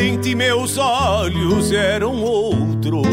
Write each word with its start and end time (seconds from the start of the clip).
Antigamente 0.00 0.34
meus 0.34 0.78
olhos 0.78 1.72
eram 1.72 2.22
outros, 2.22 3.06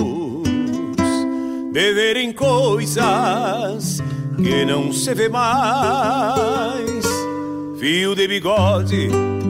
de 1.73 1.93
verem 1.93 2.31
coisas 2.31 4.01
que 4.37 4.63
não 4.63 4.93
se 4.93 5.13
vê 5.13 5.27
mais. 5.27 7.05
Fio 7.77 8.15
de 8.15 8.25
bigode, 8.25 9.09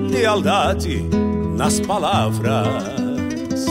lealdade 0.10 1.06
nas 1.56 1.80
palavras 1.80 3.68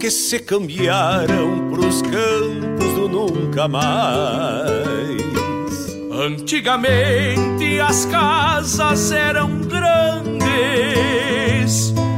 que 0.00 0.10
se 0.10 0.38
cambiaram 0.38 1.68
pros 1.70 2.00
campos 2.00 2.94
do 2.94 3.08
nunca 3.10 3.68
mais. 3.68 5.20
Antigamente 6.10 7.78
as 7.78 8.06
casas 8.06 9.12
eram 9.12 9.60
grandes, 9.60 11.15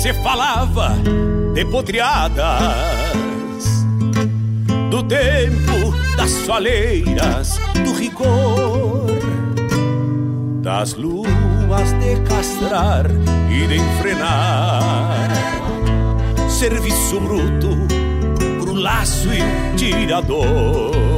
Se 0.00 0.14
falava 0.14 0.94
de 1.54 1.64
potreadas 1.64 2.44
Do 4.90 5.02
tempo 5.02 5.92
das 6.16 6.30
soleiras, 6.30 7.58
do 7.84 7.92
rigor 7.94 9.06
Das 10.62 10.94
luas 10.94 11.92
de 11.98 12.20
castrar 12.28 13.06
e 13.50 13.66
de 13.66 13.76
enfrenar. 13.76 15.30
Serviço 16.48 17.18
bruto 17.20 17.70
pro 18.60 18.74
laço 18.74 19.28
e 19.32 19.76
tirador 19.76 21.17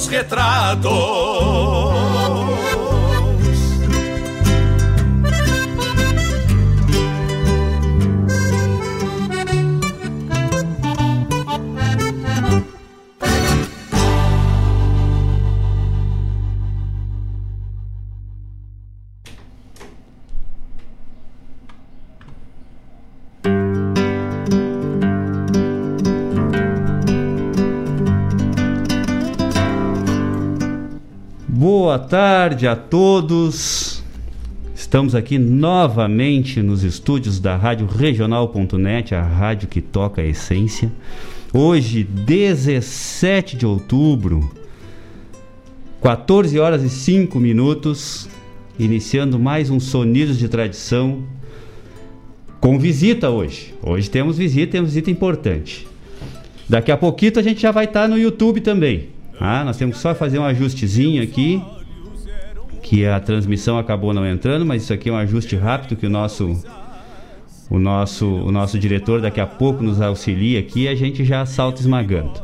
dos 0.00 0.08
retratos. 0.08 0.90
Boa 31.90 31.98
tarde 31.98 32.68
a 32.68 32.76
todos. 32.76 34.00
Estamos 34.72 35.12
aqui 35.12 35.40
novamente 35.40 36.62
nos 36.62 36.84
estúdios 36.84 37.40
da 37.40 37.56
Rádio 37.56 37.88
Regional.net, 37.88 39.12
a 39.12 39.24
rádio 39.24 39.66
que 39.66 39.80
toca 39.80 40.22
a 40.22 40.24
essência. 40.24 40.92
Hoje, 41.52 42.04
17 42.04 43.56
de 43.56 43.66
outubro, 43.66 44.54
14 46.00 46.60
horas 46.60 46.84
e 46.84 46.88
5 46.88 47.40
minutos, 47.40 48.28
iniciando 48.78 49.36
mais 49.36 49.68
um 49.68 49.80
Sonidos 49.80 50.38
de 50.38 50.48
Tradição 50.48 51.24
com 52.60 52.78
visita 52.78 53.30
hoje. 53.30 53.74
Hoje 53.82 54.08
temos 54.08 54.38
visita, 54.38 54.70
temos 54.70 54.90
visita 54.90 55.10
importante. 55.10 55.88
Daqui 56.68 56.92
a 56.92 56.96
pouquinho 56.96 57.32
a 57.34 57.42
gente 57.42 57.60
já 57.60 57.72
vai 57.72 57.86
estar 57.86 58.08
no 58.08 58.16
YouTube 58.16 58.60
também. 58.60 59.08
Ah, 59.40 59.64
nós 59.64 59.76
temos 59.76 59.96
só 59.96 60.14
fazer 60.14 60.38
um 60.38 60.44
ajustezinho 60.44 61.22
aqui, 61.22 61.60
que 62.82 63.06
a 63.06 63.20
transmissão 63.20 63.78
acabou 63.78 64.12
não 64.12 64.26
entrando, 64.26 64.64
mas 64.64 64.82
isso 64.82 64.92
aqui 64.92 65.08
é 65.08 65.12
um 65.12 65.16
ajuste 65.16 65.56
rápido 65.56 65.96
que 65.96 66.06
o 66.06 66.10
nosso 66.10 66.62
o 67.70 67.78
nosso 67.78 68.26
o 68.26 68.50
nosso 68.50 68.78
diretor 68.78 69.20
daqui 69.20 69.40
a 69.40 69.46
pouco 69.46 69.82
nos 69.82 70.00
auxilia 70.00 70.60
aqui 70.60 70.82
e 70.82 70.88
a 70.88 70.94
gente 70.94 71.24
já 71.24 71.44
salta 71.46 71.80
esmagando. 71.80 72.42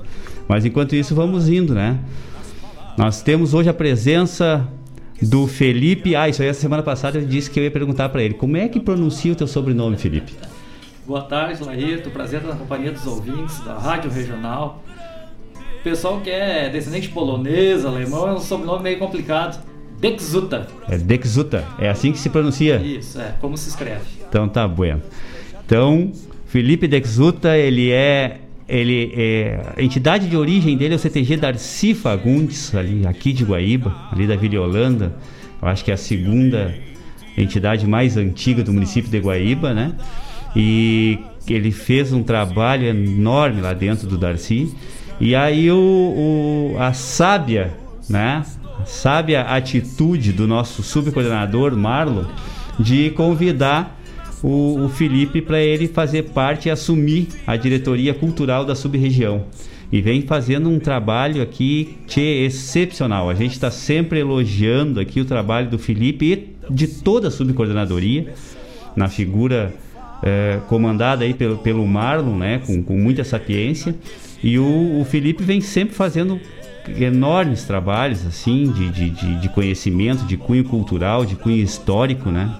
Mas 0.48 0.64
enquanto 0.64 0.94
isso 0.94 1.14
vamos 1.14 1.48
indo, 1.48 1.74
né? 1.74 1.98
Nós 2.96 3.22
temos 3.22 3.52
hoje 3.52 3.68
a 3.68 3.74
presença 3.74 4.66
do 5.20 5.46
Felipe. 5.46 6.14
Ah, 6.14 6.28
isso 6.28 6.42
aí 6.42 6.48
a 6.48 6.54
semana 6.54 6.82
passada 6.82 7.18
eu 7.18 7.26
disse 7.26 7.50
que 7.50 7.58
eu 7.58 7.64
ia 7.64 7.70
perguntar 7.70 8.08
para 8.08 8.22
ele. 8.22 8.34
Como 8.34 8.56
é 8.56 8.68
que 8.68 8.78
pronuncia 8.78 9.32
o 9.32 9.36
teu 9.36 9.46
sobrenome, 9.46 9.96
Felipe? 9.96 10.32
Boa 11.06 11.22
tarde, 11.22 11.62
Laírto. 11.62 12.10
Prazer 12.10 12.40
estar 12.40 12.52
na 12.52 12.58
companhia 12.58 12.92
dos 12.92 13.06
ouvintes 13.06 13.60
da 13.60 13.78
Rádio 13.78 14.10
Regional 14.10 14.82
pessoal 15.86 16.20
que 16.20 16.28
é 16.28 16.68
descendente 16.68 17.08
polonês, 17.10 17.84
alemão, 17.84 18.26
é 18.26 18.32
um 18.32 18.40
sobrenome 18.40 18.82
meio 18.82 18.98
complicado. 18.98 19.64
Dexuta. 20.00 20.66
É 20.88 20.98
Dexuta, 20.98 21.64
é 21.78 21.88
assim 21.88 22.12
que 22.12 22.18
se 22.18 22.28
pronuncia? 22.28 22.76
Isso, 22.76 23.20
é, 23.20 23.34
como 23.40 23.56
se 23.56 23.68
escreve. 23.68 24.04
Então 24.28 24.48
tá 24.48 24.66
bueno. 24.66 25.02
Então, 25.64 26.12
Felipe 26.46 26.86
Dexuta, 26.86 27.56
ele 27.56 27.90
é 27.90 28.40
ele 28.68 29.12
é, 29.16 29.60
a 29.76 29.82
entidade 29.82 30.28
de 30.28 30.36
origem 30.36 30.76
dele 30.76 30.94
é 30.94 30.96
o 30.96 30.98
CTG 30.98 31.36
Darcy 31.36 31.94
Fagundes, 31.94 32.74
ali 32.74 33.06
aqui 33.06 33.32
de 33.32 33.44
Guaíba, 33.44 33.94
ali 34.10 34.26
da 34.26 34.34
Vila 34.34 34.60
Holanda. 34.60 35.14
Eu 35.62 35.68
acho 35.68 35.84
que 35.84 35.90
é 35.90 35.94
a 35.94 35.96
segunda 35.96 36.74
entidade 37.38 37.86
mais 37.86 38.16
antiga 38.16 38.64
do 38.64 38.72
município 38.72 39.10
de 39.10 39.18
Guaíba, 39.18 39.72
né? 39.72 39.94
E 40.54 41.18
ele 41.48 41.70
fez 41.70 42.12
um 42.12 42.22
trabalho 42.22 42.86
enorme 42.86 43.60
lá 43.60 43.72
dentro 43.72 44.08
do 44.08 44.18
Darcy 44.18 44.74
e 45.20 45.34
aí 45.34 45.70
o, 45.70 46.74
o, 46.74 46.76
a 46.78 46.92
sábia, 46.92 47.72
né? 48.08 48.44
A 48.86 48.88
sábia 48.88 49.40
atitude 49.40 50.32
do 50.32 50.46
nosso 50.46 50.80
subcoordenador 50.80 51.76
Marlon 51.76 52.22
de 52.78 53.10
convidar 53.10 54.00
o, 54.40 54.84
o 54.84 54.88
Felipe 54.88 55.42
para 55.42 55.60
ele 55.60 55.88
fazer 55.88 56.22
parte 56.30 56.68
e 56.68 56.70
assumir 56.70 57.26
a 57.44 57.56
diretoria 57.56 58.14
cultural 58.14 58.64
da 58.64 58.76
sub-região. 58.76 59.46
E 59.90 60.00
vem 60.00 60.22
fazendo 60.22 60.70
um 60.70 60.78
trabalho 60.78 61.42
aqui 61.42 61.96
tchê, 62.06 62.44
excepcional. 62.46 63.28
A 63.28 63.34
gente 63.34 63.54
está 63.54 63.72
sempre 63.72 64.20
elogiando 64.20 65.00
aqui 65.00 65.20
o 65.20 65.24
trabalho 65.24 65.68
do 65.68 65.80
Felipe 65.80 66.32
e 66.70 66.72
de 66.72 66.86
toda 66.86 67.26
a 67.26 67.30
subcoordenadoria, 67.30 68.34
na 68.94 69.08
figura 69.08 69.74
é, 70.22 70.60
comandada 70.68 71.24
aí 71.24 71.34
pelo, 71.34 71.58
pelo 71.58 71.84
Marlon, 71.84 72.38
né, 72.38 72.62
com, 72.64 72.80
com 72.84 72.96
muita 72.96 73.24
sapiência. 73.24 73.96
E 74.44 74.60
o, 74.60 75.00
o 75.00 75.04
Felipe 75.04 75.42
vem 75.42 75.60
sempre 75.60 75.96
fazendo 75.96 76.40
enormes 76.88 77.64
trabalhos 77.64 78.26
assim 78.26 78.70
de, 78.70 78.90
de, 78.90 79.10
de, 79.10 79.40
de, 79.40 79.48
conhecimento, 79.48 80.24
de 80.24 80.36
cunho 80.36 80.64
cultural, 80.64 81.24
de 81.24 81.36
cunho 81.36 81.56
histórico, 81.56 82.30
né? 82.30 82.56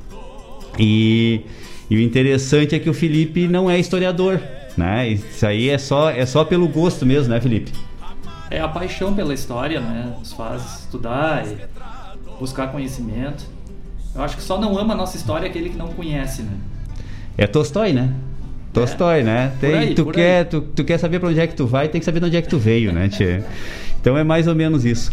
E, 0.79 1.43
e, 1.91 1.97
o 1.97 2.01
interessante 2.01 2.75
é 2.75 2.79
que 2.79 2.91
o 2.91 2.95
Felipe 2.95 3.49
não 3.49 3.71
é 3.71 3.79
historiador, 3.79 4.41
né? 4.77 5.09
Isso 5.09 5.47
aí 5.47 5.69
é 5.71 5.79
só, 5.79 6.11
é 6.11 6.27
só 6.27 6.45
pelo 6.45 6.69
gosto 6.69 7.07
mesmo, 7.07 7.33
né, 7.33 7.41
Felipe? 7.41 7.73
É 8.51 8.61
a 8.61 8.69
paixão 8.69 9.15
pela 9.15 9.35
história, 9.35 9.81
né? 9.81 10.15
Nos 10.19 10.33
faz 10.33 10.81
estudar 10.81 11.47
e 11.47 11.57
buscar 12.39 12.69
conhecimento. 12.69 13.45
Eu 14.15 14.23
acho 14.23 14.37
que 14.37 14.43
só 14.43 14.59
não 14.59 14.79
ama 14.79 14.95
a 14.95 14.97
nossa 14.97 15.17
história 15.17 15.47
aquele 15.47 15.71
que 15.71 15.77
não 15.77 15.89
conhece, 15.89 16.43
né? 16.43 16.53
É 17.37 17.47
Tolstói, 17.47 17.93
né? 17.93 18.13
Tolstói, 18.73 19.21
é. 19.21 19.23
né? 19.23 19.53
Tem, 19.61 19.75
aí, 19.75 19.95
tu, 19.95 20.07
quer, 20.07 20.45
tu, 20.45 20.61
tu, 20.61 20.85
quer 20.85 20.99
saber 20.99 21.19
para 21.19 21.31
onde 21.31 21.41
é 21.41 21.47
que 21.47 21.55
tu 21.55 21.67
vai, 21.67 21.89
tem 21.89 21.99
que 21.99 22.05
saber 22.05 22.21
de 22.21 22.27
onde 22.27 22.37
é 22.37 22.43
que 22.43 22.49
tu 22.49 22.59
veio, 22.59 22.93
né, 22.93 23.09
Tchê? 23.09 23.43
Então 24.07 24.17
é 24.17 24.23
mais 24.23 24.47
ou 24.47 24.55
menos 24.55 24.85
isso. 24.85 25.11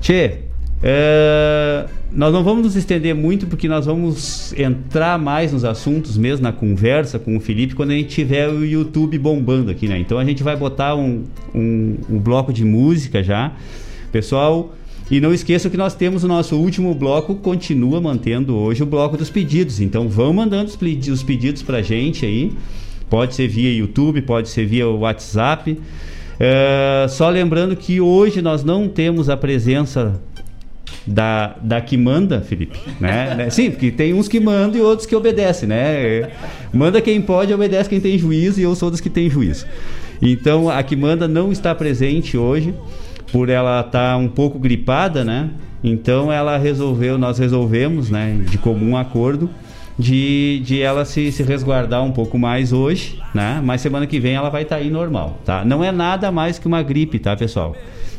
Tchê, 0.00 0.34
é, 0.80 1.86
nós 2.12 2.32
não 2.32 2.44
vamos 2.44 2.66
nos 2.66 2.76
estender 2.76 3.12
muito 3.12 3.48
porque 3.48 3.66
nós 3.66 3.86
vamos 3.86 4.54
entrar 4.56 5.18
mais 5.18 5.52
nos 5.52 5.64
assuntos 5.64 6.16
mesmo 6.16 6.44
na 6.44 6.52
conversa 6.52 7.18
com 7.18 7.36
o 7.36 7.40
Felipe 7.40 7.74
quando 7.74 7.90
a 7.90 7.94
gente 7.94 8.10
tiver 8.10 8.48
o 8.48 8.64
YouTube 8.64 9.18
bombando 9.18 9.72
aqui, 9.72 9.88
né? 9.88 9.98
Então 9.98 10.20
a 10.20 10.24
gente 10.24 10.44
vai 10.44 10.54
botar 10.54 10.94
um, 10.94 11.24
um, 11.52 11.96
um 12.08 12.18
bloco 12.20 12.52
de 12.52 12.64
música 12.64 13.24
já. 13.24 13.50
Pessoal, 14.12 14.72
e 15.10 15.20
não 15.20 15.34
esqueça 15.34 15.68
que 15.68 15.76
nós 15.76 15.96
temos 15.96 16.22
o 16.22 16.28
nosso 16.28 16.54
último 16.54 16.94
bloco, 16.94 17.34
continua 17.34 18.00
mantendo 18.00 18.54
hoje 18.54 18.84
o 18.84 18.86
bloco 18.86 19.16
dos 19.16 19.30
pedidos. 19.30 19.80
Então 19.80 20.08
vão 20.08 20.32
mandando 20.32 20.70
os 20.70 21.22
pedidos 21.24 21.60
para 21.60 21.78
a 21.78 21.82
gente 21.82 22.24
aí. 22.24 22.52
Pode 23.10 23.34
ser 23.34 23.48
via 23.48 23.74
YouTube, 23.74 24.22
pode 24.22 24.48
ser 24.48 24.64
via 24.64 24.86
WhatsApp. 24.86 25.76
É, 26.40 27.06
só 27.08 27.28
lembrando 27.28 27.74
que 27.74 28.00
hoje 28.00 28.40
nós 28.40 28.62
não 28.62 28.88
temos 28.88 29.28
a 29.28 29.36
presença 29.36 30.20
da, 31.06 31.56
da 31.60 31.80
que 31.80 31.96
manda, 31.96 32.40
Felipe. 32.40 32.78
Né? 33.00 33.34
né? 33.36 33.50
Sim, 33.50 33.70
porque 33.70 33.90
tem 33.90 34.14
uns 34.14 34.28
que 34.28 34.38
mandam 34.38 34.78
e 34.78 34.82
outros 34.82 35.06
que 35.06 35.16
obedecem, 35.16 35.68
né? 35.68 36.30
Manda 36.72 37.00
quem 37.00 37.20
pode, 37.20 37.52
obedece 37.52 37.88
quem 37.88 38.00
tem 38.00 38.18
juízo 38.18 38.60
e 38.60 38.62
eu 38.62 38.74
sou 38.74 38.90
dos 38.90 39.00
que 39.00 39.10
tem 39.10 39.28
juízo. 39.28 39.66
Então 40.20 40.68
a 40.68 40.82
que 40.82 40.96
manda 40.96 41.26
não 41.26 41.50
está 41.50 41.74
presente 41.74 42.36
hoje 42.36 42.74
por 43.32 43.48
ela 43.48 43.80
estar 43.80 44.12
tá 44.12 44.16
um 44.16 44.28
pouco 44.28 44.58
gripada, 44.58 45.24
né? 45.24 45.50
Então 45.82 46.32
ela 46.32 46.58
resolveu, 46.58 47.16
nós 47.16 47.38
resolvemos, 47.38 48.10
né, 48.10 48.36
de 48.50 48.58
comum 48.58 48.96
acordo, 48.96 49.48
de, 49.98 50.60
de 50.64 50.80
ela 50.80 51.04
se, 51.04 51.32
se 51.32 51.42
resguardar 51.42 52.04
um 52.04 52.12
pouco 52.12 52.38
mais 52.38 52.72
hoje, 52.72 53.18
né? 53.34 53.60
Mas 53.62 53.80
semana 53.80 54.06
que 54.06 54.20
vem 54.20 54.34
ela 54.34 54.48
vai 54.48 54.62
estar 54.62 54.76
tá 54.76 54.82
aí 54.82 54.90
normal, 54.90 55.40
tá? 55.44 55.64
Não 55.64 55.82
é 55.82 55.90
nada 55.90 56.30
mais 56.30 56.58
que 56.58 56.66
uma 56.66 56.82
gripe, 56.82 57.18
tá, 57.18 57.36
pessoal? 57.36 57.74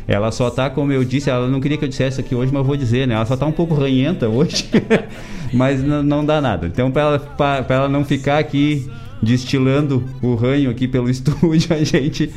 Ela 0.05 0.31
só 0.31 0.49
tá, 0.49 0.69
como 0.69 0.91
eu 0.91 1.05
disse, 1.05 1.29
ela 1.29 1.47
não 1.47 1.61
queria 1.61 1.77
que 1.77 1.85
eu 1.85 1.89
dissesse 1.89 2.19
aqui 2.19 2.35
hoje, 2.35 2.51
mas 2.51 2.61
eu 2.61 2.65
vou 2.65 2.75
dizer, 2.75 3.07
né? 3.07 3.13
Ela 3.13 3.25
só 3.25 3.37
tá 3.37 3.45
um 3.45 3.51
pouco 3.51 3.75
ranhenta 3.75 4.27
hoje, 4.27 4.67
mas 5.53 5.81
não 5.83 6.25
dá 6.25 6.41
nada. 6.41 6.67
Então, 6.67 6.91
para 6.91 7.01
ela, 7.01 7.19
pra, 7.19 7.65
ela 7.69 7.87
não 7.87 8.03
ficar 8.03 8.39
aqui 8.39 8.89
destilando 9.21 10.03
o 10.21 10.35
ranho 10.35 10.69
aqui 10.69 10.87
pelo 10.87 11.07
estúdio, 11.11 11.75
a 11.75 11.83
gente 11.83 12.31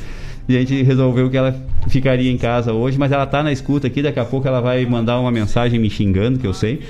a 0.49 0.53
gente 0.53 0.83
resolveu 0.83 1.31
que 1.31 1.37
ela 1.37 1.55
ficaria 1.89 2.31
em 2.31 2.37
casa 2.37 2.73
hoje, 2.73 2.99
mas 2.99 3.13
ela 3.13 3.25
tá 3.27 3.43
na 3.43 3.53
escuta 3.53 3.87
aqui, 3.87 4.03
daqui 4.03 4.19
a 4.19 4.25
pouco 4.25 4.47
ela 4.47 4.61
vai 4.61 4.85
mandar 4.85 5.19
uma 5.19 5.31
mensagem 5.31 5.79
me 5.79 5.89
xingando, 5.89 6.39
que 6.39 6.47
eu 6.47 6.53
sei. 6.53 6.81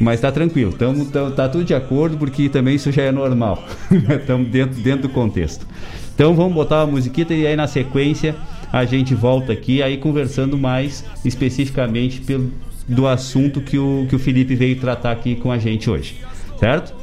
Mas 0.00 0.18
tá 0.18 0.32
tranquilo, 0.32 0.72
tamo, 0.72 1.04
tamo, 1.04 1.30
tá 1.32 1.46
tudo 1.46 1.62
de 1.62 1.74
acordo, 1.74 2.16
porque 2.16 2.48
também 2.48 2.76
isso 2.76 2.90
já 2.90 3.02
é 3.02 3.12
normal. 3.12 3.62
Estamos 4.18 4.48
dentro, 4.48 4.80
dentro 4.80 5.08
do 5.08 5.08
contexto. 5.10 5.66
Então 6.14 6.34
vamos 6.34 6.54
botar 6.54 6.84
uma 6.84 6.92
musiquita 6.92 7.34
e 7.34 7.46
aí 7.46 7.54
na 7.54 7.66
sequência 7.66 8.34
a 8.72 8.86
gente 8.86 9.14
volta 9.14 9.52
aqui, 9.52 9.82
aí 9.82 9.98
conversando 9.98 10.56
mais 10.56 11.04
especificamente 11.22 12.22
pelo, 12.22 12.50
do 12.88 13.06
assunto 13.06 13.60
que 13.60 13.78
o, 13.78 14.06
que 14.08 14.16
o 14.16 14.18
Felipe 14.18 14.54
veio 14.54 14.80
tratar 14.80 15.12
aqui 15.12 15.36
com 15.36 15.52
a 15.52 15.58
gente 15.58 15.90
hoje. 15.90 16.16
Certo? 16.58 16.94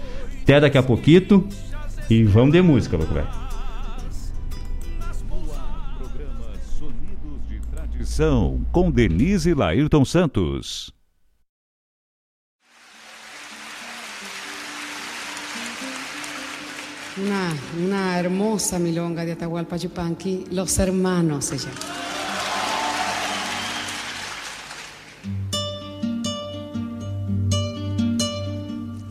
Até 0.41 0.59
daqui 0.59 0.77
a 0.79 0.83
pouquinho 0.83 1.47
e 2.09 2.23
vamos 2.23 2.51
de 2.51 2.61
música, 2.63 2.97
louco 2.97 3.13
velho. 3.13 3.27
Com 8.71 8.89
Denise 8.89 9.53
Lairton 9.53 10.03
Santos. 10.03 10.96
Una, 17.19 17.51
una 17.83 18.19
hermosa 18.19 18.77
milonga 18.77 19.25
de 19.25 19.31
Atahualpa 19.31 19.75
Yupanqui, 19.75 20.45
Los 20.51 20.77
Hermanos 20.77 21.45
se 21.45 21.57
llama. 21.57 21.73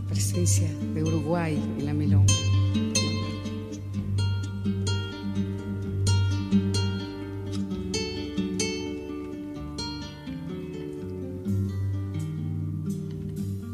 Presencia 0.08 0.68
de 0.94 1.02
Uruguay 1.02 1.54
en 1.78 1.86
la 1.86 1.92
milonga. 1.92 2.32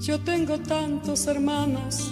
Yo 0.01 0.19
tengo 0.21 0.59
tantos 0.59 1.27
hermanos 1.27 2.12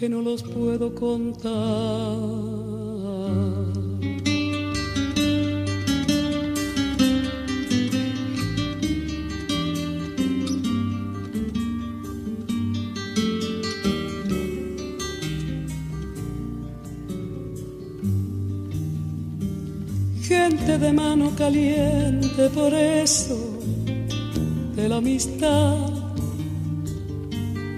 que 0.00 0.08
no 0.08 0.22
los 0.22 0.42
puedo 0.42 0.94
contar. 0.94 1.50
de 20.78 20.92
mano 20.92 21.32
caliente 21.36 22.48
por 22.54 22.72
eso 22.72 23.36
de 24.76 24.88
la 24.88 24.96
amistad, 24.96 25.76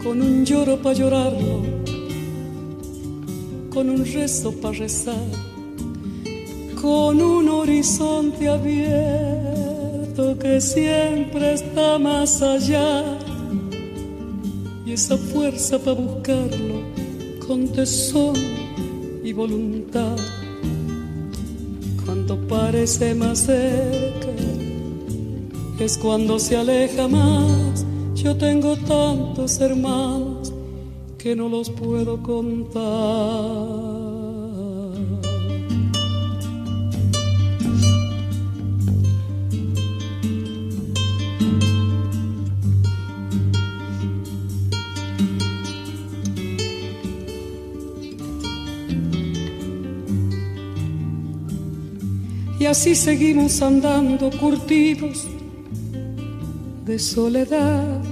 con 0.05 0.21
un 0.21 0.45
lloro 0.45 0.77
para 0.77 0.95
llorarlo, 0.95 1.82
con 3.73 3.89
un 3.89 4.05
rezo 4.05 4.53
para 4.53 4.79
rezar, 4.79 5.15
con 6.81 7.23
un 7.23 7.49
horizonte 7.49 8.49
abierto 8.49 10.39
que 10.39 10.61
siempre 10.61 11.55
está 11.55 11.99
más 11.99 12.43
allá 12.43 13.19
y 14.85 14.93
esa 14.93 15.17
fuerza 15.17 15.79
para 15.79 16.01
buscarlo 16.01 16.83
con 17.47 17.69
tesón 17.69 18.37
y 19.25 19.33
voluntad 19.33 20.17
parece 22.53 23.15
más 23.15 23.39
cerca 23.41 24.29
es 25.81 25.99
cuando 25.99 26.39
se 26.39 26.57
aleja 26.57 27.09
más. 27.09 27.85
Yo 28.15 28.37
tengo 28.37 28.77
tantos 28.77 29.61
hermanos 29.61 30.32
que 31.23 31.37
no 31.37 31.49
los 31.49 31.71
puedo 31.71 32.21
contar. 32.23 32.83
así 52.73 52.95
seguimos 52.95 53.61
andando 53.61 54.31
curtidos 54.41 55.27
de 56.87 56.99
soledad. 56.99 58.12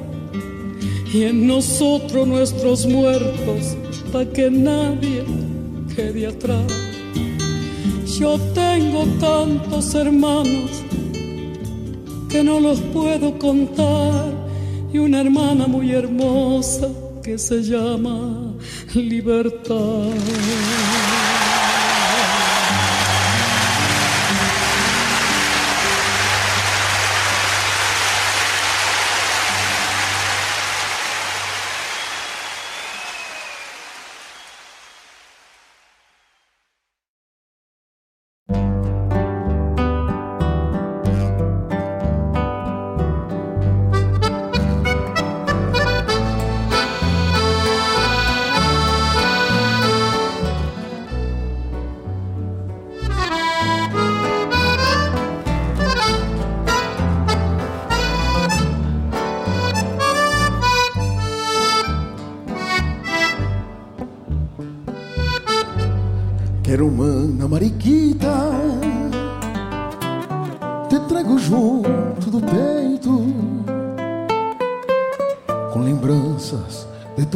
y 1.13 1.23
en 1.23 1.45
nosotros 1.45 2.27
nuestros 2.27 2.85
muertos, 2.85 3.75
pa' 4.11 4.25
que 4.25 4.49
nadie 4.49 5.23
quede 5.95 6.27
atrás. 6.27 6.71
Yo 8.19 8.37
tengo 8.53 9.05
tantos 9.19 9.93
hermanos 9.95 10.83
que 12.29 12.43
no 12.43 12.59
los 12.59 12.79
puedo 12.79 13.37
contar 13.37 14.31
y 14.93 14.99
una 14.99 15.21
hermana 15.21 15.67
muy 15.67 15.91
hermosa 15.91 16.89
que 17.23 17.37
se 17.37 17.61
llama 17.61 18.53
libertad. 18.93 20.11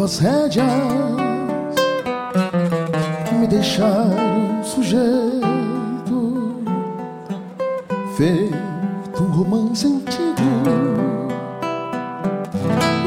Tuas 0.06 0.20
rédeas 0.20 0.68
me 3.40 3.48
deixaram 3.48 4.64
sujeito, 4.64 5.02
feito 8.16 9.24
um 9.24 9.32
romance 9.32 9.88
antigo, 9.88 10.44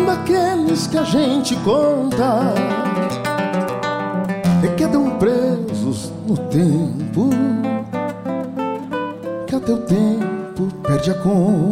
daqueles 0.05 0.88
que 0.88 0.99
a 0.99 1.05
gente 1.05 1.55
conta 1.57 2.52
e 4.64 4.69
quedam 4.75 5.11
presos 5.19 6.12
no 6.26 6.37
tempo, 6.49 7.31
que 9.47 9.55
até 9.55 9.73
o 9.73 9.78
tempo 9.78 10.67
perde 10.83 11.12
a 11.12 11.14
conta. 11.14 11.67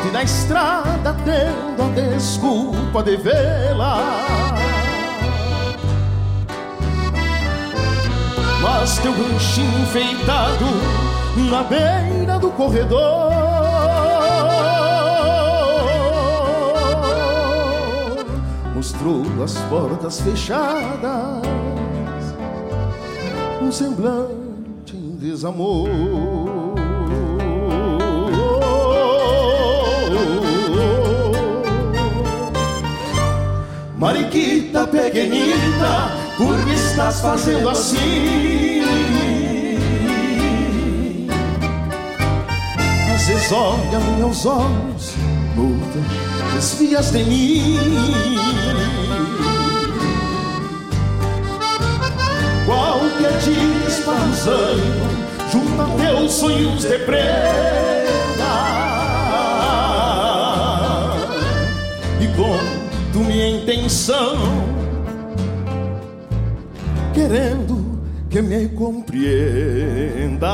Trote 0.00 0.10
na 0.12 0.22
estrada 0.22 1.16
Tendo 1.24 1.82
a 1.82 2.14
desculpa 2.14 3.02
de 3.02 3.16
vê-la 3.16 3.98
Mas 8.62 8.98
teu 8.98 9.12
ranchinho 9.12 9.82
enfeitado 9.82 10.64
Na 11.50 11.62
beira 11.62 12.38
do 12.38 12.50
corredor 12.50 13.30
mostrou 18.74 19.22
as 19.44 19.58
portas 19.68 20.22
fechadas, 20.22 21.42
um 23.60 23.70
semblante 23.70 24.96
em 24.96 25.16
desamor. 25.16 26.69
Mariquita 34.00 34.86
pequenita, 34.86 36.16
por 36.38 36.56
que 36.64 36.72
estás 36.72 37.20
fazendo 37.20 37.68
assim? 37.68 38.80
Às 43.14 43.26
vezes 43.26 43.52
olha 43.52 44.00
meus 44.16 44.46
olhos, 44.46 45.12
muda, 45.54 46.00
desvias 46.54 47.12
de 47.12 47.24
mim. 47.24 48.38
Qual 52.64 53.00
que 53.18 53.26
é 53.26 53.38
usando, 54.30 55.20
Junta 55.52 55.84
teus 56.02 56.32
sonhos 56.32 56.84
de 56.84 56.98
preto 57.00 57.99
intenção 63.72 64.36
querendo 67.14 68.00
que 68.28 68.42
me 68.42 68.68
compreenda 68.70 70.48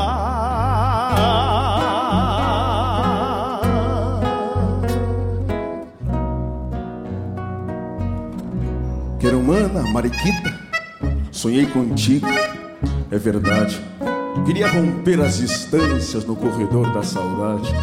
Quero 9.19 9.39
humana, 9.39 9.81
Mariquita, 9.91 10.53
sonhei 11.31 11.65
contigo, 11.65 12.27
é 13.09 13.17
verdade. 13.17 13.81
Queria 14.45 14.71
romper 14.71 15.19
as 15.19 15.37
distâncias 15.37 16.23
no 16.23 16.35
corredor 16.35 16.93
da 16.93 17.01
saudade. 17.01 17.73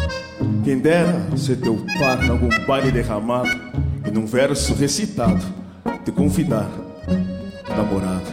Quem 0.63 0.79
dera 0.79 1.21
ser 1.37 1.57
teu 1.57 1.77
par 1.99 2.23
em 2.23 2.29
algum 2.29 2.49
baile 2.65 2.89
derramado 2.89 3.64
num 4.15 4.25
verso 4.25 4.73
recitado 4.75 5.43
te 6.05 6.11
convidar, 6.11 6.69
namorado. 7.67 8.24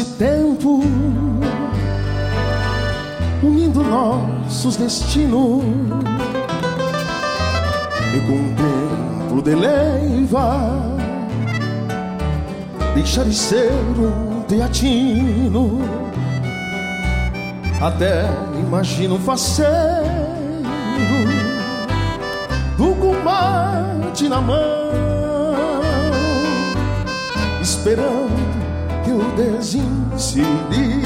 Esse 0.00 0.04
tempo 0.12 0.80
unindo 3.42 3.82
nossos 3.82 4.76
destinos 4.76 5.62
e 8.14 8.20
contemplo 8.20 9.42
de 9.42 9.54
leiva 9.54 10.96
deixar 12.94 13.24
de 13.24 13.34
ser 13.34 13.70
um 13.98 14.42
teatino. 14.42 15.80
Até 17.80 18.24
imagino 18.58 19.18
faceiro 19.18 19.70
do 22.76 22.94
combate 22.94 24.28
na 24.28 24.40
mão 24.40 24.80
esperando 27.60 28.29
desincidi 29.40 31.00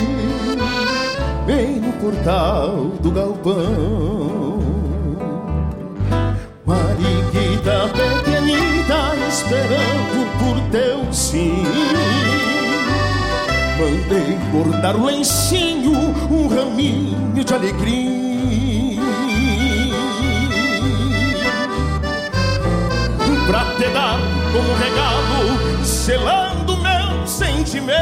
bem 1.47 1.81
no 1.81 1.93
portal 1.95 2.93
do 3.01 3.11
galpão. 3.13 4.59
Mariquita 6.67 7.89
pequenita 7.93 9.15
esperando 9.29 10.27
por 10.39 10.71
teu 10.71 11.13
sim. 11.13 11.63
Mandei 13.79 14.39
bordar 14.51 14.97
o 14.97 15.07
lencinho, 15.07 15.93
um 16.31 16.49
raminho 16.49 17.45
de 17.45 17.55
alegria. 17.55 18.25
Pra 23.47 23.65
te 23.77 23.89
dar 23.91 24.19
como 24.53 24.75
regalo, 24.75 25.85
selando 25.85 26.54
sentimento 27.65 27.95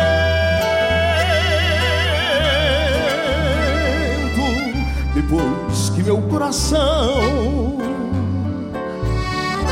depois 5.15 5.91
que 5.95 6.03
meu 6.03 6.21
coração 6.23 7.79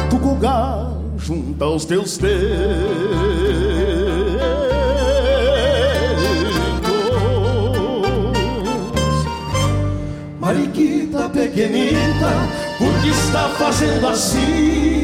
tocou 0.09 0.39
junto 1.19 1.65
aos 1.65 1.85
teus 1.85 2.17
dedos. 2.19 2.41
Mariquita 10.39 11.29
pequenita, 11.29 12.31
por 12.79 13.03
que 13.03 13.09
está 13.09 13.49
fazendo 13.51 14.07
assim? 14.09 15.00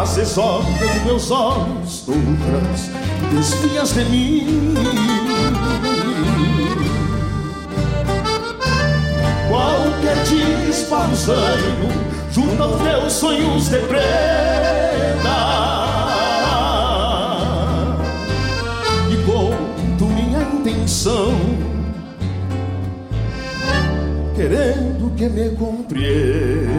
As 0.00 0.38
olhas 0.38 0.78
dos 0.78 1.02
meus 1.04 1.28
olhos 1.32 2.04
outras 2.06 2.88
desvias 3.32 3.92
de 3.94 4.04
mim. 4.04 4.74
Qualquer 9.48 10.22
dia 10.22 10.68
esparçando 10.70 11.88
junto 12.30 12.62
aos 12.62 12.80
teus 12.80 13.12
sonhos 13.12 13.68
de 13.70 13.78
prenda 13.78 14.08
E 19.10 19.16
conto 19.26 20.04
minha 20.04 20.42
intenção 20.42 21.32
Querendo 24.36 25.12
que 25.16 25.28
me 25.28 25.56
compreenda 25.56 26.78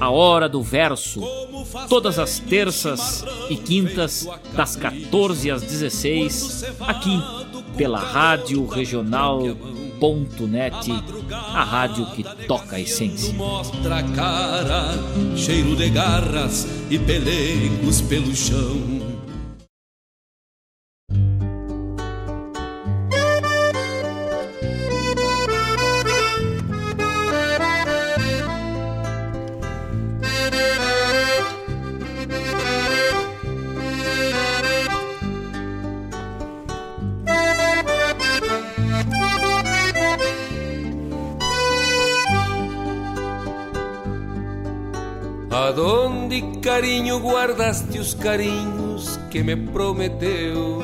A 0.00 0.10
Hora 0.10 0.48
do 0.48 0.62
Verso 0.62 1.20
todas 1.88 2.18
as 2.18 2.38
terças 2.38 3.24
e 3.48 3.56
quintas, 3.56 4.28
das 4.54 4.76
14 4.76 5.50
às 5.50 5.62
16, 5.62 6.64
aqui 6.80 7.20
pela 7.76 7.98
Rádio 7.98 8.66
Regional.net, 8.66 9.42
a 11.30 11.64
rádio 11.64 12.06
que 12.12 12.24
toca 12.46 12.76
a 12.76 12.80
essência. 12.80 13.34
Mostra 13.34 13.98
a 13.98 14.02
cara, 14.02 14.94
cheiro 15.36 15.76
de 15.76 15.90
garras 15.90 16.66
e 16.90 16.98
pelegos 16.98 18.00
pelo 18.02 18.34
chão. 18.34 18.97
Carinho 46.88 47.18
guardaste 47.18 47.98
os 47.98 48.14
carinhos 48.14 49.20
que 49.30 49.42
me 49.42 49.54
prometeu. 49.54 50.80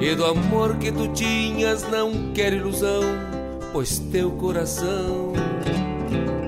E 0.00 0.12
do 0.16 0.24
amor 0.24 0.76
que 0.78 0.90
tu 0.90 1.06
tinhas 1.12 1.88
não 1.88 2.32
quero 2.34 2.56
ilusão, 2.56 3.02
pois 3.72 4.00
teu 4.10 4.32
coração 4.32 5.32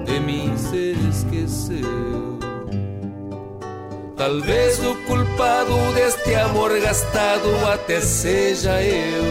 de 0.05 0.19
mim 0.19 0.53
se 0.57 0.97
esqueceu. 1.09 2.41
Talvez 4.17 4.81
o 4.81 4.97
culpado 5.07 5.95
deste 5.95 6.35
amor 6.35 6.77
gastado 6.81 7.49
até 7.73 8.01
seja 8.01 8.83
eu. 8.83 9.23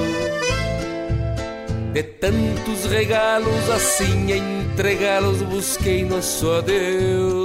De 1.92 2.04
tantos 2.04 2.86
regalos 2.86 3.70
assim 3.70 4.32
entregá-los 4.32 5.42
busquei 5.42 6.06
nosso 6.06 6.50
adeus. 6.52 7.45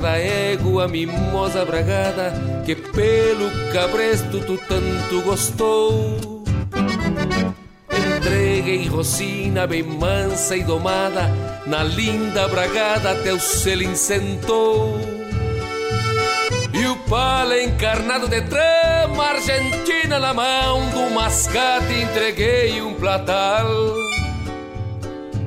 Da 0.00 0.16
égua 0.16 0.88
mimosa 0.88 1.62
bragada 1.62 2.32
que 2.64 2.74
pelo 2.74 3.50
cabresto 3.70 4.40
tu 4.40 4.56
tanto 4.56 5.22
gostou. 5.22 6.42
Entreguei 7.90 8.86
rocina 8.88 9.66
bem 9.66 9.82
mansa 9.82 10.56
e 10.56 10.62
domada 10.62 11.28
na 11.66 11.82
linda 11.82 12.48
bragada 12.48 13.14
teu 13.16 13.38
selo 13.38 13.94
sentou 13.94 14.98
E 16.72 16.86
o 16.86 16.96
pala 17.08 17.62
encarnado 17.62 18.26
de 18.26 18.40
trama 18.42 19.24
argentina 19.24 20.18
na 20.18 20.32
mão 20.32 20.88
do 20.90 21.10
mascate 21.14 21.92
entreguei 21.92 22.80
um 22.80 22.94
platal. 22.94 23.66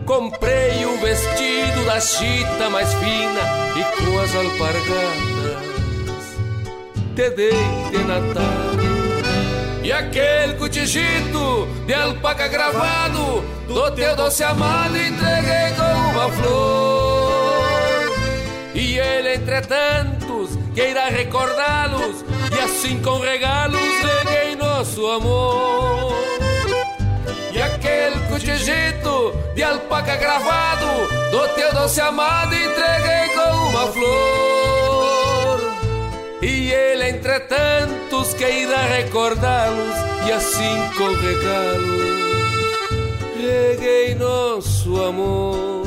Comprei 0.05 0.85
o 0.85 0.97
vestido 0.99 1.85
da 1.85 1.99
chita 1.99 2.69
mais 2.69 2.93
fina 2.93 3.41
e 3.77 4.03
com 4.03 4.19
as 4.19 4.35
alpargatas 4.35 5.63
te 7.15 7.29
dei 7.29 7.51
de 7.91 8.03
Natal. 8.05 8.93
E 9.83 9.91
aquele 9.91 10.53
cotijito 10.55 11.67
de 11.85 11.93
alpaca 11.93 12.47
gravado 12.47 13.43
Do 13.67 13.91
teu 13.91 14.15
doce 14.15 14.41
amado 14.43 14.95
entreguei 14.95 15.73
com 15.75 16.09
uma 16.11 16.31
flor 16.31 17.63
E 18.73 18.97
ele 18.97 19.35
entre 19.35 19.61
tantos 19.61 20.57
que 20.73 20.81
irá 20.87 21.09
recordá-los 21.09 22.23
E 22.55 22.59
assim 22.61 23.01
com 23.01 23.19
regalos 23.19 23.81
leguei 23.81 24.55
nosso 24.55 25.05
amor 25.05 26.32
aquele 28.35 28.57
cotijito 28.57 29.33
de 29.55 29.63
alpaca 29.63 30.15
gravado 30.15 30.85
Do 31.31 31.47
teu 31.55 31.73
doce 31.73 32.01
amado 32.01 32.53
entreguei 32.53 33.29
com 33.35 33.69
uma 33.69 33.87
flor 33.87 35.73
e 36.45 36.73
ele, 36.73 37.07
entre 37.07 37.39
tantos, 37.39 38.33
que 38.33 38.43
irá 38.43 38.81
recordá-los 38.81 39.95
e 40.27 40.31
assim 40.33 40.89
com 40.97 41.13
regalos 41.13 42.13
reguei 43.43 44.15
nosso 44.15 45.01
amor. 45.03 45.82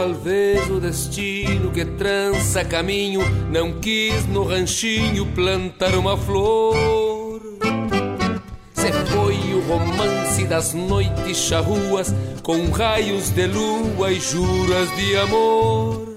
Talvez 0.00 0.70
o 0.70 0.78
destino 0.78 1.72
que 1.72 1.84
trança 1.84 2.64
caminho 2.64 3.20
não 3.50 3.80
quis 3.80 4.24
no 4.26 4.44
ranchinho 4.44 5.26
plantar 5.34 5.92
uma 5.96 6.16
flor. 6.16 7.40
Se 8.74 8.92
foi 8.92 9.34
o 9.54 9.60
romance 9.66 10.44
das 10.44 10.72
noites 10.72 11.36
charruas 11.36 12.14
com 12.44 12.70
raios 12.70 13.30
de 13.30 13.48
lua 13.48 14.12
e 14.12 14.20
juras 14.20 14.88
de 14.94 15.16
amor. 15.16 16.16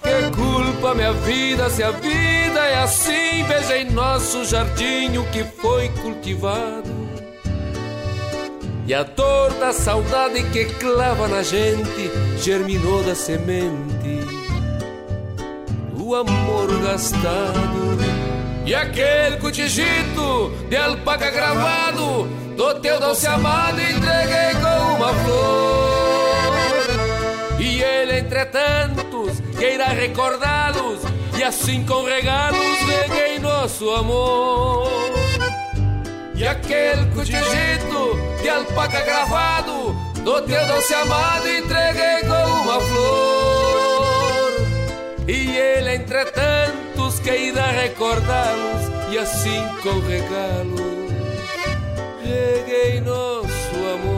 Que 0.00 0.36
culpa 0.36 0.94
minha 0.94 1.12
vida 1.14 1.68
se 1.68 1.82
a 1.82 1.90
vida 1.90 2.60
é 2.60 2.78
assim? 2.84 3.42
Veja 3.48 3.78
em 3.78 3.90
nosso 3.90 4.44
jardim 4.44 5.18
o 5.18 5.24
que 5.32 5.42
foi 5.42 5.88
cultivado. 5.88 6.97
E 8.88 8.94
a 8.94 9.02
dor 9.02 9.52
da 9.60 9.70
saudade 9.70 10.42
que 10.44 10.64
clava 10.64 11.28
na 11.28 11.42
gente 11.42 12.10
germinou 12.42 13.02
da 13.02 13.14
semente 13.14 14.26
o 15.94 16.14
amor 16.14 16.68
gastado. 16.82 17.98
E 18.64 18.74
aquele 18.74 19.36
cotijito 19.36 20.50
de 20.70 20.76
alpaca 20.78 21.30
gravado 21.30 22.28
do 22.56 22.80
teu 22.80 22.98
doce 22.98 23.26
amado 23.26 23.78
entreguei 23.78 24.54
com 24.54 24.94
uma 24.94 25.12
flor. 25.12 26.54
E 27.60 27.82
ele, 27.82 28.20
entre 28.20 28.46
tantos, 28.46 29.38
que 29.58 29.70
irá 29.70 29.88
recordá-los 29.88 31.00
e 31.38 31.44
assim 31.44 31.84
com 31.84 32.04
regalos 32.04 32.58
reguei 32.86 33.38
nosso 33.38 33.90
amor. 33.90 35.17
E 36.38 36.46
aquele 36.46 37.04
cotijito 37.06 38.16
de 38.40 38.48
alpaca 38.48 39.00
gravado 39.00 39.92
Do 40.22 40.40
teu 40.42 40.66
doce 40.68 40.94
amado 40.94 41.48
entreguei 41.48 42.20
com 42.20 42.52
uma 42.62 42.80
flor. 42.80 44.52
E 45.26 45.56
ele 45.56 45.96
entre 45.96 46.24
tantos 46.26 47.18
que 47.18 47.36
irá 47.36 47.66
recordá-los 47.66 49.12
E 49.12 49.18
assim 49.18 49.66
com 49.82 49.98
regalos 49.98 51.10
Reguei 52.22 53.00
nosso 53.00 53.76
amor 53.94 54.17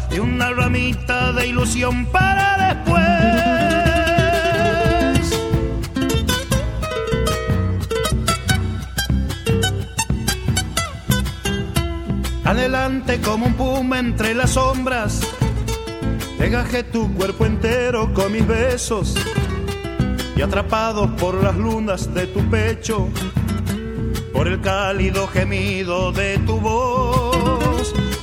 de 0.11 0.19
una 0.19 0.51
ramita 0.51 1.31
de 1.33 1.47
ilusión 1.47 2.05
para 2.07 2.75
después. 2.75 3.01
Adelante 12.43 13.21
como 13.21 13.45
un 13.47 13.53
puma 13.53 13.99
entre 13.99 14.33
las 14.33 14.51
sombras, 14.51 15.21
Pegaje 16.41 16.81
tu 16.81 17.13
cuerpo 17.13 17.45
entero 17.45 18.11
con 18.15 18.31
mis 18.31 18.47
besos 18.47 19.13
y 20.35 20.41
atrapados 20.41 21.11
por 21.11 21.35
las 21.43 21.55
lunas 21.55 22.11
de 22.15 22.25
tu 22.25 22.39
pecho, 22.49 23.09
por 24.33 24.47
el 24.47 24.59
cálido 24.59 25.27
gemido 25.27 26.11
de 26.11 26.39
tu 26.39 26.59
voz 26.59 27.20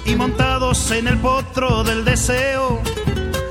y 0.08 0.16
montados 0.16 0.90
en 0.90 1.06
el 1.06 1.18
potro 1.18 1.84
del 1.84 2.04
deseo, 2.04 2.80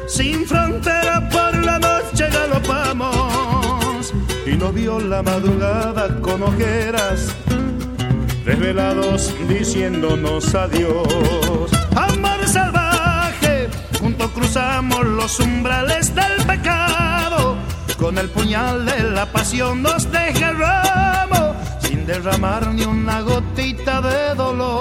sin 0.07 0.45
frontera 0.45 1.29
por 1.29 1.55
la 1.63 1.77
noche 1.77 2.27
galopamos 2.29 4.13
y 4.45 4.55
no 4.55 4.71
vio 4.71 4.99
la 4.99 5.21
madrugada 5.21 6.19
con 6.21 6.41
ojeras 6.41 7.35
desvelados 8.43 9.33
diciéndonos 9.47 10.55
adiós. 10.55 11.69
Amor 11.95 12.47
salvaje, 12.47 13.69
junto 13.99 14.29
cruzamos 14.31 15.05
los 15.05 15.39
umbrales 15.39 16.15
del 16.15 16.45
pecado. 16.47 17.55
Con 17.97 18.17
el 18.17 18.29
puñal 18.29 18.85
de 18.85 19.03
la 19.03 19.25
pasión 19.27 19.83
nos 19.83 20.09
desgarramos 20.11 21.55
sin 21.81 22.05
derramar 22.05 22.67
ni 22.73 22.83
una 22.83 23.21
gotita 23.21 24.01
de 24.01 24.33
dolor. 24.35 24.76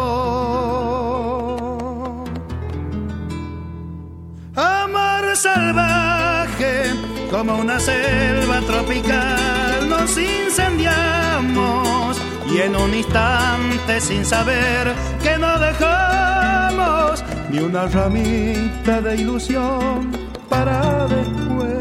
Salvaje, 5.36 6.94
como 7.30 7.56
una 7.56 7.78
selva 7.78 8.60
tropical, 8.62 9.88
nos 9.88 10.16
incendiamos 10.16 12.16
y 12.50 12.62
en 12.62 12.74
un 12.74 12.94
instante 12.94 14.00
sin 14.00 14.24
saber 14.24 14.94
que 15.22 15.36
no 15.36 15.58
dejamos 15.58 17.22
ni 17.50 17.58
una 17.58 17.86
ramita 17.86 19.02
de 19.02 19.16
ilusión 19.16 20.10
para 20.48 21.06
después. 21.06 21.76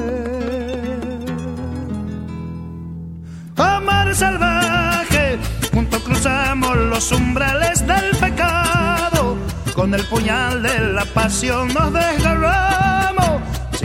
Amar 3.55 4.13
salvaje, 4.13 5.39
junto 5.73 5.97
cruzamos 6.03 6.75
los 6.75 7.09
umbrales 7.11 7.87
del 7.87 8.11
pecado, 8.17 9.37
con 9.73 9.93
el 9.93 10.03
puñal 10.07 10.61
de 10.61 10.79
la 10.93 11.05
pasión 11.05 11.73
nos 11.73 11.93
desgarramos 11.93 13.04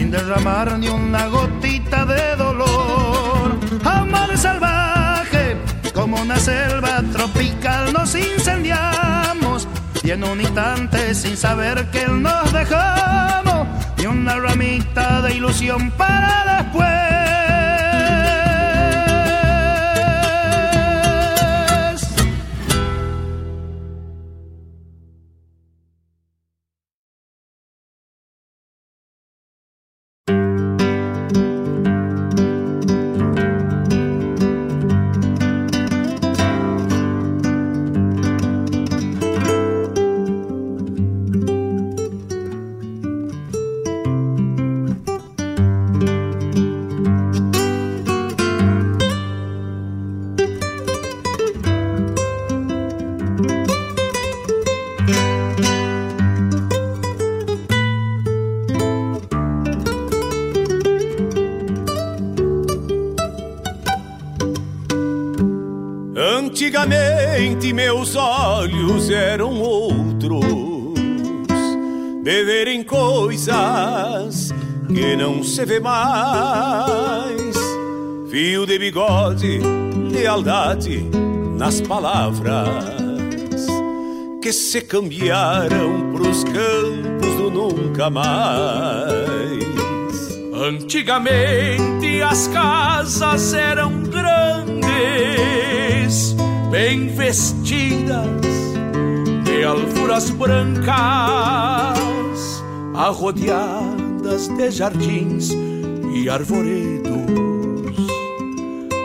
sin 0.00 0.10
derramar 0.10 0.78
ni 0.78 0.88
una 0.88 1.26
gotita 1.26 2.06
de 2.06 2.34
dolor. 2.36 3.58
Amar 3.84 4.30
salvaje, 4.38 5.58
como 5.92 6.16
una 6.22 6.36
selva 6.36 7.02
tropical 7.12 7.92
nos 7.92 8.14
incendiamos 8.14 9.68
y 10.02 10.12
en 10.12 10.24
un 10.24 10.40
instante 10.40 11.14
sin 11.14 11.36
saber 11.36 11.90
que 11.90 12.06
nos 12.06 12.50
dejamos 12.50 13.68
ni 13.98 14.06
una 14.06 14.36
ramita 14.36 15.20
de 15.20 15.34
ilusión 15.34 15.90
para 15.90 16.62
después. 16.62 17.29
Coisas 73.40 74.52
que 74.88 75.16
não 75.16 75.42
se 75.42 75.64
vê 75.64 75.80
mais. 75.80 77.56
Fio 78.30 78.66
de 78.66 78.78
bigode, 78.78 79.60
lealdade 80.12 81.08
nas 81.56 81.80
palavras 81.80 82.84
que 84.42 84.52
se 84.52 84.82
cambiaram 84.82 86.12
pros 86.12 86.44
campos 86.44 87.34
do 87.36 87.50
nunca 87.50 88.10
mais. 88.10 89.60
Antigamente 90.54 92.22
as 92.22 92.46
casas 92.48 93.54
eram 93.54 94.02
grandes, 94.02 94.84
bem 96.70 97.08
vestidas 97.08 98.26
de 99.44 99.64
alfuras 99.64 100.28
brancas, 100.30 102.09
arrodeadas 103.00 104.48
de 104.48 104.70
jardins 104.70 105.50
e 106.14 106.28
arvoredos, 106.28 107.10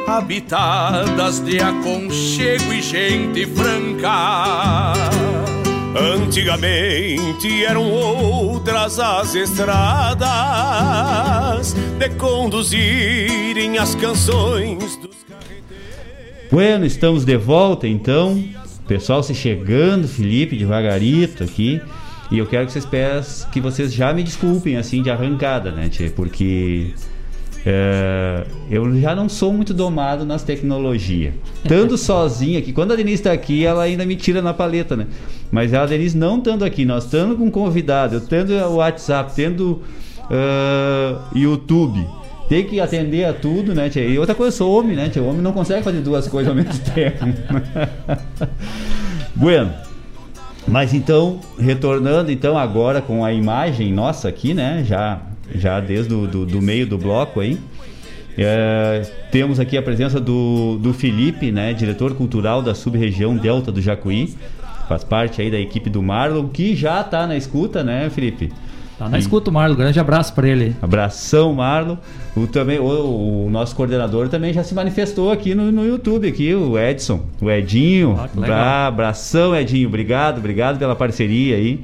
habitadas 0.06 1.40
de 1.40 1.62
aconchego 1.62 2.74
e 2.74 2.82
gente 2.82 3.46
franca. 3.46 4.92
Antigamente 5.98 7.64
eram 7.64 7.90
outras 7.90 9.00
as 9.00 9.34
estradas 9.34 10.26
de 11.98 12.10
conduzirem 12.18 13.78
as 13.78 13.96
canções 13.96 14.98
dos 14.98 15.16
Bueno, 16.52 16.86
estamos 16.86 17.24
de 17.24 17.38
volta 17.38 17.88
então. 17.88 18.44
Pessoal 18.90 19.24
se 19.24 19.34
chegando, 19.34 20.06
Felipe 20.06 20.58
devagarito 20.58 21.46
aqui. 21.46 21.82
E 22.32 22.38
eu 22.38 22.46
quero 22.46 22.66
que 22.66 22.72
vocês 22.72 22.86
peçam 22.86 23.50
que 23.52 23.62
vocês 23.62 23.94
já 23.94 24.14
me 24.14 24.24
desculpem 24.24 24.78
assim 24.78 25.04
de 25.04 25.10
arrancada, 25.10 25.72
né, 25.72 25.90
tchê? 25.90 26.10
Porque 26.10 26.94
é, 27.66 28.46
eu 28.70 29.00
já 29.00 29.16
não 29.16 29.28
sou 29.28 29.52
muito 29.52 29.74
domado 29.74 30.24
nas 30.24 30.44
tecnologias. 30.44 31.34
Tanto 31.68 31.98
sozinho 32.00 32.60
aqui, 32.60 32.72
quando 32.72 32.94
a 32.94 32.96
Denise 32.96 33.16
está 33.16 33.32
aqui, 33.32 33.66
ela 33.66 33.84
ainda 33.84 34.06
me 34.06 34.16
tira 34.16 34.42
na 34.42 34.54
paleta, 34.54 34.96
né? 34.96 35.08
Mas 35.52 35.74
a 35.74 35.86
Denise 35.86 36.16
não 36.16 36.38
estando 36.38 36.64
aqui, 36.64 36.86
nós 36.86 37.06
estando 37.06 37.36
com 37.36 37.50
convidado, 37.50 38.16
eu 38.16 38.22
tendo 38.22 38.54
o 38.54 38.76
WhatsApp, 38.76 39.34
tendo 39.36 39.82
uh, 40.26 41.38
YouTube, 41.38 42.06
tem 42.48 42.66
que 42.66 42.80
atender 42.80 43.26
a 43.26 43.34
tudo, 43.34 43.74
né, 43.74 43.90
tia? 43.90 44.04
E 44.06 44.20
outra 44.20 44.36
coisa, 44.36 44.50
eu 44.50 44.58
sou 44.58 44.80
homem, 44.80 44.96
né, 44.96 45.10
tia? 45.10 45.24
O 45.24 45.28
homem 45.28 45.42
não 45.42 45.52
consegue 45.52 45.84
fazer 45.84 46.02
duas 46.02 46.28
coisas 46.28 46.50
ao 46.50 46.56
mesmo 46.56 46.74
tempo. 46.94 47.26
bueno. 49.36 49.74
Mas 50.68 50.94
então, 50.94 51.40
retornando 51.60 52.32
então 52.32 52.58
agora 52.58 53.02
com 53.02 53.24
a 53.24 53.32
imagem 53.32 53.94
nossa 53.94 54.28
aqui, 54.28 54.54
né? 54.54 54.84
Já, 54.86 55.22
já 55.54 55.80
desde 55.80 56.14
o 56.14 56.26
do, 56.26 56.46
do 56.46 56.62
meio 56.62 56.88
do 56.88 56.98
bloco 56.98 57.40
aí. 57.40 57.60
É, 58.38 59.04
temos 59.32 59.60
aqui 59.60 59.78
a 59.78 59.82
presença 59.82 60.20
do, 60.20 60.78
do 60.78 60.94
Felipe, 60.94 61.52
né? 61.52 61.74
Diretor 61.74 62.16
cultural 62.16 62.62
da 62.62 62.74
sub-região 62.74 63.38
Delta 63.38 63.72
do 63.72 63.82
Jacuí. 63.82 64.36
Faz 64.90 65.04
parte 65.04 65.42
aí 65.42 65.50
da 65.50 65.60
equipe 65.60 65.90
do 65.90 66.02
Marlon, 66.02 66.48
que 66.48 66.76
já 66.76 67.02
está 67.02 67.26
na 67.26 67.36
escuta, 67.36 67.84
né, 67.84 68.10
Felipe? 68.10 68.52
Tá 68.98 69.10
na 69.10 69.20
escuta 69.20 69.50
o 69.50 69.54
Marlon, 69.54 69.76
grande 69.76 70.00
abraço 70.00 70.34
para 70.34 70.48
ele. 70.48 70.74
Abração, 70.82 71.54
Marlon. 71.54 71.98
O, 72.36 72.48
também, 72.48 72.80
o, 72.80 73.46
o, 73.46 73.50
nosso 73.50 73.76
coordenador 73.76 74.30
também 74.30 74.54
já 74.54 74.64
se 74.64 74.74
manifestou 74.74 75.32
aqui 75.32 75.54
no, 75.54 75.70
no 75.72 75.86
YouTube, 75.86 76.28
aqui, 76.28 76.56
o 76.56 76.80
Edson, 76.80 77.26
o 77.42 77.52
Edinho. 77.52 78.18
Ah. 78.18 78.30
Ah, 78.50 78.88
abração, 78.88 79.56
Edinho. 79.56 79.88
Obrigado, 79.90 80.38
obrigado 80.38 80.80
pela 80.80 80.96
parceria 80.96 81.58
aí. 81.58 81.84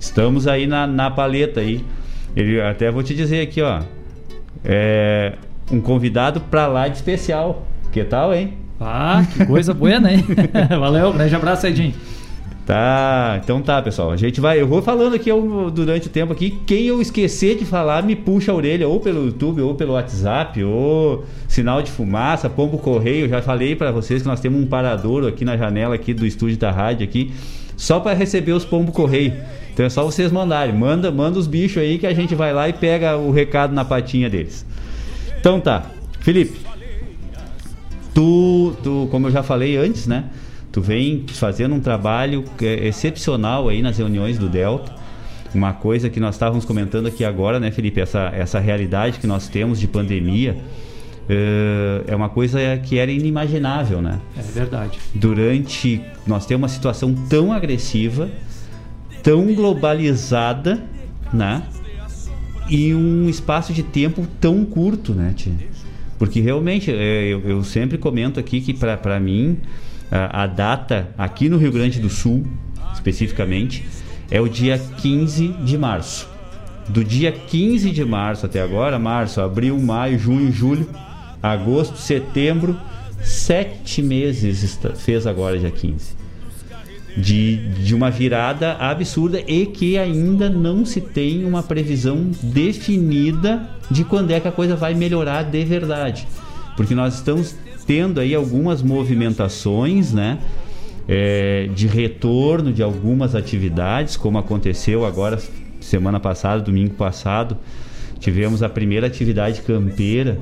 Estamos 0.00 0.48
aí 0.48 0.66
na, 0.66 0.86
na 0.86 1.10
paleta 1.10 1.60
aí. 1.60 1.84
Ele, 2.34 2.60
até 2.60 2.90
vou 2.90 3.02
te 3.02 3.14
dizer 3.14 3.40
aqui, 3.40 3.62
ó. 3.62 3.80
É 4.64 5.34
um 5.70 5.80
convidado 5.80 6.40
pra 6.40 6.66
lá 6.66 6.88
de 6.88 6.96
especial. 6.96 7.66
Que 7.92 8.02
tal, 8.04 8.34
hein? 8.34 8.54
Ah, 8.80 9.24
que 9.32 9.46
coisa 9.46 9.72
boa, 9.72 9.92
hein? 9.92 10.24
Valeu, 10.78 11.12
grande 11.12 11.34
abraço, 11.34 11.66
Edinho. 11.66 11.94
Tá, 12.66 13.40
então 13.44 13.62
tá, 13.62 13.80
pessoal. 13.80 14.10
A 14.10 14.16
gente 14.16 14.40
vai, 14.40 14.60
eu 14.60 14.66
vou 14.66 14.82
falando 14.82 15.14
aqui 15.14 15.30
durante 15.72 16.08
o 16.08 16.10
tempo 16.10 16.32
aqui. 16.32 16.50
Quem 16.66 16.86
eu 16.86 17.00
esquecer 17.00 17.56
de 17.56 17.64
falar, 17.64 18.02
me 18.02 18.16
puxa 18.16 18.50
a 18.50 18.54
orelha, 18.56 18.88
ou 18.88 18.98
pelo 18.98 19.26
YouTube, 19.26 19.62
ou 19.62 19.76
pelo 19.76 19.92
WhatsApp, 19.92 20.64
ou 20.64 21.24
sinal 21.46 21.80
de 21.80 21.92
fumaça, 21.92 22.50
pombo 22.50 22.76
correio. 22.76 23.28
Já 23.28 23.40
falei 23.40 23.76
pra 23.76 23.92
vocês 23.92 24.22
que 24.22 24.28
nós 24.28 24.40
temos 24.40 24.60
um 24.60 24.66
paradouro 24.66 25.28
aqui 25.28 25.44
na 25.44 25.56
janela 25.56 25.94
aqui 25.94 26.12
do 26.12 26.26
estúdio 26.26 26.56
da 26.56 26.72
rádio 26.72 27.04
aqui. 27.04 27.32
só 27.76 28.00
para 28.00 28.14
receber 28.14 28.52
os 28.52 28.64
pombo 28.64 28.90
correio. 28.90 29.34
Então 29.72 29.86
é 29.86 29.88
só 29.88 30.02
vocês 30.02 30.32
mandarem. 30.32 30.74
Manda, 30.74 31.12
manda 31.12 31.38
os 31.38 31.46
bichos 31.46 31.80
aí 31.80 31.98
que 31.98 32.06
a 32.06 32.14
gente 32.14 32.34
vai 32.34 32.52
lá 32.52 32.68
e 32.68 32.72
pega 32.72 33.16
o 33.16 33.30
recado 33.30 33.72
na 33.72 33.84
patinha 33.84 34.28
deles. 34.28 34.66
Então 35.38 35.60
tá. 35.60 35.86
Felipe, 36.18 36.58
tu, 38.12 38.74
tu 38.82 39.06
como 39.08 39.28
eu 39.28 39.30
já 39.30 39.44
falei 39.44 39.76
antes, 39.76 40.08
né? 40.08 40.24
Tu 40.76 40.82
vem 40.82 41.24
fazendo 41.28 41.74
um 41.74 41.80
trabalho 41.80 42.44
é, 42.60 42.86
excepcional 42.86 43.66
aí 43.70 43.80
nas 43.80 43.96
reuniões 43.96 44.36
do 44.36 44.46
Delta. 44.46 44.92
Uma 45.54 45.72
coisa 45.72 46.10
que 46.10 46.20
nós 46.20 46.34
estávamos 46.34 46.66
comentando 46.66 47.06
aqui 47.06 47.24
agora, 47.24 47.58
né, 47.58 47.70
Felipe? 47.70 47.98
Essa, 47.98 48.30
essa 48.34 48.60
realidade 48.60 49.18
que 49.18 49.26
nós 49.26 49.48
temos 49.48 49.80
de 49.80 49.88
pandemia 49.88 50.54
uh, 50.54 52.04
é 52.06 52.14
uma 52.14 52.28
coisa 52.28 52.58
que 52.76 52.98
era 52.98 53.10
inimaginável, 53.10 54.02
né? 54.02 54.20
É 54.36 54.42
verdade. 54.42 54.98
Durante. 55.14 56.02
Nós 56.26 56.44
temos 56.44 56.64
uma 56.64 56.68
situação 56.68 57.14
tão 57.26 57.54
agressiva, 57.54 58.28
tão 59.22 59.54
globalizada, 59.54 60.84
né? 61.32 61.62
E 62.68 62.92
um 62.92 63.30
espaço 63.30 63.72
de 63.72 63.82
tempo 63.82 64.26
tão 64.38 64.62
curto, 64.62 65.14
né, 65.14 65.32
tia? 65.34 65.54
Porque 66.18 66.38
realmente, 66.42 66.90
é, 66.90 67.28
eu, 67.28 67.40
eu, 67.48 67.64
sempre 67.64 67.96
comento 67.96 68.38
aqui 68.38 68.60
que 68.60 68.74
para 68.74 69.18
mim, 69.18 69.56
a, 70.10 70.42
a 70.42 70.46
data 70.46 71.08
aqui 71.16 71.48
no 71.48 71.56
Rio 71.56 71.72
Grande 71.72 72.00
do 72.00 72.08
Sul, 72.08 72.46
especificamente, 72.94 73.84
é 74.30 74.40
o 74.40 74.48
dia 74.48 74.78
15 74.78 75.48
de 75.48 75.78
março. 75.78 76.28
Do 76.88 77.04
dia 77.04 77.32
15 77.32 77.90
de 77.90 78.04
março 78.04 78.46
até 78.46 78.60
agora, 78.60 78.98
março, 78.98 79.40
abril, 79.40 79.78
maio, 79.78 80.18
junho, 80.18 80.52
julho, 80.52 80.88
agosto, 81.42 81.98
setembro, 81.98 82.78
sete 83.22 84.00
meses 84.02 84.78
fez 84.96 85.26
agora 85.26 85.58
dia 85.58 85.70
15. 85.70 86.16
De, 87.16 87.56
de 87.82 87.94
uma 87.94 88.10
virada 88.10 88.74
absurda 88.74 89.42
e 89.46 89.64
que 89.66 89.96
ainda 89.96 90.50
não 90.50 90.84
se 90.84 91.00
tem 91.00 91.46
uma 91.46 91.62
previsão 91.62 92.30
definida 92.42 93.70
de 93.90 94.04
quando 94.04 94.32
é 94.32 94.38
que 94.38 94.46
a 94.46 94.52
coisa 94.52 94.76
vai 94.76 94.94
melhorar 94.94 95.42
de 95.42 95.64
verdade. 95.64 96.28
Porque 96.76 96.94
nós 96.94 97.14
estamos 97.14 97.56
tendo 97.86 98.20
aí 98.20 98.34
algumas 98.34 98.82
movimentações, 98.82 100.12
né? 100.12 100.38
é, 101.08 101.68
de 101.74 101.86
retorno 101.86 102.72
de 102.72 102.82
algumas 102.82 103.34
atividades, 103.34 104.16
como 104.16 104.38
aconteceu 104.38 105.04
agora 105.04 105.38
semana 105.80 106.18
passada, 106.18 106.62
domingo 106.62 106.94
passado, 106.94 107.56
tivemos 108.18 108.62
a 108.62 108.68
primeira 108.68 109.06
atividade 109.06 109.60
campeira 109.62 110.38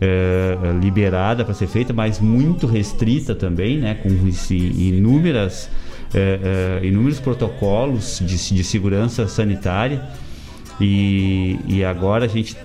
é, 0.00 0.56
liberada 0.80 1.44
para 1.44 1.52
ser 1.52 1.66
feita, 1.66 1.92
mas 1.92 2.18
muito 2.18 2.66
restrita 2.66 3.34
também, 3.34 3.78
né, 3.78 3.94
com 4.02 4.08
inúmeras 4.50 5.68
é, 6.14 6.80
é, 6.82 6.86
inúmeros 6.86 7.20
protocolos 7.20 8.20
de, 8.24 8.54
de 8.54 8.64
segurança 8.64 9.28
sanitária 9.28 10.02
e, 10.80 11.58
e 11.68 11.84
agora 11.84 12.24
a 12.24 12.28
gente 12.28 12.56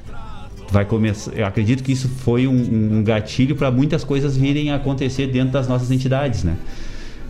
vai 0.75 0.83
começar. 0.83 1.31
Eu 1.33 1.45
acredito 1.45 1.81
que 1.81 1.93
isso 1.93 2.09
foi 2.09 2.47
um, 2.47 2.97
um 2.97 3.03
gatilho 3.03 3.55
para 3.55 3.71
muitas 3.71 4.03
coisas 4.03 4.35
virem 4.35 4.73
acontecer 4.73 5.27
dentro 5.27 5.53
das 5.53 5.69
nossas 5.69 5.89
entidades, 5.89 6.43
né? 6.43 6.57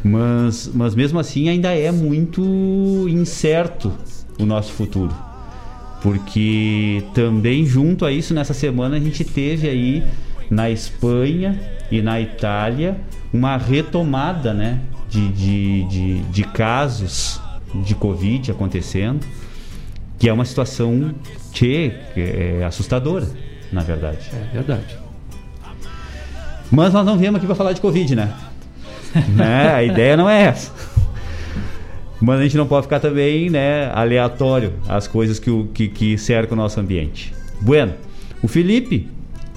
Mas, 0.04 0.72
mas 0.74 0.96
mesmo 0.96 1.20
assim 1.20 1.48
ainda 1.48 1.72
é 1.72 1.92
muito 1.92 2.42
incerto 3.08 3.94
o 4.40 4.46
nosso 4.48 4.74
futuro. 4.74 5.14
Porque 6.02 7.04
também 7.14 7.66
junto 7.68 8.04
a 8.04 8.12
isso, 8.12 8.34
nessa 8.34 8.54
semana 8.54 8.98
a 8.98 9.00
gente 9.00 9.24
teve 9.24 9.70
aí 9.70 10.04
na 10.50 10.72
Espanha 10.72 11.60
e 11.92 12.02
na 12.02 12.20
Itália 12.20 12.98
uma 13.32 13.58
retomada 13.58 14.54
né, 14.56 14.82
de, 15.08 15.28
de, 15.30 15.84
de, 15.84 16.20
de 16.24 16.44
casos 16.46 17.40
de 17.84 17.94
Covid 17.94 18.52
acontecendo, 18.52 19.26
que 20.18 20.30
é 20.30 20.34
uma 20.34 20.46
situação 20.46 21.14
que 21.64 21.94
é 22.16 22.64
assustadora, 22.66 23.28
na 23.72 23.82
verdade. 23.82 24.30
É 24.34 24.54
verdade. 24.54 24.98
Mas 26.72 26.94
nós 26.94 27.06
não 27.06 27.18
viemos 27.18 27.38
aqui 27.38 27.46
para 27.46 27.56
falar 27.56 27.74
de 27.74 27.82
Covid, 27.82 28.16
né? 28.16 28.34
né? 29.36 29.74
A 29.74 29.84
ideia 29.84 30.18
não 30.18 30.30
é 30.30 30.44
essa. 30.44 30.72
Mas 32.20 32.40
a 32.40 32.44
gente 32.44 32.58
não 32.58 32.66
pode 32.66 32.84
ficar 32.84 33.00
também 33.00 33.50
né, 33.50 33.92
aleatório 33.94 34.74
as 34.88 35.08
coisas 35.08 35.38
que, 35.38 35.50
o, 35.50 35.68
que, 35.74 35.88
que 35.88 36.18
cercam 36.18 36.58
o 36.58 36.62
nosso 36.62 36.80
ambiente. 36.80 37.34
Bueno, 37.62 37.94
o 38.42 38.48
Felipe 38.48 39.10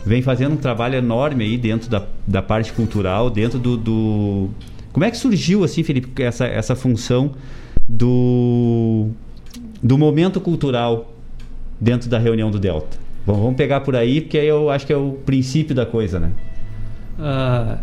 vem 0.04 0.22
fazendo 0.22 0.52
um 0.52 0.56
trabalho 0.56 0.96
enorme 0.96 1.44
aí 1.44 1.56
dentro 1.56 1.88
da, 1.88 2.04
da 2.26 2.42
parte 2.42 2.72
cultural, 2.72 3.30
dentro 3.30 3.58
do, 3.58 3.76
do... 3.76 4.50
Como 4.92 5.04
é 5.04 5.10
que 5.10 5.16
surgiu, 5.16 5.64
assim, 5.64 5.82
Felipe, 5.82 6.22
essa, 6.22 6.46
essa 6.46 6.74
função 6.74 7.32
do, 7.88 9.08
do 9.82 9.96
momento 9.96 10.40
cultural 10.40 11.12
dentro 11.80 12.08
da 12.08 12.18
reunião 12.18 12.50
do 12.50 12.58
Delta? 12.58 12.96
Bom, 13.26 13.34
vamos 13.34 13.56
pegar 13.56 13.80
por 13.80 13.94
aí, 13.94 14.20
porque 14.20 14.38
aí 14.38 14.48
eu 14.48 14.70
acho 14.70 14.86
que 14.86 14.92
é 14.92 14.96
o 14.96 15.12
princípio 15.26 15.74
da 15.74 15.84
coisa, 15.84 16.18
né? 16.18 16.30
Uh, 17.18 17.78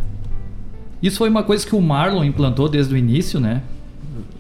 isso 1.03 1.17
foi 1.17 1.29
uma 1.29 1.43
coisa 1.43 1.65
que 1.65 1.75
o 1.75 1.81
Marlon 1.81 2.23
implantou 2.23 2.67
desde 2.67 2.93
o 2.93 2.97
início, 2.97 3.39
né? 3.39 3.62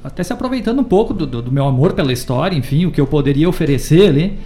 Até 0.03 0.23
se 0.23 0.33
aproveitando 0.33 0.79
um 0.79 0.83
pouco 0.83 1.13
do, 1.13 1.25
do, 1.27 1.51
meu 1.51 1.65
amor 1.65 1.93
pela 1.93 2.11
história, 2.11 2.55
enfim, 2.55 2.85
o 2.85 2.91
que 2.91 2.99
eu 2.99 3.05
poderia 3.05 3.47
oferecer 3.47 4.09
ali. 4.09 4.39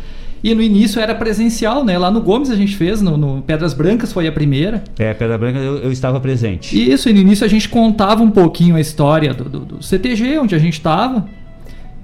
E 0.44 0.56
no 0.56 0.62
início 0.62 1.02
era 1.02 1.14
presencial, 1.14 1.84
né? 1.84 1.98
Lá 1.98 2.10
no 2.10 2.22
Gomes 2.22 2.50
a 2.50 2.56
gente 2.56 2.76
fez, 2.76 3.02
no, 3.02 3.18
no 3.18 3.42
Pedras 3.42 3.74
Brancas 3.74 4.12
foi 4.12 4.28
a 4.28 4.32
primeira. 4.32 4.84
É, 4.98 5.14
Pedra 5.14 5.38
Branca 5.38 5.60
eu, 5.60 5.78
eu, 5.80 5.92
estava 5.92 6.20
presente. 6.20 6.78
Isso, 6.92 7.10
e 7.10 7.14
no 7.14 7.20
início 7.20 7.46
a 7.46 7.50
gente 7.50 7.68
contava 7.68 8.24
um 8.24 8.32
pouquinho 8.32 8.76
a 8.76 8.82
história 8.82 9.34
do, 9.34 9.46
do, 9.46 9.60
do 9.60 9.84
CTG, 9.84 10.40
onde 10.40 10.56
a 10.56 10.60
gente 10.60 10.74
estava. 10.74 11.26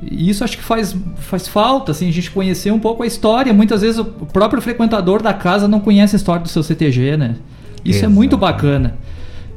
E 0.02 0.30
isso 0.30 0.44
acho 0.44 0.58
que 0.58 0.64
faz, 0.64 0.96
faz 1.18 1.48
falta, 1.48 1.92
assim, 1.92 2.08
a 2.08 2.12
gente 2.12 2.30
conhecer 2.32 2.72
um 2.72 2.80
pouco 2.80 3.04
a 3.04 3.08
história. 3.08 3.54
Muitas 3.54 3.82
vezes 3.82 4.00
o 4.00 4.06
próprio 4.06 4.62
frequentador 4.62 5.22
da 5.22 5.34
casa 5.34 5.68
não 5.68 5.80
conhece 5.80 6.16
a 6.16 6.18
história 6.18 6.42
do 6.42 6.50
seu 6.50 6.62
CTG, 6.62 7.18
né? 7.18 7.36
Isso 7.84 8.00
Exato. 8.00 8.12
é 8.12 8.16
muito 8.16 8.38
bacana. 8.38 8.98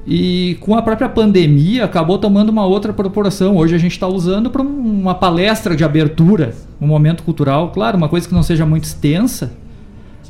E 0.06 0.56
com 0.60 0.74
a 0.74 0.80
própria 0.80 1.08
pandemia 1.08 1.84
acabou 1.84 2.16
tomando 2.18 2.48
uma 2.48 2.64
outra 2.64 2.92
proporção. 2.92 3.56
Hoje 3.56 3.74
a 3.74 3.78
gente 3.78 3.92
está 3.92 4.06
usando 4.06 4.48
para 4.48 4.62
uma 4.62 5.14
palestra 5.14 5.76
de 5.76 5.84
abertura, 5.84 6.54
um 6.80 6.86
momento 6.86 7.22
cultural, 7.22 7.70
claro, 7.72 7.96
uma 7.96 8.08
coisa 8.08 8.26
que 8.26 8.34
não 8.34 8.42
seja 8.42 8.64
muito 8.64 8.84
extensa, 8.84 9.52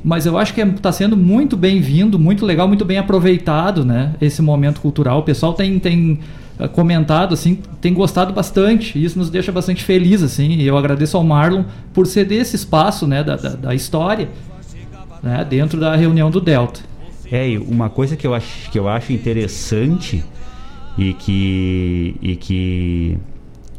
mas 0.04 0.26
eu 0.26 0.38
acho 0.38 0.54
que 0.54 0.60
está 0.60 0.92
sendo 0.92 1.16
muito 1.16 1.56
bem-vindo, 1.56 2.18
muito 2.18 2.46
legal, 2.46 2.68
muito 2.68 2.84
bem 2.84 2.98
aproveitado, 2.98 3.84
né? 3.84 4.14
Esse 4.20 4.40
momento 4.40 4.80
cultural. 4.80 5.20
O 5.20 5.22
pessoal 5.22 5.52
tem, 5.52 5.78
tem 5.78 6.20
eh, 6.58 6.68
comentado, 6.68 7.34
assim, 7.34 7.58
tem 7.80 7.92
gostado 7.92 8.32
bastante. 8.32 8.98
E 8.98 9.04
isso 9.04 9.18
nos 9.18 9.30
deixa 9.30 9.50
bastante 9.52 9.84
feliz, 9.84 10.22
assim. 10.22 10.50
E 10.50 10.66
eu 10.66 10.76
agradeço 10.76 11.16
ao 11.16 11.24
Marlon 11.24 11.64
por 11.92 12.06
ceder 12.06 12.42
esse 12.42 12.56
espaço, 12.56 13.06
né, 13.06 13.22
da, 13.24 13.36
da, 13.36 13.50
da 13.50 13.74
história, 13.74 14.28
né, 15.22 15.44
dentro 15.48 15.80
da 15.80 15.94
reunião 15.96 16.30
do 16.30 16.40
Delta. 16.40 16.80
É, 17.30 17.58
uma 17.68 17.90
coisa 17.90 18.16
que 18.16 18.26
eu 18.26 18.34
acho, 18.34 18.70
que 18.70 18.78
eu 18.78 18.88
acho 18.88 19.12
interessante 19.12 20.24
e 20.96 21.12
que, 21.12 22.16
e 22.22 22.36
que, 22.36 23.18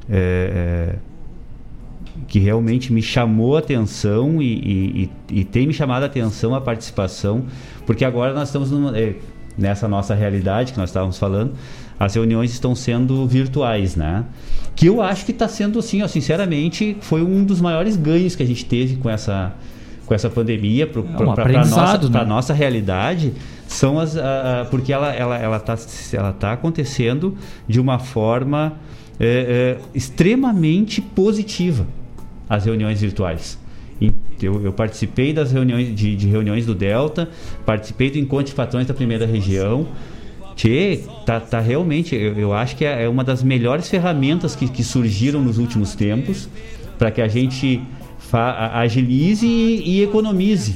é, 0.09 0.95
é, 0.95 0.95
que 2.29 2.37
realmente 2.37 2.93
me 2.93 3.01
chamou 3.01 3.55
a 3.55 3.59
atenção 3.59 4.39
e, 4.39 5.09
e, 5.29 5.39
e, 5.39 5.43
tem 5.43 5.65
me 5.65 5.73
chamado 5.73 6.03
a 6.03 6.05
atenção 6.05 6.53
a 6.53 6.61
participação, 6.61 7.45
porque 7.87 8.05
agora 8.05 8.33
nós 8.33 8.49
estamos 8.49 8.69
numa, 8.69 8.97
é, 8.97 9.15
nessa 9.57 9.87
nossa 9.87 10.13
realidade 10.13 10.71
que 10.71 10.77
nós 10.77 10.91
estávamos 10.91 11.17
falando, 11.17 11.53
as 11.99 12.13
reuniões 12.13 12.51
estão 12.51 12.75
sendo 12.75 13.27
virtuais, 13.27 13.95
né? 13.95 14.23
Que 14.75 14.85
eu 14.85 15.01
acho 15.01 15.25
que 15.25 15.31
está 15.31 15.47
sendo 15.47 15.79
assim, 15.79 16.03
ó, 16.03 16.07
sinceramente, 16.07 16.95
foi 17.01 17.23
um 17.23 17.43
dos 17.43 17.59
maiores 17.59 17.97
ganhos 17.97 18.35
que 18.35 18.43
a 18.43 18.45
gente 18.45 18.63
teve 18.63 18.95
com 18.95 19.09
essa 19.09 19.53
com 20.05 20.15
essa 20.15 20.29
pandemia 20.29 20.87
para 20.87 21.01
é 21.01 21.03
um 21.03 21.31
a 21.31 21.65
nossa, 21.65 22.09
né? 22.09 22.25
nossa 22.25 22.51
realidade 22.51 23.31
são 23.67 23.99
as 23.99 24.17
a, 24.17 24.61
a, 24.61 24.65
porque 24.65 24.91
ela 24.91 25.13
ela 25.13 25.37
ela 25.37 25.57
está 25.57 25.77
ela 26.13 26.33
tá 26.33 26.53
acontecendo 26.53 27.37
de 27.67 27.79
uma 27.79 27.99
forma 27.99 28.73
é, 29.19 29.77
é, 29.77 29.81
extremamente 29.93 30.99
positiva 30.99 31.85
as 32.49 32.65
reuniões 32.65 32.99
virtuais 32.99 33.57
eu, 34.41 34.63
eu, 34.63 34.71
participei 34.71 35.33
das 35.33 35.51
reuniões 35.51 35.93
de, 35.93 36.15
de, 36.15 36.27
reuniões 36.27 36.65
do 36.65 36.73
Delta 36.73 37.29
participei 37.65 38.09
do 38.09 38.17
encontro 38.17 38.47
de 38.47 38.53
patrões 38.53 38.87
da 38.87 38.93
primeira 38.93 39.25
região 39.25 39.87
Tchê, 40.59 40.99
tá, 41.25 41.39
tá 41.39 41.61
realmente, 41.61 42.13
eu, 42.13 42.37
eu 42.37 42.53
acho 42.53 42.75
que 42.75 42.83
é, 42.83 43.05
é 43.05 43.07
uma 43.07 43.23
das 43.23 43.41
melhores 43.41 43.87
ferramentas 43.87 44.57
que, 44.57 44.67
que 44.67 44.83
surgiram 44.83 45.41
nos 45.41 45.57
últimos 45.57 45.95
tempos 45.95 46.49
para 46.97 47.09
que 47.09 47.21
a 47.21 47.29
gente 47.29 47.81
agilize 48.73 49.47
e, 49.47 49.99
e 49.99 50.03
economize. 50.03 50.75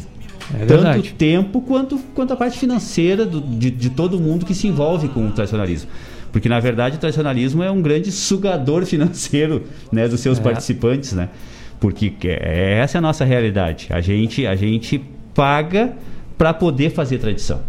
É 0.57 0.65
tanto 0.65 1.13
tempo 1.15 1.61
quanto, 1.61 1.97
quanto 2.15 2.31
a 2.31 2.35
parte 2.37 2.57
financeira 2.57 3.25
do, 3.25 3.41
de, 3.41 3.69
de 3.71 3.89
todo 3.89 4.19
mundo 4.19 4.45
que 4.45 4.53
se 4.53 4.67
envolve 4.67 5.09
com 5.09 5.27
o 5.27 5.31
tradicionalismo. 5.31 5.89
Porque, 6.31 6.47
na 6.47 6.61
verdade, 6.61 6.95
o 6.95 6.99
tradicionalismo 6.99 7.61
é 7.61 7.69
um 7.69 7.81
grande 7.81 8.09
sugador 8.09 8.85
financeiro 8.87 9.63
né, 9.91 10.07
dos 10.07 10.21
seus 10.21 10.39
é. 10.39 10.41
participantes, 10.41 11.11
né? 11.11 11.27
Porque 11.83 12.13
essa 12.39 12.97
é 12.97 12.99
a 12.99 13.01
nossa 13.01 13.25
realidade. 13.25 13.87
A 13.89 13.99
gente, 13.99 14.47
a 14.47 14.55
gente 14.55 15.03
paga 15.35 15.91
para 16.37 16.53
poder 16.53 16.91
fazer 16.91 17.17
tradição. 17.17 17.59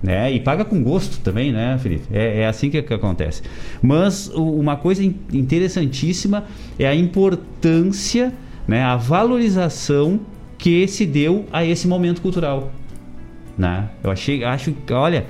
né? 0.00 0.30
E 0.30 0.38
paga 0.38 0.64
com 0.64 0.80
gosto 0.80 1.18
também, 1.24 1.50
né, 1.50 1.76
Felipe? 1.82 2.04
É, 2.12 2.42
é 2.42 2.46
assim 2.46 2.70
que, 2.70 2.80
que, 2.80 2.94
acontece. 2.94 3.42
Mas 3.82 4.28
uma 4.28 4.76
coisa 4.76 5.02
interessantíssima 5.02 6.44
é 6.78 6.86
a 6.86 6.94
importância, 6.94 8.32
né, 8.68 8.84
a 8.84 8.94
valorização 8.94 10.20
que 10.56 10.86
se 10.86 11.04
deu 11.04 11.44
a 11.52 11.64
esse 11.64 11.88
momento 11.88 12.22
cultural, 12.22 12.70
né? 13.56 13.88
Eu 14.04 14.12
achei, 14.12 14.44
acho 14.44 14.72
olha, 14.92 15.26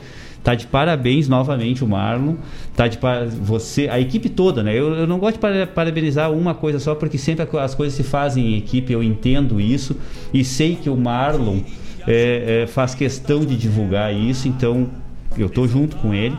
tá 0.48 0.54
de 0.54 0.66
parabéns 0.66 1.28
novamente 1.28 1.84
o 1.84 1.86
Marlon, 1.86 2.36
tá 2.74 2.88
de 2.88 2.98
você, 3.38 3.86
a 3.90 4.00
equipe 4.00 4.30
toda, 4.30 4.62
né? 4.62 4.72
Eu, 4.72 4.94
eu 4.94 5.06
não 5.06 5.18
gosto 5.18 5.38
de 5.38 5.66
parabenizar 5.66 6.32
uma 6.32 6.54
coisa 6.54 6.78
só 6.78 6.94
porque 6.94 7.18
sempre 7.18 7.46
as 7.58 7.74
coisas 7.74 7.94
se 7.94 8.02
fazem 8.02 8.54
em 8.54 8.56
equipe, 8.56 8.90
eu 8.90 9.02
entendo 9.02 9.60
isso 9.60 9.94
e 10.32 10.42
sei 10.42 10.74
que 10.74 10.88
o 10.88 10.96
Marlon 10.96 11.58
é, 12.06 12.62
é, 12.62 12.66
faz 12.66 12.94
questão 12.94 13.44
de 13.44 13.58
divulgar 13.58 14.14
isso, 14.14 14.48
então 14.48 14.88
eu 15.36 15.48
estou 15.48 15.68
junto 15.68 15.96
com 15.96 16.14
ele 16.14 16.34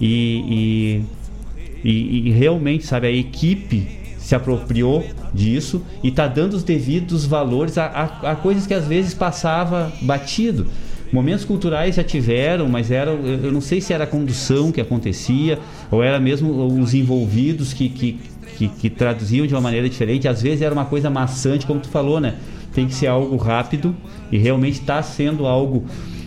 e, 0.00 1.04
e, 1.84 1.90
e, 1.90 2.28
e, 2.28 2.30
realmente, 2.30 2.86
sabe, 2.86 3.08
a 3.08 3.12
equipe 3.12 3.86
se 4.16 4.34
apropriou 4.34 5.04
disso 5.34 5.84
e 6.02 6.08
está 6.08 6.26
dando 6.26 6.54
os 6.54 6.62
devidos 6.62 7.26
valores 7.26 7.76
a, 7.76 7.84
a, 7.84 8.30
a, 8.30 8.36
coisas 8.36 8.66
que 8.66 8.72
às 8.72 8.86
vezes 8.86 9.12
passava 9.12 9.92
batido. 10.00 10.66
Momentos 11.12 11.44
culturais 11.44 11.94
já 11.94 12.02
tiveram, 12.02 12.68
mas 12.68 12.90
era, 12.90 13.10
eu 13.10 13.52
não 13.52 13.60
sei 13.60 13.80
se 13.80 13.92
era 13.92 14.04
a 14.04 14.06
condução 14.06 14.72
que 14.72 14.80
acontecia 14.80 15.58
ou 15.90 16.02
era 16.02 16.18
mesmo 16.18 16.66
os 16.80 16.92
envolvidos 16.92 17.72
que, 17.72 17.88
que, 17.88 18.18
que, 18.56 18.68
que 18.68 18.90
traduziam 18.90 19.46
de 19.46 19.54
uma 19.54 19.60
maneira 19.60 19.88
diferente. 19.88 20.26
Às 20.26 20.42
vezes 20.42 20.62
era 20.62 20.74
uma 20.74 20.86
coisa 20.86 21.08
maçante, 21.08 21.66
como 21.66 21.80
tu 21.80 21.88
falou, 21.88 22.20
né? 22.20 22.34
tem 22.74 22.86
que 22.88 22.94
ser 22.94 23.06
algo 23.06 23.36
rápido 23.36 23.94
e 24.30 24.36
realmente 24.36 24.80
está 24.80 25.00
sendo 25.02 25.46
algo 25.46 25.84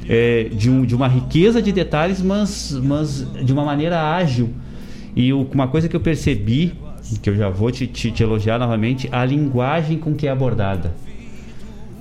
é, 0.08 0.46
de, 0.46 0.70
um, 0.70 0.86
de 0.86 0.96
uma 0.96 1.08
riqueza 1.08 1.62
de 1.62 1.72
detalhes, 1.72 2.22
mas, 2.22 2.72
mas 2.72 3.28
de 3.44 3.52
uma 3.52 3.66
maneira 3.66 4.16
ágil. 4.16 4.50
E 5.16 5.34
o, 5.34 5.46
uma 5.54 5.68
coisa 5.68 5.90
que 5.90 5.96
eu 5.96 6.00
percebi, 6.00 6.74
que 7.22 7.30
eu 7.30 7.36
já 7.36 7.50
vou 7.50 7.70
te, 7.70 7.86
te, 7.86 8.10
te, 8.12 8.24
elogiar 8.24 8.58
novamente, 8.58 9.10
a 9.12 9.26
linguagem 9.26 9.98
com 9.98 10.16
que 10.16 10.26
é 10.26 10.32
abordada. 10.32 10.96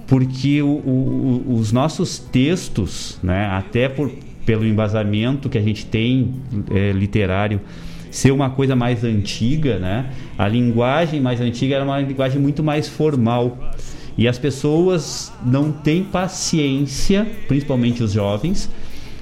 Porque 0.07 0.63
o, 0.63 0.67
o, 0.67 1.57
os 1.59 1.73
nossos 1.73 2.19
textos, 2.19 3.19
né, 3.23 3.47
até 3.47 3.89
por, 3.89 4.11
pelo 4.45 4.65
embasamento 4.65 5.49
que 5.49 5.59
a 5.59 5.63
gente 5.63 5.85
tem 5.87 6.35
é, 6.71 6.93
literário, 6.93 7.61
ser 8.11 8.31
uma 8.31 8.49
coisa 8.49 8.75
mais 8.75 9.05
antiga, 9.05 9.79
né? 9.79 10.11
A 10.39 10.49
linguagem 10.49 11.21
mais 11.21 11.41
antiga 11.41 11.75
era 11.75 11.85
uma 11.85 12.01
linguagem 12.01 12.41
muito 12.41 12.63
mais 12.63 12.89
formal. 12.89 13.59
E 14.17 14.27
as 14.27 14.39
pessoas 14.39 15.31
não 15.45 15.71
têm 15.71 16.03
paciência, 16.03 17.27
principalmente 17.47 18.03
os 18.03 18.13
jovens, 18.13 18.71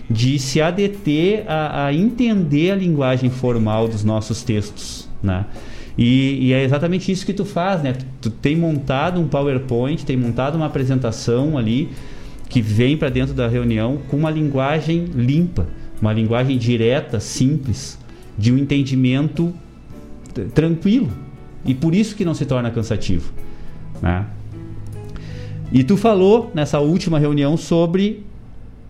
de 0.09 0.39
se 0.39 0.61
adeter 0.61 1.45
a, 1.49 1.87
a 1.87 1.95
entender 1.95 2.71
a 2.71 2.77
linguagem 2.77 3.31
formal 3.31 3.89
dos 3.89 4.05
nossos 4.05 4.43
textos, 4.43 5.09
né? 5.23 5.47
E, 5.97 6.49
e, 6.49 6.53
é 6.53 6.65
exatamente 6.65 7.11
isso 7.13 7.25
que 7.25 7.33
tu 7.33 7.45
faz, 7.45 7.83
né? 7.83 7.93
Tu, 7.93 8.05
tu 8.23 8.31
tem 8.31 8.57
montado 8.57 9.21
um 9.21 9.29
PowerPoint, 9.29 10.05
tem 10.05 10.17
montado 10.17 10.57
uma 10.57 10.67
apresentação 10.67 11.57
ali 11.57 11.89
que 12.49 12.61
vem 12.61 12.97
para 12.97 13.09
dentro 13.09 13.35
da 13.35 13.49
reunião 13.49 13.99
com 14.09 14.17
uma 14.17 14.31
linguagem 14.31 15.05
limpa, 15.15 15.67
uma 16.01 16.13
linguagem 16.13 16.59
direta, 16.59 17.21
simples, 17.21 17.99
de 18.37 18.53
um 18.53 18.59
entendimento 18.59 19.55
tranquilo. 20.53 21.09
E 21.65 21.75
por 21.75 21.95
isso 21.95 22.17
que 22.17 22.25
não 22.25 22.35
se 22.35 22.45
torna 22.45 22.71
cansativo, 22.71 23.33
né? 24.03 24.27
E 25.73 25.83
tu 25.83 25.97
falou 25.97 26.51
nessa 26.55 26.79
última 26.79 27.19
reunião 27.19 27.57
sobre 27.57 28.25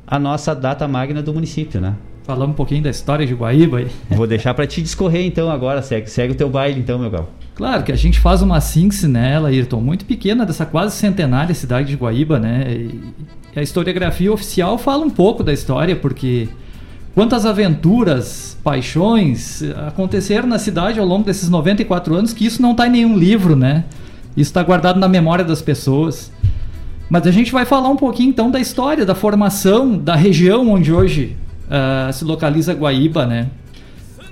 a 0.06 0.18
nossa 0.18 0.54
data 0.54 0.86
magna 0.88 1.22
do 1.22 1.32
município, 1.32 1.80
né? 1.80 1.94
Falamos 2.24 2.54
um 2.54 2.56
pouquinho 2.56 2.82
da 2.82 2.88
história 2.88 3.26
de 3.26 3.34
Guaíba 3.34 3.78
aí. 3.78 3.88
Vou 4.10 4.26
deixar 4.26 4.54
para 4.54 4.66
te 4.66 4.80
discorrer 4.80 5.26
então 5.26 5.50
agora, 5.50 5.82
segue, 5.82 6.10
segue 6.10 6.32
o 6.32 6.36
teu 6.36 6.48
baile 6.48 6.80
então, 6.80 6.98
meu 6.98 7.10
gal. 7.10 7.30
Claro 7.54 7.84
que 7.84 7.92
a 7.92 7.96
gente 7.96 8.18
faz 8.18 8.40
uma 8.40 8.60
síntese 8.60 9.06
nela, 9.06 9.50
Ayrton, 9.50 9.80
muito 9.80 10.06
pequena 10.06 10.44
dessa 10.44 10.64
quase 10.64 10.96
centenária 10.96 11.54
cidade 11.54 11.88
de 11.88 11.96
Guaíba, 11.96 12.40
né? 12.40 12.88
E 13.54 13.58
a 13.58 13.62
historiografia 13.62 14.32
oficial 14.32 14.78
fala 14.78 15.04
um 15.04 15.10
pouco 15.10 15.44
da 15.44 15.52
história, 15.52 15.94
porque 15.94 16.48
quantas 17.14 17.44
aventuras, 17.44 18.58
paixões 18.64 19.62
aconteceram 19.86 20.48
na 20.48 20.58
cidade 20.58 20.98
ao 20.98 21.06
longo 21.06 21.24
desses 21.24 21.48
94 21.48 22.14
anos 22.14 22.32
que 22.32 22.46
isso 22.46 22.60
não 22.60 22.72
está 22.72 22.88
em 22.88 22.90
nenhum 22.90 23.16
livro, 23.16 23.54
né? 23.54 23.84
Isso 24.36 24.50
está 24.50 24.62
guardado 24.62 24.98
na 24.98 25.06
memória 25.06 25.44
das 25.44 25.60
pessoas. 25.60 26.32
Mas 27.08 27.26
a 27.26 27.30
gente 27.30 27.52
vai 27.52 27.66
falar 27.66 27.90
um 27.90 27.96
pouquinho 27.96 28.30
então 28.30 28.50
da 28.50 28.58
história, 28.58 29.04
da 29.04 29.14
formação 29.14 29.96
da 29.96 30.16
região 30.16 30.68
onde 30.70 30.90
hoje 30.90 31.36
uh, 31.66 32.12
se 32.12 32.24
localiza 32.24 32.74
Guaíba, 32.74 33.26
né? 33.26 33.48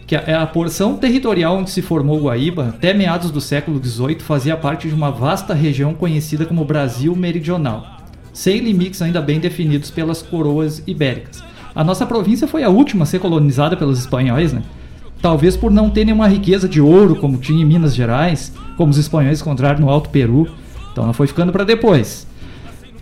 Que 0.07 0.17
é 0.17 0.35
a 0.35 0.47
porção 0.47 0.97
territorial 0.97 1.57
onde 1.57 1.71
se 1.71 1.81
formou 1.81 2.21
Guaíba, 2.21 2.69
até 2.69 2.93
meados 2.93 3.31
do 3.31 3.41
século 3.41 3.83
XVIII, 3.83 4.21
fazia 4.21 4.57
parte 4.57 4.89
de 4.89 4.95
uma 4.95 5.11
vasta 5.11 5.55
região 5.55 5.95
conhecida 5.95 6.45
como 6.45 6.65
Brasil 6.65 7.15
Meridional, 7.17 8.03
sem 8.33 8.59
limites 8.59 9.01
ainda 9.01 9.21
bem 9.21 9.41
definidos 9.41 9.91
pelas 9.91 10.23
coroas 10.23 10.83
ibéricas. 10.87 11.43
A 11.75 11.83
nossa 11.83 12.05
província 12.05 12.47
foi 12.47 12.63
a 12.63 12.69
última 12.69 13.05
a 13.05 13.07
ser 13.07 13.19
colonizada 13.19 13.77
pelos 13.77 13.99
espanhóis, 13.99 14.53
né? 14.53 14.63
Talvez 15.23 15.57
por 15.57 15.71
não 15.71 15.89
ter 15.89 16.05
nenhuma 16.05 16.27
riqueza 16.27 16.69
de 16.69 16.81
ouro 16.81 17.17
como 17.17 17.39
tinha 17.39 17.63
em 17.63 17.65
Minas 17.65 17.95
Gerais, 17.95 18.53
como 18.77 18.91
os 18.91 18.99
espanhóis 18.99 19.41
encontraram 19.41 19.81
no 19.81 19.89
Alto 19.89 20.11
Peru. 20.11 20.49
Então 20.91 21.05
ela 21.05 21.13
foi 21.13 21.27
ficando 21.29 21.53
para 21.53 21.65
depois. 21.65 22.27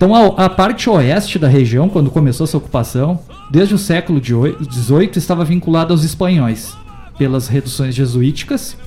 Então 0.01 0.15
a, 0.15 0.47
a, 0.47 0.49
parte 0.49 0.89
oeste 0.89 1.39
da 1.39 1.47
região, 1.47 1.87
quando 1.87 2.11
começou 2.11 2.45
essa 2.45 2.57
ocupação, 2.57 3.21
desde 3.51 3.75
o 3.75 3.79
século 3.79 4.19
XVIII 4.19 5.11
estava 5.17 5.45
vinculada 5.45 5.93
aos 5.93 6.05
espanhóis, 6.05 6.75
pelas 7.19 7.49
reduções 7.49 7.95
jesuíticas. 7.95 8.79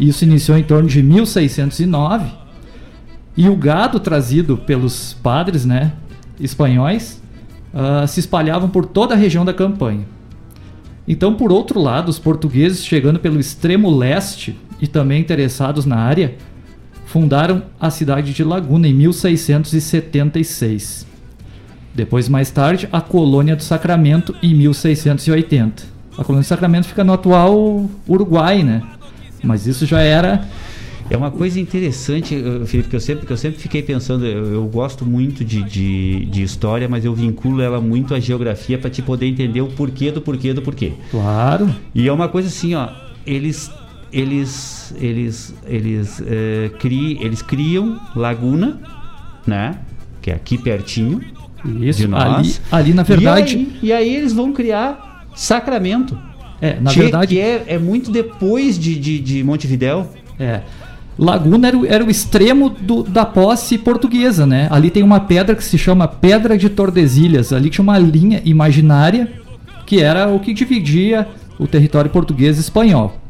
Isso 0.00 0.24
iniciou 0.24 0.56
em 0.56 0.62
torno 0.62 0.88
de 0.88 1.02
1609. 1.02 2.32
E 3.36 3.46
o 3.46 3.54
gado 3.54 4.00
trazido 4.00 4.56
pelos 4.56 5.12
padres 5.22 5.66
né, 5.66 5.92
espanhóis 6.40 7.22
uh, 7.74 8.08
se 8.08 8.20
espalhavam 8.20 8.70
por 8.70 8.86
toda 8.86 9.12
a 9.12 9.18
região 9.18 9.44
da 9.44 9.52
campanha. 9.52 10.06
Então, 11.06 11.34
por 11.34 11.52
outro 11.52 11.78
lado, 11.78 12.08
os 12.08 12.18
portugueses 12.18 12.82
chegando 12.82 13.18
pelo 13.18 13.38
extremo 13.38 13.94
leste 13.94 14.58
e 14.80 14.86
também 14.86 15.20
interessados 15.20 15.84
na 15.84 15.96
área, 15.96 16.36
fundaram 17.12 17.62
a 17.78 17.90
cidade 17.90 18.32
de 18.32 18.42
Laguna 18.42 18.88
em 18.88 18.94
1676. 18.94 21.06
Depois, 21.94 22.26
mais 22.26 22.50
tarde, 22.50 22.88
a 22.90 23.02
colônia 23.02 23.54
do 23.54 23.62
Sacramento 23.62 24.34
em 24.42 24.54
1680. 24.54 25.82
A 26.16 26.24
colônia 26.24 26.42
do 26.42 26.46
Sacramento 26.46 26.86
fica 26.86 27.04
no 27.04 27.12
atual 27.12 27.86
Uruguai, 28.08 28.62
né? 28.62 28.82
Mas 29.44 29.66
isso 29.66 29.84
já 29.84 30.00
era 30.00 30.48
é 31.10 31.16
uma 31.16 31.30
coisa 31.30 31.60
interessante, 31.60 32.34
Felipe, 32.64 32.88
que 32.88 32.96
eu 32.96 33.00
sempre, 33.00 33.26
que 33.26 33.32
eu 33.32 33.36
sempre 33.36 33.60
fiquei 33.60 33.82
pensando. 33.82 34.24
Eu, 34.24 34.46
eu 34.46 34.64
gosto 34.64 35.04
muito 35.04 35.44
de, 35.44 35.62
de, 35.64 36.24
de, 36.24 36.42
história, 36.42 36.88
mas 36.88 37.04
eu 37.04 37.12
vinculo 37.12 37.60
ela 37.60 37.78
muito 37.78 38.14
à 38.14 38.20
geografia 38.20 38.78
para 38.78 38.88
te 38.88 39.02
poder 39.02 39.26
entender 39.26 39.60
o 39.60 39.66
porquê 39.66 40.10
do 40.10 40.22
porquê 40.22 40.54
do 40.54 40.62
porquê. 40.62 40.94
Claro. 41.10 41.68
E 41.94 42.08
é 42.08 42.12
uma 42.12 42.30
coisa 42.30 42.48
assim, 42.48 42.74
ó. 42.74 42.88
Eles 43.26 43.70
eles 44.12 44.94
eles 45.00 45.54
eles 45.66 46.22
é, 46.26 46.70
cri, 46.78 47.18
eles 47.20 47.40
criam 47.42 48.00
Laguna, 48.14 48.80
né? 49.46 49.78
Que 50.20 50.30
é 50.30 50.34
aqui 50.34 50.58
pertinho 50.58 51.20
Isso, 51.80 52.00
de 52.00 52.06
nós. 52.06 52.60
Ali, 52.70 52.84
ali 52.84 52.94
na 52.94 53.02
verdade. 53.02 53.56
E 53.56 53.58
aí, 53.58 53.78
e 53.82 53.92
aí, 53.92 54.16
eles 54.16 54.32
vão 54.32 54.52
criar 54.52 55.26
Sacramento. 55.34 56.16
É, 56.60 56.78
na 56.78 56.92
verdade. 56.92 57.34
Que 57.34 57.40
é, 57.40 57.64
é 57.66 57.78
muito 57.78 58.10
depois 58.10 58.78
de, 58.78 58.98
de, 58.98 59.18
de 59.18 59.42
Montevidéu. 59.42 60.08
É. 60.38 60.60
Laguna 61.18 61.68
era 61.68 61.76
o, 61.76 61.86
era 61.86 62.04
o 62.04 62.10
extremo 62.10 62.70
do, 62.70 63.02
da 63.02 63.24
posse 63.26 63.76
portuguesa, 63.78 64.46
né? 64.46 64.68
Ali 64.70 64.90
tem 64.90 65.02
uma 65.02 65.20
pedra 65.20 65.54
que 65.54 65.64
se 65.64 65.76
chama 65.76 66.06
Pedra 66.06 66.56
de 66.56 66.68
Tordesilhas. 66.68 67.52
Ali 67.52 67.68
tinha 67.68 67.82
uma 67.82 67.98
linha 67.98 68.40
imaginária 68.44 69.30
que 69.84 70.00
era 70.00 70.28
o 70.28 70.38
que 70.38 70.54
dividia 70.54 71.28
o 71.58 71.66
território 71.66 72.10
português 72.10 72.56
e 72.56 72.60
espanhol. 72.60 73.21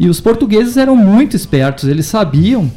E 0.00 0.08
os 0.08 0.18
portugueses 0.18 0.78
eram 0.78 0.96
muito 0.96 1.36
espertos, 1.36 1.84
eles 1.84 2.06
sabiam 2.06 2.72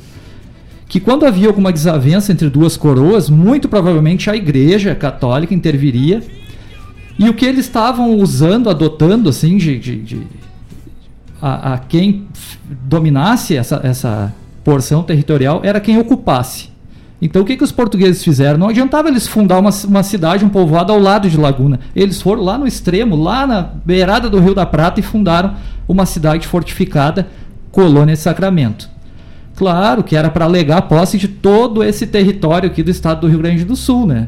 que 0.90 1.00
quando 1.00 1.26
havia 1.26 1.48
alguma 1.48 1.72
desavença 1.72 2.34
entre 2.34 2.50
duas 2.50 2.76
coroas, 2.76 3.30
muito 3.30 3.70
provavelmente 3.70 4.30
a 4.30 4.36
igreja 4.36 4.94
católica 4.94 5.54
interviria. 5.54 6.22
E 7.18 7.30
o 7.30 7.34
que 7.34 7.46
eles 7.46 7.66
estavam 7.66 8.18
usando, 8.18 8.70
adotando 8.70 9.30
assim, 9.30 9.56
de, 9.56 9.80
de, 9.80 10.02
de 10.02 10.28
a, 11.42 11.76
a, 11.76 11.78
quem 11.78 12.28
dominasse 12.84 13.56
essa, 13.56 13.80
essa 13.86 14.36
porção 14.62 15.02
territorial 15.02 15.62
era 15.64 15.80
quem 15.80 15.98
ocupasse. 15.98 16.73
Então 17.24 17.42
o 17.42 17.46
que, 17.46 17.56
que 17.56 17.64
os 17.64 17.72
portugueses 17.72 18.22
fizeram? 18.22 18.60
Não 18.60 18.68
adiantava 18.68 19.08
eles 19.08 19.26
fundar 19.26 19.58
uma, 19.58 19.70
uma 19.88 20.04
cidade, 20.04 20.44
um 20.44 20.50
povoado 20.50 20.92
ao 20.92 21.00
lado 21.00 21.30
de 21.30 21.38
Laguna. 21.38 21.80
Eles 21.96 22.22
foram 22.22 22.44
lá 22.44 22.58
no 22.58 22.68
extremo, 22.68 23.16
lá 23.16 23.48
na 23.48 23.62
beirada 23.62 24.30
do 24.30 24.42
Rio 24.42 24.54
da 24.54 24.66
Prata 24.66 25.00
e 25.00 25.04
fundaram 25.04 25.56
uma 25.88 26.06
cidade 26.06 26.46
fortificada, 26.46 27.30
Colônia 27.72 28.14
de 28.14 28.20
Sacramento. 28.20 28.90
Claro 29.56 30.04
que 30.04 30.18
era 30.18 30.30
para 30.30 30.44
alegar 30.44 30.80
a 30.80 30.82
posse 30.82 31.18
de 31.18 31.30
todo 31.30 31.82
esse 31.82 32.06
território 32.06 32.70
aqui 32.70 32.84
do 32.84 32.92
estado 32.92 33.22
do 33.22 33.28
Rio 33.28 33.40
Grande 33.40 33.64
do 33.64 33.78
Sul, 33.78 34.06
né? 34.06 34.28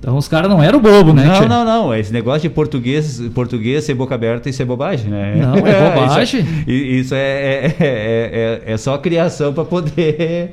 Então 0.00 0.16
os 0.16 0.26
caras 0.26 0.50
não 0.50 0.62
eram 0.62 0.80
bobo, 0.80 1.12
né? 1.12 1.26
Não, 1.26 1.46
não, 1.46 1.64
não. 1.64 1.94
Esse 1.94 2.12
negócio 2.12 2.42
de 2.42 2.50
português, 2.50 3.22
português 3.34 3.84
ser 3.84 3.94
boca 3.94 4.14
aberta, 4.14 4.48
isso 4.48 4.62
é 4.62 4.64
bobagem, 4.64 5.10
né? 5.10 5.36
Não, 5.36 5.56
é 5.56 5.90
bobagem. 5.90 6.40
isso, 6.66 6.66
é, 6.66 7.00
isso 7.00 7.14
é, 7.14 7.20
é, 7.20 7.76
é, 7.80 8.62
é, 8.72 8.76
só 8.78 8.96
criação 8.96 9.52
para 9.52 9.64
poder 9.64 10.52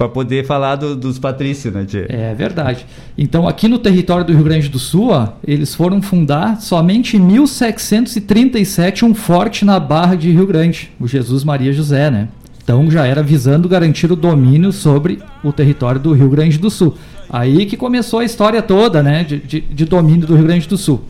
para 0.00 0.08
poder 0.08 0.46
falar 0.46 0.76
do, 0.76 0.96
dos 0.96 1.18
patrícios, 1.18 1.74
né, 1.74 1.84
tia? 1.84 2.06
É 2.08 2.32
verdade. 2.34 2.86
Então, 3.18 3.46
aqui 3.46 3.68
no 3.68 3.78
território 3.78 4.24
do 4.24 4.32
Rio 4.32 4.42
Grande 4.42 4.66
do 4.70 4.78
Sul, 4.78 5.10
ó, 5.10 5.28
eles 5.46 5.74
foram 5.74 6.00
fundar 6.00 6.58
somente 6.58 7.18
em 7.18 7.20
1737 7.20 9.04
um 9.04 9.12
forte 9.12 9.62
na 9.62 9.78
Barra 9.78 10.14
de 10.14 10.30
Rio 10.30 10.46
Grande, 10.46 10.90
o 10.98 11.06
Jesus 11.06 11.44
Maria 11.44 11.70
José, 11.70 12.10
né? 12.10 12.28
Então 12.64 12.90
já 12.90 13.06
era 13.06 13.22
visando 13.22 13.68
garantir 13.68 14.10
o 14.10 14.16
domínio 14.16 14.72
sobre 14.72 15.18
o 15.44 15.52
território 15.52 16.00
do 16.00 16.14
Rio 16.14 16.30
Grande 16.30 16.56
do 16.56 16.70
Sul. 16.70 16.96
Aí 17.28 17.66
que 17.66 17.76
começou 17.76 18.20
a 18.20 18.24
história 18.24 18.62
toda, 18.62 19.02
né, 19.02 19.22
de, 19.22 19.36
de, 19.36 19.60
de 19.60 19.84
domínio 19.84 20.26
do 20.26 20.34
Rio 20.34 20.46
Grande 20.46 20.66
do 20.66 20.78
Sul. 20.78 21.04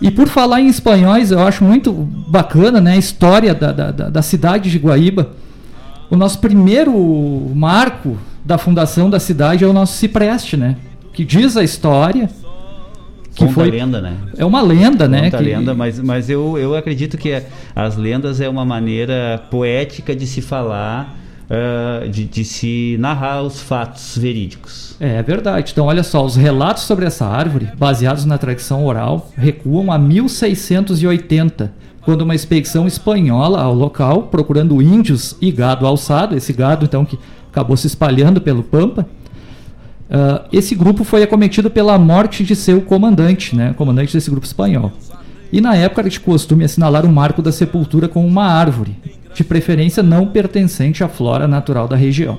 E 0.00 0.10
por 0.10 0.28
falar 0.28 0.62
em 0.62 0.68
espanhóis, 0.68 1.30
eu 1.30 1.40
acho 1.40 1.62
muito 1.62 1.92
bacana 1.92 2.80
né, 2.80 2.92
a 2.92 2.96
história 2.96 3.54
da, 3.54 3.70
da, 3.70 3.90
da, 3.90 4.22
cidade 4.22 4.70
de 4.70 4.78
Guaíba. 4.78 5.32
O 6.10 6.16
nosso 6.16 6.38
primeiro 6.38 6.92
marco 7.54 8.16
da 8.44 8.56
fundação 8.56 9.10
da 9.10 9.18
cidade 9.18 9.64
é 9.64 9.66
o 9.66 9.72
nosso 9.72 9.94
Cipreste, 9.94 10.56
né? 10.56 10.76
Que 11.12 11.24
diz 11.24 11.56
a 11.56 11.64
história. 11.64 12.28
Que 13.34 13.40
Conta 13.40 13.52
foi 13.52 13.70
lenda, 13.70 14.00
né? 14.00 14.16
É 14.38 14.44
uma 14.44 14.62
lenda, 14.62 15.08
né? 15.08 15.24
Conta 15.24 15.38
que... 15.38 15.44
lenda, 15.44 15.74
mas, 15.74 15.98
mas 16.00 16.30
eu, 16.30 16.56
eu 16.56 16.74
acredito 16.74 17.18
que 17.18 17.42
as 17.74 17.96
lendas 17.96 18.40
é 18.40 18.48
uma 18.48 18.64
maneira 18.64 19.42
poética 19.50 20.14
de 20.14 20.26
se 20.26 20.40
falar 20.40 21.16
uh, 21.50 22.08
de, 22.08 22.24
de, 22.24 22.44
se 22.44 22.96
narrar 22.98 23.42
os 23.42 23.60
fatos 23.60 24.16
verídicos. 24.16 24.96
É, 25.00 25.16
é 25.16 25.22
verdade. 25.22 25.72
Então, 25.72 25.86
olha 25.86 26.02
só, 26.02 26.24
os 26.24 26.36
relatos 26.36 26.84
sobre 26.84 27.06
essa 27.06 27.26
árvore, 27.26 27.68
baseados 27.76 28.24
na 28.24 28.38
tradição 28.38 28.84
oral, 28.84 29.30
recuam 29.36 29.90
a 29.92 29.98
1680, 29.98 31.72
quando 32.06 32.22
uma 32.22 32.36
expedição 32.36 32.86
espanhola 32.86 33.60
ao 33.60 33.74
local, 33.74 34.28
procurando 34.30 34.80
índios 34.80 35.36
e 35.40 35.50
gado 35.50 35.84
alçado, 35.84 36.36
esse 36.36 36.52
gado 36.52 36.84
então 36.84 37.04
que 37.04 37.18
acabou 37.50 37.76
se 37.76 37.88
espalhando 37.88 38.40
pelo 38.40 38.62
Pampa, 38.62 39.04
uh, 40.08 40.46
esse 40.52 40.76
grupo 40.76 41.02
foi 41.02 41.24
acometido 41.24 41.68
pela 41.68 41.98
morte 41.98 42.44
de 42.44 42.54
seu 42.54 42.80
comandante, 42.80 43.56
né, 43.56 43.74
comandante 43.76 44.12
desse 44.12 44.30
grupo 44.30 44.46
espanhol. 44.46 44.92
E 45.52 45.60
na 45.60 45.74
época 45.74 46.02
era 46.02 46.08
de 46.08 46.20
costume 46.20 46.64
assinalar 46.64 47.04
o 47.04 47.12
marco 47.12 47.42
da 47.42 47.50
sepultura 47.50 48.06
com 48.06 48.24
uma 48.24 48.44
árvore, 48.44 48.96
de 49.34 49.42
preferência 49.42 50.00
não 50.00 50.28
pertencente 50.28 51.02
à 51.02 51.08
flora 51.08 51.48
natural 51.48 51.88
da 51.88 51.96
região. 51.96 52.38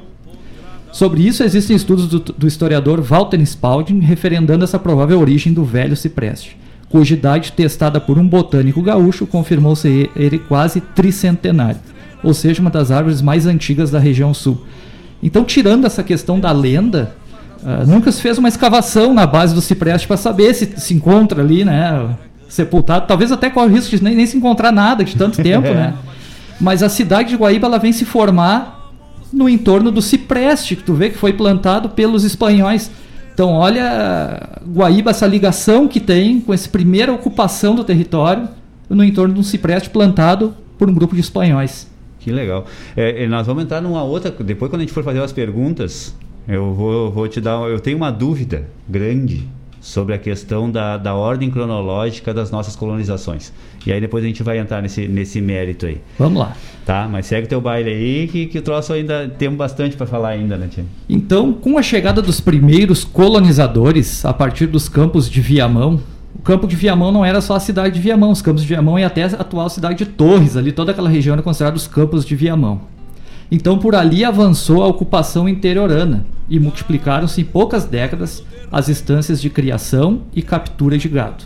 Sobre 0.93 1.28
isso, 1.28 1.43
existem 1.43 1.76
estudos 1.76 2.07
do, 2.07 2.20
do 2.20 2.47
historiador 2.47 3.01
Walter 3.01 3.41
Spalding 3.41 3.99
referendando 3.99 4.63
essa 4.63 4.80
provável 4.80 5.20
origem 5.20 5.51
do 5.51 5.65
velho 5.65 5.97
cipreste, 5.97 6.57
cuja 6.90 7.14
idade 7.14 7.52
testada 7.52 8.00
por 8.00 8.18
um 8.18 8.28
botânico 8.28 8.82
gaúcho 8.82 9.28
confirmou 9.28 9.76
ser 9.76 10.10
ele 10.16 10.40
quase 10.40 10.82
tricentenário, 10.82 11.80
ou 12.24 12.34
seja, 12.34 12.62
uma 12.62 12.70
das 12.70 12.92
árvores 12.92 13.22
mais 13.22 13.46
antigas 13.46 13.92
da 13.92 14.00
região 14.00 14.34
sul. 14.34 14.66
Então, 15.22 15.44
tirando 15.44 15.86
essa 15.86 16.04
questão 16.04 16.40
da 16.40 16.52
lenda, 16.52 17.16
uh, 17.62 17.88
nunca 17.88 18.12
se 18.12 18.22
fez 18.22 18.38
uma 18.38 18.48
escavação 18.48 19.14
na 19.14 19.26
base 19.26 19.54
do 19.54 19.62
cipreste 19.62 20.08
para 20.08 20.18
saber 20.18 20.54
se 20.54 20.74
se 20.78 20.94
encontra 20.94 21.42
ali, 21.42 21.66
né, 21.66 22.16
sepultado. 22.48 23.08
Talvez 23.08 23.32
até 23.32 23.50
corre 23.50 23.68
o 23.68 23.74
risco 23.74 23.96
de 23.96 24.04
nem, 24.04 24.16
nem 24.16 24.26
se 24.26 24.38
encontrar 24.38 24.72
nada 24.72 25.04
de 25.04 25.16
tanto 25.16 25.42
tempo, 25.42 25.68
né? 25.68 25.94
Mas 26.60 26.82
a 26.82 26.90
cidade 26.90 27.30
de 27.30 27.36
Guaíba 27.36 27.68
ela 27.68 27.78
vem 27.78 27.92
se 27.92 28.06
formar 28.06 28.92
no 29.32 29.48
entorno 29.48 29.92
do 29.92 30.02
cipreste, 30.02 30.76
que 30.76 30.84
tu 30.84 30.94
vê 30.94 31.10
que 31.10 31.18
foi 31.18 31.34
plantado 31.34 31.90
pelos 31.90 32.24
espanhóis. 32.24 32.90
Então, 33.38 33.52
olha, 33.52 34.50
Guaíba, 34.68 35.12
essa 35.12 35.28
ligação 35.28 35.88
que 35.88 36.00
tem 36.00 36.42
com 36.42 36.52
essa 36.52 36.68
primeira 36.68 37.14
ocupação 37.14 37.76
do 37.76 37.84
território 37.84 38.50
no 38.90 39.04
entorno 39.04 39.32
de 39.36 39.40
um 39.40 39.44
cipreste 39.44 39.92
plantado 39.92 40.56
por 40.76 40.90
um 40.90 40.94
grupo 40.96 41.14
de 41.14 41.22
espanhóis. 41.22 41.88
Que 42.20 42.32
legal. 42.32 42.66
É, 42.96 43.28
nós 43.28 43.46
vamos 43.46 43.64
entrar 43.64 43.80
numa 43.80 44.02
outra. 44.02 44.32
Depois, 44.32 44.72
quando 44.72 44.80
a 44.82 44.86
gente 44.86 44.92
for 44.92 45.04
fazer 45.04 45.22
as 45.22 45.32
perguntas, 45.32 46.16
eu 46.48 46.74
vou, 46.74 47.12
vou 47.12 47.28
te 47.28 47.40
dar. 47.40 47.62
Eu 47.70 47.80
tenho 47.80 47.96
uma 47.98 48.10
dúvida 48.10 48.68
grande 48.90 49.48
sobre 49.80 50.14
a 50.14 50.18
questão 50.18 50.70
da, 50.70 50.98
da 50.98 51.16
ordem 51.16 51.50
cronológica 51.50 52.34
das 52.34 52.52
nossas 52.52 52.76
colonizações. 52.76 53.52
E 53.86 53.92
aí 53.92 54.02
depois 54.02 54.24
a 54.24 54.28
gente 54.28 54.44
vai 54.44 54.58
entrar 54.58 54.82
nesse, 54.82 55.08
nesse 55.08 55.40
mérito 55.40 55.86
aí. 55.86 56.02
Vamos 56.20 56.40
lá. 56.40 56.56
Tá, 56.86 57.08
mas 57.10 57.26
segue 57.26 57.48
teu 57.48 57.62
baile 57.62 57.90
aí 57.90 58.28
que, 58.28 58.46
que 58.48 58.60
o 58.60 58.62
troço 58.62 58.94
ainda 58.94 59.28
temos 59.38 59.58
bastante 59.58 59.96
para 59.96 60.06
falar 60.06 60.30
ainda, 60.30 60.58
né, 60.58 60.68
Tia? 60.70 60.86
Então, 61.08 61.54
com 61.54 61.78
a 61.78 61.82
chegada 61.82 62.22
dos 62.22 62.40
primeiros 62.40 63.04
colonizadores 63.04 64.26
a 64.26 64.34
partir 64.34 64.68
dos 64.68 64.90
campos 64.90 65.30
de 65.30 65.42
Viamão, 65.42 66.02
o 66.36 66.42
campo 66.42 66.68
de 66.68 66.76
Viamão 66.76 67.12
não 67.12 67.26
era 67.26 67.42
só 67.42 67.56
a 67.56 67.60
cidade 67.60 67.96
de 67.96 68.02
Viamão, 68.02 68.32
os 68.32 68.42
campos 68.42 68.62
de 68.62 68.68
Viamão 68.68 68.98
e 69.00 69.04
até 69.04 69.24
a 69.24 69.28
atual 69.28 69.70
cidade 69.70 69.98
de 69.98 70.06
Torres, 70.06 70.56
ali 70.56 70.72
toda 70.72 70.92
aquela 70.92 71.10
região 71.10 71.34
era 71.34 71.42
considerada 71.42 71.76
os 71.76 71.88
campos 71.88 72.26
de 72.26 72.36
Viamão. 72.36 72.82
Então 73.52 73.78
por 73.78 73.95
ali 73.95 74.26
avançou 74.26 74.84
a 74.84 74.88
ocupação 74.88 75.48
interiorana 75.48 76.26
e 76.50 76.60
multiplicaram-se 76.60 77.41
em 77.41 77.45
poucas 77.45 77.86
décadas 77.86 78.43
as 78.72 78.89
instâncias 78.89 79.41
de 79.41 79.50
criação 79.50 80.24
e 80.36 80.41
captura 80.41 80.98
de 80.98 81.08
gado. 81.08 81.45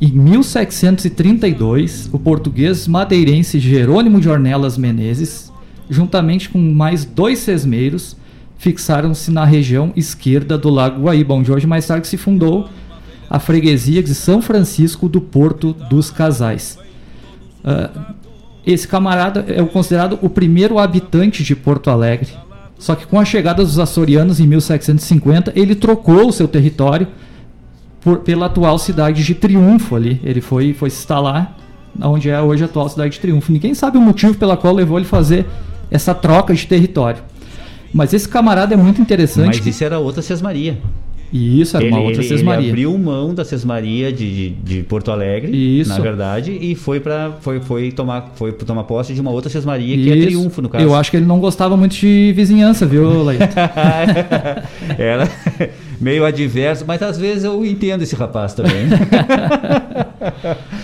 Em 0.00 0.12
1732, 0.12 2.10
o 2.12 2.18
português 2.18 2.86
madeirense 2.86 3.58
Jerônimo 3.58 4.20
de 4.20 4.28
Ornelas 4.28 4.76
Menezes, 4.76 5.50
juntamente 5.88 6.48
com 6.50 6.58
mais 6.58 7.04
dois 7.04 7.38
sesmeiros, 7.38 8.16
fixaram-se 8.58 9.30
na 9.30 9.44
região 9.44 9.92
esquerda 9.96 10.58
do 10.58 10.68
Lago 10.68 11.02
Guaíba, 11.02 11.34
onde 11.34 11.50
hoje 11.50 11.66
mais 11.66 11.86
tarde 11.86 12.06
se 12.06 12.16
fundou 12.16 12.68
a 13.28 13.38
freguesia 13.38 14.02
de 14.02 14.14
São 14.14 14.40
Francisco 14.40 15.08
do 15.08 15.20
Porto 15.20 15.72
dos 15.72 16.10
Casais. 16.10 16.78
Uh, 17.64 18.14
esse 18.66 18.88
camarada 18.88 19.44
é 19.48 19.62
considerado 19.64 20.18
o 20.20 20.28
primeiro 20.28 20.78
habitante 20.78 21.44
de 21.44 21.54
Porto 21.54 21.88
Alegre. 21.88 22.30
Só 22.78 22.94
que 22.94 23.06
com 23.06 23.18
a 23.18 23.24
chegada 23.24 23.64
dos 23.64 23.78
açorianos 23.78 24.40
em 24.40 24.46
1750, 24.46 25.52
ele 25.54 25.74
trocou 25.74 26.28
o 26.28 26.32
seu 26.32 26.48
território 26.48 27.06
por, 28.00 28.18
pela 28.18 28.46
atual 28.46 28.78
cidade 28.78 29.24
de 29.24 29.34
Triunfo 29.34 29.96
ali. 29.96 30.20
Ele 30.22 30.40
foi, 30.40 30.74
foi 30.74 30.90
se 30.90 30.98
instalar 30.98 31.56
onde 32.02 32.28
é 32.28 32.40
hoje 32.40 32.64
a 32.64 32.66
atual 32.66 32.88
cidade 32.88 33.14
de 33.14 33.20
Triunfo. 33.20 33.52
Ninguém 33.52 33.72
sabe 33.72 33.96
o 33.96 34.00
motivo 34.00 34.34
pela 34.34 34.56
qual 34.56 34.74
levou 34.74 34.98
ele 34.98 35.06
fazer 35.06 35.46
essa 35.90 36.14
troca 36.14 36.52
de 36.52 36.66
território. 36.66 37.22
Mas 37.94 38.12
esse 38.12 38.28
camarada 38.28 38.74
é 38.74 38.76
muito 38.76 39.00
interessante. 39.00 39.58
Mas 39.58 39.66
isso 39.66 39.84
era 39.84 39.98
outra 39.98 40.20
Sesmaria. 40.20 40.78
E 41.32 41.60
isso, 41.60 41.76
era 41.76 41.84
ele, 41.84 41.94
uma 41.94 42.02
outra 42.02 42.22
ele, 42.22 42.28
Sesmaria. 42.28 42.62
Ele 42.62 42.70
abriu 42.70 42.98
mão 42.98 43.34
da 43.34 43.44
Sesmaria 43.44 44.12
de, 44.12 44.50
de, 44.50 44.50
de 44.50 44.82
Porto 44.82 45.10
Alegre, 45.10 45.80
isso. 45.80 45.90
na 45.90 45.98
verdade, 45.98 46.52
e 46.52 46.74
foi 46.74 47.00
para 47.00 47.32
foi, 47.40 47.60
foi 47.60 47.90
tomar 47.92 48.32
foi 48.34 48.52
tomar 48.52 48.84
posse 48.84 49.12
de 49.12 49.20
uma 49.20 49.30
outra 49.30 49.50
Sesmaria 49.50 49.96
que 49.96 50.10
é 50.10 50.26
Triunfo, 50.26 50.62
no 50.62 50.68
caso. 50.68 50.84
Eu 50.84 50.94
acho 50.94 51.10
que 51.10 51.16
ele 51.16 51.26
não 51.26 51.40
gostava 51.40 51.76
muito 51.76 51.96
de 51.96 52.32
vizinhança, 52.34 52.86
viu, 52.86 53.22
Laito? 53.22 53.44
Era 54.98 55.28
meio 56.00 56.24
adverso, 56.24 56.84
mas 56.86 57.02
às 57.02 57.18
vezes 57.18 57.44
eu 57.44 57.64
entendo 57.64 58.02
esse 58.02 58.14
rapaz 58.14 58.54
também. 58.54 58.86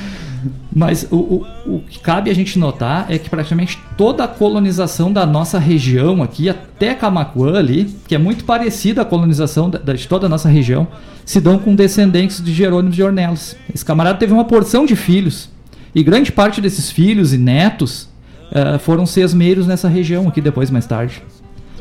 Mas 0.74 1.06
o, 1.10 1.16
o, 1.16 1.46
o, 1.66 1.82
que 1.86 1.98
cabe 1.98 2.30
a 2.30 2.34
gente 2.34 2.58
notar 2.58 3.06
é 3.10 3.18
que 3.18 3.28
praticamente 3.28 3.78
toda 3.96 4.24
a 4.24 4.28
colonização 4.28 5.12
da 5.12 5.26
nossa 5.26 5.58
região 5.58 6.22
aqui, 6.22 6.48
até 6.48 6.94
Camacuã 6.94 7.58
ali, 7.58 7.94
que 8.08 8.14
é 8.14 8.18
muito 8.18 8.44
parecida 8.44 9.02
à 9.02 9.04
colonização 9.04 9.68
da, 9.68 9.92
de 9.92 10.08
toda 10.08 10.26
a 10.26 10.28
nossa 10.30 10.48
região, 10.48 10.88
se 11.26 11.40
dão 11.40 11.58
com 11.58 11.74
descendentes 11.74 12.42
de 12.42 12.54
Jerônimo 12.54 12.92
de 12.92 13.02
Ornelas. 13.02 13.54
Esse 13.72 13.84
camarada 13.84 14.18
teve 14.18 14.32
uma 14.32 14.44
porção 14.44 14.86
de 14.86 14.96
filhos, 14.96 15.50
e 15.94 16.02
grande 16.02 16.32
parte 16.32 16.60
desses 16.60 16.90
filhos 16.90 17.34
e 17.34 17.38
netos 17.38 18.08
uh, 18.50 18.78
foram 18.78 19.04
sesmeiros 19.04 19.66
nessa 19.66 19.88
região 19.88 20.26
aqui 20.26 20.40
depois, 20.40 20.70
mais 20.70 20.86
tarde. 20.86 21.22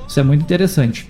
Isso 0.06 0.20
é 0.20 0.24
muito 0.24 0.42
interessante. 0.42 1.10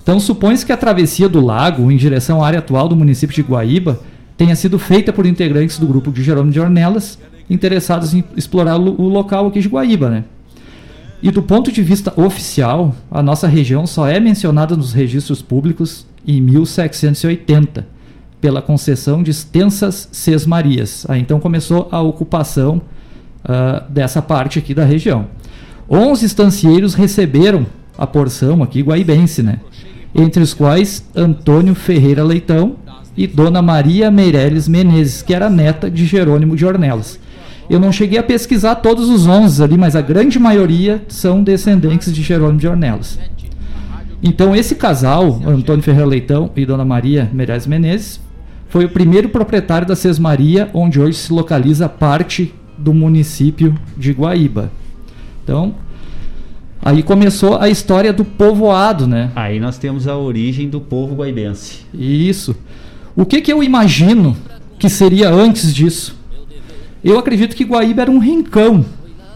Então 0.00 0.20
supõe-se 0.20 0.64
que 0.64 0.72
a 0.72 0.76
travessia 0.76 1.28
do 1.28 1.44
lago 1.44 1.90
em 1.90 1.96
direção 1.96 2.42
à 2.42 2.46
área 2.46 2.60
atual 2.60 2.88
do 2.88 2.94
município 2.94 3.34
de 3.34 3.42
Guaíba 3.42 4.00
tenha 4.38 4.54
sido 4.54 4.78
feita 4.78 5.12
por 5.12 5.26
integrantes 5.26 5.78
do 5.78 5.86
grupo 5.86 6.12
de 6.12 6.22
Jerônimo 6.22 6.52
de 6.52 6.60
Ornelas, 6.60 7.18
interessados 7.50 8.14
em 8.14 8.22
explorar 8.36 8.76
o 8.78 9.08
local 9.08 9.48
aqui 9.48 9.60
de 9.60 9.68
Guaíba, 9.68 10.08
né? 10.08 10.24
E 11.20 11.32
do 11.32 11.42
ponto 11.42 11.72
de 11.72 11.82
vista 11.82 12.12
oficial, 12.18 12.94
a 13.10 13.20
nossa 13.20 13.48
região 13.48 13.84
só 13.84 14.06
é 14.06 14.20
mencionada 14.20 14.76
nos 14.76 14.92
registros 14.92 15.42
públicos 15.42 16.06
em 16.24 16.40
1780, 16.40 17.84
pela 18.40 18.62
concessão 18.62 19.24
de 19.24 19.32
extensas 19.32 20.08
sesmarias. 20.12 21.04
Aí 21.08 21.20
então 21.20 21.40
começou 21.40 21.88
a 21.90 22.00
ocupação 22.00 22.80
uh, 23.42 23.90
dessa 23.90 24.22
parte 24.22 24.60
aqui 24.60 24.72
da 24.72 24.84
região. 24.84 25.26
Onze 25.90 26.26
estancieiros 26.26 26.94
receberam 26.94 27.66
a 27.96 28.06
porção 28.06 28.62
aqui 28.62 28.82
guaibense, 28.82 29.42
né? 29.42 29.58
Entre 30.14 30.40
os 30.40 30.54
quais 30.54 31.04
Antônio 31.16 31.74
Ferreira 31.74 32.22
Leitão, 32.22 32.76
e 33.18 33.26
Dona 33.26 33.60
Maria 33.60 34.12
Meireles 34.12 34.68
Menezes, 34.68 35.22
que 35.22 35.34
era 35.34 35.50
neta 35.50 35.90
de 35.90 36.06
Jerônimo 36.06 36.54
de 36.54 36.64
Ornelas. 36.64 37.18
Eu 37.68 37.80
não 37.80 37.90
cheguei 37.90 38.16
a 38.16 38.22
pesquisar 38.22 38.76
todos 38.76 39.10
os 39.10 39.26
11 39.26 39.60
ali, 39.60 39.76
mas 39.76 39.96
a 39.96 40.00
grande 40.00 40.38
maioria 40.38 41.02
são 41.08 41.42
descendentes 41.42 42.14
de 42.14 42.22
Jerônimo 42.22 42.60
de 42.60 42.68
Ornelas. 42.68 43.18
Então 44.22 44.54
esse 44.54 44.76
casal, 44.76 45.42
Antônio 45.44 45.82
Ferreira 45.82 46.06
Leitão 46.06 46.52
e 46.54 46.64
Dona 46.64 46.84
Maria 46.84 47.28
Meirelles 47.32 47.66
Menezes, 47.66 48.20
foi 48.68 48.84
o 48.84 48.88
primeiro 48.88 49.28
proprietário 49.30 49.88
da 49.88 49.96
Sesmaria, 49.96 50.70
onde 50.72 51.00
hoje 51.00 51.18
se 51.18 51.32
localiza 51.32 51.88
parte 51.88 52.54
do 52.78 52.94
município 52.94 53.74
de 53.96 54.12
Guaíba. 54.12 54.70
Então, 55.42 55.74
aí 56.80 57.02
começou 57.02 57.58
a 57.58 57.68
história 57.68 58.12
do 58.12 58.24
povoado, 58.24 59.08
né? 59.08 59.32
Aí 59.34 59.58
nós 59.58 59.76
temos 59.76 60.06
a 60.06 60.16
origem 60.16 60.68
do 60.68 60.80
povo 60.80 61.16
guaibense. 61.16 61.80
Isso. 61.92 62.54
O 63.18 63.26
que, 63.26 63.40
que 63.40 63.52
eu 63.52 63.64
imagino 63.64 64.36
que 64.78 64.88
seria 64.88 65.28
antes 65.28 65.74
disso? 65.74 66.16
Eu 67.02 67.18
acredito 67.18 67.56
que 67.56 67.64
Guaíba 67.64 68.02
era 68.02 68.10
um 68.12 68.20
rincão. 68.20 68.84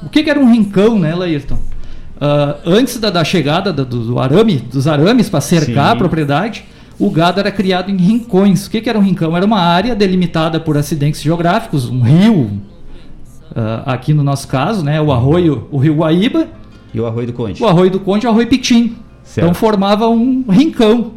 O 0.04 0.08
que, 0.08 0.22
que 0.22 0.30
era 0.30 0.38
um 0.38 0.48
rincão, 0.48 1.00
né, 1.00 1.12
Laírton? 1.12 1.56
Uh, 1.56 2.54
antes 2.64 3.00
da, 3.00 3.10
da 3.10 3.24
chegada 3.24 3.72
do, 3.72 3.84
do, 3.84 4.20
arame, 4.20 4.58
dos 4.58 4.86
arames 4.86 5.28
para 5.28 5.40
cercar 5.40 5.86
Sim. 5.86 5.92
a 5.94 5.96
propriedade, 5.96 6.64
o 6.96 7.10
gado 7.10 7.40
era 7.40 7.50
criado 7.50 7.90
em 7.90 7.96
rincões. 7.96 8.66
O 8.66 8.70
que, 8.70 8.80
que 8.80 8.88
era 8.88 8.96
um 8.96 9.02
rincão? 9.02 9.36
Era 9.36 9.44
uma 9.44 9.60
área 9.60 9.96
delimitada 9.96 10.60
por 10.60 10.76
acidentes 10.76 11.20
geográficos, 11.20 11.90
um 11.90 12.02
rio, 12.02 12.52
uh, 13.50 13.82
aqui 13.84 14.14
no 14.14 14.22
nosso 14.22 14.46
caso, 14.46 14.84
né, 14.84 15.00
o 15.00 15.10
arroio, 15.10 15.66
o 15.72 15.78
rio 15.78 15.96
Guaíba. 15.96 16.46
E 16.94 17.00
o 17.00 17.06
arroio 17.06 17.26
do 17.26 17.32
Conde. 17.32 17.60
O 17.60 17.66
arroio 17.66 17.90
do 17.90 17.98
Conde 17.98 18.26
e 18.26 18.28
o 18.28 18.30
arroio 18.30 18.46
Pitim. 18.46 18.94
Certo. 19.24 19.44
Então 19.44 19.54
formava 19.54 20.08
um 20.08 20.44
rincão. 20.48 21.14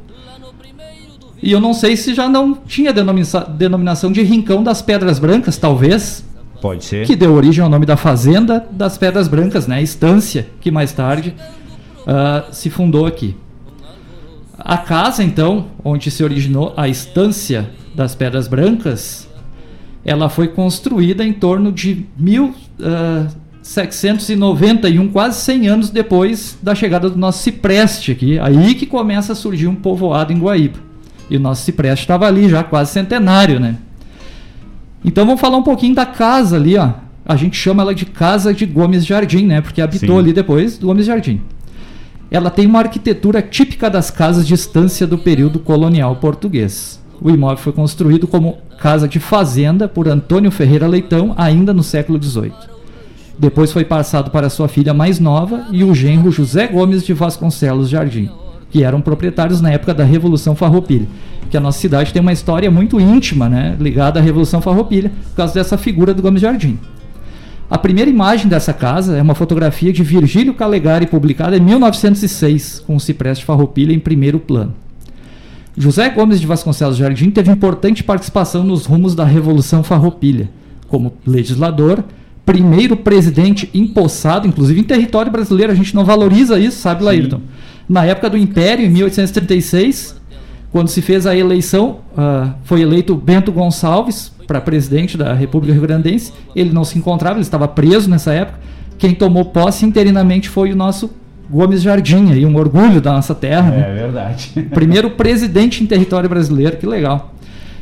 E 1.42 1.52
eu 1.52 1.60
não 1.60 1.74
sei 1.74 1.98
se 1.98 2.14
já 2.14 2.30
não 2.30 2.54
tinha 2.54 2.94
denominação 2.94 4.12
de 4.12 4.22
Rincão 4.24 4.64
das 4.64 4.82
Pedras 4.82 5.20
Brancas, 5.20 5.58
talvez. 5.58 6.24
Pode 6.62 6.86
ser. 6.86 7.06
Que 7.06 7.16
deu 7.16 7.34
origem 7.34 7.64
ao 7.64 7.70
nome 7.70 7.86
da 7.86 7.98
Fazenda 7.98 8.66
das 8.72 8.98
Pedras 8.98 9.28
Brancas, 9.28 9.68
né? 9.68 9.82
Estância, 9.82 10.48
que 10.62 10.72
mais 10.72 10.92
tarde 10.92 11.36
uh, 12.02 12.54
se 12.54 12.70
fundou 12.70 13.06
aqui. 13.06 13.36
A 14.58 14.78
casa, 14.78 15.24
então, 15.24 15.68
onde 15.84 16.10
se 16.10 16.24
originou 16.24 16.74
a 16.76 16.88
Estância 16.88 17.70
das 17.94 18.16
Pedras 18.16 18.48
Brancas, 18.48 19.28
ela 20.04 20.30
foi 20.30 20.48
construída 20.48 21.24
em 21.24 21.34
torno 21.34 21.72
de 21.72 22.06
1791, 22.18 25.06
uh, 25.06 25.10
quase 25.10 25.42
100 25.42 25.68
anos 25.68 25.90
depois 25.90 26.58
da 26.64 26.74
chegada 26.74 27.10
do 27.10 27.18
nosso 27.18 27.44
cipreste 27.44 28.12
aqui. 28.12 28.40
Aí 28.40 28.76
que 28.76 28.86
começa 28.86 29.34
a 29.34 29.36
surgir 29.36 29.68
um 29.68 29.76
povoado 29.76 30.32
em 30.32 30.40
Guaíba. 30.40 30.85
E 31.30 31.38
o 31.38 31.40
nosso 31.40 31.64
cipreste 31.64 32.04
estava 32.04 32.28
ali 32.28 32.48
já 32.50 32.64
quase 32.64 32.92
centenário, 32.92 33.60
né? 33.60 33.78
Então 35.04 35.26
vamos 35.26 35.42
falar 35.42 35.58
um 35.58 35.64
pouquinho 35.64 35.96
da 35.96 36.06
casa 36.06 36.56
ali, 36.56 36.78
ó. 36.78 36.90
A 37.26 37.36
gente 37.36 37.58
chama 37.58 37.82
ela 37.82 37.96
de 37.96 38.06
Casa 38.06 38.54
de 38.54 38.66
Gomes 38.66 39.06
Jardim, 39.06 39.46
né? 39.46 39.62
Porque 39.62 39.82
habitou 39.82 40.16
Sim. 40.16 40.20
ali 40.20 40.34
depois 40.34 40.78
do 40.78 40.88
Gomes 40.88 41.06
Jardim. 41.06 41.42
Ela 42.30 42.50
tem 42.50 42.68
uma 42.68 42.80
arquitetura 42.80 43.42
típica 43.42 43.90
das 43.90 44.12
casas 44.12 44.48
de 44.48 44.54
estância 44.54 45.08
do 45.08 45.18
período 45.18 45.60
colonial 45.60 46.16
português. 46.18 47.02
O 47.22 47.30
imóvel 47.30 47.58
foi 47.58 47.74
construído 47.74 48.28
como 48.28 48.58
casa 48.80 49.08
de 49.08 49.20
fazenda 49.20 49.88
por 49.88 50.08
Antônio 50.08 50.52
Ferreira 50.52 50.88
Leitão 50.88 51.34
ainda 51.38 51.74
no 51.74 51.82
século 51.82 52.22
XVIII. 52.22 52.52
Depois 53.38 53.72
foi 53.72 53.86
passado 53.86 54.32
para 54.32 54.50
sua 54.50 54.68
filha 54.68 54.94
mais 54.94 55.20
nova 55.20 55.66
e 55.72 55.84
o 55.84 55.94
genro 55.94 56.32
José 56.32 56.68
Gomes 56.68 57.04
de 57.04 57.14
Vasconcelos 57.14 57.90
Jardim 57.90 58.30
que 58.76 58.84
eram 58.84 59.00
proprietários 59.00 59.62
na 59.62 59.72
época 59.72 59.94
da 59.94 60.04
Revolução 60.04 60.54
Farroupilha. 60.54 61.08
Que 61.50 61.56
a 61.56 61.62
nossa 61.62 61.80
cidade 61.80 62.12
tem 62.12 62.22
uma 62.22 62.34
história 62.34 62.70
muito 62.70 63.00
íntima, 63.00 63.48
né, 63.48 63.74
ligada 63.80 64.20
à 64.20 64.22
Revolução 64.22 64.60
Farroupilha, 64.60 65.14
por 65.30 65.38
causa 65.38 65.54
dessa 65.54 65.78
figura 65.78 66.14
do 66.14 66.22
Gomes 66.22 66.42
Jardim. 66.42 66.78
A 67.70 67.78
primeira 67.78 68.12
imagem 68.12 68.50
dessa 68.50 68.74
casa 68.74 69.16
é 69.16 69.22
uma 69.22 69.34
fotografia 69.34 69.94
de 69.94 70.04
Virgílio 70.04 70.54
Calegari, 70.54 71.08
publicada 71.08 71.56
em 71.56 71.62
1906, 71.62 72.84
com 72.86 72.98
o 72.98 73.00
cipreste 73.00 73.46
Farroupilha 73.46 73.94
em 73.94 74.00
primeiro 74.00 74.40
plano. 74.40 74.74
José 75.78 76.10
Gomes 76.10 76.42
de 76.42 76.46
Vasconcelos 76.46 76.98
Jardim 76.98 77.32
teve 77.32 77.50
importante 77.50 78.04
participação 78.04 78.62
nos 78.62 78.86
rumos 78.86 79.16
da 79.16 79.24
Revolução 79.24 79.84
Farroupilha, 79.84 80.50
como 80.90 81.14
legislador, 81.26 82.04
primeiro 82.46 82.98
presidente 82.98 83.70
empossado, 83.74 84.46
inclusive 84.46 84.82
em 84.82 84.84
território 84.84 85.32
brasileiro, 85.32 85.72
a 85.72 85.76
gente 85.76 85.96
não 85.96 86.04
valoriza 86.04 86.60
isso, 86.60 86.78
sabe, 86.80 87.06
Laírton? 87.06 87.40
Na 87.88 88.06
época 88.06 88.30
do 88.30 88.38
Império, 88.38 88.86
em 88.86 88.90
1836, 88.90 90.16
quando 90.72 90.88
se 90.90 91.02
fez 91.02 91.26
a 91.26 91.36
eleição, 91.36 92.00
uh, 92.18 92.54
foi 92.64 92.82
eleito 92.82 93.16
Bento 93.16 93.52
Gonçalves 93.52 94.32
para 94.46 94.60
presidente 94.60 95.18
da 95.18 95.34
República 95.34 95.74
Rio 95.74 95.82
Grandense. 95.82 96.34
Ele 96.56 96.72
não 96.72 96.84
se 96.84 96.98
encontrava, 96.98 97.36
ele 97.36 97.44
estava 97.44 97.68
preso 97.68 98.10
nessa 98.10 98.34
época. 98.34 98.60
Quem 98.98 99.14
tomou 99.14 99.46
posse 99.46 99.86
interinamente 99.86 100.50
foi 100.50 100.72
o 100.72 100.76
nosso 100.76 101.12
Gomes 101.50 101.82
Jardim, 101.82 102.32
aí, 102.32 102.46
um 102.46 102.56
orgulho 102.56 103.00
da 103.00 103.14
nossa 103.14 103.36
terra. 103.36 103.74
É 103.74 103.78
né? 103.78 103.94
verdade. 103.94 104.52
Primeiro 104.74 105.12
presidente 105.12 105.84
em 105.84 105.86
território 105.86 106.28
brasileiro, 106.28 106.78
que 106.78 106.86
legal. 106.86 107.36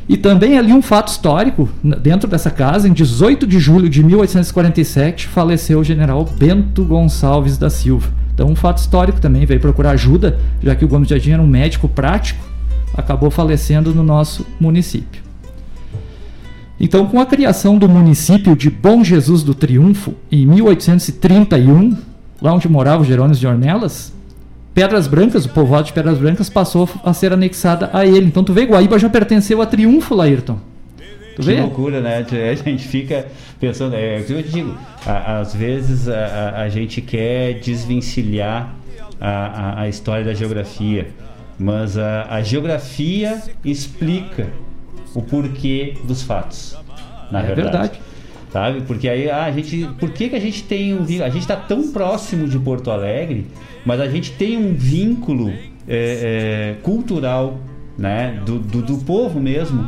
E 0.08 0.18
também 0.18 0.58
ali 0.58 0.72
um 0.72 0.82
fato 0.82 1.08
histórico, 1.08 1.68
dentro 1.82 2.28
dessa 2.28 2.50
casa, 2.50 2.86
em 2.86 2.92
18 2.92 3.46
de 3.46 3.58
julho 3.58 3.88
de 3.88 4.04
1847, 4.04 5.26
faleceu 5.28 5.80
o 5.80 5.84
general 5.84 6.24
Bento 6.24 6.84
Gonçalves 6.84 7.56
da 7.56 7.70
Silva. 7.70 8.08
Então, 8.34 8.48
um 8.48 8.56
fato 8.56 8.78
histórico 8.78 9.20
também, 9.20 9.46
veio 9.46 9.60
procurar 9.60 9.92
ajuda, 9.92 10.38
já 10.62 10.74
que 10.74 10.84
o 10.84 10.88
Gomes 10.88 11.08
Jardim 11.08 11.30
era 11.30 11.42
um 11.42 11.46
médico 11.46 11.88
prático, 11.88 12.44
acabou 12.92 13.30
falecendo 13.30 13.94
no 13.94 14.02
nosso 14.02 14.44
município. 14.58 15.22
Então, 16.78 17.06
com 17.06 17.20
a 17.20 17.26
criação 17.26 17.78
do 17.78 17.88
município 17.88 18.56
de 18.56 18.68
Bom 18.68 19.04
Jesus 19.04 19.44
do 19.44 19.54
Triunfo, 19.54 20.14
em 20.30 20.44
1831, 20.44 21.96
lá 22.42 22.52
onde 22.52 22.68
morava 22.68 23.02
o 23.02 23.06
Jerônimo 23.06 23.36
de 23.36 23.46
Ornelas, 23.46 24.12
Pedras 24.74 25.06
Brancas, 25.06 25.44
o 25.44 25.50
povoado 25.50 25.86
de 25.86 25.92
Pedras 25.92 26.18
Brancas, 26.18 26.50
passou 26.50 26.88
a 27.04 27.12
ser 27.12 27.32
anexada 27.32 27.88
a 27.92 28.04
ele. 28.04 28.26
Então, 28.26 28.42
tu 28.42 28.52
vê, 28.52 28.66
Guaíba 28.66 28.98
já 28.98 29.08
pertenceu 29.08 29.62
a 29.62 29.66
Triunfo, 29.66 30.16
Laírton. 30.16 30.58
Tu 31.34 31.42
que 31.42 31.46
vê? 31.48 31.60
loucura, 31.60 32.00
né? 32.00 32.24
A 32.50 32.54
gente 32.54 32.86
fica 32.86 33.26
pensando, 33.58 33.94
é, 33.94 34.24
eu 34.28 34.42
digo, 34.42 34.76
a, 35.04 35.40
às 35.40 35.54
vezes 35.54 36.08
a, 36.08 36.62
a, 36.62 36.68
gente 36.68 37.00
quer 37.00 37.54
desvencilhar 37.54 38.74
a, 39.20 39.82
a, 39.82 39.88
história 39.88 40.24
da 40.24 40.34
geografia, 40.34 41.08
mas 41.58 41.98
a, 41.98 42.40
geografia 42.42 43.42
explica 43.64 44.48
o 45.14 45.22
porquê 45.22 45.94
dos 46.04 46.22
fatos. 46.22 46.76
Na 47.30 47.40
é 47.40 47.42
verdade. 47.42 47.70
verdade. 47.70 48.00
Sabe? 48.52 48.82
Porque 48.82 49.08
aí 49.08 49.28
a 49.28 49.50
gente. 49.50 49.88
Por 49.98 50.10
que, 50.10 50.28
que 50.28 50.36
a 50.36 50.40
gente 50.40 50.62
tem 50.62 50.94
um 50.94 51.02
A 51.02 51.28
gente 51.28 51.38
está 51.38 51.56
tão 51.56 51.90
próximo 51.90 52.46
de 52.46 52.56
Porto 52.56 52.88
Alegre, 52.88 53.46
mas 53.84 54.00
a 54.00 54.08
gente 54.08 54.30
tem 54.32 54.56
um 54.56 54.72
vínculo 54.72 55.50
é, 55.50 55.66
é, 55.88 56.74
cultural 56.82 57.58
né? 57.98 58.40
do, 58.46 58.60
do, 58.60 58.82
do 58.82 58.98
povo 58.98 59.40
mesmo 59.40 59.84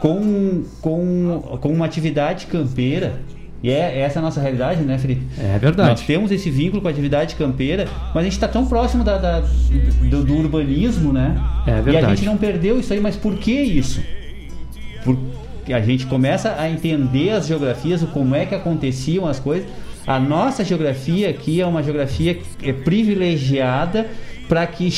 com, 0.00 0.64
com, 0.80 1.58
com 1.60 1.68
uma 1.72 1.86
atividade 1.86 2.46
campeira. 2.46 3.20
E 3.62 3.70
é 3.70 4.00
essa 4.00 4.18
é 4.18 4.20
a 4.20 4.22
nossa 4.22 4.40
realidade, 4.40 4.82
né, 4.82 4.98
Felipe? 4.98 5.22
É 5.36 5.58
verdade. 5.58 5.90
Nós 5.90 6.00
temos 6.02 6.30
esse 6.30 6.48
vínculo 6.48 6.80
com 6.80 6.86
a 6.86 6.90
atividade 6.90 7.34
campeira, 7.34 7.88
mas 8.14 8.16
a 8.16 8.22
gente 8.22 8.32
está 8.32 8.46
tão 8.46 8.66
próximo 8.66 9.02
da, 9.02 9.18
da 9.18 9.40
do, 10.08 10.24
do, 10.24 10.36
urbanismo, 10.36 11.12
né? 11.12 11.36
É 11.66 11.80
verdade. 11.80 11.96
E 11.96 11.98
a 12.06 12.14
gente 12.14 12.24
não 12.24 12.36
perdeu 12.36 12.78
isso 12.78 12.92
aí, 12.92 13.00
mas 13.00 13.16
por 13.16 13.36
que 13.36 13.52
isso? 13.52 14.00
Porque 15.02 15.72
a 15.72 15.80
gente 15.80 16.06
começa 16.06 16.54
a 16.56 16.70
entender 16.70 17.30
as 17.30 17.48
geografias, 17.48 18.02
como 18.12 18.34
é 18.34 18.46
que 18.46 18.54
aconteciam 18.54 19.26
as 19.26 19.40
coisas. 19.40 19.68
A 20.06 20.20
nossa 20.20 20.64
geografia 20.64 21.28
aqui 21.28 21.60
é 21.60 21.66
uma 21.66 21.82
geografia 21.82 22.38
é 22.62 22.72
privilegiada 22.72 24.06
para 24.48 24.66
que, 24.66 24.88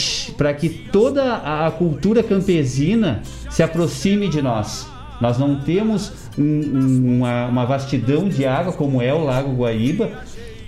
que 0.58 0.68
toda 0.68 1.34
a 1.34 1.70
cultura 1.70 2.22
campesina 2.22 3.22
se 3.50 3.62
aproxime 3.62 4.28
de 4.28 4.40
nós. 4.40 4.89
Nós 5.20 5.38
não 5.38 5.56
temos 5.56 6.12
um, 6.38 6.42
um, 6.42 7.16
uma, 7.16 7.46
uma, 7.46 7.66
vastidão 7.66 8.28
de 8.28 8.46
água 8.46 8.72
como 8.72 9.02
é 9.02 9.12
o 9.12 9.22
Lago 9.24 9.52
Guaíba, 9.52 10.10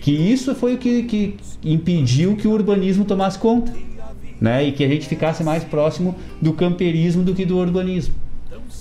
que 0.01 0.11
isso 0.11 0.55
foi 0.55 0.75
o 0.75 0.79
que, 0.79 1.05
que 1.05 1.37
impediu 1.65 2.37
que 2.37 2.47
o 2.47 2.51
urbanismo 2.51 3.05
tomasse 3.05 3.39
conta, 3.39 3.73
né? 4.41 4.65
E 4.65 4.73
que 4.73 4.85
a 4.85 4.89
gente 4.89 5.09
ficasse 5.09 5.43
mais 5.43 5.65
próximo 5.65 6.15
do 6.41 6.53
camperismo 6.53 7.23
do 7.23 7.35
que 7.35 7.47
do 7.47 7.57
urbanismo. 7.57 8.15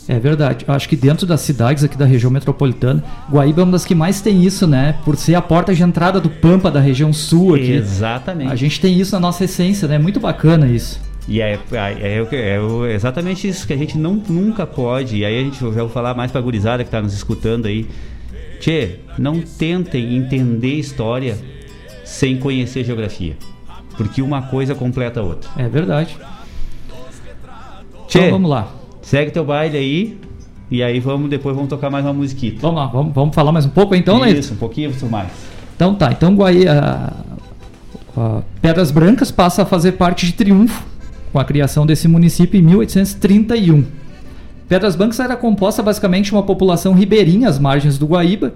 É 0.07 0.19
verdade. 0.19 0.65
Eu 0.67 0.73
acho 0.73 0.89
que 0.89 0.95
dentro 0.95 1.25
das 1.25 1.41
cidades 1.41 1.83
aqui 1.83 1.97
da 1.97 2.05
região 2.05 2.31
metropolitana, 2.31 3.03
Guaíba 3.29 3.61
é 3.61 3.63
uma 3.63 3.71
das 3.71 3.85
que 3.85 3.93
mais 3.95 4.19
tem 4.19 4.43
isso, 4.43 4.67
né? 4.67 4.97
Por 5.05 5.15
ser 5.15 5.35
a 5.35 5.41
porta 5.41 5.73
de 5.73 5.83
entrada 5.83 6.19
do 6.19 6.29
Pampa 6.29 6.71
da 6.71 6.79
região 6.79 7.13
sul 7.13 7.55
aqui. 7.55 7.71
Exatamente. 7.71 8.51
A 8.51 8.55
gente 8.55 8.81
tem 8.81 8.99
isso 8.99 9.13
na 9.13 9.19
nossa 9.19 9.45
essência, 9.45 9.87
né? 9.87 9.97
Muito 9.97 10.19
bacana 10.19 10.67
isso. 10.67 10.99
E 11.27 11.41
é, 11.41 11.53
é, 11.53 11.57
é, 12.01 12.27
é, 12.31 12.93
exatamente 12.93 13.47
isso 13.47 13.65
que 13.67 13.73
a 13.73 13.77
gente 13.77 13.97
não, 13.97 14.15
nunca 14.27 14.65
pode. 14.65 15.17
E 15.17 15.25
aí 15.25 15.39
a 15.39 15.43
gente 15.43 15.59
já 15.59 15.69
vou 15.69 15.89
falar 15.89 16.13
mais 16.15 16.31
pra 16.31 16.41
gurizada 16.41 16.83
que 16.83 16.87
está 16.87 17.01
nos 17.01 17.13
escutando 17.13 17.67
aí. 17.67 17.87
Tchê, 18.59 18.99
não 19.17 19.41
tentem 19.41 20.15
entender 20.15 20.75
história 20.75 21.37
sem 22.03 22.37
conhecer 22.37 22.83
geografia. 22.83 23.37
Porque 23.97 24.21
uma 24.21 24.41
coisa 24.43 24.73
completa 24.73 25.19
a 25.19 25.23
outra. 25.23 25.49
É 25.57 25.67
verdade. 25.67 26.15
Tchê, 28.07 28.19
então 28.19 28.31
vamos 28.31 28.49
lá. 28.49 28.71
Segue 29.01 29.31
teu 29.31 29.45
baile 29.45 29.77
aí. 29.77 30.17
E 30.69 30.81
aí 30.81 30.99
vamos 30.99 31.29
depois 31.29 31.55
vamos 31.55 31.69
tocar 31.69 31.89
mais 31.89 32.05
uma 32.05 32.13
musiquita. 32.13 32.59
Vamos 32.61 32.77
lá, 32.77 32.87
vamos, 32.87 33.13
vamos 33.13 33.35
falar 33.35 33.51
mais 33.51 33.65
um 33.65 33.69
pouco 33.69 33.93
então, 33.93 34.19
né? 34.19 34.31
Isso, 34.31 34.53
um 34.53 34.57
pouquinho 34.57 34.91
mais. 35.09 35.29
Então 35.75 35.95
tá, 35.95 36.11
então 36.11 36.33
Guaí, 36.35 36.63
uh, 36.65 37.31
Uh, 38.15 38.43
Pedras 38.61 38.91
Brancas 38.91 39.31
passa 39.31 39.63
a 39.63 39.65
fazer 39.65 39.93
parte 39.93 40.25
de 40.25 40.33
Triunfo, 40.33 40.83
com 41.31 41.39
a 41.39 41.45
criação 41.45 41.85
desse 41.85 42.07
município 42.07 42.59
em 42.59 42.63
1831. 42.63 43.85
Pedras 44.67 44.95
Brancas 44.95 45.19
era 45.19 45.35
composta 45.35 45.83
basicamente 45.83 46.25
de 46.25 46.31
uma 46.31 46.43
população 46.43 46.93
ribeirinha 46.93 47.49
às 47.49 47.59
margens 47.59 47.97
do 47.97 48.05
Guaíba. 48.05 48.53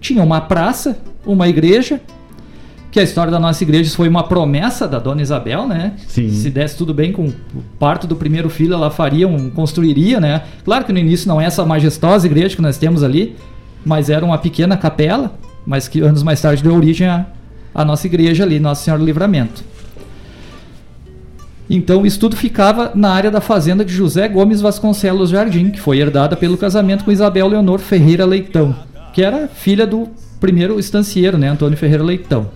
Tinha 0.00 0.22
uma 0.22 0.40
praça, 0.40 0.98
uma 1.26 1.48
igreja, 1.48 2.00
que 2.90 3.00
a 3.00 3.02
história 3.02 3.30
da 3.30 3.38
nossa 3.38 3.62
igreja 3.62 3.94
foi 3.94 4.08
uma 4.08 4.22
promessa 4.22 4.86
da 4.86 4.98
dona 4.98 5.20
Isabel, 5.20 5.66
né? 5.66 5.94
Sim. 6.06 6.30
Se 6.30 6.48
desse 6.48 6.76
tudo 6.76 6.94
bem 6.94 7.12
com 7.12 7.26
o 7.26 7.34
parto 7.78 8.06
do 8.06 8.16
primeiro 8.16 8.48
filho, 8.48 8.74
ela 8.74 8.90
faria 8.90 9.26
um, 9.26 9.50
construiria, 9.50 10.20
né? 10.20 10.42
Claro 10.64 10.84
que 10.84 10.92
no 10.92 10.98
início 10.98 11.28
não 11.28 11.40
é 11.40 11.44
essa 11.44 11.64
majestosa 11.64 12.26
igreja 12.26 12.56
que 12.56 12.62
nós 12.62 12.78
temos 12.78 13.02
ali, 13.02 13.36
mas 13.84 14.08
era 14.08 14.24
uma 14.24 14.38
pequena 14.38 14.76
capela, 14.76 15.36
mas 15.66 15.88
que 15.88 16.00
anos 16.00 16.22
mais 16.22 16.40
tarde 16.40 16.62
deu 16.62 16.74
origem 16.74 17.06
à, 17.06 17.26
à 17.74 17.84
nossa 17.84 18.06
igreja 18.06 18.44
ali, 18.44 18.58
Nossa 18.58 18.84
Senhora 18.84 19.00
do 19.00 19.06
Livramento. 19.06 19.62
Então, 21.70 22.06
isso 22.06 22.18
tudo 22.18 22.36
ficava 22.36 22.92
na 22.94 23.10
área 23.10 23.30
da 23.30 23.40
fazenda 23.40 23.84
de 23.84 23.92
José 23.92 24.26
Gomes 24.26 24.60
Vasconcelos 24.60 25.30
Jardim, 25.30 25.70
que 25.70 25.80
foi 25.80 25.98
herdada 25.98 26.36
pelo 26.36 26.56
casamento 26.56 27.04
com 27.04 27.12
Isabel 27.12 27.46
Leonor 27.48 27.78
Ferreira 27.78 28.24
Leitão, 28.24 28.74
que 29.12 29.22
era 29.22 29.48
filha 29.48 29.86
do 29.86 30.08
primeiro 30.40 30.78
estancieiro, 30.78 31.36
né, 31.36 31.48
Antônio 31.48 31.76
Ferreira 31.76 32.02
Leitão. 32.02 32.50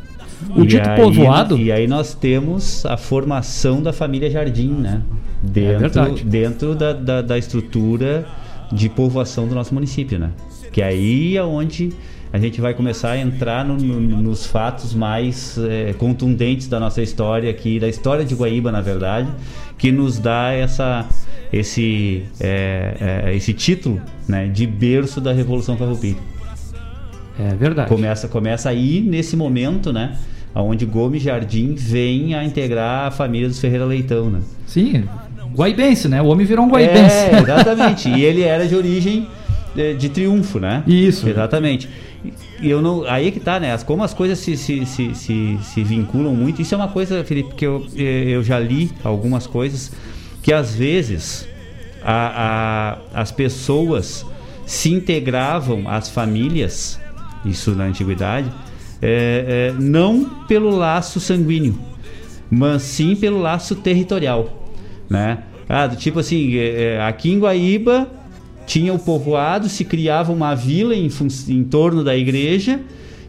O 0.56 0.62
e 0.62 0.66
dito 0.66 0.88
aí, 0.88 1.00
povoado. 1.00 1.58
E 1.58 1.70
aí 1.70 1.86
nós 1.86 2.14
temos 2.14 2.84
a 2.86 2.96
formação 2.96 3.82
da 3.82 3.92
família 3.92 4.30
Jardim, 4.30 4.70
né? 4.70 5.02
É 5.44 5.46
Dentro, 5.46 5.78
verdade. 5.80 6.24
dentro 6.24 6.74
da, 6.74 6.92
da, 6.92 7.22
da 7.22 7.38
estrutura 7.38 8.26
de 8.72 8.88
povoação 8.88 9.46
do 9.46 9.54
nosso 9.54 9.74
município, 9.74 10.18
né? 10.18 10.30
Que 10.72 10.82
aí 10.82 11.36
é 11.36 11.42
onde 11.42 11.92
a 12.32 12.38
gente 12.38 12.60
vai 12.60 12.72
começar 12.74 13.10
a 13.12 13.18
entrar 13.18 13.64
no- 13.64 13.76
no- 13.76 14.22
nos 14.22 14.46
fatos 14.46 14.94
mais 14.94 15.58
eh, 15.58 15.94
contundentes 15.98 16.66
da 16.68 16.80
nossa 16.80 17.02
história 17.02 17.50
aqui, 17.50 17.78
da 17.78 17.88
história 17.88 18.24
de 18.24 18.34
Guaíba, 18.34 18.72
na 18.72 18.80
verdade, 18.80 19.28
que 19.76 19.92
nos 19.92 20.18
dá 20.18 20.50
essa, 20.52 21.04
esse, 21.52 22.24
eh, 22.40 22.94
eh, 23.26 23.36
esse 23.36 23.52
título 23.52 24.00
né, 24.26 24.46
de 24.46 24.66
berço 24.66 25.20
da 25.20 25.32
Revolução 25.32 25.76
Farroupilha. 25.76 26.16
É 27.38 27.54
verdade. 27.54 27.88
Começa, 27.88 28.28
começa 28.28 28.68
aí 28.70 29.00
nesse 29.00 29.36
momento, 29.36 29.92
né? 29.92 30.16
Onde 30.54 30.84
Gomes 30.84 31.22
Jardim 31.22 31.74
vem 31.74 32.34
a 32.34 32.44
integrar 32.44 33.06
a 33.06 33.10
família 33.10 33.48
dos 33.48 33.58
Ferreira 33.58 33.86
Leitão, 33.86 34.28
né? 34.30 34.40
Sim, 34.66 35.04
guaibense, 35.54 36.08
né? 36.08 36.20
O 36.20 36.26
homem 36.26 36.44
virou 36.46 36.64
um 36.66 36.68
guaibense. 36.70 37.14
É, 37.14 37.38
exatamente. 37.40 38.08
e 38.10 38.22
ele 38.22 38.42
era 38.42 38.66
de 38.68 38.74
origem 38.76 39.26
de, 39.74 39.94
de 39.94 40.08
triunfo, 40.10 40.58
né? 40.60 40.82
Isso. 40.86 41.26
Exatamente. 41.26 41.88
E 42.62 42.70
eu 42.70 42.80
não, 42.80 43.04
aí 43.08 43.26
é 43.28 43.30
que 43.32 43.40
tá, 43.40 43.58
né? 43.58 43.72
As- 43.72 43.82
Como 43.82 44.04
as 44.04 44.14
coisas 44.14 44.38
se, 44.38 44.56
se, 44.56 44.86
se, 44.86 45.14
se, 45.14 45.58
se 45.60 45.82
vinculam 45.84 46.32
muito. 46.34 46.62
Isso 46.62 46.74
é 46.74 46.78
uma 46.78 46.88
coisa, 46.88 47.24
Felipe, 47.24 47.54
que 47.56 47.66
eu, 47.66 47.84
eh, 47.96 48.24
eu 48.28 48.42
já 48.44 48.58
li 48.58 48.90
algumas 49.02 49.46
coisas 49.46 49.90
que 50.42 50.52
às 50.52 50.74
vezes 50.74 51.46
a, 52.04 52.98
a- 53.14 53.20
as 53.22 53.32
pessoas 53.32 54.24
se 54.64 54.90
integravam 54.92 55.88
às 55.88 56.08
famílias, 56.08 57.00
isso 57.44 57.72
na 57.72 57.84
antiguidade, 57.84 58.48
eh, 59.02 59.70
eh, 59.70 59.74
não 59.80 60.24
pelo 60.46 60.70
laço 60.70 61.18
sanguíneo, 61.18 61.76
mas 62.48 62.82
sim 62.82 63.16
pelo 63.16 63.40
laço 63.40 63.74
territorial, 63.74 64.68
né? 65.10 65.38
Ah, 65.68 65.88
tipo 65.88 66.20
assim, 66.20 66.54
eh, 66.56 67.00
aqui 67.02 67.32
em 67.32 67.38
Guaíba 67.40 68.08
tinha 68.66 68.92
o 68.94 68.98
povoado, 68.98 69.68
se 69.68 69.84
criava 69.84 70.32
uma 70.32 70.54
vila 70.54 70.94
em, 70.94 71.08
em 71.48 71.64
torno 71.64 72.02
da 72.04 72.16
igreja, 72.16 72.80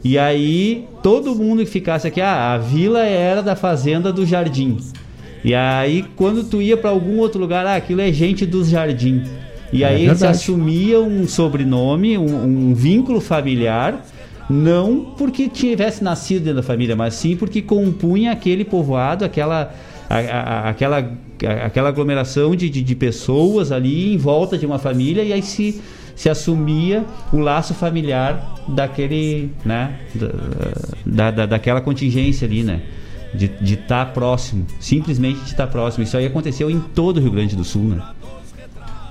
e 0.03 0.17
aí 0.17 0.85
todo 1.01 1.33
mundo 1.35 1.59
que 1.63 1.69
ficasse 1.71 2.07
aqui, 2.07 2.21
ah, 2.21 2.53
a 2.53 2.57
vila 2.57 3.03
era 3.05 3.41
da 3.41 3.55
fazenda 3.55 4.11
do 4.11 4.25
Jardim. 4.25 4.77
E 5.43 5.53
aí 5.53 6.05
quando 6.15 6.43
tu 6.43 6.61
ia 6.61 6.77
para 6.77 6.89
algum 6.89 7.17
outro 7.19 7.39
lugar, 7.39 7.65
ah, 7.65 7.75
aquilo 7.75 8.01
é 8.01 8.11
gente 8.11 8.45
dos 8.45 8.69
Jardim. 8.69 9.23
E 9.71 9.83
É 9.83 9.87
aí 9.87 10.05
verdade. 10.05 10.25
assumia 10.37 10.99
um 11.01 11.27
sobrenome, 11.27 12.17
um, 12.17 12.69
um 12.69 12.73
vínculo 12.75 13.19
familiar, 13.19 14.05
não 14.49 15.13
porque 15.17 15.47
tivesse 15.49 16.03
nascido 16.03 16.43
dentro 16.43 16.57
da 16.57 16.63
família, 16.63 16.95
mas 16.95 17.15
sim 17.15 17.35
porque 17.35 17.61
compunha 17.61 18.31
aquele 18.31 18.63
povoado, 18.63 19.25
aquela, 19.25 19.73
a- 20.09 20.17
a- 20.19 20.69
aquela, 20.69 21.11
aquela 21.45 21.89
aglomeração 21.89 22.55
de, 22.55 22.69
de, 22.69 22.81
de 22.81 22.95
pessoas 22.95 23.71
ali 23.71 24.13
em 24.13 24.17
volta 24.17 24.57
de 24.57 24.65
uma 24.65 24.79
família 24.79 25.23
e 25.23 25.31
aí 25.33 25.41
se, 25.41 25.81
se 26.15 26.29
assumia 26.29 27.03
o 27.31 27.39
laço 27.39 27.73
familiar 27.73 28.63
daquele, 28.67 29.51
né, 29.65 29.99
da, 30.15 30.29
da, 31.05 31.31
da- 31.31 31.45
daquela 31.45 31.81
contingência 31.81 32.45
ali, 32.47 32.63
né, 32.63 32.81
de 33.33 33.73
estar 33.73 34.05
próximo, 34.13 34.65
simplesmente 34.79 35.39
de 35.41 35.51
estar 35.51 35.67
próximo. 35.67 36.03
Isso 36.03 36.15
aí 36.15 36.25
aconteceu 36.25 36.69
em 36.69 36.79
todo 36.79 37.17
o 37.17 37.19
Rio 37.19 37.31
Grande 37.31 37.55
do 37.55 37.63
Sul, 37.63 37.83
né. 37.83 38.01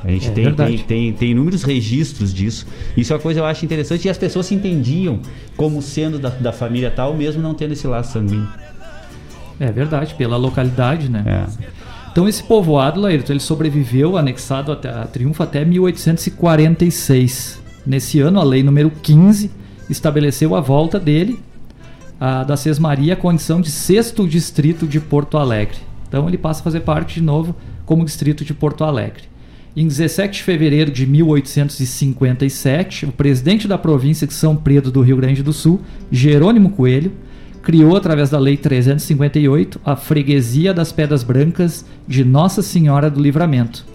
A 0.05 0.11
gente 0.11 0.28
É 0.28 0.30
tem, 0.33 0.53
tem, 0.53 0.78
tem, 0.78 1.12
tem 1.12 1.30
inúmeros 1.30 1.62
registros 1.62 2.35
disso. 2.35 2.66
Isso 2.97 3.12
é 3.12 3.16
uma 3.16 3.22
coisa 3.22 3.39
que 3.39 3.45
eu 3.45 3.47
acho 3.49 3.64
interessante 3.64 4.07
e 4.07 4.11
as 4.11 4.18
pessoas 4.18 4.47
se 4.47 4.55
entendiam 4.55 5.20
como 5.57 5.80
sendo 5.80 6.18
da, 6.18 6.28
da 6.28 6.53
família 6.53 6.91
tal, 6.91 7.14
mesmo 7.14 7.41
não 7.41 7.55
tendo 7.55 7.72
esse 7.72 7.87
laço 7.87 8.12
sanguíneo. 8.14 8.49
É 9.61 9.70
verdade, 9.70 10.14
pela 10.16 10.37
localidade, 10.37 11.09
né? 11.09 11.22
É. 11.24 11.72
Então 12.12 12.28
esse 12.28 12.42
povoado, 12.42 13.00
Laírton, 13.00 13.32
ele 13.32 13.40
sobreviveu 13.40 14.18
anexado 14.18 14.70
a 14.70 15.06
Triunfo 15.06 15.42
até 15.42 15.64
1846. 15.64 17.62
Nesse 17.86 18.20
ano, 18.20 18.38
a 18.38 18.44
lei 18.44 18.62
número 18.62 18.90
15 18.90 19.50
estabeleceu 19.88 20.54
a 20.54 20.60
volta 20.60 21.00
dele, 21.00 21.40
a, 22.20 22.44
da 22.44 22.54
Sesmaria, 22.54 23.14
a 23.14 23.16
condição 23.16 23.62
de 23.62 23.70
sexto 23.70 24.28
distrito 24.28 24.86
de 24.86 25.00
Porto 25.00 25.38
Alegre. 25.38 25.78
Então 26.06 26.28
ele 26.28 26.36
passa 26.36 26.60
a 26.60 26.64
fazer 26.64 26.80
parte 26.80 27.14
de 27.14 27.22
novo 27.22 27.56
como 27.86 28.04
distrito 28.04 28.44
de 28.44 28.52
Porto 28.52 28.84
Alegre. 28.84 29.22
Em 29.74 29.88
17 29.88 30.34
de 30.34 30.42
fevereiro 30.42 30.90
de 30.90 31.06
1857, 31.06 33.06
o 33.06 33.12
presidente 33.12 33.66
da 33.66 33.78
província 33.78 34.26
de 34.26 34.34
São 34.34 34.54
Pedro 34.54 34.90
do 34.90 35.00
Rio 35.00 35.16
Grande 35.16 35.42
do 35.42 35.54
Sul, 35.54 35.80
Jerônimo 36.10 36.72
Coelho, 36.72 37.10
criou, 37.62 37.96
através 37.96 38.28
da 38.28 38.38
Lei 38.38 38.56
358, 38.56 39.80
a 39.84 39.94
Freguesia 39.94 40.74
das 40.74 40.90
Pedras 40.92 41.22
Brancas 41.22 41.84
de 42.06 42.24
Nossa 42.24 42.60
Senhora 42.60 43.08
do 43.08 43.20
Livramento. 43.20 43.86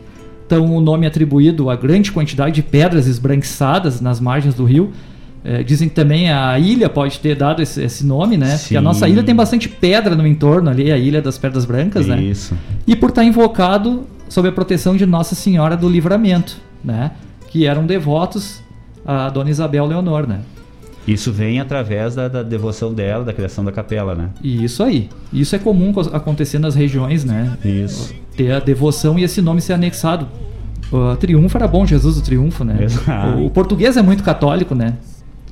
Então, 0.46 0.74
o 0.74 0.80
nome 0.80 1.06
atribuído 1.06 1.70
à 1.70 1.76
grande 1.76 2.12
quantidade 2.12 2.56
de 2.56 2.64
pedras 2.64 3.06
esbranquiçadas 3.06 4.00
nas 4.00 4.22
margens 4.22 4.56
do 4.56 4.64
rio. 4.64 4.94
Eh, 5.44 5.62
dizem 5.62 5.90
que 5.90 5.96
também 5.96 6.32
a 6.32 6.58
ilha 6.58 6.90
pode 6.90 7.20
ter 7.20 7.36
dado 7.36 7.62
esse, 7.62 7.84
esse 7.84 8.06
nome, 8.06 8.38
né? 8.38 8.58
Porque 8.58 8.78
a 8.78 8.80
Sim. 8.80 8.84
nossa 8.84 9.08
ilha 9.10 9.22
tem 9.24 9.36
bastante 9.36 9.68
pedra 9.68 10.16
no 10.16 10.26
entorno 10.26 10.70
ali, 10.70 10.90
a 10.92 10.98
Ilha 10.98 11.22
das 11.22 11.38
Pedras 11.38 11.66
Brancas, 11.66 12.08
né? 12.08 12.22
Isso. 12.22 12.56
e 12.86 12.96
por 12.96 13.10
estar 13.10 13.24
invocado 13.24 14.08
sob 14.30 14.48
a 14.48 14.52
proteção 14.52 14.96
de 14.96 15.06
Nossa 15.06 15.36
Senhora 15.36 15.76
do 15.76 15.88
Livramento, 15.88 16.58
né? 16.84 17.12
Que 17.50 17.66
eram 17.66 17.86
devotos 17.86 18.62
a 19.06 19.30
Dona 19.30 19.50
Isabel 19.50 19.86
Leonor, 19.86 20.28
né? 20.28 20.40
Isso 21.08 21.32
vem 21.32 21.60
através 21.60 22.16
da, 22.16 22.28
da 22.28 22.44
devoção 22.44 22.94
dela, 22.94 23.24
da 23.24 23.32
criação 23.34 23.64
da 23.64 23.72
capela, 23.72 24.14
né? 24.14 24.30
E 24.44 24.64
isso 24.64 24.84
aí. 24.84 25.10
Isso 25.32 25.56
é 25.56 25.60
comum 25.60 25.94
co- 25.94 26.02
acontecer 26.02 26.60
nas 26.60 26.76
regiões, 26.76 27.24
né? 27.24 27.58
Isso. 27.64 28.14
Ter 28.36 28.52
a 28.52 28.60
devoção 28.60 29.18
e 29.18 29.24
esse 29.24 29.42
nome 29.42 29.62
ser 29.62 29.74
anexado. 29.74 30.28
O 30.92 31.16
Triunfo 31.16 31.58
era 31.58 31.68
bom, 31.68 31.86
Jesus 31.86 32.16
do 32.16 32.22
Triunfo, 32.22 32.64
né? 32.64 32.78
Exato. 32.82 33.38
O, 33.38 33.46
o 33.46 33.50
português 33.50 33.96
é 33.98 34.02
muito 34.02 34.22
católico, 34.24 34.76
né? 34.76 34.96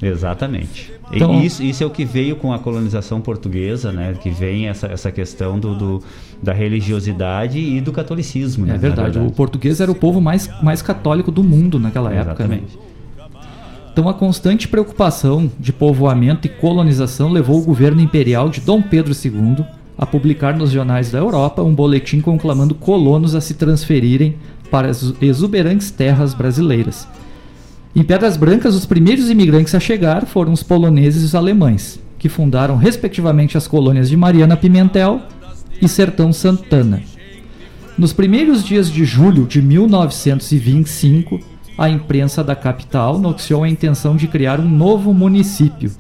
Exatamente. 0.01 0.93
Então- 1.11 1.41
isso, 1.41 1.63
isso 1.63 1.83
é 1.83 1.85
o 1.85 1.89
que 1.89 2.03
veio 2.03 2.35
com 2.35 2.51
a 2.51 2.59
colonização 2.59 3.21
portuguesa, 3.21 3.91
né? 3.91 4.13
Que 4.21 4.29
vem 4.29 4.67
essa, 4.67 4.87
essa 4.87 5.11
questão 5.11 5.57
do, 5.59 5.73
do- 5.75 6.03
da 6.43 6.51
religiosidade 6.53 7.59
e 7.59 7.79
do 7.81 7.91
catolicismo, 7.91 8.65
né? 8.65 8.71
É 8.71 8.75
na 8.75 8.79
verdade. 8.81 9.19
O 9.19 9.31
português 9.31 9.79
era 9.79 9.89
o 9.91 9.95
povo 9.95 10.19
mais, 10.19 10.49
mais 10.61 10.81
católico 10.81 11.31
do 11.31 11.43
mundo 11.43 11.79
naquela 11.79 12.13
época. 12.13 12.47
né? 12.47 12.59
Então 13.95 14.09
a 14.09 14.13
constante 14.13 14.67
preocupação 14.67 15.49
de 15.57 15.71
povoamento 15.71 16.45
e 16.45 16.49
colonização 16.49 17.31
levou 17.31 17.61
o 17.61 17.63
governo 17.63 18.01
imperial 18.01 18.49
de 18.49 18.59
Dom 18.59 18.81
Pedro 18.81 19.13
II 19.13 19.65
a 19.97 20.05
publicar 20.05 20.53
nos 20.53 20.69
jornais 20.69 21.09
da 21.11 21.19
Europa 21.19 21.63
um 21.63 21.73
boletim 21.73 22.19
conclamando 22.19 22.75
colonos 22.75 23.35
a 23.35 23.39
se 23.39 23.53
transferirem 23.53 24.35
para 24.69 24.89
as 24.89 25.13
exuberantes 25.21 25.91
terras 25.91 26.33
brasileiras. 26.33 27.07
Em 27.95 28.03
Pedras 28.03 28.35
Brancas, 28.35 28.75
os 28.75 28.85
primeiros 28.85 29.29
imigrantes 29.29 29.73
a 29.73 29.79
chegar 29.79 30.25
foram 30.25 30.51
os 30.51 30.61
poloneses 30.61 31.21
e 31.21 31.25
os 31.27 31.33
alemães, 31.33 31.97
que 32.19 32.27
fundaram 32.27 32.75
respectivamente 32.75 33.57
as 33.57 33.65
colônias 33.65 34.09
de 34.09 34.17
Mariana 34.17 34.57
Pimentel 34.57 35.21
e 35.81 35.87
Sertão 35.87 36.33
Santana. 36.33 37.01
Nos 37.97 38.11
primeiros 38.11 38.61
dias 38.61 38.91
de 38.91 39.05
julho 39.05 39.45
de 39.45 39.61
1925, 39.61 41.54
a 41.77 41.89
imprensa 41.89 42.43
da 42.43 42.55
capital 42.55 43.19
noticiou 43.19 43.63
a 43.63 43.69
intenção 43.69 44.15
de 44.15 44.27
criar 44.27 44.59
um 44.59 44.69
novo 44.69 45.13
município, 45.13 45.91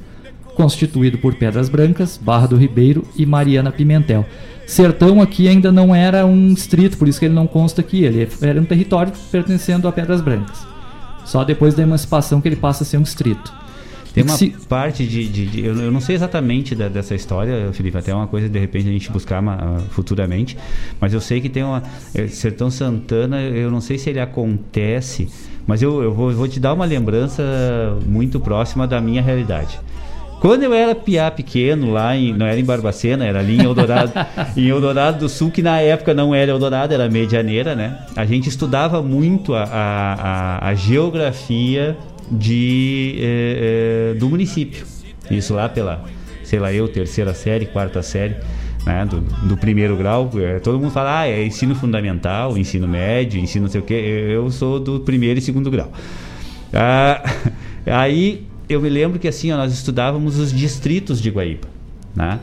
constituído 0.55 1.17
por 1.17 1.35
Pedras 1.35 1.69
Brancas, 1.69 2.17
Barra 2.17 2.47
do 2.47 2.55
Ribeiro 2.55 3.03
e 3.15 3.25
Mariana 3.25 3.71
Pimentel. 3.71 4.25
Sertão 4.65 5.21
aqui 5.21 5.47
ainda 5.47 5.71
não 5.71 5.93
era 5.93 6.25
um 6.25 6.53
distrito, 6.53 6.97
por 6.97 7.07
isso 7.07 7.19
que 7.19 7.25
ele 7.25 7.35
não 7.35 7.45
consta 7.45 7.81
aqui. 7.81 8.03
Ele 8.03 8.27
era 8.41 8.59
um 8.59 8.65
território 8.65 9.13
pertencendo 9.31 9.87
a 9.87 9.91
Pedras 9.91 10.21
Brancas. 10.21 10.65
Só 11.23 11.43
depois 11.43 11.73
da 11.73 11.83
emancipação 11.83 12.41
que 12.41 12.47
ele 12.47 12.55
passa 12.55 12.83
a 12.83 12.85
ser 12.85 12.97
um 12.97 13.03
distrito. 13.03 13.53
Tem 14.15 14.23
uma 14.23 14.37
se... 14.37 14.55
parte 14.69 15.05
de. 15.05 15.27
de, 15.27 15.45
de 15.45 15.65
eu, 15.65 15.91
não 15.91 15.99
sei 15.99 16.15
exatamente 16.15 16.73
da, 16.73 16.87
dessa 16.87 17.13
história, 17.13 17.69
Felipe, 17.73 17.97
até 17.97 18.15
uma 18.15 18.27
coisa 18.27 18.47
de 18.47 18.57
repente 18.57 18.87
a 18.87 18.91
gente 18.91 19.11
buscar 19.11 19.41
uma, 19.41 19.79
futuramente, 19.89 20.57
mas 21.01 21.13
eu 21.13 21.19
sei 21.19 21.41
que 21.41 21.49
tem 21.49 21.63
uma. 21.63 21.83
É, 22.13 22.25
Sertão 22.27 22.71
Santana, 22.71 23.41
eu 23.41 23.69
não 23.69 23.81
sei 23.81 23.97
se 23.97 24.09
ele 24.09 24.21
acontece, 24.21 25.27
mas 25.67 25.81
eu, 25.81 26.03
eu 26.03 26.13
vou, 26.13 26.31
vou 26.31 26.47
te 26.47 26.59
dar 26.59 26.73
uma 26.73 26.85
lembrança 26.85 27.43
muito 28.05 28.39
próxima 28.39 28.87
da 28.87 29.01
minha 29.01 29.21
realidade. 29.21 29.79
Quando 30.39 30.63
eu 30.63 30.73
era 30.73 30.93
piá 30.93 31.31
pequeno, 31.31 31.91
lá 31.91 32.15
em, 32.15 32.33
não 32.33 32.45
era 32.45 32.59
em 32.59 32.63
Barbacena, 32.63 33.25
era 33.25 33.39
ali 33.39 33.57
em 33.57 33.63
Eldorado, 33.63 34.11
em 34.55 34.67
Eldorado 34.67 35.19
do 35.19 35.29
Sul, 35.29 35.49
que 35.49 35.61
na 35.61 35.79
época 35.79 36.13
não 36.13 36.35
era 36.35 36.51
Eldorado, 36.51 36.93
era 36.93 37.09
Medianeira, 37.09 37.73
né? 37.73 37.99
A 38.15 38.25
gente 38.25 38.47
estudava 38.47 39.01
muito 39.01 39.55
a, 39.55 39.63
a, 39.63 40.13
a, 40.13 40.69
a 40.69 40.75
geografia 40.75 41.97
de, 42.29 43.15
é, 43.19 44.11
é, 44.11 44.19
do 44.19 44.29
município. 44.29 44.85
Isso 45.31 45.53
lá 45.53 45.67
pela, 45.67 46.03
sei 46.43 46.59
lá, 46.59 46.71
eu, 46.71 46.87
terceira 46.87 47.33
série, 47.33 47.65
quarta 47.65 48.03
série. 48.03 48.35
Né, 48.85 49.03
do, 49.03 49.19
do, 49.47 49.57
primeiro 49.57 49.97
grau, 49.97 50.29
é, 50.35 50.59
todo 50.59 50.79
mundo 50.79 50.91
fala, 50.91 51.21
ah, 51.21 51.27
é 51.27 51.43
ensino 51.43 51.73
fundamental, 51.73 52.55
ensino 52.55 52.87
médio, 52.87 53.39
ensino 53.39 53.63
não 53.63 53.71
sei 53.71 53.81
o 53.81 53.83
que, 53.83 53.93
eu 53.95 54.51
sou 54.51 54.79
do 54.79 54.99
primeiro 54.99 55.39
e 55.39 55.41
segundo 55.41 55.71
grau. 55.71 55.91
Ah, 56.71 57.19
aí 57.87 58.45
eu 58.69 58.79
me 58.79 58.89
lembro 58.89 59.17
que 59.17 59.27
assim, 59.27 59.51
ó, 59.51 59.57
nós 59.57 59.73
estudávamos 59.73 60.37
os 60.37 60.53
distritos 60.53 61.19
de 61.19 61.31
Guaíba, 61.31 61.67
né? 62.15 62.39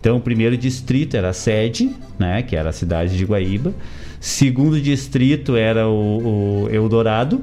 Então, 0.00 0.16
o 0.16 0.20
primeiro 0.20 0.56
distrito 0.56 1.16
era 1.16 1.28
a 1.28 1.32
sede, 1.32 1.94
né, 2.18 2.40
que 2.40 2.56
era 2.56 2.70
a 2.70 2.72
cidade 2.72 3.18
de 3.18 3.24
Guaíba. 3.24 3.74
Segundo 4.18 4.80
distrito 4.80 5.56
era 5.56 5.88
o, 5.88 6.64
o 6.64 6.68
Eldorado, 6.70 7.42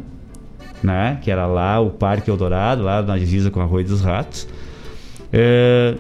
né? 0.82 1.20
Que 1.22 1.30
era 1.32 1.46
lá 1.46 1.80
o 1.80 1.92
Parque 1.92 2.30
Eldorado, 2.30 2.84
lá 2.84 3.02
na 3.02 3.18
divisa 3.18 3.52
com 3.52 3.62
a 3.62 3.66
Rua 3.66 3.84
dos 3.84 4.02
Ratos. 4.02 4.48
É, 5.32 5.96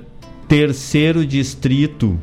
terceiro 0.48 1.26
distrito, 1.26 2.18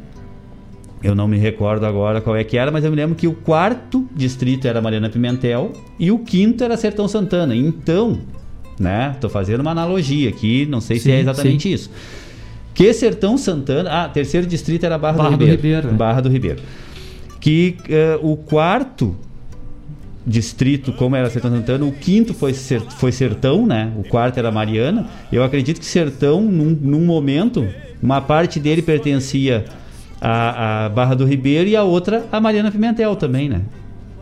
eu 1.04 1.14
não 1.14 1.28
me 1.28 1.36
recordo 1.36 1.84
agora 1.84 2.22
qual 2.22 2.34
é 2.34 2.42
que 2.42 2.56
era, 2.56 2.70
mas 2.70 2.82
eu 2.82 2.90
me 2.90 2.96
lembro 2.96 3.14
que 3.14 3.28
o 3.28 3.34
quarto 3.34 4.08
distrito 4.16 4.66
era 4.66 4.80
Mariana 4.80 5.10
Pimentel 5.10 5.70
e 5.98 6.10
o 6.10 6.18
quinto 6.18 6.64
era 6.64 6.78
Sertão 6.78 7.06
Santana. 7.06 7.54
Então, 7.54 8.20
né? 8.80 9.12
Estou 9.14 9.28
fazendo 9.28 9.60
uma 9.60 9.72
analogia 9.72 10.30
aqui, 10.30 10.64
não 10.64 10.80
sei 10.80 10.96
sim, 10.96 11.02
se 11.02 11.12
é 11.12 11.20
exatamente 11.20 11.68
sim. 11.68 11.74
isso. 11.74 11.90
Que 12.72 12.90
Sertão 12.94 13.36
Santana, 13.36 13.90
ah, 13.90 14.08
terceiro 14.08 14.46
distrito 14.46 14.86
era 14.86 14.96
Barra, 14.96 15.18
Barra 15.18 15.36
do 15.36 15.44
Ribeiro. 15.44 15.52
Do 15.52 15.62
Ribeiro 15.62 15.88
é. 15.88 15.92
Barra 15.92 16.20
do 16.22 16.28
Ribeiro. 16.30 16.62
Que 17.38 17.76
uh, 18.22 18.32
o 18.32 18.38
quarto 18.38 19.14
distrito, 20.26 20.90
como 20.94 21.16
era 21.16 21.28
Sertão 21.28 21.50
Santana, 21.50 21.84
o 21.84 21.92
quinto 21.92 22.32
foi, 22.32 22.54
ser, 22.54 22.80
foi 22.80 23.12
Sertão, 23.12 23.66
né? 23.66 23.92
O 23.98 24.08
quarto 24.08 24.38
era 24.38 24.50
Mariana. 24.50 25.06
Eu 25.30 25.44
acredito 25.44 25.78
que 25.78 25.86
Sertão, 25.86 26.40
num, 26.40 26.70
num 26.70 27.04
momento, 27.04 27.68
uma 28.02 28.22
parte 28.22 28.58
dele 28.58 28.80
pertencia 28.80 29.66
à, 30.24 30.86
à, 30.86 30.88
Barra 30.88 31.14
do 31.14 31.26
Ribeiro 31.26 31.68
e 31.68 31.76
a 31.76 31.82
outra 31.82 32.26
à 32.32 32.40
Mariana 32.40 32.70
Pimentel 32.70 33.14
também, 33.14 33.48
né? 33.48 33.60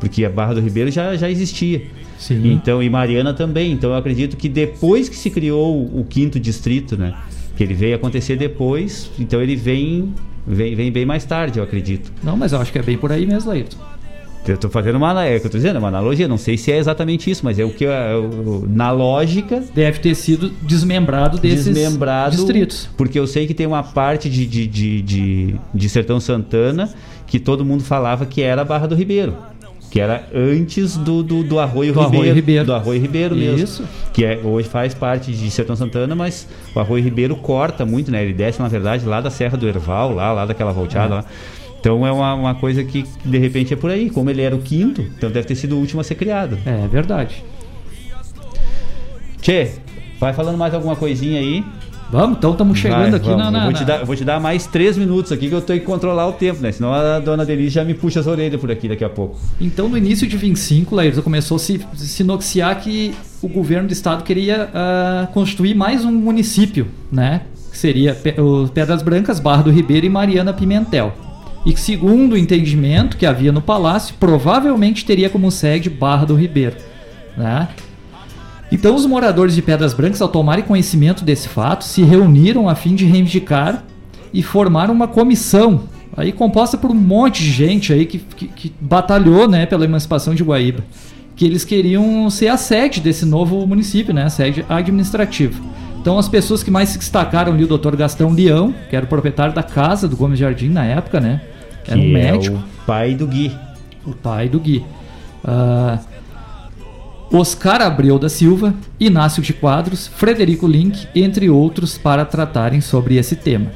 Porque 0.01 0.25
a 0.25 0.31
Barra 0.31 0.55
do 0.55 0.61
Ribeiro 0.61 0.91
já, 0.91 1.15
já 1.15 1.31
existia. 1.31 1.83
Sim. 2.19 2.53
Então, 2.53 2.83
e 2.83 2.91
Mariana 2.91 3.33
também. 3.33 3.73
Então 3.73 3.91
eu 3.91 3.97
acredito 3.97 4.37
que 4.37 4.49
depois 4.49 5.09
que 5.09 5.17
se 5.17 5.31
criou 5.31 5.81
o, 5.85 6.05
quinto 6.05 6.41
distrito, 6.41 6.97
né? 6.97 7.15
Que 7.57 7.63
ele 7.63 7.75
veio 7.75 7.95
acontecer 7.95 8.37
depois, 8.37 9.11
então 9.19 9.41
ele 9.41 9.55
vem, 9.55 10.13
vem, 10.45 10.75
vem 10.75 10.91
bem 10.91 11.07
mais 11.07 11.25
tarde, 11.25 11.59
eu 11.59 11.65
acredito. 11.65 12.13
Não, 12.23 12.37
mas 12.37 12.53
eu 12.53 12.61
acho 12.61 12.73
que 12.73 12.79
é 12.79 12.83
bem 12.83 12.99
por 12.99 13.13
aí 13.13 13.25
mesmo, 13.25 13.51
Ayrton. 13.51 13.77
Eu 14.47 14.55
estou 14.55 14.69
fazendo 14.69 14.97
uma, 14.97 15.25
é, 15.25 15.37
eu 15.37 15.41
tô 15.41 15.51
dizendo, 15.51 15.79
uma 15.79 15.89
analogia, 15.89 16.27
não 16.27 16.37
sei 16.37 16.57
se 16.57 16.73
é 16.73 16.77
exatamente 16.77 17.31
isso, 17.31 17.45
mas 17.45 17.59
é 17.61 17.65
o 17.65 17.71
que 17.71 17.85
é, 17.85 18.13
na 18.69 18.91
lógica 18.91 19.63
deve 19.73 20.01
ter 20.01 20.17
sido 20.17 20.51
desmembrado 20.63 21.39
desses 21.39 21.67
desmembrado, 21.67 22.35
distritos. 22.35 22.89
Porque 22.97 23.19
eu 23.19 23.27
sei 23.27 23.47
que 23.47 23.55
tem 23.55 23.67
uma 23.67 23.85
parte 23.85 24.29
de, 24.29 24.45
de, 24.45 24.67
de, 24.67 25.03
de, 25.03 25.55
de 25.73 25.89
Sertão 25.89 26.19
Santana 26.19 26.93
que 27.27 27.39
todo 27.39 27.65
mundo 27.65 27.85
falava 27.85 28.27
que 28.27 28.43
era 28.43 28.63
a 28.63 28.65
Barra 28.65 28.87
do 28.89 28.97
Ribeiro 28.97 29.37
que 29.93 30.01
era 30.01 30.27
antes 30.35 30.97
do, 30.97 31.23
do, 31.23 31.45
do 31.45 31.59
Arroio, 31.59 31.93
do 31.93 32.01
Ribeiro, 32.01 32.17
Arroio 32.17 32.35
Ribeiro. 32.35 32.65
Do 32.65 32.75
Arroio 32.75 32.99
Ribeiro 33.03 33.37
mesmo. 33.37 33.59
Isso. 33.63 33.85
Que 34.11 34.25
é, 34.25 34.41
hoje 34.43 34.67
faz 34.67 34.95
parte 34.95 35.31
de 35.33 35.51
Sertão 35.51 35.77
Santana, 35.77 36.15
mas 36.15 36.49
o 36.75 36.81
Arroio 36.81 37.05
Ribeiro 37.05 37.37
corta 37.37 37.85
muito, 37.85 38.11
né? 38.11 38.23
Ele 38.25 38.33
desce, 38.33 38.59
na 38.59 38.69
verdade, 38.69 39.05
lá 39.05 39.21
da 39.21 39.29
Serra 39.29 39.59
do 39.59 39.69
Erval, 39.69 40.15
lá, 40.15 40.33
lá 40.33 40.47
daquela 40.47 40.73
volteada 40.73 41.13
é. 41.13 41.17
lá. 41.19 41.25
Então 41.83 42.07
é 42.07 42.13
uma, 42.13 42.33
uma 42.35 42.55
coisa 42.55 42.85
que 42.85 43.05
de 43.25 43.39
repente 43.39 43.75
é 43.75 43.77
por 43.77 43.91
aí. 43.91 44.09
Como 44.09 44.31
ele 44.31 44.41
era 44.41 44.55
o 44.55 44.61
quinto, 44.61 45.01
então 45.01 45.29
deve 45.33 45.49
ter 45.49 45.57
sido 45.57 45.75
o 45.75 45.81
último 45.81 46.01
a 46.01 46.05
ser 46.05 46.15
criado. 46.15 46.57
É 46.65 46.87
verdade. 46.87 47.43
Tchê, 49.41 49.73
vai 50.21 50.33
falando 50.33 50.57
mais 50.57 50.73
alguma 50.73 50.95
coisinha 50.95 51.41
aí. 51.41 51.65
Vamos, 52.09 52.39
então 52.39 52.53
estamos 52.53 52.79
chegando 52.79 53.11
Vai, 53.11 53.15
aqui 53.15 53.29
vamos. 53.29 53.43
na, 53.43 53.51
na, 53.51 53.65
vou, 53.65 53.73
te 53.73 53.85
dar, 53.85 54.05
vou 54.05 54.15
te 54.15 54.25
dar 54.25 54.39
mais 54.39 54.67
três 54.67 54.97
minutos 54.97 55.33
aqui 55.33 55.49
que 55.49 55.55
eu 55.55 55.63
tenho 55.63 55.81
que 55.81 55.87
controlar 55.87 56.29
o 56.29 56.35
tempo, 56.35 56.63
né? 56.63 56.71
Senão 56.71 56.93
a 56.93 57.19
dona 57.19 57.45
Denise 57.45 57.71
já 57.71 57.85
me 57.85 57.95
puxa 57.95 58.21
as 58.21 58.27
orelhas 58.29 58.61
por 58.61 58.71
aqui 58.71 58.87
daqui 58.87 59.03
a 59.03 59.09
pouco. 59.09 59.41
Então, 59.61 59.89
no 59.89 59.99
início 59.99 60.29
de 60.29 60.37
25, 60.37 60.95
Laírton 60.95 61.23
começou 61.23 61.57
a 61.57 61.59
se, 61.59 61.81
se 61.97 62.23
noticiar 62.23 62.79
que 62.79 63.13
o 63.41 63.49
governo 63.49 63.89
do 63.89 63.93
estado 63.93 64.23
queria 64.23 64.69
uh, 64.69 65.33
constituir 65.33 65.75
mais 65.75 66.05
um 66.05 66.13
município, 66.13 66.87
né? 67.11 67.41
Que 67.71 67.79
seria 67.79 68.15
Pedras 68.73 69.03
Brancas, 69.03 69.41
Barra 69.41 69.63
do 69.63 69.71
Ribeiro 69.71 70.07
e 70.07 70.11
Mariana 70.11 70.53
Pimentel. 70.53 71.15
E 71.65 71.73
que, 71.73 71.81
segundo 71.81 72.33
o 72.33 72.39
entendimento 72.39 73.17
que 73.17 73.25
havia 73.25 73.53
no 73.53 73.63
palácio, 73.63 74.15
provavelmente 74.19 75.05
teria 75.05 75.31
como 75.31 75.51
sede 75.51 75.89
Barra 75.89 76.27
do 76.27 76.35
Ribeiro, 76.35 76.77
né? 77.37 77.69
Então, 78.73 78.95
os 78.95 79.05
moradores 79.05 79.55
de 79.55 79.61
Pedras 79.61 79.93
Brancas, 79.93 80.23
ao 80.23 80.29
tomarem 80.29 80.65
conhecimento 80.65 81.23
desse 81.25 81.47
fato, 81.47 81.85
se 81.85 82.03
reuniram 82.03 82.71
a 82.71 82.75
fim 82.75 82.95
de 82.95 83.05
reivindicar 83.05 83.85
e 84.33 84.43
formaram 84.43 84.95
uma 84.95 85.07
comissão, 85.07 85.83
aí 86.17 86.33
composta 86.33 86.79
por 86.79 86.91
um 86.91 86.95
monte 86.95 87.43
de 87.43 87.51
gente 87.51 87.93
aí 87.93 88.07
que, 88.07 88.19
que, 88.19 88.49
que 88.49 88.73
batalhou, 88.81 89.47
né, 89.47 89.67
pela 89.67 89.85
emancipação 89.85 90.35
de 90.35 90.43
Guaíba, 90.43 90.83
que 91.37 91.45
eles 91.45 91.67
queriam 91.67 92.31
ser 92.31 92.49
a 92.49 92.57
sede 92.57 93.01
desse 93.01 93.27
novo 93.27 93.67
município, 93.67 94.15
né, 94.15 94.25
a 94.25 94.31
sede 94.31 94.65
administrativa. 94.67 95.61
Então, 96.01 96.19
as 96.19 96.29
pessoas 96.29 96.63
que 96.63 96.71
mais 96.71 96.89
se 96.89 96.99
destacaram 96.99 97.53
ali, 97.53 97.65
o 97.65 97.79
Dr. 97.79 97.95
Gastão 97.95 98.31
Leão, 98.31 98.75
que 98.89 98.97
era 98.97 99.05
o 99.05 99.09
proprietário 99.09 99.55
da 99.55 99.63
casa 99.63 100.09
do 100.09 100.17
Gomes 100.17 100.39
Jardim 100.39 100.71
na 100.71 100.85
época, 100.85 101.21
né, 101.21 101.43
era 101.87 102.01
um 102.01 102.13
médico. 102.13 102.57
É 102.57 102.59
o 102.59 102.87
pai 102.87 103.15
do 103.15 103.27
Gui. 103.27 103.53
O 104.05 104.13
pai 104.13 104.49
do 104.49 104.61
Gui. 104.61 104.85
Uh, 105.45 105.99
Oscar 107.33 107.81
Abreu 107.81 108.19
da 108.19 108.29
Silva, 108.29 108.75
Inácio 109.01 109.43
de 109.43 109.55
Quadros, 109.55 110.07
Frederico 110.07 110.67
Link, 110.67 111.09
entre 111.15 111.49
outros, 111.49 111.97
para 111.97 112.27
tratarem 112.27 112.83
sobre 112.83 113.17
esse 113.17 113.37
tema. 113.37 113.73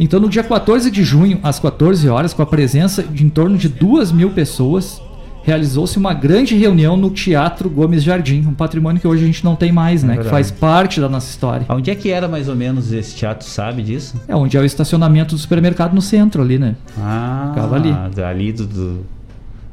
Então, 0.00 0.18
no 0.18 0.28
dia 0.28 0.42
14 0.42 0.90
de 0.90 1.04
junho, 1.04 1.38
às 1.44 1.60
14 1.60 2.08
horas, 2.08 2.34
com 2.34 2.42
a 2.42 2.46
presença 2.46 3.02
de 3.02 3.24
em 3.24 3.28
torno 3.28 3.56
de 3.56 3.68
2 3.68 4.10
mil 4.10 4.30
pessoas, 4.30 5.00
realizou-se 5.42 5.98
uma 5.98 6.14
grande 6.14 6.54
reunião 6.56 6.96
no 6.96 7.10
Teatro 7.10 7.68
Gomes 7.68 8.02
Jardim, 8.02 8.46
um 8.46 8.54
patrimônio 8.54 9.00
que 9.00 9.06
hoje 9.06 9.24
a 9.24 9.26
gente 9.26 9.44
não 9.44 9.56
tem 9.56 9.72
mais, 9.72 10.02
é 10.02 10.06
né? 10.06 10.14
Verdade. 10.14 10.28
Que 10.28 10.30
faz 10.30 10.50
parte 10.50 11.00
da 11.00 11.08
nossa 11.08 11.28
história. 11.28 11.66
Onde 11.68 11.90
é 11.90 11.94
que 11.94 12.10
era 12.10 12.28
mais 12.28 12.48
ou 12.48 12.56
menos 12.56 12.92
esse 12.92 13.14
teatro, 13.14 13.46
sabe 13.46 13.82
disso? 13.82 14.20
É 14.28 14.34
onde 14.34 14.56
é 14.56 14.60
o 14.60 14.64
estacionamento 14.64 15.34
do 15.34 15.38
supermercado 15.38 15.94
no 15.94 16.02
centro 16.02 16.42
ali, 16.42 16.58
né? 16.58 16.76
Ah, 16.98 17.50
Ficava 17.54 17.76
ali. 17.76 17.94
Ali 18.22 18.52
do, 18.52 18.66
do 18.66 19.00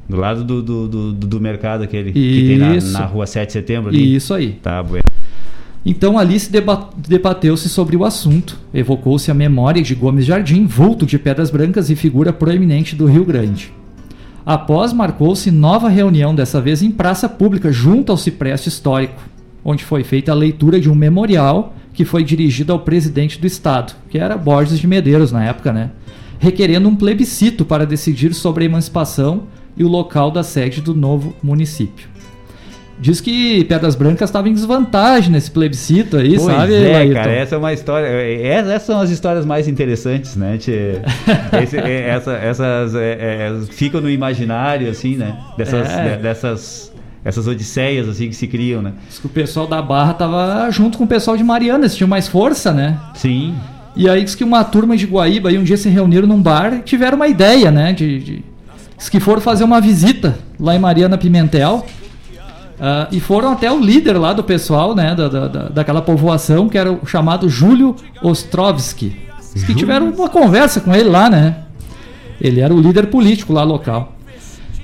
do 0.10 0.18
lado 0.18 0.44
do, 0.44 0.62
do, 0.64 0.88
do, 0.88 1.14
do 1.14 1.40
mercado 1.40 1.84
aquele 1.84 2.10
Isso. 2.10 2.14
que 2.14 2.48
tem 2.48 2.58
na, 2.58 3.00
na 3.00 3.06
rua 3.06 3.28
7 3.28 3.46
de 3.46 3.54
setembro 3.54 3.90
ali? 3.90 4.16
Isso 4.16 4.34
aí. 4.34 4.54
Tá, 4.54 4.82
bueno. 4.82 5.04
Então 5.86 6.18
ali 6.18 6.40
se 6.40 6.52
debateu-se 6.52 7.70
sobre 7.70 7.96
o 7.96 8.04
assunto. 8.04 8.58
Evocou-se 8.74 9.30
a 9.30 9.34
memória 9.34 9.82
de 9.82 9.94
Gomes 9.96 10.26
Jardim, 10.26 10.66
vulto 10.66 11.06
de 11.06 11.18
Pedras 11.18 11.52
Brancas 11.52 11.90
e 11.90 11.96
figura 11.96 12.34
proeminente 12.34 12.96
do 12.96 13.06
Rio 13.06 13.24
Grande. 13.24 13.72
Após, 14.50 14.92
marcou-se 14.94 15.52
nova 15.52 15.90
reunião, 15.90 16.34
dessa 16.34 16.60
vez 16.60 16.82
em 16.82 16.90
praça 16.90 17.30
pública, 17.30 17.72
junto 17.72 18.12
ao 18.12 18.18
Cipreste 18.18 18.68
Histórico, 18.68 19.22
onde 19.64 19.84
foi 19.86 20.04
feita 20.04 20.32
a 20.32 20.34
leitura 20.36 20.80
de 20.80 20.90
um 20.90 20.96
memorial 20.96 21.76
que 21.94 22.04
foi 22.04 22.24
dirigido 22.24 22.74
ao 22.74 22.80
presidente 22.80 23.40
do 23.40 23.46
Estado, 23.46 23.94
que 24.10 24.18
era 24.18 24.36
Borges 24.36 24.80
de 24.80 24.88
Medeiros 24.88 25.32
na 25.32 25.46
época, 25.46 25.72
né? 25.72 25.92
Requerendo 26.40 26.90
um 26.90 26.96
plebiscito 26.96 27.64
para 27.64 27.86
decidir 27.86 28.34
sobre 28.34 28.64
a 28.64 28.66
emancipação 28.66 29.44
e 29.78 29.84
o 29.84 29.88
local 29.88 30.32
da 30.32 30.42
sede 30.42 30.82
do 30.82 30.96
novo 30.96 31.36
município. 31.44 32.08
Diz 33.00 33.22
que 33.22 33.64
Pedras 33.64 33.96
Brancas 33.96 34.30
estava 34.30 34.50
em 34.50 34.54
desvantagem 34.54 35.32
nesse 35.32 35.50
plebiscito 35.50 36.18
aí, 36.18 36.36
pois 36.36 36.44
sabe? 36.44 36.76
É, 36.76 37.14
cara, 37.14 37.32
essa 37.32 37.56
é 37.56 37.58
uma 37.58 37.72
história. 37.72 38.06
É, 38.06 38.44
essas 38.44 38.84
são 38.84 39.00
as 39.00 39.10
histórias 39.10 39.46
mais 39.46 39.68
interessantes, 39.70 40.36
né? 40.36 40.58
Esse, 41.64 41.78
é, 41.78 42.10
essa, 42.10 42.34
essas 42.34 42.96
é, 42.96 43.18
é, 43.20 43.62
ficam 43.72 44.02
no 44.02 44.10
imaginário, 44.10 44.90
assim, 44.90 45.16
né? 45.16 45.38
Dessas, 45.58 45.90
é. 45.90 46.18
dessas 46.18 46.92
essas 47.24 47.48
odisseias 47.48 48.08
assim 48.08 48.30
que 48.30 48.36
se 48.36 48.48
criam, 48.48 48.82
né? 48.82 48.94
Diz 49.08 49.20
que 49.20 49.26
o 49.26 49.30
pessoal 49.30 49.68
da 49.68 49.82
Barra 49.82 50.14
tava 50.14 50.70
junto 50.72 50.98
com 50.98 51.04
o 51.04 51.08
pessoal 51.08 51.36
de 51.36 51.44
Mariana, 51.44 51.86
eles 51.86 51.96
tinham 51.96 52.08
mais 52.08 52.28
força, 52.28 52.72
né? 52.74 52.98
Sim. 53.14 53.56
E 53.96 54.10
aí 54.10 54.24
diz 54.24 54.36
que 54.36 54.44
uma 54.44 54.64
turma 54.64 54.96
de 54.96 55.06
Guaíba 55.06 55.50
aí 55.50 55.58
um 55.58 55.64
dia 55.64 55.78
se 55.78 55.90
reuniram 55.90 56.28
num 56.28 56.42
bar 56.42 56.74
e 56.74 56.80
tiveram 56.80 57.18
uma 57.18 57.28
ideia, 57.28 57.72
né? 57.72 57.92
de, 57.92 58.20
de 58.20 58.44
que 59.10 59.20
foram 59.20 59.42
fazer 59.42 59.64
uma 59.64 59.80
visita 59.80 60.38
lá 60.60 60.76
em 60.76 60.80
Mariana 60.80 61.18
Pimentel, 61.18 61.86
Uh, 62.80 63.08
e 63.12 63.20
foram 63.20 63.52
até 63.52 63.70
o 63.70 63.78
líder 63.78 64.18
lá 64.18 64.32
do 64.32 64.42
pessoal, 64.42 64.96
né, 64.96 65.14
da, 65.14 65.28
da, 65.28 65.48
daquela 65.70 66.02
povoação, 66.02 66.70
que 66.70 66.78
era 66.78 66.92
o 66.92 67.06
chamado 67.06 67.50
Júlio 67.50 67.94
Ostrovski. 68.24 69.18
Que 69.66 69.76
tiveram 69.76 70.10
uma 70.10 70.30
conversa 70.30 70.80
com 70.80 70.96
ele 70.96 71.10
lá, 71.10 71.30
né? 71.30 71.58
Ele 72.40 72.62
era 72.62 72.74
o 72.74 72.80
líder 72.80 73.08
político 73.08 73.52
lá 73.52 73.64
local. 73.64 74.16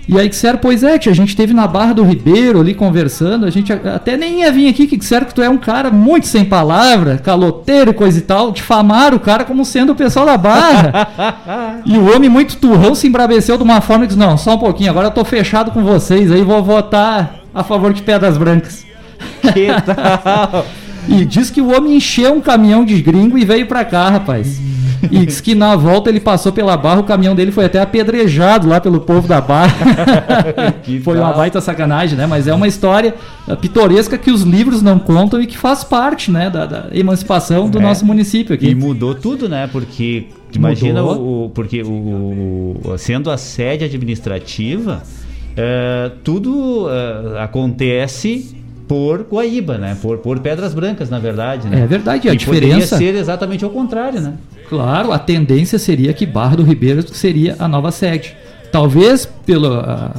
E 0.07 0.19
aí 0.19 0.29
disseram, 0.29 0.59
pois 0.59 0.83
é, 0.83 0.99
tia, 0.99 1.11
a 1.11 1.15
gente 1.15 1.29
esteve 1.29 1.51
na 1.51 1.65
Barra 1.65 1.93
do 1.93 2.03
Ribeiro 2.03 2.59
ali 2.59 2.75
conversando, 2.75 3.45
a 3.45 3.49
gente 3.49 3.73
até 3.73 4.15
nem 4.15 4.41
ia 4.41 4.51
vir 4.51 4.69
aqui, 4.69 4.85
que 4.85 4.97
disseram 4.97 5.25
que 5.25 5.33
tu 5.33 5.41
é 5.41 5.49
um 5.49 5.57
cara 5.57 5.89
muito 5.89 6.27
sem 6.27 6.45
palavra, 6.45 7.17
caloteiro, 7.17 7.91
coisa 7.91 8.19
e 8.19 8.21
tal, 8.21 8.51
difamaram 8.51 9.17
o 9.17 9.19
cara 9.19 9.43
como 9.45 9.65
sendo 9.65 9.93
o 9.93 9.95
pessoal 9.95 10.25
da 10.27 10.37
Barra. 10.37 11.81
e 11.85 11.97
o 11.97 12.13
homem 12.13 12.29
muito 12.29 12.57
turrão 12.57 12.93
se 12.93 13.07
embraveceu 13.07 13.57
de 13.57 13.63
uma 13.63 13.81
forma 13.81 14.03
e 14.03 14.07
disse, 14.07 14.19
não, 14.19 14.37
só 14.37 14.53
um 14.53 14.59
pouquinho, 14.59 14.91
agora 14.91 15.07
eu 15.07 15.11
tô 15.11 15.25
fechado 15.25 15.71
com 15.71 15.83
vocês, 15.83 16.31
aí 16.31 16.43
vou 16.43 16.61
votar 16.61 17.44
a 17.55 17.63
favor 17.63 17.93
de 17.93 18.03
Pedras 18.03 18.37
Brancas. 18.37 18.85
Que 19.41 19.67
tal? 19.85 20.65
e 21.07 21.23
diz 21.23 21.49
que 21.49 21.61
o 21.61 21.73
homem 21.73 21.95
encheu 21.95 22.33
um 22.33 22.41
caminhão 22.41 22.83
de 22.83 23.01
gringo 23.01 23.37
e 23.37 23.45
veio 23.45 23.65
pra 23.65 23.85
cá, 23.85 24.09
rapaz. 24.09 24.59
E 25.11 25.25
diz 25.25 25.39
que 25.39 25.53
na 25.53 25.75
volta 25.75 26.09
ele 26.09 26.19
passou 26.19 26.51
pela 26.51 26.75
barra, 26.75 27.01
o 27.01 27.03
caminhão 27.03 27.35
dele 27.35 27.51
foi 27.51 27.65
até 27.65 27.79
apedrejado 27.79 28.67
lá 28.67 28.81
pelo 28.81 28.99
povo 28.99 29.27
da 29.27 29.39
barra. 29.39 29.73
foi 31.03 31.17
uma 31.17 31.31
baita 31.31 31.61
sacanagem, 31.61 32.17
né? 32.17 32.25
Mas 32.25 32.47
é 32.47 32.53
uma 32.53 32.67
história 32.67 33.13
eh, 33.47 33.55
pitoresca 33.55 34.17
que 34.17 34.31
os 34.31 34.41
livros 34.41 34.81
não 34.81 34.97
contam 34.97 35.41
e 35.41 35.47
que 35.47 35.57
faz 35.57 35.83
parte, 35.83 36.31
né, 36.31 36.49
da, 36.49 36.65
da 36.65 36.87
emancipação 36.91 37.69
do 37.69 37.77
é. 37.77 37.81
nosso 37.81 38.05
município 38.05 38.55
aqui. 38.55 38.69
E 38.69 38.75
mudou 38.75 39.13
tudo, 39.13 39.47
né? 39.47 39.69
Porque 39.71 40.27
imagina 40.53 41.03
o, 41.03 41.51
porque 41.53 41.83
o, 41.83 42.95
sendo 42.97 43.29
a 43.29 43.37
sede 43.37 43.85
administrativa, 43.85 45.03
é, 45.55 46.11
tudo 46.23 46.87
é, 46.89 47.41
acontece 47.41 48.55
por 48.87 49.23
Guaíba, 49.23 49.77
né? 49.77 49.97
Por, 50.01 50.19
por 50.19 50.39
Pedras 50.39 50.73
Brancas, 50.73 51.09
na 51.09 51.19
verdade. 51.19 51.67
Né? 51.67 51.81
É 51.81 51.87
verdade, 51.87 52.29
a 52.29 52.33
e 52.33 52.37
diferença. 52.37 52.95
Poderia 52.95 53.13
ser 53.13 53.19
exatamente 53.19 53.63
ao 53.63 53.71
contrário, 53.71 54.21
né? 54.21 54.33
Claro, 54.69 55.11
a 55.11 55.19
tendência 55.19 55.77
seria 55.77 56.13
que 56.13 56.25
Barra 56.25 56.57
do 56.57 56.63
Ribeiro 56.63 57.03
seria 57.07 57.55
a 57.59 57.67
nova 57.67 57.91
sede. 57.91 58.35
Talvez 58.71 59.25
pela 59.45 60.13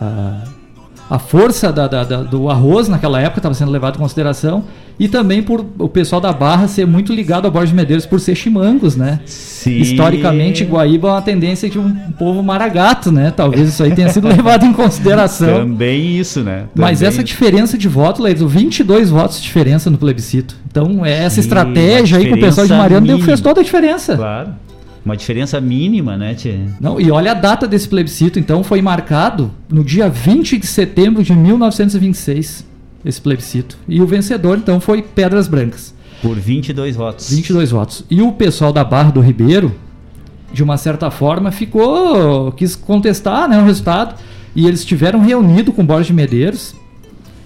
a, 0.00 0.04
a, 0.04 0.44
a 1.10 1.18
força 1.18 1.72
da, 1.72 1.86
da, 1.86 2.04
da, 2.04 2.16
do 2.22 2.50
arroz 2.50 2.88
naquela 2.88 3.20
época 3.20 3.38
estava 3.38 3.54
sendo 3.54 3.70
levado 3.70 3.96
em 3.96 3.98
consideração 3.98 4.64
e 4.98 5.08
também 5.08 5.42
por 5.42 5.64
o 5.78 5.88
pessoal 5.88 6.20
da 6.20 6.32
Barra 6.32 6.66
ser 6.68 6.86
muito 6.86 7.14
ligado 7.14 7.46
ao 7.46 7.50
Borges 7.50 7.72
Medeiros 7.72 8.04
por 8.04 8.20
ser 8.20 8.34
chimangos, 8.34 8.96
né? 8.96 9.20
Sim. 9.24 9.78
Historicamente, 9.78 10.64
Guaíba 10.64 11.08
é 11.08 11.12
uma 11.12 11.22
tendência 11.22 11.70
de 11.70 11.78
um 11.78 11.94
povo 12.18 12.42
maragato, 12.42 13.12
né? 13.12 13.32
Talvez 13.34 13.68
isso 13.68 13.82
aí 13.82 13.94
tenha 13.94 14.08
sido 14.08 14.26
levado 14.28 14.66
em 14.66 14.72
consideração. 14.72 15.60
Também 15.60 16.18
isso, 16.18 16.40
né? 16.40 16.64
Também 16.74 16.90
Mas 16.90 17.00
essa 17.00 17.22
diferença 17.22 17.78
de 17.78 17.88
voto, 17.88 18.22
Leitos, 18.22 18.50
22 18.52 19.10
votos 19.10 19.38
de 19.38 19.44
diferença 19.44 19.88
no 19.88 19.96
plebiscito. 19.96 20.56
Então, 20.70 21.06
é 21.06 21.24
essa 21.24 21.36
Sim, 21.36 21.40
estratégia 21.42 22.18
aí 22.18 22.28
com 22.28 22.34
o 22.34 22.40
pessoal 22.40 22.66
de 22.66 22.74
Mariano 22.74 23.06
deu, 23.06 23.20
fez 23.20 23.40
toda 23.40 23.60
a 23.60 23.64
diferença. 23.64 24.16
Claro. 24.16 24.50
Uma 25.04 25.16
diferença 25.16 25.60
mínima, 25.60 26.16
né, 26.16 26.34
Tia? 26.34 26.60
Não, 26.80 27.00
e 27.00 27.10
olha 27.10 27.30
a 27.30 27.34
data 27.34 27.66
desse 27.66 27.88
plebiscito, 27.88 28.38
então, 28.38 28.62
foi 28.62 28.82
marcado 28.82 29.50
no 29.68 29.84
dia 29.84 30.08
20 30.08 30.58
de 30.58 30.66
setembro 30.66 31.22
de 31.22 31.32
1926, 31.32 32.66
esse 33.04 33.20
plebiscito. 33.20 33.78
E 33.88 34.00
o 34.00 34.06
vencedor, 34.06 34.58
então, 34.58 34.80
foi 34.80 35.02
Pedras 35.02 35.48
Brancas. 35.48 35.94
Por 36.20 36.36
22 36.36 36.96
votos. 36.96 37.30
22 37.30 37.70
votos. 37.70 38.04
E 38.10 38.20
o 38.20 38.32
pessoal 38.32 38.72
da 38.72 38.82
Barra 38.84 39.10
do 39.10 39.20
Ribeiro, 39.20 39.74
de 40.52 40.62
uma 40.62 40.76
certa 40.76 41.10
forma, 41.10 41.50
ficou. 41.50 42.52
quis 42.52 42.74
contestar 42.74 43.48
né, 43.48 43.58
o 43.58 43.64
resultado. 43.64 44.14
E 44.54 44.66
eles 44.66 44.80
estiveram 44.80 45.20
reunidos 45.20 45.74
com 45.74 45.84
Borges 45.84 46.08
de 46.08 46.12
Medeiros. 46.12 46.74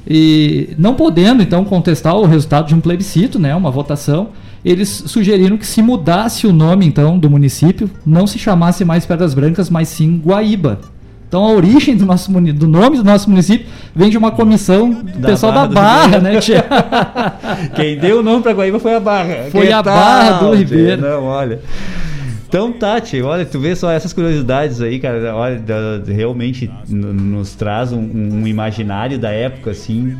E 0.09 0.70
não 0.78 0.94
podendo, 0.94 1.42
então, 1.42 1.64
contestar 1.64 2.16
o 2.16 2.24
resultado 2.24 2.66
de 2.66 2.74
um 2.74 2.80
plebiscito, 2.80 3.38
né, 3.38 3.55
uma 3.55 3.70
votação, 3.70 4.30
eles 4.64 4.88
sugeriram 5.06 5.56
que 5.56 5.66
se 5.66 5.82
mudasse 5.82 6.46
o 6.46 6.52
nome, 6.52 6.86
então, 6.86 7.18
do 7.18 7.28
município, 7.28 7.90
não 8.06 8.26
se 8.26 8.38
chamasse 8.38 8.84
mais 8.84 9.04
Pedras 9.04 9.34
Brancas, 9.34 9.68
mas 9.68 9.88
sim 9.88 10.20
Guaíba. 10.24 10.80
Então 11.32 11.46
a 11.46 11.52
origem 11.52 11.96
do, 11.96 12.04
nosso, 12.04 12.30
do 12.30 12.68
nome 12.68 12.98
do 12.98 13.04
nosso 13.04 13.30
município 13.30 13.66
vem 13.96 14.10
de 14.10 14.18
uma 14.18 14.30
comissão 14.30 14.90
do 14.90 15.18
da 15.18 15.28
pessoal 15.30 15.50
Barra 15.52 15.66
da 15.66 15.74
Barra, 15.80 16.18
né, 16.18 16.38
tia? 16.40 16.62
Quem 17.74 17.96
deu 17.96 18.20
o 18.20 18.22
nome 18.22 18.42
para 18.42 18.52
Guaíba 18.52 18.78
foi 18.78 18.94
a 18.94 19.00
Barra. 19.00 19.46
Foi 19.50 19.72
a 19.72 19.82
tal, 19.82 19.94
Barra 19.94 20.32
do 20.40 20.54
Ribeiro. 20.54 21.00
Não, 21.00 21.24
olha. 21.24 21.58
Então, 22.46 22.70
Tati, 22.70 23.22
olha, 23.22 23.46
tu 23.46 23.58
vê 23.58 23.74
só 23.74 23.90
essas 23.90 24.12
curiosidades 24.12 24.82
aí, 24.82 25.00
cara, 25.00 25.34
olha, 25.34 25.58
realmente 26.06 26.70
nos 26.86 27.54
traz 27.54 27.92
um, 27.92 27.98
um 27.98 28.46
imaginário 28.46 29.18
da 29.18 29.30
época, 29.30 29.70
assim. 29.70 30.14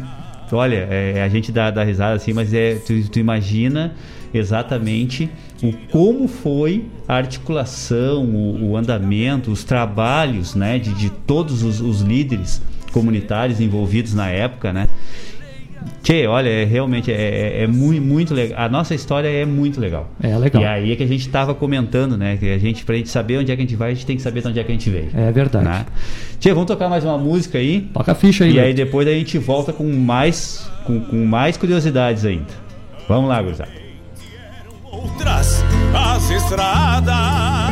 Olha, 0.51 0.89
é, 0.91 1.23
a 1.23 1.29
gente 1.29 1.53
dá, 1.53 1.71
dá 1.71 1.85
risada 1.85 2.15
assim, 2.15 2.33
mas 2.33 2.55
é, 2.55 2.77
tu, 2.77 2.95
tu 3.11 3.19
imagina 3.19 3.93
exatamente 4.35 5.29
o 5.63 5.73
como 5.91 6.27
foi 6.27 6.85
a 7.07 7.15
articulação, 7.15 8.25
o, 8.25 8.71
o 8.71 8.77
andamento, 8.77 9.51
os 9.51 9.65
trabalhos 9.65 10.55
né, 10.55 10.79
de, 10.79 10.93
de 10.95 11.11
todos 11.11 11.63
os, 11.63 11.81
os, 11.81 12.01
líderes 12.01 12.63
comunitários 12.93 13.61
envolvidos 13.61 14.15
na 14.15 14.29
época, 14.29 14.73
né? 14.73 14.89
Tchê, 16.03 16.27
olha, 16.27 16.49
é, 16.49 16.65
realmente 16.65 17.11
é, 17.11 17.15
é, 17.15 17.63
é, 17.63 17.67
muito, 17.67 18.03
muito 18.03 18.35
legal. 18.35 18.61
A 18.61 18.69
nossa 18.69 18.95
história 18.95 19.29
é 19.29 19.45
muito 19.45 19.81
legal. 19.81 20.09
É 20.23 20.37
legal. 20.37 20.63
E 20.63 20.67
aí 20.67 20.93
é 20.93 20.97
que 20.97 21.03
a 21.03 21.07
gente 21.07 21.27
estava 21.27 21.55
comentando, 21.55 22.17
né? 22.17 22.37
Que 22.37 22.53
a 22.53 22.59
gente, 22.59 22.85
pra 22.85 22.95
gente 22.95 23.09
saber 23.09 23.39
onde 23.39 23.51
é 23.51 23.57
que 23.57 23.63
a 23.63 23.65
gente 23.65 23.77
vai, 23.77 23.91
a 23.91 23.95
gente 23.95 24.07
tem 24.07 24.17
que 24.17 24.23
saber 24.23 24.43
de 24.43 24.49
onde 24.49 24.61
é 24.61 24.65
que 24.65 24.71
a 24.71 24.75
gente 24.75 24.89
veio. 24.89 25.11
É 25.15 25.33
verdade. 25.33 25.65
Né? 25.65 25.87
Tchê, 26.39 26.53
vamos 26.53 26.69
tocar 26.69 26.89
mais 26.89 27.05
uma 27.05 27.19
música 27.19 27.59
aí. 27.59 27.81
Toca 27.93 28.13
a 28.13 28.15
ficha 28.15 28.45
aí. 28.45 28.55
E 28.55 28.61
aí 28.61 28.75
depois 28.75 29.09
a 29.09 29.13
gente 29.13 29.39
volta 29.39 29.73
com 29.73 29.85
mais, 29.85 30.71
com, 30.85 31.01
com 31.01 31.25
mais 31.25 31.57
curiosidades 31.57 32.25
ainda. 32.25 32.63
Vamos 33.09 33.29
lá, 33.29 33.43
gurizada 33.43 33.82
outras 35.03 35.65
as 35.95 36.31
estradas. 36.31 37.72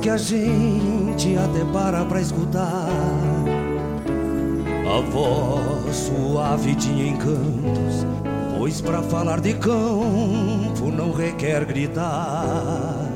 Que 0.00 0.08
a 0.08 0.16
gente 0.16 1.36
até 1.36 1.64
para 1.72 2.04
pra 2.04 2.20
escutar. 2.20 2.88
A 4.86 5.00
voz 5.10 5.96
suave 5.96 6.74
tinha 6.76 7.08
encantos, 7.08 8.06
pois 8.56 8.80
para 8.80 9.02
falar 9.02 9.40
de 9.40 9.54
campo 9.54 10.90
não 10.96 11.12
requer 11.12 11.64
gritar. 11.64 13.08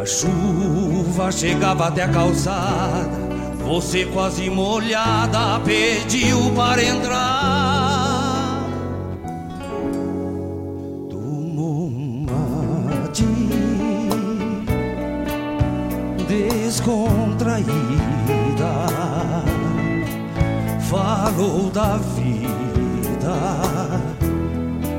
A 0.00 0.06
chuva 0.06 1.30
chegava 1.30 1.88
até 1.88 2.04
a 2.04 2.08
calçada, 2.08 3.10
você 3.66 4.06
quase 4.06 4.48
molhada 4.48 5.60
pediu 5.60 6.50
para 6.54 6.82
entrar. 6.82 7.71
Falou 20.92 21.70
da 21.70 21.96
vida 21.96 23.34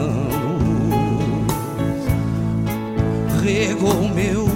regou 3.44 4.10
meus 4.10 4.51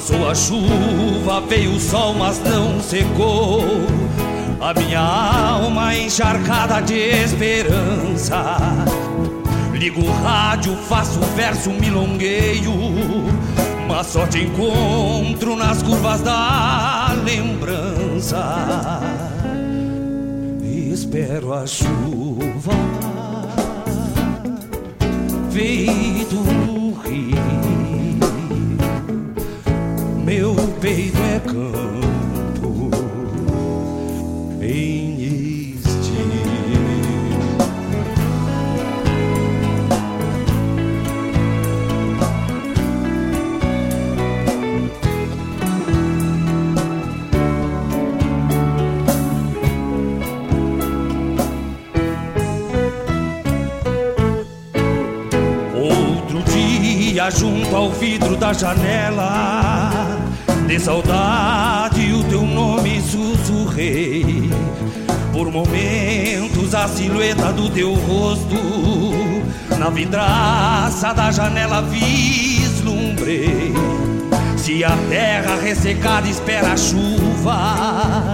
Passou 0.00 0.30
a 0.30 0.34
chuva, 0.34 1.42
veio 1.42 1.74
o 1.74 1.78
sol, 1.78 2.14
mas 2.14 2.40
não 2.40 2.80
secou. 2.80 3.60
A 4.58 4.72
minha 4.72 4.98
alma 4.98 5.94
encharcada 5.94 6.80
de 6.80 6.94
esperança. 6.94 8.56
Ligo 9.74 10.00
o 10.00 10.10
rádio, 10.22 10.74
faço 10.88 11.20
verso, 11.36 11.68
milongueio. 11.68 12.72
Mas 13.86 14.06
só 14.06 14.26
te 14.26 14.44
encontro 14.44 15.54
nas 15.54 15.82
curvas 15.82 16.22
da 16.22 17.14
lembrança. 17.22 19.02
Espero 20.62 21.52
a 21.52 21.66
chuva 21.66 22.72
feito 25.50 26.36
um 26.36 26.94
rio. 26.94 27.49
Campo 31.40 32.90
em. 34.62 35.10
Outro 55.82 56.42
dia, 56.52 57.30
junto 57.30 57.74
ao 57.74 57.90
vidro 57.90 58.36
da 58.36 58.52
janela, 58.52 59.89
de 60.70 60.78
saudade 60.78 62.12
o 62.12 62.22
teu 62.22 62.42
nome 62.42 63.02
sussurrei. 63.02 64.48
Por 65.32 65.50
momentos, 65.50 66.76
a 66.76 66.86
silhueta 66.86 67.52
do 67.52 67.68
teu 67.70 67.92
rosto, 67.92 68.54
na 69.76 69.90
vidraça 69.90 71.12
da 71.12 71.32
janela 71.32 71.82
vislumbrei. 71.82 73.74
Se 74.56 74.84
a 74.84 74.96
terra 75.08 75.56
ressecada 75.60 76.28
espera 76.28 76.74
a 76.74 76.76
chuva, 76.76 78.32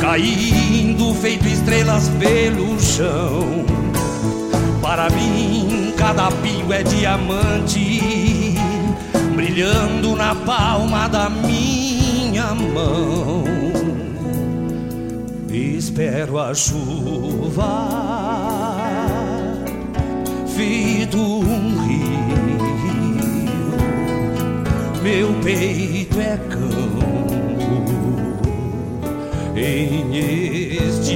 caindo 0.00 1.12
feito 1.14 1.48
estrelas 1.48 2.08
pelo 2.20 2.80
chão. 2.80 3.64
Para 4.80 5.10
mim, 5.10 5.92
cada 5.96 6.30
pingo 6.30 6.72
é 6.72 6.84
diamante, 6.84 7.80
brilhando 9.54 10.16
na 10.16 10.34
palma 10.34 11.08
da 11.08 11.30
minha 11.30 12.52
mão. 12.56 13.44
Espero 15.48 16.40
a 16.40 16.52
chuva, 16.52 17.62
feito 20.56 21.16
um 21.16 21.86
rio. 21.86 22.34
Meu 25.00 25.32
peito 25.44 26.20
é 26.20 26.36
campo 26.48 27.04
em 29.54 30.16
estio. 30.88 31.14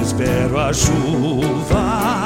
Espero 0.00 0.58
a 0.58 0.72
chuva 0.72 2.16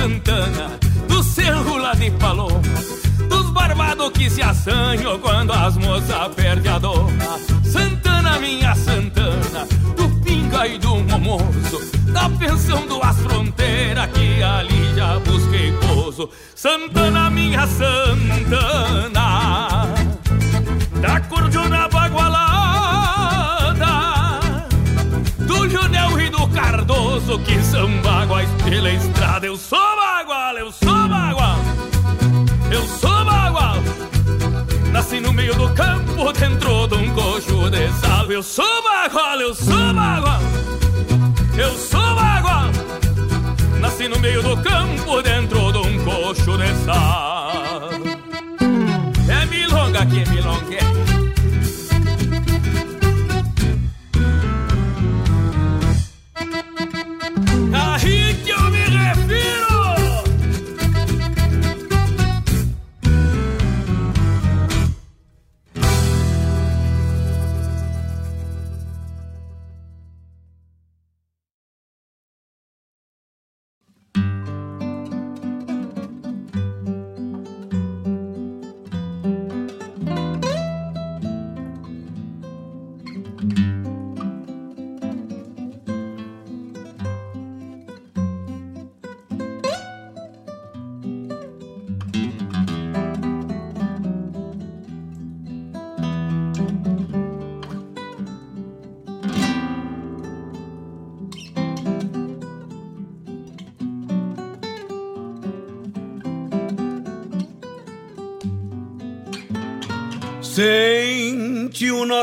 Santana, 0.00 0.80
do 1.08 1.22
cerro 1.22 1.76
lá 1.76 1.92
de 1.92 2.10
Paloma, 2.12 2.62
dos 3.28 3.50
barbados 3.50 4.08
que 4.12 4.30
se 4.30 4.40
assanham 4.40 5.18
quando 5.18 5.52
as 5.52 5.76
moças 5.76 6.34
perdem 6.34 6.72
a 6.72 6.78
doma. 6.78 7.38
Santana, 7.62 8.38
minha 8.38 8.74
Santana, 8.74 9.68
do 9.98 10.08
pinga 10.24 10.66
e 10.66 10.78
do 10.78 10.96
momoso, 11.00 11.82
da 12.14 12.30
pensão 12.30 12.86
do 12.86 12.98
as 13.02 13.18
fronteiras 13.18 14.06
que 14.06 14.42
ali 14.42 14.94
já 14.96 15.18
busquei 15.18 15.70
pouso. 15.72 16.30
Santana, 16.54 17.28
minha 17.28 17.66
Santana, 17.66 19.19
Cardoso 27.30 27.38
que 27.44 27.62
são 27.62 27.88
baguais 28.02 28.48
pela 28.64 28.90
estrada. 28.90 29.46
Eu 29.46 29.56
sou 29.56 29.78
bagual, 29.78 30.56
eu 30.58 30.72
sou 30.72 31.08
bagual, 31.08 31.58
eu 32.72 32.82
sou 32.82 33.24
bagual. 33.24 33.76
Nasci 34.92 35.20
no 35.20 35.32
meio 35.32 35.54
do 35.54 35.72
campo, 35.74 36.32
dentro 36.32 36.88
de 36.88 36.94
um 36.96 37.14
coxo 37.14 37.70
de 37.70 37.88
sal. 38.00 38.26
Eu 38.26 38.42
sou 38.42 38.82
bagual, 38.82 39.40
eu 39.40 39.54
sou 39.54 39.94
bagual, 39.94 40.40
eu 41.56 41.72
sou 41.76 42.14
bagual. 42.16 42.70
Nasci 43.80 44.08
no 44.08 44.18
meio 44.18 44.42
do 44.42 44.56
campo, 44.62 45.22
dentro 45.22 45.72
de 45.72 45.78
um 45.78 46.04
coxo 46.04 46.58
de 46.58 46.84
sal. 46.84 47.90
É 49.28 49.46
milonga 49.46 50.04
que 50.06 50.20
é 50.20 50.26
milonga. 50.26 50.99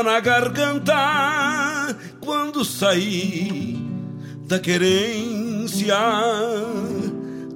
Na 0.02 0.20
garganta 0.20 1.96
quando 2.20 2.64
saí 2.64 3.78
da 4.46 4.58
querência. 4.58 5.96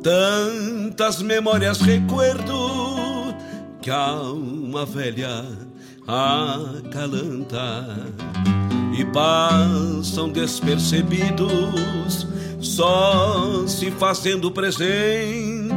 Tantas 0.02 1.23
memórias 1.23 1.81
recuerdo 1.81 3.35
que 3.81 3.90
a 3.90 3.97
alma 3.97 4.85
velha 4.85 5.44
acalanta 6.06 7.86
e 8.97 9.05
passam 9.06 10.28
despercebidos, 10.28 12.27
só 12.60 13.66
se 13.66 13.90
fazendo 13.90 14.51
presentes 14.51 15.73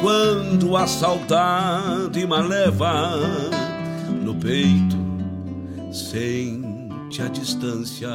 quando 0.00 0.76
a 0.76 0.86
saudade 0.86 2.26
me 2.26 2.42
leva 2.42 3.18
no 4.22 4.34
peito, 4.34 4.97
sente 5.90 7.22
a 7.22 7.28
distância. 7.28 8.08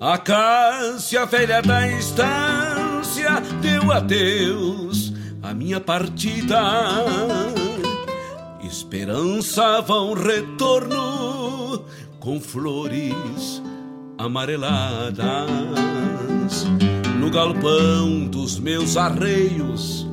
A 0.00 0.18
Cássia 0.18 1.24
velha 1.26 1.62
da 1.62 1.88
estância 1.88 3.40
deu 3.60 3.92
adeus 3.92 5.12
à 5.42 5.54
minha 5.54 5.80
partida. 5.80 6.60
Esperançava 8.62 10.00
um 10.00 10.14
retorno 10.14 11.84
com 12.18 12.40
flores 12.40 13.62
amareladas 14.18 15.12
no 17.18 17.30
galpão 17.30 18.26
dos 18.26 18.58
meus 18.58 18.96
arreios, 18.96 20.08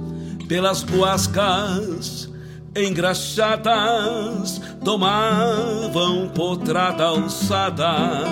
pelas 0.48 0.84
guascas 0.84 2.30
engraxadas, 2.76 4.62
tomavam 4.84 6.30
potrada 6.30 7.06
alçada 7.06 8.26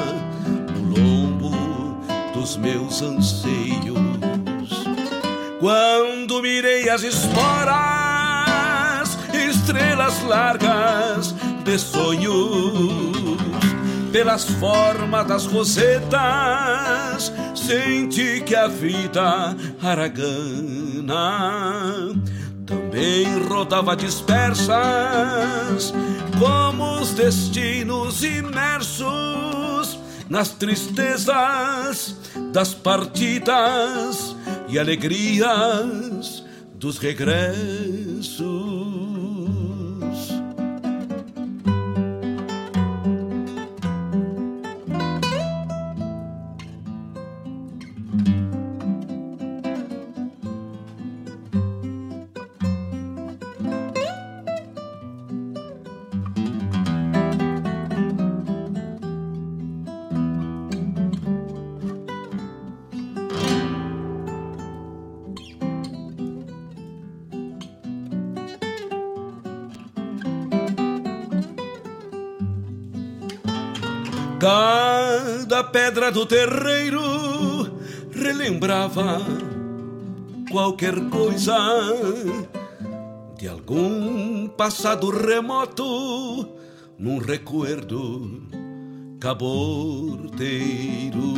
no 0.45 0.97
lombo 0.97 1.51
dos 2.33 2.57
meus 2.57 3.01
anseios. 3.01 3.97
Quando 5.59 6.41
mirei 6.41 6.89
as 6.89 7.03
esporas, 7.03 8.47
estrelas 9.33 10.23
largas 10.23 11.35
de 11.63 11.77
sonhos 11.77 13.07
pelas 14.11 14.45
formas 14.45 15.27
das 15.27 15.45
rosetas, 15.45 17.31
senti 17.53 18.41
que 18.41 18.55
a 18.55 18.67
vida 18.67 19.55
aragana 19.83 21.17
também 22.97 23.47
rodava 23.47 23.95
dispersas, 23.95 24.73
como 26.39 26.99
os 26.99 27.11
destinos 27.11 28.23
imersos 28.23 29.99
nas 30.27 30.49
tristezas 30.49 32.17
das 32.51 32.73
partidas 32.73 34.35
e 34.67 34.79
alegrias 34.79 36.43
dos 36.73 36.97
regressos. 36.97 38.47
Pedra 76.07 76.11
do 76.11 76.25
terreiro 76.25 77.01
relembrava 78.11 79.21
qualquer 80.49 80.95
coisa 81.09 81.57
de 83.37 83.47
algum 83.47 84.47
passado 84.47 85.09
remoto 85.09 86.47
num 86.97 87.17
recuerdo 87.17 88.41
caborteiro. 89.19 91.33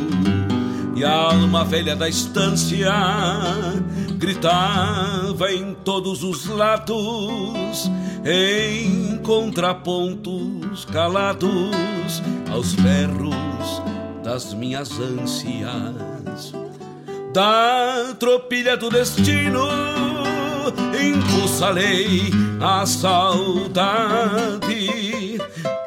E 0.94 1.04
a 1.04 1.12
alma 1.12 1.64
velha 1.64 1.96
da 1.96 2.08
estância 2.08 2.92
gritava 4.18 5.52
em 5.52 5.74
todos 5.84 6.22
os 6.22 6.46
lados, 6.46 7.90
em 8.24 9.18
contrapontos 9.18 10.84
calados 10.84 12.22
aos 12.52 12.74
berros 12.74 13.49
das 14.22 14.54
minhas 14.54 14.90
ânsias. 14.98 16.52
Da 17.32 18.14
tropilha 18.18 18.76
do 18.76 18.90
destino 18.90 19.68
impulsarei 21.00 22.30
a 22.60 22.84
saudade 22.86 24.60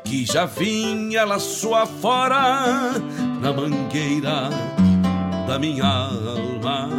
que 0.04 0.26
já 0.26 0.46
vinha 0.46 1.26
lá 1.26 1.40
sua 1.40 1.86
fora 1.86 2.94
na 3.42 3.52
mangueira 3.54 4.50
da 5.48 5.60
minha 5.60 5.86
alma. 5.86 6.90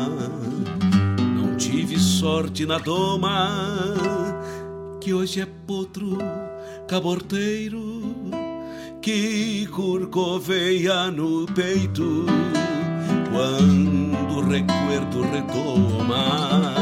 Não 1.37 1.57
tive 1.57 1.99
sorte 1.99 2.67
na 2.67 2.79
doma 2.79 3.51
que 5.01 5.13
hoje 5.15 5.41
é 5.41 5.47
potro 5.67 6.19
caborteiro 6.87 8.04
que 9.05 9.67
corcoveia 9.67 11.11
no 11.11 11.45
peito 11.45 12.25
quando 13.31 14.39
o 14.39 14.49
recuerdo 14.49 15.21
retoma. 15.31 16.75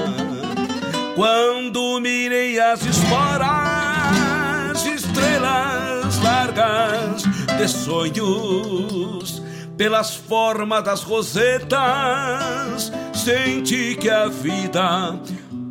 Quando 1.17 1.99
mirei 2.01 2.61
as 2.61 2.87
esporas, 2.87 4.87
estrelas 4.87 6.23
largas 6.23 7.25
de 7.59 7.67
sonhos, 7.67 9.43
pelas 9.77 10.15
formas 10.15 10.85
das 10.85 11.03
rosetas, 11.03 12.93
senti 13.13 13.97
que 13.97 14.09
a 14.09 14.29
vida 14.29 15.19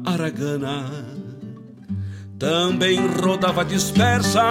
aragana 0.04 1.11
também 2.42 3.00
rodava 3.22 3.64
dispersas, 3.64 4.42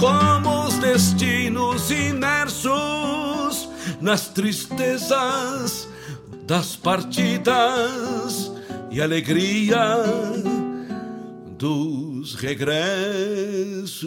como 0.00 0.64
os 0.64 0.78
destinos 0.78 1.90
imersos 1.90 3.68
nas 4.00 4.28
tristezas 4.28 5.86
das 6.46 6.74
partidas 6.74 8.50
e 8.90 9.02
alegria 9.02 9.98
dos 11.58 12.34
regressos. 12.36 14.06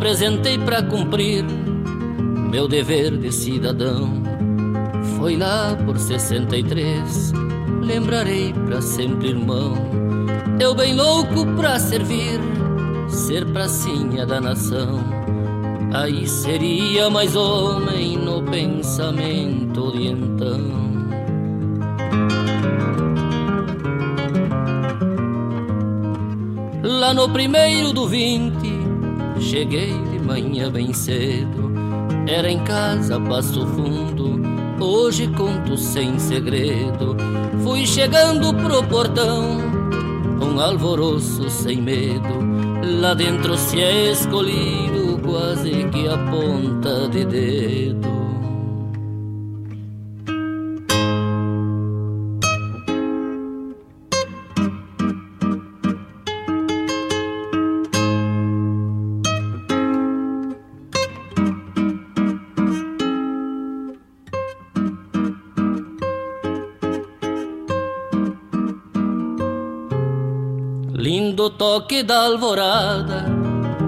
Apresentei 0.00 0.56
para 0.56 0.82
cumprir 0.82 1.44
meu 2.50 2.66
dever 2.66 3.18
de 3.18 3.30
cidadão. 3.30 4.22
Foi 5.18 5.36
lá 5.36 5.76
por 5.84 5.98
63, 5.98 7.34
lembrarei 7.82 8.50
pra 8.64 8.80
sempre, 8.80 9.28
irmão. 9.28 9.74
Eu 10.58 10.74
bem 10.74 10.96
louco 10.96 11.44
pra 11.54 11.78
servir, 11.78 12.40
ser 13.10 13.44
pracinha 13.52 14.24
da 14.24 14.40
nação. 14.40 15.00
Aí 15.92 16.26
seria 16.26 17.10
mais 17.10 17.36
homem 17.36 18.16
no 18.16 18.42
pensamento 18.44 19.92
de 19.92 20.06
então. 20.06 20.80
Lá 26.82 27.12
no 27.12 27.28
primeiro 27.28 27.92
do 27.92 28.08
vinte, 28.08 28.69
cheguei 29.50 29.92
de 30.12 30.20
manhã 30.20 30.70
bem 30.70 30.92
cedo. 30.92 31.72
Era 32.28 32.48
em 32.48 32.62
casa, 32.62 33.18
passo 33.18 33.66
fundo, 33.66 34.40
hoje 34.80 35.26
conto 35.26 35.76
sem 35.76 36.20
segredo. 36.20 37.16
Fui 37.64 37.84
chegando 37.84 38.54
pro 38.54 38.80
portão, 38.84 39.58
um 40.40 40.60
alvoroço 40.60 41.50
sem 41.50 41.82
medo. 41.82 42.28
Lá 43.00 43.12
dentro 43.12 43.56
se 43.58 43.80
é 43.80 44.12
escolhido, 44.12 45.18
quase 45.24 45.70
que 45.90 46.06
a 46.06 46.16
ponta 46.30 47.08
de 47.08 47.24
dedo. 47.24 48.09
Toque 71.90 72.04
da 72.04 72.22
alvorada, 72.26 73.26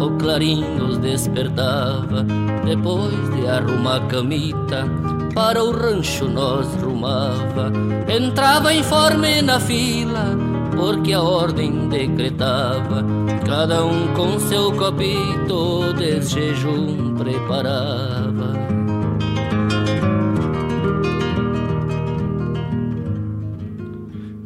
o 0.00 0.10
clarim 0.18 0.64
nos 0.76 0.98
despertava. 0.98 2.26
Depois 2.64 3.30
de 3.34 3.46
arrumar 3.46 3.98
a 3.98 4.06
camita, 4.06 4.84
para 5.32 5.62
o 5.62 5.70
rancho 5.70 6.28
nós 6.28 6.66
rumava. 6.82 7.72
Entrava 8.08 8.74
informe 8.74 9.40
na 9.40 9.60
fila, 9.60 10.36
porque 10.76 11.12
a 11.12 11.22
ordem 11.22 11.88
decretava. 11.88 13.04
Cada 13.46 13.84
um 13.84 14.12
com 14.14 14.40
seu 14.40 14.72
copito 14.72 15.94
de 15.96 16.20
jejum 16.22 17.14
preparava. 17.14 18.52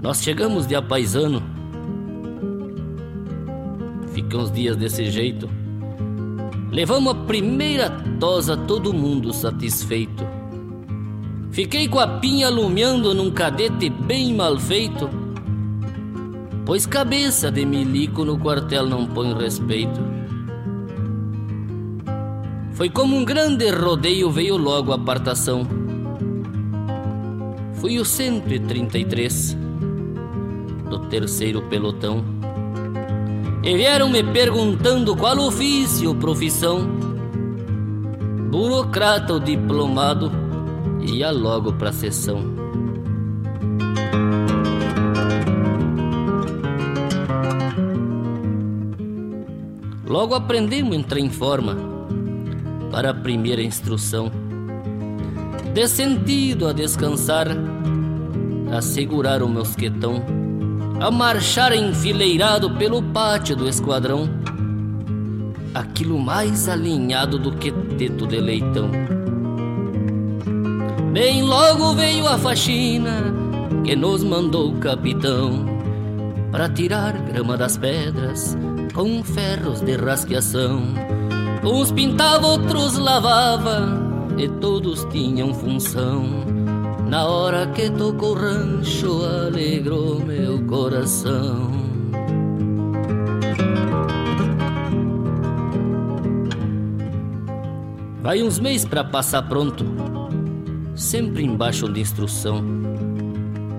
Nós 0.03 0.23
chegamos 0.23 0.67
de 0.67 0.75
apaisano 0.75 1.56
dias 4.57 4.75
desse 4.75 5.11
jeito. 5.11 5.49
Levamos 6.73 7.13
a 7.13 7.25
primeira 7.27 7.91
tosa, 8.19 8.57
todo 8.57 8.95
mundo 8.95 9.33
satisfeito. 9.33 10.27
Fiquei 11.51 11.87
com 11.87 11.99
a 11.99 12.09
pinha 12.09 12.47
alumiando 12.47 13.15
num 13.15 13.31
cadete 13.31 13.91
bem 13.91 14.35
mal 14.35 14.59
feito. 14.59 15.09
Pois 16.65 16.87
cabeça 16.87 17.51
de 17.51 17.65
milico 17.65 18.25
no 18.25 18.39
quartel 18.39 18.87
não 18.87 19.07
põe 19.07 19.35
respeito. 19.35 20.01
Foi 22.73 22.89
como 22.91 23.17
um 23.17 23.25
grande 23.25 23.71
rodeio, 23.71 24.31
veio 24.31 24.57
logo 24.57 24.93
a 24.93 24.97
apartação. 24.97 25.67
Fui 27.75 27.99
o 27.99 28.05
133 28.05 29.57
do 30.91 30.99
terceiro 31.09 31.63
pelotão. 31.63 32.36
E 33.67 33.77
vieram 33.77 34.09
me 34.09 34.23
perguntando 34.23 35.17
qual 35.17 35.37
ofício 35.41 36.11
ou 36.11 36.15
profissão. 36.15 36.87
Burocrata 38.49 39.33
ou 39.33 39.41
diplomado, 39.41 40.31
ia 41.03 41.33
logo 41.33 41.73
pra 41.73 41.93
sessão. 41.93 42.45
Logo 50.07 50.37
aprendemos 50.37 50.93
a 50.93 51.01
entrar 51.01 51.19
em 51.19 51.29
forma 51.29 51.77
para 52.93 53.11
a 53.11 53.15
primeira 53.15 53.63
instrução. 53.63 54.31
De 55.75 55.89
sentido 55.89 56.69
a 56.69 56.73
descansar, 56.73 57.49
a 58.71 58.81
segurar 58.81 59.43
o 59.43 59.49
mosquetão 59.49 60.36
a 61.01 61.11
marchar 61.11 61.75
enfileirado 61.75 62.71
pelo 62.71 63.03
pátio 63.03 63.55
do 63.55 63.69
esquadrão. 63.69 64.29
Aquilo 65.75 66.19
mais 66.19 66.69
alinhado 66.69 67.39
do 67.39 67.53
que 67.53 67.71
teto 67.71 68.27
de 68.27 68.41
leitão. 68.41 68.91
Bem 71.13 71.43
logo 71.43 71.95
veio 71.95 72.27
a 72.27 72.39
faxina 72.39 73.35
que 73.85 73.95
nos 73.95 74.25
mandou 74.25 74.73
o 74.73 74.79
capitão 74.79 75.67
para 76.51 76.69
tirar 76.69 77.13
grama 77.13 77.57
das 77.57 77.77
pedras 77.77 78.57
com 78.95 79.23
ferros 79.23 79.81
de 79.81 79.97
rasqueação. 79.97 80.83
Uns 81.63 81.93
pintava, 81.93 82.47
outros 82.47 82.97
lavava 82.97 83.87
e 84.39 84.49
todos 84.49 85.05
tinham 85.11 85.53
função 85.53 86.56
na 87.09 87.25
hora 87.25 87.67
que 87.69 87.89
tocou 87.91 88.35
rancho, 88.35 89.23
alegrou 89.25 90.21
meu 90.21 90.61
coração. 90.67 91.71
Vai 98.21 98.43
uns 98.43 98.59
meses 98.59 98.85
para 98.85 99.05
passar 99.05 99.43
pronto, 99.43 99.85
sempre 100.97 101.45
embaixo 101.45 101.89
de 101.89 102.01
instrução. 102.01 102.65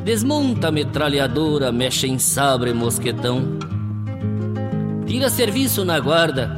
Desmonta 0.06 0.70
a 0.70 0.72
metralhadora, 0.72 1.70
mexe 1.70 2.08
em 2.08 2.18
sabre 2.18 2.74
mosquetão. 2.74 3.60
Tira 5.06 5.30
serviço 5.30 5.84
na 5.84 6.00
guarda, 6.00 6.50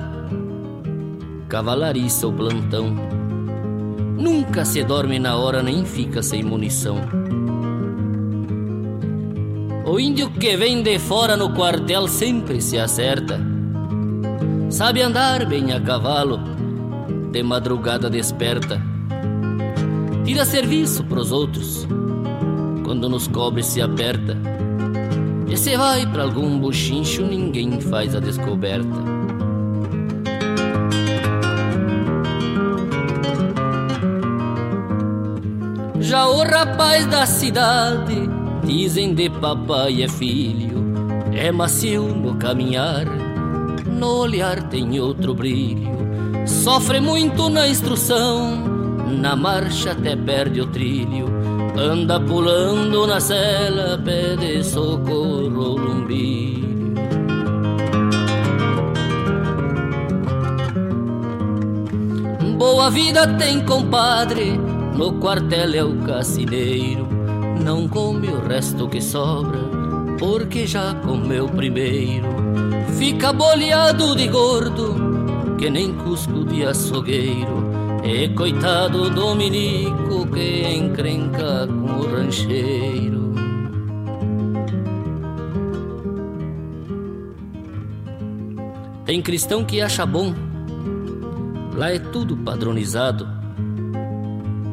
cavalariça 1.48 2.28
o 2.28 2.34
plantão 2.34 3.19
Nunca 4.20 4.66
se 4.66 4.84
dorme 4.84 5.18
na 5.18 5.38
hora 5.38 5.64
nem 5.64 5.86
fica 5.86 6.22
sem 6.22 6.44
munição. 6.44 6.98
O 9.86 9.98
índio 9.98 10.30
que 10.30 10.58
vem 10.58 10.84
de 10.84 11.00
fora 11.00 11.38
no 11.38 11.54
quartel 11.56 12.06
sempre 12.06 12.62
se 12.62 12.78
acerta. 12.78 13.40
Sabe 14.70 15.02
andar 15.02 15.46
bem 15.46 15.72
a 15.72 15.80
cavalo, 15.80 16.38
de 17.32 17.42
madrugada 17.42 18.10
desperta. 18.10 18.82
Tira 20.26 20.44
serviço 20.44 21.06
pros 21.06 21.32
outros, 21.32 21.88
quando 22.84 23.08
nos 23.08 23.26
cobre 23.26 23.64
se 23.64 23.82
aperta. 23.82 24.38
E 25.48 25.56
se 25.56 25.78
vai 25.78 26.06
pra 26.06 26.24
algum 26.24 26.60
buchincho, 26.60 27.26
ninguém 27.26 27.80
faz 27.80 28.14
a 28.14 28.20
descoberta. 28.20 29.09
Rapaz 36.50 37.06
da 37.06 37.26
cidade, 37.26 38.28
dizem 38.64 39.14
de 39.14 39.30
papai 39.30 40.04
é 40.04 40.08
filho, 40.08 40.84
é 41.32 41.52
macio 41.52 42.04
no 42.04 42.36
caminhar, 42.36 43.06
no 43.86 44.18
olhar 44.18 44.64
tem 44.64 45.00
outro 45.00 45.34
brilho. 45.34 45.90
Sofre 46.48 47.00
muito 47.00 47.50
na 47.50 47.68
instrução, 47.68 48.58
na 49.22 49.36
marcha 49.36 49.92
até 49.92 50.16
perde 50.16 50.62
o 50.62 50.68
trilho. 50.68 51.28
Anda 51.78 52.20
pulando 52.20 53.06
na 53.06 53.20
cela, 53.20 53.98
pede 54.04 54.64
socorro 54.64 55.78
lumbilho. 55.78 56.60
Boa 62.58 62.90
vida 62.90 63.28
tem, 63.38 63.64
compadre 63.64 64.79
no 65.00 65.14
quartel 65.14 65.74
é 65.76 65.82
o 65.82 65.96
cassineiro, 66.00 67.08
não 67.64 67.88
come 67.88 68.28
o 68.28 68.46
resto 68.46 68.86
que 68.90 69.02
sobra, 69.02 69.58
porque 70.20 70.68
já 70.68 70.94
comeu 70.94 71.48
primeiro. 71.48 72.28
Fica 72.98 73.32
boleado 73.32 74.14
de 74.14 74.28
gordo, 74.28 75.56
que 75.58 75.70
nem 75.70 75.94
cusco 75.94 76.44
de 76.44 76.66
açougueiro. 76.66 77.70
E 78.04 78.28
coitado 78.28 79.10
Dominico 79.10 80.28
que 80.34 80.68
encrenca 80.68 81.66
com 81.66 82.02
o 82.02 82.16
rancheiro. 82.16 83.34
Tem 89.06 89.22
cristão 89.22 89.64
que 89.64 89.80
acha 89.80 90.06
bom, 90.06 90.34
lá 91.74 91.90
é 91.90 92.00
tudo 92.00 92.36
padronizado 92.36 93.39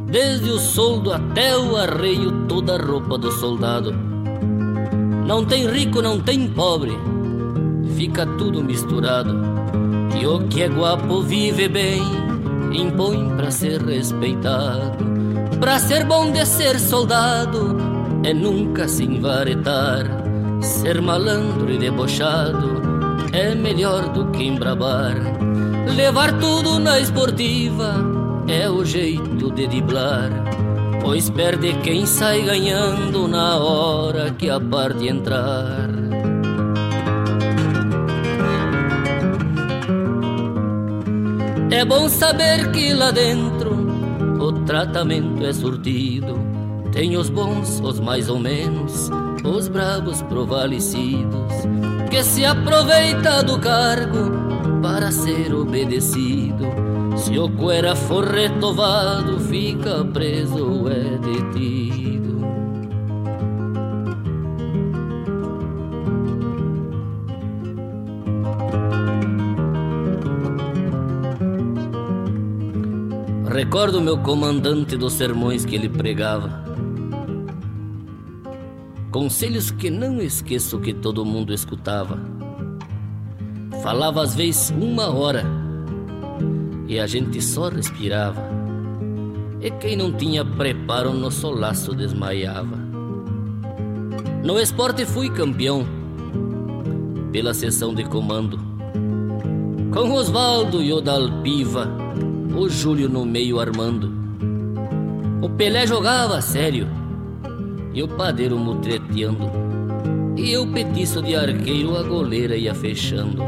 Desde 0.07 0.51
o 0.51 0.59
soldo 0.59 1.13
até 1.13 1.57
o 1.59 1.77
arreio, 1.77 2.47
toda 2.47 2.77
a 2.77 2.79
roupa 2.79 3.19
do 3.19 3.33
soldado. 3.33 3.93
Não 5.27 5.45
tem 5.45 5.67
rico, 5.67 6.01
não 6.01 6.21
tem 6.21 6.47
pobre, 6.47 6.97
fica 7.97 8.25
tudo 8.25 8.63
misturado. 8.63 9.35
E 10.21 10.25
o 10.25 10.47
que 10.47 10.63
é 10.63 10.69
guapo 10.69 11.23
vive 11.23 11.69
bem, 11.69 12.01
impõe 12.73 13.35
pra 13.37 13.51
ser 13.51 13.83
respeitado. 13.83 15.05
Pra 15.59 15.81
ser 15.81 16.05
bom 16.05 16.31
de 16.31 16.47
ser 16.47 16.79
soldado, 16.79 17.77
é 18.23 18.33
nunca 18.33 18.87
se 18.87 19.03
envaretar. 19.03 20.07
Ser 20.61 21.03
malandro 21.03 21.69
e 21.69 21.79
debochado 21.79 22.81
é 23.33 23.57
melhor 23.57 24.09
do 24.11 24.31
que 24.31 24.45
embrabar. 24.45 25.17
Levar 25.97 26.39
tudo 26.39 26.79
na 26.79 27.01
esportiva 27.01 28.16
é 28.49 28.69
o 28.71 28.85
jeito 28.85 29.51
de 29.51 29.67
driblar. 29.67 30.31
Pois 31.03 31.31
perde 31.31 31.73
quem 31.83 32.05
sai 32.07 32.43
ganhando 32.43 33.29
na 33.29 33.59
hora 33.59 34.31
que 34.33 34.51
a 34.51 34.61
parte 34.61 35.09
entrar. 35.09 35.89
É 41.71 41.85
bom 41.85 42.09
saber 42.09 42.71
que 42.73 42.93
lá 42.93 43.11
dentro 43.11 43.77
o 44.41 44.53
tratamento 44.65 45.45
é 45.45 45.53
surtido. 45.53 46.39
Tem 46.93 47.17
os 47.17 47.29
bons, 47.29 47.81
os 47.81 48.01
mais 48.01 48.31
ou 48.31 48.39
menos, 48.39 49.11
os 49.45 49.69
bravos 49.69 50.23
provalecidos, 50.23 51.53
que 52.11 52.23
se 52.23 52.45
aproveita 52.45 53.43
do 53.43 53.59
cargo 53.59 54.31
para 54.81 55.11
ser 55.13 55.55
obedecido. 55.55 56.86
Se 57.17 57.39
o 57.39 57.49
cuera 57.49 57.97
for 57.97 58.25
retovado, 58.25 59.41
fica 59.41 60.05
preso 60.05 60.87
é 60.89 61.19
detido. 61.19 62.37
Recordo 73.49 74.03
meu 74.03 74.19
comandante 74.19 74.97
dos 74.99 75.15
sermões 75.15 75.65
que 75.65 75.75
ele 75.75 75.89
pregava. 75.89 76.63
Conselhos 79.11 79.71
que 79.71 79.89
não 79.89 80.21
esqueço 80.21 80.79
que 80.79 80.93
todo 80.93 81.25
mundo 81.25 81.55
escutava. 81.55 82.21
Falava 83.83 84.23
às 84.23 84.35
vezes 84.35 84.71
uma 84.79 85.09
hora 85.09 85.56
e 86.89 86.99
a 86.99 87.07
gente 87.07 87.41
só 87.43 87.69
respirava. 87.69 88.43
E 89.61 89.71
quem 89.71 89.97
não 89.97 90.13
tinha 90.13 90.45
preparo 90.45 91.13
no 91.13 91.31
solaço 91.31 91.95
desmaiava. 91.95 92.77
No 94.45 94.61
esporte 94.61 95.05
fui 95.05 95.29
campeão 95.29 95.85
pela 97.33 97.53
sessão 97.53 97.95
de 97.95 98.05
comando. 98.05 98.59
Com 99.93 100.13
Osvaldo 100.13 100.83
e 100.83 100.93
Odalpiva, 100.93 101.89
o 102.57 102.69
Júlio 102.69 103.09
no 103.09 103.27
meio 103.27 103.59
armando. 103.59 104.13
O 105.43 105.49
Pelé 105.51 105.87
jogava 105.87 106.41
sério 106.41 106.87
e 107.93 108.03
o 108.03 108.09
padeiro 108.09 108.59
mutreteando. 108.59 109.51
E 110.37 110.53
eu 110.53 110.67
petiço 110.71 111.23
de 111.23 111.35
arqueiro 111.35 111.97
a 111.97 112.03
goleira 112.03 112.57
ia 112.57 112.75
fechando. 112.75 113.43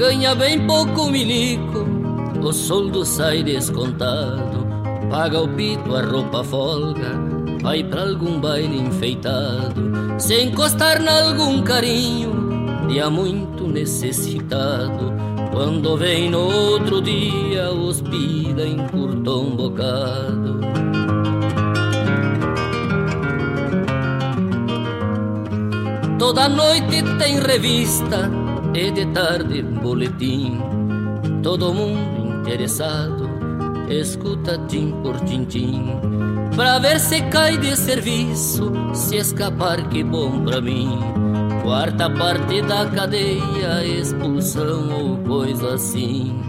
Ganha 0.00 0.34
bem 0.34 0.66
pouco 0.66 1.10
milico, 1.10 1.84
o 2.42 2.50
soldo 2.54 3.04
sai 3.04 3.42
descontado. 3.42 4.66
Paga 5.10 5.42
o 5.42 5.46
pito, 5.46 5.94
a 5.94 6.00
roupa 6.00 6.42
folga, 6.42 7.20
vai 7.60 7.84
pra 7.84 8.08
algum 8.08 8.40
baile 8.40 8.78
enfeitado. 8.80 9.92
Se 10.18 10.40
encostar 10.40 11.02
nalgum 11.02 11.60
carinho, 11.60 12.32
dia 12.88 13.10
muito 13.10 13.68
necessitado. 13.68 15.12
Quando 15.52 15.98
vem 15.98 16.30
no 16.30 16.50
outro 16.50 17.02
dia, 17.02 17.70
hospida 17.70 18.66
encurtou 18.66 19.48
um 19.48 19.54
bocado. 19.54 20.60
Toda 26.18 26.48
noite 26.48 27.02
tem 27.18 27.38
revista 27.38 28.39
e 28.74 28.90
de 28.90 29.06
tarde 29.06 29.62
boletim. 29.62 30.58
Todo 31.42 31.74
mundo 31.74 32.40
interessado 32.40 33.28
escuta 33.88 34.58
tim 34.68 34.92
por 35.02 35.18
tintim. 35.20 35.86
Pra 36.54 36.78
ver 36.78 37.00
se 37.00 37.22
cai 37.30 37.56
de 37.58 37.76
serviço, 37.76 38.72
se 38.92 39.16
escapar 39.16 39.88
que 39.88 40.04
bom 40.04 40.44
pra 40.44 40.60
mim. 40.60 40.98
Quarta 41.62 42.08
parte 42.10 42.62
da 42.62 42.86
cadeia, 42.86 43.84
expulsão 43.84 44.90
ou 44.90 45.18
coisa 45.18 45.74
assim. 45.74 46.40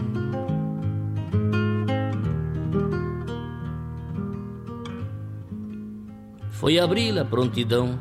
Foi 6.51 6.77
abrir 6.77 7.17
a 7.17 7.25
prontidão 7.25 7.97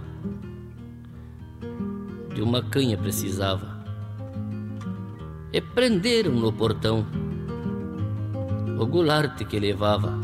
de 2.35 2.43
uma 2.43 2.63
canha 2.63 2.97
precisava. 2.97 3.80
E 5.53 5.61
prenderam 5.61 6.33
no 6.33 6.53
portão 6.53 7.07
o 8.79 8.87
gularte 8.87 9.45
que 9.45 9.59
levava. 9.59 10.19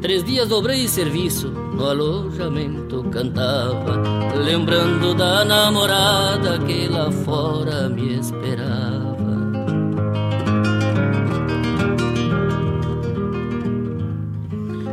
Três 0.00 0.22
dias 0.22 0.48
dobrei 0.48 0.86
serviço, 0.86 1.48
no 1.48 1.88
alojamento 1.88 3.02
cantava, 3.10 4.00
lembrando 4.36 5.14
da 5.14 5.44
namorada 5.44 6.58
que 6.60 6.86
lá 6.86 7.10
fora 7.10 7.88
me 7.88 8.18
esperava. 8.18 9.16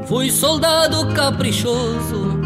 Fui 0.07 0.31
soldado 0.31 1.07
caprichoso, 1.13 2.39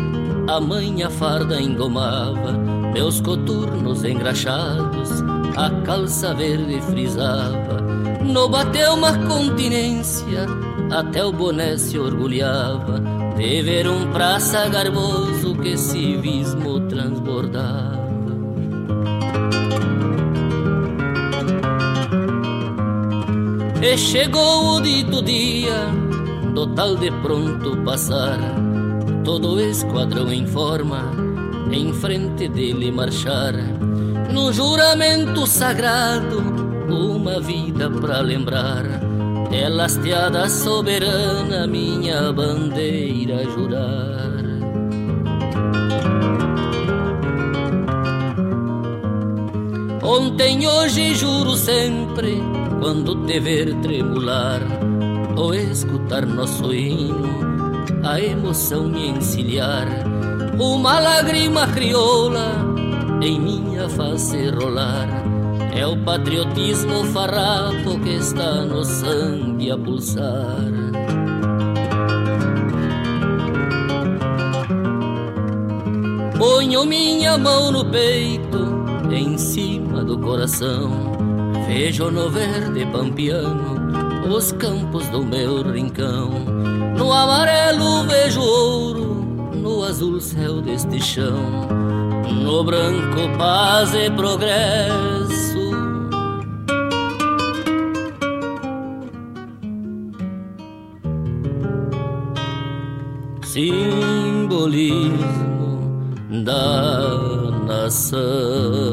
a 0.47 0.59
mãe 0.59 1.03
a 1.03 1.09
farda 1.09 1.61
engomava, 1.61 2.53
meus 2.93 3.21
coturnos 3.21 4.03
engraxados, 4.03 5.21
a 5.57 5.71
calça 5.81 6.35
verde 6.35 6.79
frisava. 6.81 7.81
No 8.23 8.47
bateu 8.47 8.93
uma 8.93 9.11
continência, 9.27 10.45
até 10.91 11.25
o 11.25 11.31
boné 11.31 11.77
se 11.77 11.97
orgulhava 11.97 13.01
de 13.35 13.61
ver 13.63 13.87
um 13.87 14.11
praça 14.11 14.69
garboso 14.69 15.55
que 15.55 15.75
civismo 15.75 16.81
transbordava. 16.81 17.97
E 23.81 23.97
chegou 23.97 24.75
o 24.75 24.81
dito 24.81 25.23
dia 25.23 25.87
do 26.53 26.67
tal 26.75 26.95
de 26.97 27.09
pronto 27.21 27.77
passar, 27.77 28.37
todo 29.23 29.55
o 29.55 29.59
esquadrão 29.59 30.31
em 30.31 30.45
forma, 30.45 31.11
em 31.71 31.93
frente 31.93 32.47
dele 32.47 32.91
marchar, 32.91 33.53
no 34.31 34.51
juramento 34.51 35.47
sagrado, 35.47 36.39
uma 36.89 37.39
vida 37.39 37.89
pra 37.89 38.19
lembrar, 38.21 38.85
é 39.51 39.69
lasteada 39.69 40.49
soberana 40.49 41.65
minha 41.67 42.31
bandeira 42.31 43.43
jurar. 43.45 44.27
Ontem, 50.03 50.67
hoje, 50.67 51.15
juro 51.15 51.55
sempre, 51.55 52.41
quando 52.79 53.25
te 53.25 53.39
ver 53.39 53.73
tremular 53.81 54.61
ou 55.35 55.53
escutar 55.53 56.25
nosso 56.25 56.73
hino, 56.73 57.27
a 58.03 58.19
emoção 58.19 58.87
me 58.87 59.09
encilhar, 59.09 59.87
uma 60.57 60.99
lágrima 60.99 61.67
crioula 61.67 62.66
em 63.21 63.39
minha 63.39 63.89
face 63.89 64.49
rolar. 64.49 65.07
É 65.75 65.85
o 65.85 65.95
patriotismo 65.97 67.03
farrapo 67.05 67.99
que 68.03 68.15
está 68.15 68.61
no 68.65 68.83
sangue 68.83 69.71
a 69.71 69.77
pulsar. 69.77 70.71
Ponho 76.37 76.85
minha 76.85 77.37
mão 77.37 77.71
no 77.71 77.85
peito, 77.85 78.85
em 79.11 79.37
cima 79.37 80.03
do 80.03 80.17
coração. 80.19 80.91
Vejo 81.67 82.09
no 82.09 82.29
verde 82.29 82.85
pampiano 82.87 83.77
os 84.35 84.51
campos 84.53 85.07
do 85.09 85.23
meu 85.23 85.61
rincão. 85.61 86.29
No 86.97 87.11
amarelo 87.11 88.03
vejo 88.03 88.41
ouro, 88.41 89.25
no 89.53 89.83
azul 89.83 90.19
céu 90.19 90.61
deste 90.61 90.99
chão 90.99 91.86
no 92.31 92.63
branco 92.63 93.29
paz 93.37 93.93
e 93.93 94.09
progresso. 94.11 95.71
Simbolismo 103.43 105.17
da 106.43 107.51
nação. 107.65 108.86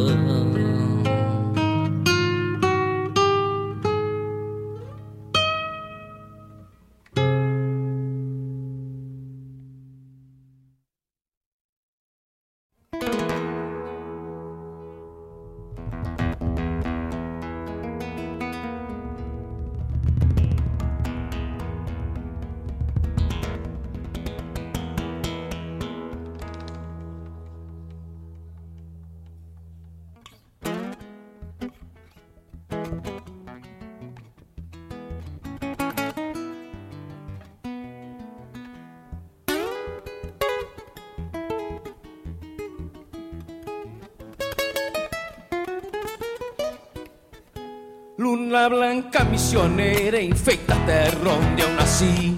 Missioneira 49.54 50.20
enfeita 50.20 50.74
a 50.74 50.80
terra 50.80 51.30
onde 51.30 51.62
eu 51.62 51.72
nasci, 51.74 52.34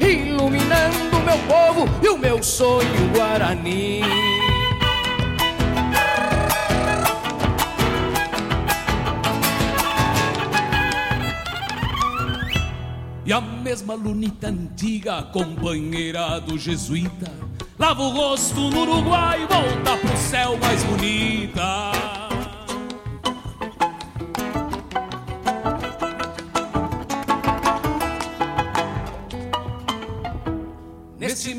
iluminando 0.00 1.20
meu 1.24 1.38
povo 1.46 1.88
e 2.02 2.08
o 2.08 2.18
meu 2.18 2.42
sonho 2.42 3.08
guarani. 3.14 4.00
E 13.24 13.32
a 13.32 13.40
mesma 13.40 13.94
lunita 13.94 14.48
antiga, 14.48 15.22
companheira 15.22 16.40
do 16.40 16.58
jesuíta, 16.58 17.32
lava 17.78 18.02
o 18.02 18.10
rosto 18.10 18.60
no 18.70 18.82
Uruguai 18.82 19.40
e 19.40 19.46
volta 19.46 19.96
pro 19.98 20.16
céu 20.16 20.58
mais 20.58 20.82
bonita. 20.82 22.05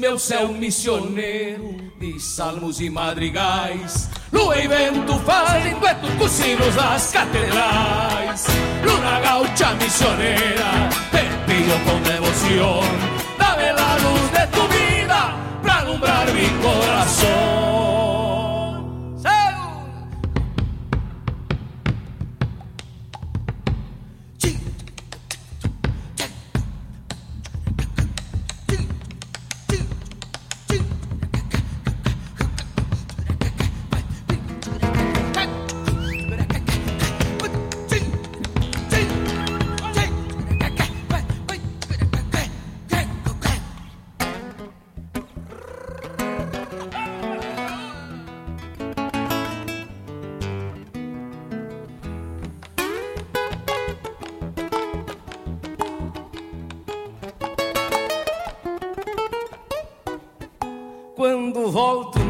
Meu 0.07 0.17
céu 0.17 0.47
missioneiro 0.53 1.75
de 1.99 2.17
salmos 2.17 2.79
e 2.79 2.89
madrigais, 2.89 4.09
lua 4.31 4.57
e 4.57 4.65
vento 4.65 5.19
fazem 5.25 5.77
duetos 5.77 6.09
com 6.17 6.29
sinos 6.29 6.73
das 6.75 7.11
catedrais. 7.11 8.45
Luna 8.85 9.19
gaucha 9.19 9.73
misionera, 9.73 10.88
te 11.11 11.23
pido 11.45 11.77
con 11.84 12.01
devoción, 12.03 12.85
dame 13.38 13.73
la 13.73 13.97
luz 13.97 14.31
de 14.31 14.47
tu 14.47 14.65
vida 14.69 15.35
para 15.61 15.79
alumbrar 15.79 16.31
mi 16.31 16.47
corazón. 16.61 17.66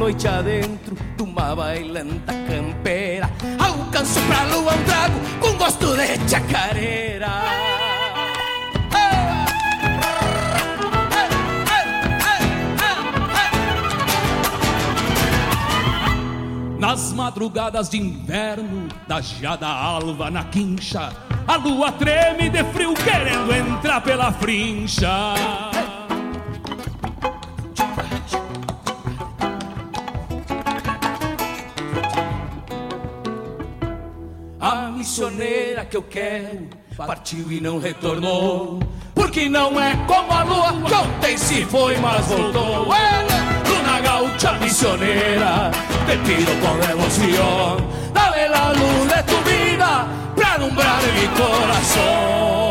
Noite 0.07 0.25
adentro 0.25 0.95
de 1.17 1.21
uma 1.21 1.53
bailanta 1.53 2.33
campeira, 2.33 3.29
alcanço 3.59 4.21
pra 4.21 4.43
lua 4.45 4.73
um 4.73 4.83
trago 4.85 5.19
com 5.41 5.57
gosto 5.57 5.97
de 5.97 6.29
chacareira. 6.31 7.27
Nas 16.79 17.11
madrugadas 17.11 17.89
de 17.89 17.97
inverno, 17.97 18.87
da 19.09 19.19
geada 19.19 19.67
alva 19.67 20.31
na 20.31 20.45
quincha, 20.45 21.11
a 21.45 21.57
lua 21.57 21.91
treme 21.91 22.49
de 22.49 22.63
frio 22.71 22.93
querendo 22.93 23.53
entrar 23.53 23.99
pela 23.99 24.31
frincha. 24.31 25.66
Missioneira 35.17 35.83
que 35.83 35.97
eu 35.97 36.03
quero 36.03 36.69
partiu 36.95 37.51
e 37.51 37.59
não 37.59 37.79
retornou. 37.79 38.77
Porque 39.15 39.49
não 39.49 39.81
é 39.81 39.95
como 40.05 40.31
a 40.31 40.43
lua 40.43 40.73
que 40.87 40.93
ontem 40.93 41.35
se 41.35 41.65
foi, 41.65 41.97
mas 41.97 42.23
voltou. 42.27 42.93
Ela, 42.93 43.63
Luna 43.67 43.99
gaucha 44.01 44.51
misionera, 44.59 45.71
te 46.05 46.17
pido 46.17 46.51
con 46.61 46.79
devoción, 46.79 47.87
dame 48.13 48.47
la 48.47 48.73
luz 48.73 49.07
de 49.07 49.23
tu 49.23 49.37
vida 49.49 50.07
para 50.35 50.53
alumbrar 50.53 51.01
mi 51.01 51.27
corazón. 51.35 52.66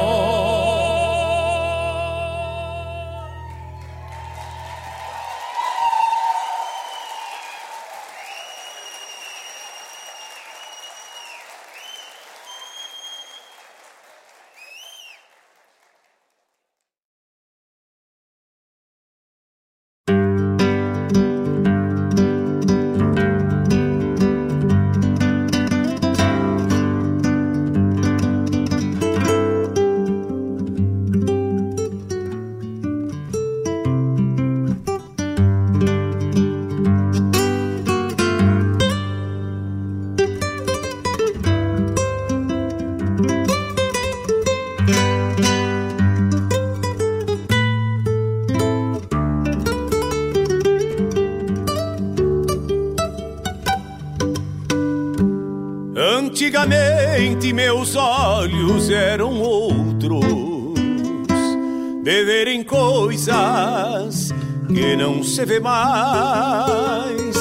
Coisas 63.27 64.33
que 64.69 64.97
não 64.97 65.23
se 65.23 65.45
vê 65.45 65.61
mais. 65.61 67.37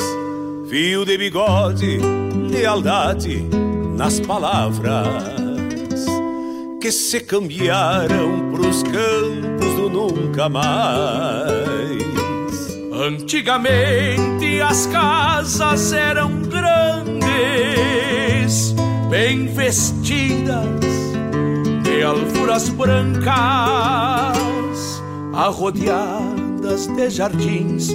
Fio 0.70 1.06
de 1.06 1.18
bigode, 1.18 2.00
lealdade 2.50 3.48
nas 3.96 4.20
palavras 4.20 5.24
que 6.82 6.92
se 6.92 7.22
cambiaram 7.22 8.52
pros 8.52 8.84
campos 8.84 9.74
do 9.76 9.90
nunca 9.90 10.50
mais. 10.50 11.56
Antigamente 12.92 14.62
as 14.62 14.86
casas 14.88 15.94
eram 15.94 16.42
grandes, 16.44 17.26
bem 19.10 19.48
vestidas 19.48 20.66
de 21.84 22.02
alfuras 22.04 22.70
brancas, 22.70 24.46
arrodeadas 25.36 26.56
rodeadas 26.66 26.88
de 26.88 27.10
jardins 27.10 27.90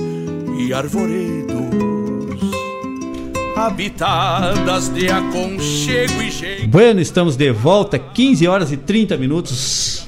e 0.59 0.75
arvoredos, 0.75 1.57
habitadas 3.57 4.91
de 4.91 5.11
aconchego 5.11 6.21
e 6.21 6.31
jeito. 6.31 6.69
Bueno, 6.69 7.01
estamos 7.01 7.37
de 7.37 7.51
volta, 7.51 7.99
15 7.99 8.47
horas 8.47 8.71
e 8.73 8.77
30 8.77 9.17
minutos. 9.17 10.07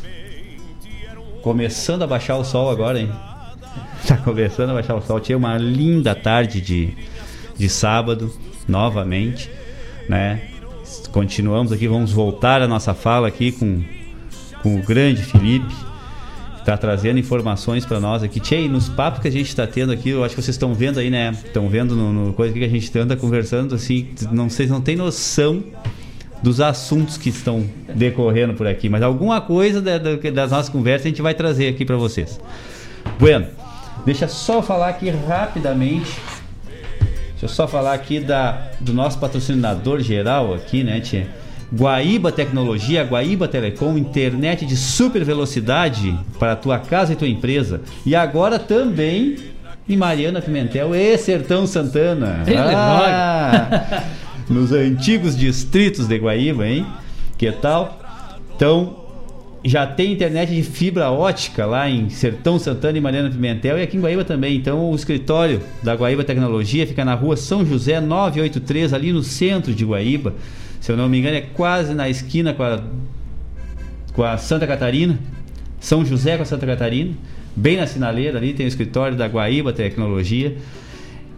Começando 1.40 2.02
a 2.02 2.06
baixar 2.06 2.36
o 2.36 2.44
sol 2.44 2.70
agora, 2.70 3.00
hein? 3.00 3.10
Tá 4.06 4.16
começando 4.16 4.70
a 4.70 4.74
baixar 4.74 4.96
o 4.96 5.00
sol. 5.00 5.20
Tinha 5.20 5.38
uma 5.38 5.56
linda 5.56 6.14
tarde 6.14 6.60
de, 6.60 6.92
de 7.56 7.68
sábado, 7.68 8.32
novamente, 8.68 9.48
né? 10.08 10.48
Continuamos 11.12 11.72
aqui, 11.72 11.88
vamos 11.88 12.12
voltar 12.12 12.60
a 12.60 12.68
nossa 12.68 12.94
fala 12.94 13.28
aqui 13.28 13.52
com, 13.52 13.82
com 14.62 14.76
o 14.76 14.82
grande 14.82 15.22
Felipe 15.22 15.72
está 16.62 16.76
trazendo 16.76 17.18
informações 17.18 17.84
para 17.84 18.00
nós 18.00 18.22
aqui. 18.22 18.40
Tchê, 18.40 18.68
nos 18.68 18.88
papos 18.88 19.20
que 19.20 19.28
a 19.28 19.30
gente 19.30 19.48
está 19.48 19.66
tendo 19.66 19.92
aqui, 19.92 20.10
eu 20.10 20.24
acho 20.24 20.34
que 20.34 20.40
vocês 20.40 20.54
estão 20.54 20.72
vendo 20.74 20.98
aí, 20.98 21.10
né? 21.10 21.30
Estão 21.44 21.68
vendo 21.68 21.94
no, 21.94 22.12
no, 22.12 22.32
coisa 22.32 22.54
que 22.54 22.64
a 22.64 22.68
gente 22.68 22.98
anda 22.98 23.16
conversando, 23.16 23.74
assim, 23.74 24.08
não 24.30 24.48
vocês 24.48 24.70
não 24.70 24.80
têm 24.80 24.96
noção 24.96 25.62
dos 26.42 26.60
assuntos 26.60 27.16
que 27.16 27.28
estão 27.28 27.64
decorrendo 27.94 28.54
por 28.54 28.66
aqui, 28.66 28.88
mas 28.88 29.02
alguma 29.02 29.40
coisa 29.40 29.80
da, 29.80 29.98
da, 29.98 30.16
das 30.16 30.50
nossas 30.50 30.68
conversas 30.68 31.06
a 31.06 31.08
gente 31.08 31.22
vai 31.22 31.34
trazer 31.34 31.68
aqui 31.68 31.84
para 31.84 31.96
vocês. 31.96 32.40
Bueno, 33.18 33.46
deixa 34.04 34.26
só 34.28 34.62
falar 34.62 34.88
aqui 34.88 35.10
rapidamente. 35.10 36.18
Deixa 37.30 37.44
eu 37.44 37.48
só 37.48 37.66
falar 37.66 37.94
aqui 37.94 38.20
da, 38.20 38.70
do 38.80 38.92
nosso 38.92 39.18
patrocinador 39.18 40.00
geral 40.00 40.54
aqui, 40.54 40.84
né, 40.84 41.00
Tchê? 41.00 41.26
Guaíba 41.74 42.30
Tecnologia, 42.30 43.02
Guaíba 43.02 43.48
Telecom, 43.48 43.96
internet 43.96 44.66
de 44.66 44.76
super 44.76 45.24
velocidade 45.24 46.14
para 46.38 46.52
a 46.52 46.56
tua 46.56 46.78
casa 46.78 47.14
e 47.14 47.16
tua 47.16 47.28
empresa. 47.28 47.80
E 48.04 48.14
agora 48.14 48.58
também 48.58 49.36
em 49.88 49.96
Mariana 49.96 50.42
Pimentel 50.42 50.94
e 50.94 51.16
Sertão 51.16 51.66
Santana. 51.66 52.44
Ah, 52.58 54.04
nos 54.50 54.70
antigos 54.70 55.34
distritos 55.34 56.06
de 56.06 56.18
Guaíba, 56.18 56.66
hein? 56.66 56.86
Que 57.38 57.50
tal? 57.50 57.98
Então, 58.54 58.98
já 59.64 59.86
tem 59.86 60.12
internet 60.12 60.54
de 60.54 60.62
fibra 60.62 61.10
ótica 61.10 61.64
lá 61.64 61.88
em 61.88 62.10
Sertão 62.10 62.58
Santana 62.58 62.98
e 62.98 63.00
Mariana 63.00 63.30
Pimentel 63.30 63.78
e 63.78 63.82
aqui 63.82 63.96
em 63.96 64.00
Guaíba 64.00 64.24
também. 64.24 64.56
Então, 64.56 64.90
o 64.90 64.94
escritório 64.94 65.62
da 65.82 65.94
Guaíba 65.94 66.22
Tecnologia 66.22 66.86
fica 66.86 67.02
na 67.02 67.14
rua 67.14 67.34
São 67.34 67.64
José 67.64 67.98
983, 67.98 68.92
ali 68.92 69.10
no 69.10 69.22
centro 69.22 69.72
de 69.72 69.86
Guaíba 69.86 70.34
se 70.82 70.90
eu 70.90 70.96
não 70.96 71.08
me 71.08 71.20
engano, 71.20 71.36
é 71.36 71.42
quase 71.42 71.94
na 71.94 72.10
esquina 72.10 72.52
com 72.52 72.64
a, 72.64 72.82
com 74.14 74.24
a 74.24 74.36
Santa 74.36 74.66
Catarina, 74.66 75.16
São 75.78 76.04
José 76.04 76.36
com 76.36 76.42
a 76.42 76.44
Santa 76.44 76.66
Catarina, 76.66 77.12
bem 77.54 77.76
na 77.76 77.86
sinaleira 77.86 78.38
ali 78.38 78.52
tem 78.52 78.66
o 78.66 78.68
escritório 78.68 79.16
da 79.16 79.28
Guaíba 79.28 79.72
Tecnologia. 79.72 80.56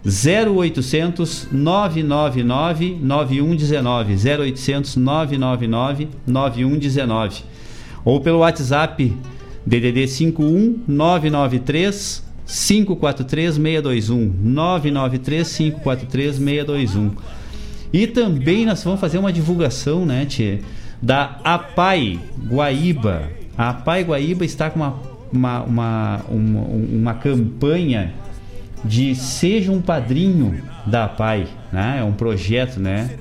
0800 0.05 1.49
999 1.51 2.97
9119 3.01 4.13
0800 4.13 4.95
999 4.95 6.07
9119 6.25 7.43
ou 8.05 8.21
pelo 8.21 8.39
WhatsApp 8.39 9.13
DDD 9.65 10.07
51 10.07 10.84
993 10.88 12.23
543 12.45 13.56
621 13.56 14.34
993 14.44 15.57
543 15.57 16.35
621 16.35 17.11
e 17.94 18.07
também 18.07 18.65
nós 18.65 18.84
vamos 18.84 18.99
fazer 18.99 19.19
uma 19.19 19.31
divulgação, 19.31 20.03
né, 20.03 20.26
tchê, 20.26 20.61
da 20.99 21.40
APAI 21.44 22.19
Guaíba. 22.49 23.30
A 23.56 23.69
APAI 23.69 24.03
Guaíba 24.03 24.44
está 24.44 24.72
com 24.72 24.80
uma, 24.80 24.99
uma, 25.31 25.61
uma, 25.61 26.22
uma, 26.27 26.61
uma 26.61 27.14
campanha 27.14 28.11
de 28.84 29.14
Seja 29.14 29.72
um 29.72 29.80
Padrinho 29.80 30.60
da 30.88 31.06
APAI, 31.06 31.48
né? 31.72 31.98
É 31.99 32.03
um 32.03 32.14
projeto, 32.14 32.80
né? 32.80 33.11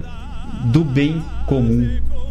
do 0.64 0.84
bem 0.84 1.22
comum. 1.46 1.88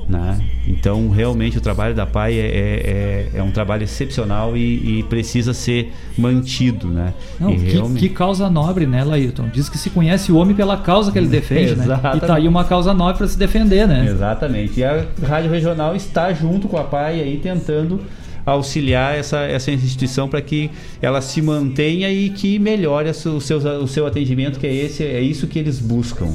Né? 0.10 0.38
Então, 0.68 1.10
realmente, 1.10 1.58
o 1.58 1.62
trabalho 1.62 1.96
da 1.96 2.06
PAI 2.06 2.34
é, 2.34 2.40
é, 2.40 2.46
é, 2.46 3.40
é 3.40 3.44
um 3.44 3.52
trabalho 3.52 3.84
excepcional 3.84 4.58
e, 4.58 5.00
e, 5.00 5.04
precisa 5.04 5.54
ser 5.54 5.94
mantido. 6.18 6.88
Né? 6.88 7.14
Não, 7.40 7.56
que, 7.56 7.72
realmente... 7.72 8.00
que, 8.00 8.10
causa 8.10 8.50
nobre, 8.50 8.86
né, 8.86 9.04
Lailton? 9.04 9.48
Diz 9.54 9.70
que 9.70 9.78
se 9.78 9.90
conhece 9.90 10.32
o 10.32 10.36
homem 10.36 10.54
pela 10.54 10.78
causa 10.78 11.12
que 11.12 11.18
ele 11.18 11.28
defende. 11.30 11.76
né? 11.76 11.86
E 12.16 12.20
tá 12.20 12.36
aí 12.36 12.48
uma 12.48 12.66
causa 12.66 12.94
nobre 12.94 13.20
para 13.20 13.28
se 13.28 13.38
defender. 13.38 13.88
né? 13.88 14.06
Exatamente. 14.06 14.82
E 14.82 14.84
a 14.84 15.06
Rádio 15.26 15.50
Regional 15.50 15.96
está 15.96 16.34
junto 16.34 16.68
com 16.68 16.78
a 16.78 16.84
PAI 16.84 17.22
aí 17.22 17.38
tentando 17.38 18.02
auxiliar 18.46 19.16
essa, 19.16 19.40
essa 19.40 19.72
instituição 19.72 20.28
para 20.28 20.42
que 20.42 20.70
ela 21.02 21.22
se 21.22 21.42
mantenha 21.42 22.12
e 22.12 22.30
que 22.30 22.60
melhore 22.60 23.10
o 23.10 23.14
seu, 23.40 23.58
o 23.58 23.88
seu 23.88 24.08
atendimento, 24.08 24.60
que 24.60 24.68
é, 24.68 24.74
esse, 24.74 25.04
é 25.04 25.22
isso 25.22 25.48
que 25.48 25.60
eles 25.60 25.80
buscam. 25.80 26.28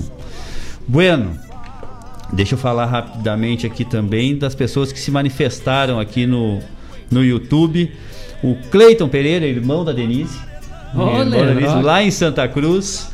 Bueno, 0.88 1.36
deixa 2.32 2.54
eu 2.54 2.58
falar 2.58 2.86
rapidamente 2.86 3.66
aqui 3.66 3.84
também 3.84 4.36
das 4.36 4.54
pessoas 4.54 4.92
que 4.92 5.00
se 5.00 5.10
manifestaram 5.10 5.98
aqui 5.98 6.26
no, 6.26 6.60
no 7.10 7.24
YouTube. 7.24 7.90
O 8.42 8.54
Cleiton 8.70 9.08
Pereira, 9.08 9.46
irmão 9.46 9.84
da 9.84 9.90
Denise, 9.90 10.38
irmão 10.92 11.28
da 11.28 11.44
Denise 11.44 11.82
lá 11.82 12.02
em 12.04 12.10
Santa 12.12 12.46
Cruz, 12.46 13.10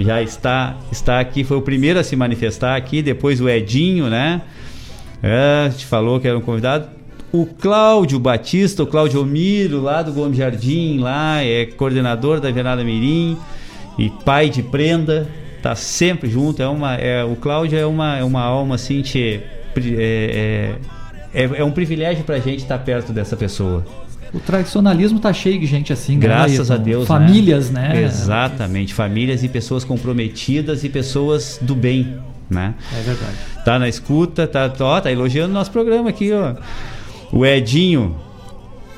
já 0.00 0.22
está, 0.22 0.76
está 0.90 1.20
aqui, 1.20 1.44
foi 1.44 1.58
o 1.58 1.62
primeiro 1.62 2.00
a 2.00 2.04
se 2.04 2.16
manifestar 2.16 2.76
aqui. 2.76 3.02
Depois 3.02 3.42
o 3.42 3.48
Edinho, 3.48 4.08
né? 4.08 4.40
É, 5.22 5.68
te 5.68 5.84
falou 5.84 6.18
que 6.18 6.26
era 6.26 6.36
um 6.36 6.40
convidado. 6.40 6.88
O 7.30 7.44
Cláudio 7.46 8.18
Batista, 8.18 8.82
o 8.82 8.86
Cláudio 8.86 9.20
Omiro, 9.20 9.82
lá 9.82 10.02
do 10.02 10.12
Gomes 10.12 10.38
Jardim, 10.38 10.98
lá 10.98 11.42
é 11.42 11.66
coordenador 11.66 12.40
da 12.40 12.50
Venada 12.50 12.82
Mirim 12.82 13.36
e 13.98 14.08
pai 14.08 14.48
de 14.48 14.62
prenda 14.62 15.28
tá 15.62 15.74
sempre 15.74 16.28
junto. 16.28 16.62
É 16.62 16.68
uma, 16.68 16.94
é, 16.96 17.24
o 17.24 17.36
Cláudio 17.36 17.78
é 17.78 17.86
uma, 17.86 18.18
é 18.18 18.24
uma 18.24 18.42
alma 18.42 18.74
assim, 18.74 19.00
te, 19.00 19.40
é, 19.76 20.74
é, 21.32 21.44
é, 21.44 21.64
um 21.64 21.70
privilégio 21.70 22.24
pra 22.24 22.38
gente 22.38 22.58
estar 22.58 22.78
tá 22.78 22.84
perto 22.84 23.12
dessa 23.12 23.36
pessoa. 23.36 23.84
O 24.34 24.40
tradicionalismo 24.40 25.20
tá 25.20 25.32
cheio 25.32 25.60
de 25.60 25.66
gente 25.66 25.92
assim, 25.92 26.14
né, 26.14 26.20
graças 26.20 26.70
a 26.70 26.76
Deus. 26.76 27.06
Famílias, 27.06 27.70
né? 27.70 27.90
né? 27.90 28.02
Exatamente, 28.02 28.94
famílias 28.94 29.44
e 29.44 29.48
pessoas 29.48 29.84
comprometidas 29.84 30.84
e 30.84 30.88
pessoas 30.88 31.58
do 31.60 31.74
bem, 31.74 32.16
né? 32.48 32.74
É 32.98 33.02
verdade. 33.02 33.36
Tá 33.64 33.78
na 33.78 33.88
escuta, 33.88 34.46
tá, 34.46 34.72
ó, 34.80 35.00
tá 35.00 35.12
elogiando 35.12 35.52
nosso 35.52 35.70
programa 35.70 36.08
aqui, 36.08 36.32
ó. 36.32 36.54
O 37.30 37.44
Edinho, 37.44 38.16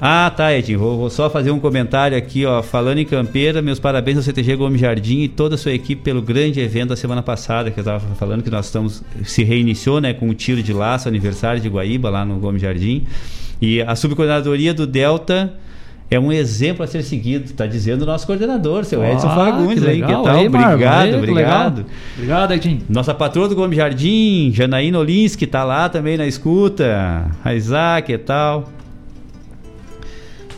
ah, 0.06 0.30
tá, 0.30 0.54
Edinho. 0.54 0.78
Vou, 0.78 0.98
vou, 0.98 1.08
só 1.08 1.30
fazer 1.30 1.50
um 1.50 1.58
comentário 1.58 2.14
aqui, 2.14 2.44
ó. 2.44 2.62
Falando 2.62 2.98
em 2.98 3.06
campeira, 3.06 3.62
meus 3.62 3.78
parabéns 3.78 4.18
ao 4.18 4.22
CTG 4.22 4.54
Gomes 4.54 4.78
Jardim 4.78 5.20
e 5.20 5.28
toda 5.28 5.54
a 5.54 5.58
sua 5.58 5.72
equipe 5.72 6.02
pelo 6.02 6.20
grande 6.20 6.60
evento 6.60 6.90
da 6.90 6.96
semana 6.96 7.22
passada, 7.22 7.70
que 7.70 7.80
eu 7.80 7.82
estava 7.82 8.00
falando 8.16 8.42
que 8.42 8.50
nós 8.50 8.66
estamos. 8.66 9.02
Se 9.24 9.42
reiniciou, 9.42 10.02
né, 10.02 10.12
com 10.12 10.28
o 10.28 10.34
tiro 10.34 10.62
de 10.62 10.74
laço, 10.74 11.08
aniversário 11.08 11.58
de 11.58 11.70
Guaíba, 11.70 12.10
lá 12.10 12.22
no 12.22 12.38
Gomes 12.38 12.60
Jardim. 12.60 13.06
E 13.62 13.80
a 13.80 13.96
subcoordenadoria 13.96 14.74
do 14.74 14.86
Delta 14.86 15.54
é 16.10 16.20
um 16.20 16.30
exemplo 16.30 16.84
a 16.84 16.86
ser 16.86 17.02
seguido, 17.02 17.46
está 17.46 17.66
dizendo 17.66 18.02
o 18.02 18.06
nosso 18.06 18.26
coordenador, 18.26 18.84
seu 18.84 19.02
Edson 19.02 19.26
ah, 19.26 19.34
Fagundes 19.34 19.82
que 19.82 19.88
aí, 19.88 20.02
que 20.02 20.06
tal? 20.06 20.26
Aí, 20.26 20.46
obrigado, 20.46 21.02
aí, 21.02 21.14
obrigado. 21.16 21.86
Obrigado, 22.14 22.52
Edinho. 22.52 22.82
Nossa 22.90 23.14
patroa 23.14 23.48
do 23.48 23.54
Gomes 23.54 23.78
Jardim, 23.78 24.52
Janaína 24.52 24.98
Olinski, 24.98 25.46
está 25.46 25.64
lá 25.64 25.88
também 25.88 26.18
na 26.18 26.26
escuta. 26.26 27.30
A 27.42 27.54
Isaac 27.54 28.12
e 28.12 28.18
tal. 28.18 28.68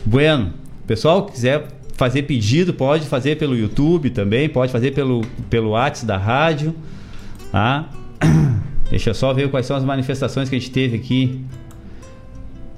Bueno, 0.07 0.53
pessoal, 0.87 1.25
quiser 1.25 1.67
fazer 1.97 2.23
pedido, 2.23 2.73
pode 2.73 3.05
fazer 3.07 3.35
pelo 3.35 3.53
YouTube 3.53 4.09
também, 4.09 4.47
pode 4.47 4.71
fazer 4.71 4.91
pelo, 4.91 5.19
pelo 5.49 5.71
WhatsApp 5.71 6.05
da 6.05 6.17
rádio. 6.17 6.73
Tá? 7.51 7.89
Deixa 8.89 9.09
eu 9.09 9.13
só 9.13 9.33
ver 9.33 9.51
quais 9.51 9.65
são 9.65 9.75
as 9.75 9.83
manifestações 9.83 10.47
que 10.47 10.55
a 10.55 10.59
gente 10.59 10.71
teve 10.71 10.95
aqui. 10.95 11.43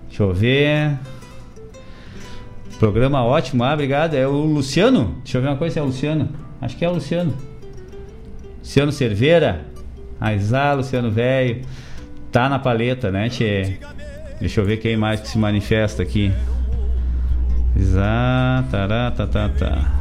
Deixa 0.07 0.23
eu 0.23 0.33
ver. 0.33 0.97
Programa 2.79 3.23
ótimo, 3.23 3.63
ah, 3.63 3.75
obrigado. 3.75 4.15
É 4.15 4.27
o 4.27 4.31
Luciano? 4.31 5.17
Deixa 5.23 5.37
eu 5.37 5.43
ver 5.43 5.49
uma 5.49 5.57
coisa, 5.57 5.79
é 5.79 5.83
o 5.83 5.85
Luciano. 5.85 6.29
Acho 6.59 6.75
que 6.75 6.83
é 6.83 6.89
o 6.89 6.93
Luciano. 6.93 7.31
Luciano 8.57 8.91
Cerveira. 8.91 9.67
Aizá, 10.19 10.73
Luciano 10.73 11.11
Velho. 11.11 11.61
Tá 12.31 12.49
na 12.49 12.57
paleta, 12.57 13.11
né, 13.11 13.29
tchê? 13.29 13.77
Deixa 14.39 14.61
eu 14.61 14.65
ver 14.65 14.77
quem 14.77 14.97
mais 14.97 15.21
que 15.21 15.27
se 15.27 15.37
manifesta 15.37 16.01
aqui. 16.01 16.31
Exato, 17.79 18.71
tá, 18.71 19.27
tá, 19.27 19.49
tá. 19.49 19.99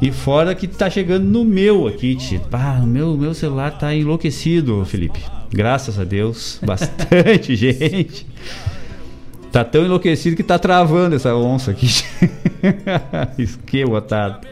E 0.00 0.10
fora 0.10 0.54
que 0.54 0.66
tá 0.66 0.88
chegando 0.88 1.24
no 1.24 1.44
meu 1.44 1.86
aqui. 1.86 2.16
Ah, 2.52 2.80
o 2.82 2.86
meu, 2.86 3.16
meu 3.18 3.34
celular 3.34 3.76
tá 3.76 3.94
enlouquecido, 3.94 4.82
Felipe. 4.86 5.20
Graças 5.52 5.98
a 5.98 6.04
Deus, 6.04 6.58
bastante 6.64 7.54
gente. 7.54 8.26
Tá 9.52 9.64
tão 9.64 9.84
enlouquecido 9.84 10.36
que 10.36 10.42
tá 10.42 10.58
travando 10.58 11.16
essa 11.16 11.34
onça 11.34 11.72
aqui. 11.72 11.88
que 13.66 13.84
botado. 13.84 14.46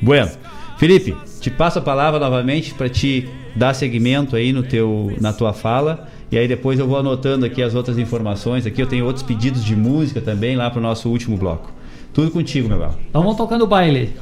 Bueno, 0.00 0.30
Felipe, 0.78 1.16
te 1.40 1.50
passo 1.50 1.78
a 1.78 1.82
palavra 1.82 2.20
novamente 2.20 2.74
para 2.74 2.88
te 2.88 3.28
dar 3.56 3.74
seguimento 3.74 4.36
aí 4.36 4.52
no 4.52 4.62
teu, 4.62 5.12
na 5.20 5.32
tua 5.32 5.52
fala. 5.52 6.08
E 6.30 6.38
aí 6.38 6.46
depois 6.46 6.78
eu 6.78 6.86
vou 6.86 6.96
anotando 6.96 7.44
aqui 7.44 7.62
as 7.62 7.74
outras 7.74 7.98
informações. 7.98 8.66
Aqui 8.66 8.80
eu 8.80 8.86
tenho 8.86 9.04
outros 9.04 9.22
pedidos 9.22 9.64
de 9.64 9.74
música 9.74 10.20
também 10.20 10.56
lá 10.56 10.70
para 10.70 10.78
o 10.78 10.82
nosso 10.82 11.08
último 11.08 11.36
bloco. 11.36 11.72
Tudo 12.12 12.30
contigo, 12.30 12.68
meu 12.68 12.78
galo. 12.78 12.94
Então 13.08 13.22
vamos 13.22 13.36
tocando 13.36 13.64
o 13.64 13.66
baile. 13.66 14.12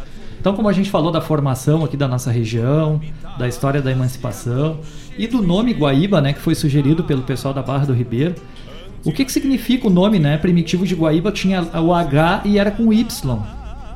Então, 0.40 0.54
como 0.54 0.68
a 0.68 0.72
gente 0.72 0.88
falou 0.88 1.10
da 1.10 1.20
formação 1.20 1.84
aqui 1.84 1.96
da 1.96 2.06
nossa 2.06 2.30
região, 2.30 3.00
da 3.38 3.48
história 3.48 3.82
da 3.82 3.90
emancipação 3.90 4.78
e 5.18 5.26
do 5.26 5.42
nome 5.42 5.72
Guaíba, 5.72 6.20
né, 6.20 6.32
que 6.32 6.40
foi 6.40 6.54
sugerido 6.54 7.02
pelo 7.02 7.22
pessoal 7.22 7.52
da 7.52 7.60
Barra 7.60 7.86
do 7.86 7.92
Ribeiro. 7.92 8.36
O 9.04 9.12
que, 9.12 9.24
que 9.24 9.32
significa 9.32 9.86
o 9.86 9.90
nome, 9.90 10.18
né? 10.18 10.36
Primitivo 10.38 10.86
de 10.86 10.94
Guaíba 10.94 11.32
tinha 11.32 11.62
o 11.80 11.92
H 11.92 12.42
e 12.44 12.58
era 12.58 12.70
com 12.70 12.92
Y, 12.92 13.42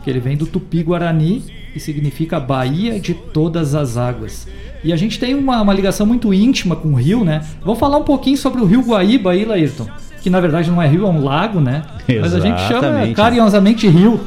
que 0.03 0.11
ele 0.11 0.21
vem 0.21 0.37
do 0.37 0.47
Tupi-Guarani 0.47 1.45
e 1.75 1.81
significa 1.81 2.39
Baía 2.39 2.99
de 3.01 3.15
Todas 3.15 3.75
as 3.75 3.97
Águas. 3.97 4.47
E 4.85 4.93
a 4.93 4.97
gente 4.97 5.19
tem 5.19 5.35
uma, 5.35 5.61
uma 5.63 5.73
ligação 5.73 6.07
muito 6.07 6.33
íntima 6.35 6.75
com 6.75 6.89
o 6.89 6.95
rio, 6.95 7.25
né? 7.25 7.45
Vamos 7.65 7.79
falar 7.79 7.99
um 7.99 8.05
pouquinho 8.05 8.37
sobre 8.37 8.61
o 8.61 8.65
rio 8.65 8.83
Guaíba 8.83 9.33
aí, 9.33 9.45
Laírton. 9.45 9.87
Que 10.21 10.31
na 10.31 10.41
verdade 10.41 10.71
não 10.71 10.81
é 10.81 10.89
rio, 10.89 11.05
é 11.05 11.09
um 11.09 11.23
lago, 11.23 11.61
né? 11.61 11.83
Exatamente. 12.09 12.21
Mas 12.21 12.35
a 12.35 12.41
gente 12.41 12.61
chama 12.69 13.15
carinhosamente 13.15 13.89
rio. 13.89 14.21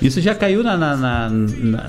Isso 0.00 0.20
já 0.20 0.34
caiu 0.34 0.64
na, 0.64 0.76
na, 0.76 0.96
na, 0.96 1.30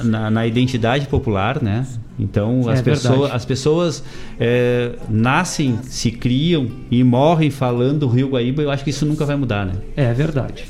na, 0.03 0.31
na 0.31 0.47
identidade 0.47 1.07
popular, 1.07 1.61
né? 1.61 1.85
Então 2.19 2.69
as, 2.69 2.79
é 2.79 2.83
pessoas, 2.83 3.31
as 3.31 3.45
pessoas 3.45 4.03
é, 4.39 4.91
nascem, 5.09 5.79
se 5.83 6.11
criam 6.11 6.67
e 6.91 7.03
morrem 7.03 7.49
falando 7.49 8.07
Rio 8.07 8.29
Guaíba. 8.29 8.61
Eu 8.61 8.69
acho 8.71 8.83
que 8.83 8.91
isso 8.91 9.05
nunca 9.05 9.25
vai 9.25 9.35
mudar, 9.35 9.65
né? 9.65 9.73
É 9.95 10.13
verdade. 10.13 10.65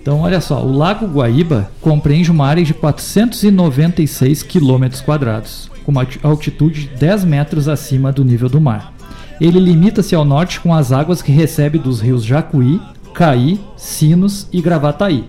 Então 0.00 0.20
olha 0.20 0.40
só, 0.40 0.64
o 0.64 0.72
Lago 0.72 1.06
Guaíba 1.06 1.70
compreende 1.80 2.30
uma 2.30 2.46
área 2.46 2.64
de 2.64 2.72
496 2.72 4.42
quilômetros 4.42 5.00
quadrados, 5.00 5.70
com 5.88 5.92
uma 5.92 6.06
altitude 6.22 6.82
de 6.82 6.96
10 6.96 7.24
metros 7.24 7.66
acima 7.66 8.12
do 8.12 8.22
nível 8.22 8.50
do 8.50 8.60
mar. 8.60 8.92
Ele 9.40 9.58
limita-se 9.58 10.14
ao 10.14 10.22
norte 10.22 10.60
com 10.60 10.74
as 10.74 10.92
águas 10.92 11.22
que 11.22 11.32
recebe 11.32 11.78
dos 11.78 12.02
rios 12.02 12.22
Jacuí, 12.22 12.78
Caí, 13.14 13.58
Sinos 13.74 14.46
e 14.52 14.60
Gravataí. 14.60 15.24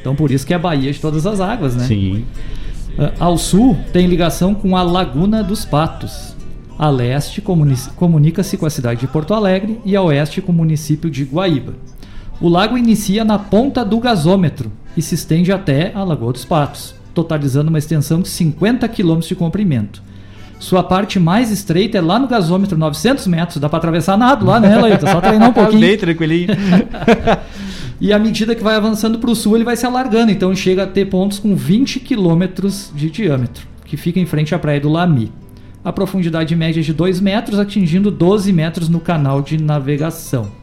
Então 0.00 0.16
por 0.16 0.30
isso 0.30 0.46
que 0.46 0.54
é 0.54 0.56
a 0.56 0.58
Baía 0.58 0.90
de 0.90 0.98
todas 0.98 1.26
as 1.26 1.40
águas, 1.40 1.76
né? 1.76 1.84
Sim. 1.84 2.24
Uh, 2.96 3.12
ao 3.20 3.36
sul 3.36 3.76
tem 3.92 4.06
ligação 4.06 4.54
com 4.54 4.78
a 4.78 4.82
Laguna 4.82 5.44
dos 5.44 5.66
Patos. 5.66 6.34
A 6.78 6.88
leste 6.88 7.42
comunica-se 7.94 8.56
com 8.56 8.64
a 8.64 8.70
cidade 8.70 9.00
de 9.00 9.08
Porto 9.08 9.34
Alegre 9.34 9.78
e 9.84 9.94
a 9.94 10.00
oeste 10.00 10.40
com 10.40 10.52
o 10.52 10.54
município 10.54 11.10
de 11.10 11.24
Guaíba. 11.24 11.74
O 12.40 12.48
lago 12.48 12.78
inicia 12.78 13.26
na 13.26 13.38
ponta 13.38 13.84
do 13.84 14.00
gasômetro 14.00 14.72
e 14.96 15.02
se 15.02 15.16
estende 15.16 15.52
até 15.52 15.92
a 15.94 16.02
Lagoa 16.02 16.32
dos 16.32 16.46
Patos, 16.46 16.94
totalizando 17.18 17.68
uma 17.68 17.78
extensão 17.78 18.20
de 18.20 18.28
50 18.28 18.88
km 18.88 19.18
de 19.18 19.34
comprimento. 19.34 20.00
Sua 20.60 20.84
parte 20.84 21.18
mais 21.18 21.50
estreita 21.50 21.98
é 21.98 22.00
lá 22.00 22.16
no 22.16 22.28
gasômetro, 22.28 22.78
900 22.78 23.26
metros. 23.26 23.58
Dá 23.58 23.68
para 23.68 23.78
atravessar 23.78 24.16
nado 24.16 24.46
lá, 24.46 24.60
né, 24.60 24.80
Leita? 24.80 25.10
Só 25.10 25.20
treinar 25.20 25.50
um 25.50 25.52
pouquinho. 25.54 25.80
Bem 25.80 25.96
tranquilinho. 25.96 26.48
e 28.00 28.12
à 28.12 28.18
medida 28.18 28.54
que 28.54 28.62
vai 28.62 28.76
avançando 28.76 29.18
para 29.18 29.30
o 29.30 29.34
sul, 29.34 29.56
ele 29.56 29.64
vai 29.64 29.76
se 29.76 29.86
alargando. 29.86 30.30
Então 30.30 30.54
chega 30.54 30.84
a 30.84 30.86
ter 30.86 31.06
pontos 31.06 31.40
com 31.40 31.56
20 31.56 32.00
quilômetros 32.00 32.92
de 32.94 33.10
diâmetro, 33.10 33.66
que 33.84 33.96
fica 33.96 34.20
em 34.20 34.26
frente 34.26 34.54
à 34.54 34.58
praia 34.58 34.80
do 34.80 34.88
Lami. 34.88 35.32
A 35.84 35.92
profundidade 35.92 36.54
média 36.54 36.80
é 36.80 36.82
de 36.82 36.92
2 36.92 37.20
metros, 37.20 37.58
atingindo 37.58 38.10
12 38.10 38.52
metros 38.52 38.88
no 38.88 39.00
canal 39.00 39.40
de 39.42 39.60
navegação. 39.60 40.57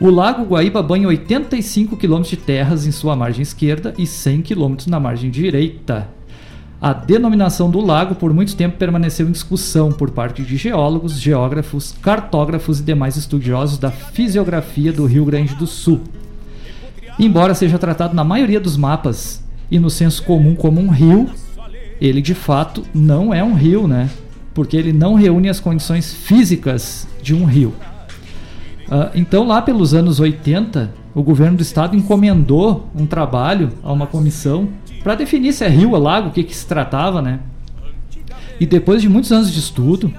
O 0.00 0.08
lago 0.08 0.44
Guaíba 0.44 0.82
banha 0.82 1.06
85 1.08 1.94
quilômetros 1.94 2.30
de 2.30 2.36
terras 2.38 2.86
em 2.86 2.90
sua 2.90 3.14
margem 3.14 3.42
esquerda 3.42 3.92
e 3.98 4.06
100 4.06 4.40
quilômetros 4.40 4.86
na 4.86 4.98
margem 4.98 5.30
direita. 5.30 6.08
A 6.80 6.94
denominação 6.94 7.70
do 7.70 7.82
lago 7.82 8.14
por 8.14 8.32
muito 8.32 8.56
tempo 8.56 8.78
permaneceu 8.78 9.28
em 9.28 9.32
discussão 9.32 9.92
por 9.92 10.10
parte 10.10 10.40
de 10.42 10.56
geólogos, 10.56 11.20
geógrafos, 11.20 11.94
cartógrafos 12.00 12.80
e 12.80 12.82
demais 12.82 13.18
estudiosos 13.18 13.76
da 13.76 13.90
fisiografia 13.90 14.90
do 14.90 15.04
Rio 15.04 15.26
Grande 15.26 15.54
do 15.54 15.66
Sul. 15.66 16.00
Embora 17.18 17.52
seja 17.52 17.78
tratado 17.78 18.14
na 18.14 18.24
maioria 18.24 18.58
dos 18.58 18.78
mapas 18.78 19.44
e 19.70 19.78
no 19.78 19.90
senso 19.90 20.22
comum 20.22 20.54
como 20.54 20.80
um 20.80 20.88
rio, 20.88 21.28
ele 22.00 22.22
de 22.22 22.34
fato 22.34 22.84
não 22.94 23.34
é 23.34 23.44
um 23.44 23.52
rio, 23.52 23.86
né? 23.86 24.08
Porque 24.54 24.78
ele 24.78 24.94
não 24.94 25.14
reúne 25.14 25.50
as 25.50 25.60
condições 25.60 26.14
físicas 26.14 27.06
de 27.22 27.34
um 27.34 27.44
rio. 27.44 27.74
Uh, 28.90 29.10
então, 29.14 29.46
lá 29.46 29.62
pelos 29.62 29.94
anos 29.94 30.18
80, 30.18 30.90
o 31.14 31.22
governo 31.22 31.56
do 31.56 31.62
estado 31.62 31.96
encomendou 31.96 32.88
um 32.94 33.06
trabalho 33.06 33.70
a 33.82 33.92
uma 33.92 34.06
comissão 34.06 34.68
para 35.02 35.14
definir 35.14 35.52
se 35.52 35.64
é 35.64 35.68
rio 35.68 35.92
ou 35.92 35.98
lago, 35.98 36.28
o 36.28 36.32
que, 36.32 36.42
que 36.42 36.54
se 36.54 36.66
tratava, 36.66 37.22
né? 37.22 37.40
E 38.58 38.66
depois 38.66 39.00
de 39.00 39.08
muitos 39.08 39.32
anos 39.32 39.50
de 39.50 39.58
estudo, 39.58 40.12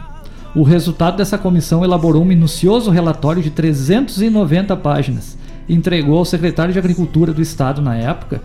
o 0.55 0.63
resultado 0.63 1.17
dessa 1.17 1.37
comissão 1.37 1.83
elaborou 1.83 2.23
um 2.23 2.25
minucioso 2.25 2.89
relatório 2.89 3.43
de 3.43 3.51
390 3.51 4.75
páginas 4.77 5.37
entregou 5.73 6.17
ao 6.17 6.25
secretário 6.25 6.73
de 6.73 6.79
Agricultura 6.79 7.33
do 7.33 7.41
Estado 7.41 7.81
na 7.81 7.95
época 7.95 8.41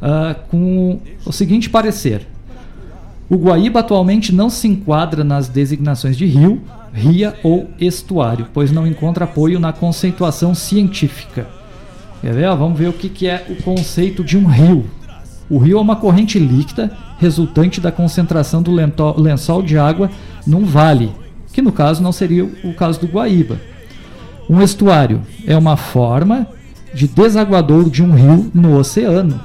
uh, 0.00 0.34
com 0.48 1.00
o 1.24 1.32
seguinte 1.32 1.70
parecer: 1.70 2.26
o 3.28 3.36
Guaíba 3.36 3.80
atualmente 3.80 4.34
não 4.34 4.50
se 4.50 4.68
enquadra 4.68 5.24
nas 5.24 5.48
designações 5.48 6.16
de 6.16 6.26
rio, 6.26 6.60
ria 6.92 7.34
ou 7.42 7.70
estuário, 7.80 8.46
pois 8.52 8.70
não 8.70 8.86
encontra 8.86 9.24
apoio 9.24 9.58
na 9.58 9.72
conceituação 9.72 10.54
científica. 10.54 11.46
Vamos 12.58 12.78
ver 12.78 12.88
o 12.88 12.92
que, 12.92 13.08
que 13.08 13.26
é 13.26 13.46
o 13.48 13.62
conceito 13.62 14.22
de 14.22 14.36
um 14.36 14.46
rio. 14.46 14.86
O 15.48 15.58
rio 15.58 15.78
é 15.78 15.80
uma 15.80 15.96
corrente 15.96 16.38
líquida 16.38 16.90
resultante 17.18 17.80
da 17.80 17.92
concentração 17.92 18.62
do 18.62 18.72
lençol 18.72 19.62
de 19.62 19.78
água 19.78 20.10
num 20.46 20.64
vale, 20.64 21.12
que 21.52 21.62
no 21.62 21.72
caso 21.72 22.02
não 22.02 22.12
seria 22.12 22.44
o 22.44 22.74
caso 22.74 23.00
do 23.00 23.06
Guaíba. 23.06 23.58
Um 24.48 24.60
estuário 24.60 25.22
é 25.46 25.56
uma 25.56 25.76
forma 25.76 26.46
de 26.92 27.08
desaguadouro 27.08 27.90
de 27.90 28.02
um 28.02 28.12
rio 28.12 28.50
no 28.54 28.78
oceano. 28.78 29.40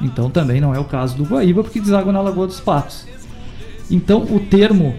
Então 0.00 0.30
também 0.30 0.60
não 0.60 0.74
é 0.74 0.78
o 0.78 0.84
caso 0.84 1.16
do 1.16 1.24
Guaíba, 1.24 1.62
porque 1.62 1.80
deságua 1.80 2.12
na 2.12 2.20
Lagoa 2.20 2.46
dos 2.46 2.60
Patos. 2.60 3.06
Então 3.90 4.22
o 4.22 4.40
termo 4.40 4.94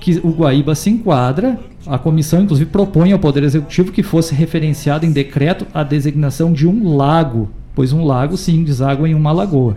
que 0.00 0.20
o 0.22 0.30
Guaíba 0.30 0.74
se 0.74 0.90
enquadra, 0.90 1.58
a 1.86 1.98
comissão 1.98 2.42
inclusive 2.42 2.70
propõe 2.70 3.12
ao 3.12 3.18
Poder 3.18 3.42
Executivo 3.42 3.92
que 3.92 4.02
fosse 4.02 4.34
referenciado 4.34 5.04
em 5.04 5.10
decreto 5.10 5.66
a 5.74 5.82
designação 5.82 6.52
de 6.52 6.66
um 6.66 6.96
lago 6.96 7.48
pois 7.76 7.92
um 7.92 8.04
lago 8.04 8.38
sim 8.38 8.64
deságua 8.64 9.06
em 9.06 9.14
uma 9.14 9.30
lagoa. 9.30 9.76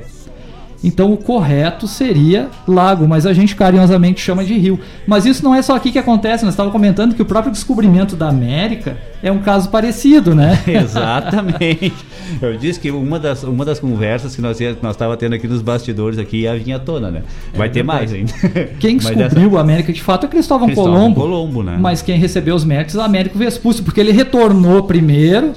Então 0.84 1.12
o 1.12 1.18
correto 1.18 1.88
seria 1.88 2.50
lago, 2.68 3.08
mas 3.08 3.26
a 3.26 3.34
gente 3.34 3.56
carinhosamente 3.56 4.22
chama 4.22 4.44
de 4.46 4.58
rio. 4.58 4.80
Mas 5.06 5.26
isso 5.26 5.44
não 5.44 5.54
é 5.54 5.62
só 5.62 5.76
aqui 5.76 5.92
que 5.92 6.00
acontece, 6.00 6.46
nós 6.46 6.54
estávamos 6.54 6.72
comentando 6.72 7.14
que 7.14 7.22
o 7.22 7.26
próprio 7.26 7.52
descobrimento 7.52 8.16
da 8.16 8.30
América 8.30 8.98
é 9.22 9.32
um 9.32 9.40
caso 9.40 9.70
parecido, 9.70 10.34
né? 10.34 10.62
Exatamente. 10.68 11.94
Eu 12.42 12.58
disse 12.58 12.80
que 12.80 12.92
uma 12.92 13.20
das, 13.20 13.44
uma 13.44 13.66
das 13.66 13.80
conversas 13.80 14.36
que 14.36 14.42
nós 14.42 14.58
nós 14.82 14.92
estava 14.92 15.18
tendo 15.18 15.36
aqui 15.36 15.48
nos 15.48 15.62
bastidores 15.62 16.18
aqui 16.18 16.42
ia 16.42 16.58
vir 16.58 16.74
à 16.74 16.80
tona, 16.80 17.12
né? 17.12 17.24
Vai 17.54 17.68
é 17.68 17.72
ter 17.72 17.84
mais 17.84 18.14
ainda. 18.14 18.32
Quem 18.80 18.98
descobriu 18.98 19.58
a 19.58 19.62
América 19.62 19.92
de 19.92 20.02
fato 20.02 20.26
é 20.26 20.30
Cristóvão, 20.30 20.68
Cristóvão 20.68 21.14
Colombo. 21.14 21.22
Colombo 21.22 21.64
né? 21.64 21.78
Mas 21.80 22.02
quem 22.02 22.18
recebeu 22.18 22.56
os 22.56 22.64
méritos 22.64 22.96
é 22.96 23.02
Américo 23.02 23.38
Vespúcio, 23.38 23.84
porque 23.84 24.00
ele 24.00 24.12
retornou 24.12 24.84
primeiro 24.84 25.54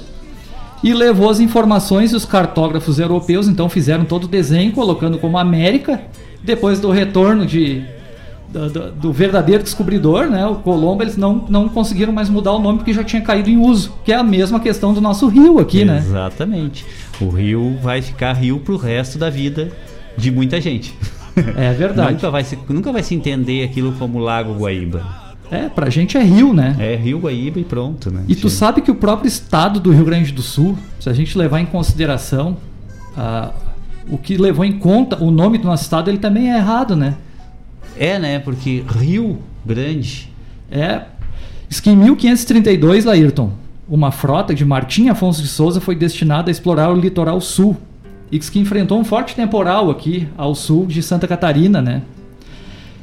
e 0.83 0.93
levou 0.93 1.29
as 1.29 1.39
informações 1.39 2.11
e 2.11 2.15
os 2.15 2.25
cartógrafos 2.25 2.99
europeus 2.99 3.47
então 3.47 3.69
fizeram 3.69 4.03
todo 4.03 4.25
o 4.25 4.27
desenho 4.27 4.71
colocando 4.73 5.17
como 5.17 5.37
América 5.37 6.01
depois 6.43 6.79
do 6.79 6.91
retorno 6.91 7.45
de 7.45 7.83
do, 8.49 8.69
do, 8.69 8.91
do, 8.91 9.11
verdadeiro 9.11 9.63
descobridor, 9.63 10.27
né, 10.27 10.45
o 10.45 10.55
Colombo, 10.55 11.01
eles 11.01 11.17
não, 11.17 11.43
não 11.49 11.67
conseguiram 11.67 12.13
mais 12.13 12.29
mudar 12.29 12.51
o 12.51 12.59
nome 12.59 12.77
porque 12.77 12.93
já 12.93 13.03
tinha 13.03 13.19
caído 13.19 13.49
em 13.49 13.57
uso, 13.57 13.91
que 14.05 14.13
é 14.13 14.15
a 14.15 14.21
mesma 14.21 14.59
questão 14.59 14.93
do 14.93 15.01
nosso 15.01 15.27
rio 15.27 15.57
aqui, 15.57 15.81
Exatamente. 15.81 16.03
né? 16.03 16.19
Exatamente. 16.19 16.85
O 17.19 17.29
rio 17.29 17.77
vai 17.81 17.99
ficar 18.03 18.33
rio 18.33 18.59
pro 18.59 18.77
resto 18.77 19.17
da 19.17 19.27
vida 19.27 19.71
de 20.15 20.29
muita 20.29 20.61
gente. 20.61 20.93
É 21.57 21.73
verdade. 21.73 22.13
nunca, 22.13 22.29
vai 22.29 22.43
se, 22.43 22.59
nunca 22.69 22.91
vai 22.91 23.01
se 23.01 23.15
entender 23.15 23.63
aquilo 23.63 23.93
como 23.93 24.19
Lago 24.19 24.53
Guaíba. 24.53 25.22
É, 25.53 25.69
pra 25.69 25.87
gente 25.87 26.17
é 26.17 26.23
rio, 26.23 26.51
né? 26.51 26.75
É 26.79 26.95
Rio 26.95 27.19
Guaíba 27.19 27.59
e 27.59 27.63
pronto, 27.63 28.09
né? 28.09 28.23
E 28.27 28.33
tu 28.33 28.49
sabe 28.49 28.81
que 28.81 28.89
o 28.89 28.95
próprio 28.95 29.27
estado 29.27 29.79
do 29.79 29.91
Rio 29.91 30.03
Grande 30.03 30.31
do 30.31 30.41
Sul, 30.41 30.75
se 30.99 31.07
a 31.07 31.13
gente 31.13 31.37
levar 31.37 31.59
em 31.59 31.65
consideração 31.67 32.57
ah, 33.15 33.51
o 34.09 34.17
que 34.17 34.35
levou 34.35 34.65
em 34.65 34.79
conta 34.79 35.23
o 35.23 35.29
nome 35.29 35.59
do 35.59 35.65
nosso 35.65 35.83
estado, 35.83 36.09
ele 36.09 36.17
também 36.17 36.51
é 36.51 36.57
errado, 36.57 36.95
né? 36.95 37.17
É, 37.95 38.17
né? 38.17 38.39
Porque 38.39 38.83
Rio 38.87 39.37
Grande. 39.63 40.27
É. 40.71 41.03
Diz 41.69 41.79
que 41.79 41.91
em 41.91 41.95
1532, 41.97 43.05
Laírton, 43.05 43.51
uma 43.87 44.09
frota 44.11 44.55
de 44.55 44.65
Martim 44.65 45.09
Afonso 45.09 45.39
de 45.39 45.47
Souza 45.47 45.79
foi 45.79 45.93
destinada 45.93 46.49
a 46.49 46.51
explorar 46.51 46.91
o 46.91 46.95
litoral 46.95 47.39
sul. 47.39 47.77
E 48.31 48.39
que 48.39 48.57
enfrentou 48.57 48.99
um 48.99 49.05
forte 49.05 49.35
temporal 49.35 49.91
aqui 49.91 50.27
ao 50.35 50.55
sul 50.55 50.87
de 50.87 51.03
Santa 51.03 51.27
Catarina, 51.27 51.79
né? 51.79 52.01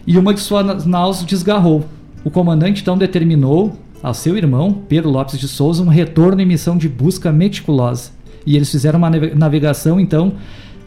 E 0.05 0.19
uma 0.19 0.35
de 0.35 0.41
suas 0.41 0.85
naus 0.85 1.25
desgarrou. 1.25 1.87
O 2.25 2.31
comandante 2.31 2.83
então 2.83 2.99
determinou 2.99 3.77
a 4.03 4.13
seu 4.15 4.37
irmão, 4.37 4.83
Pedro 4.89 5.11
Lopes 5.11 5.39
de 5.39 5.49
Souza, 5.49 5.83
um 5.83 5.89
retorno 5.89 6.41
em 6.41 6.47
missão 6.47 6.77
de 6.77 6.89
busca 6.89 7.31
meticulosa. 7.33 8.11
E 8.47 8.57
eles 8.57 8.71
fizeram 8.71 8.99
uma 8.99 9.11
navegação 9.11 10.01
então 10.01 10.35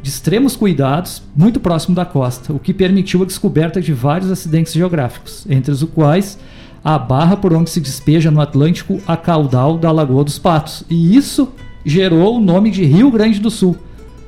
de 0.02 0.10
extremos 0.10 0.56
cuidados, 0.56 1.24
muito 1.36 1.60
próximo 1.60 1.96
da 1.96 2.06
costa, 2.06 2.52
o 2.52 2.60
que 2.60 2.74
permitiu 2.74 3.24
a 3.24 3.26
descoberta 3.26 3.80
de 3.80 3.94
vários 3.94 4.30
acidentes 4.30 4.74
geográficos, 4.74 5.46
entre 5.50 5.72
os 5.72 5.82
quais 5.84 6.38
a 6.84 7.00
barra 7.00 7.38
por 7.38 7.54
onde 7.54 7.70
se 7.70 7.80
despeja 7.80 8.30
no 8.30 8.42
Atlântico 8.42 9.00
a 9.08 9.16
caudal 9.16 9.78
da 9.78 9.92
Lagoa 9.92 10.26
dos 10.26 10.38
Patos. 10.38 10.84
E 10.90 11.16
isso 11.16 11.54
gerou 11.86 12.36
o 12.36 12.42
nome 12.42 12.70
de 12.70 12.84
Rio 12.84 13.10
Grande 13.10 13.40
do 13.40 13.50
Sul. 13.50 13.78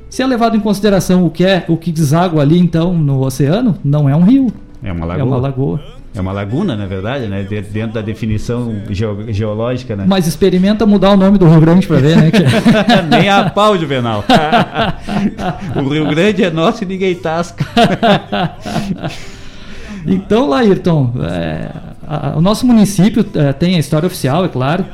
Se 0.09 0.21
é 0.21 0.25
levado 0.25 0.55
em 0.55 0.61
consideração 0.61 1.25
o 1.25 1.29
que 1.29 1.43
é 1.43 1.65
o 1.67 1.75
que 1.75 1.91
deságua 1.91 2.41
ali 2.41 2.57
então 2.57 2.97
no 2.97 3.21
oceano, 3.21 3.77
não 3.83 4.07
é 4.07 4.15
um 4.15 4.23
rio. 4.23 4.53
É 4.81 4.91
uma 4.91 5.05
lagoa. 5.05 5.21
É 5.21 5.23
uma 5.25 5.37
lagoa. 5.37 5.81
É 6.15 6.21
uma 6.21 6.31
laguna, 6.31 6.75
na 6.75 6.85
verdade, 6.85 7.27
né? 7.27 7.43
Dentro 7.43 7.93
da 7.93 8.01
definição 8.01 8.81
geo 8.89 9.31
geológica, 9.33 9.95
né? 9.95 10.05
Mas 10.07 10.25
experimenta 10.25 10.85
mudar 10.85 11.11
o 11.11 11.17
nome 11.17 11.37
do 11.37 11.47
Rio 11.47 11.59
Grande 11.59 11.85
para 11.85 11.97
ver, 11.97 12.15
né? 12.15 12.31
Nem 13.09 13.29
a 13.29 13.49
pau, 13.49 13.77
Juvenal. 13.77 14.23
o 15.75 15.89
Rio 15.89 16.07
Grande 16.07 16.43
é 16.43 16.49
nosso 16.49 16.83
e 16.83 16.87
ninguém 16.87 17.15
tasca. 17.15 17.65
então, 20.07 20.47
Laírton, 20.47 21.11
é, 21.21 21.69
a, 22.07 22.37
o 22.37 22.41
nosso 22.41 22.65
município 22.65 23.25
é, 23.35 23.51
tem 23.51 23.75
a 23.75 23.79
história 23.79 24.07
oficial, 24.07 24.45
é 24.45 24.47
claro. 24.47 24.85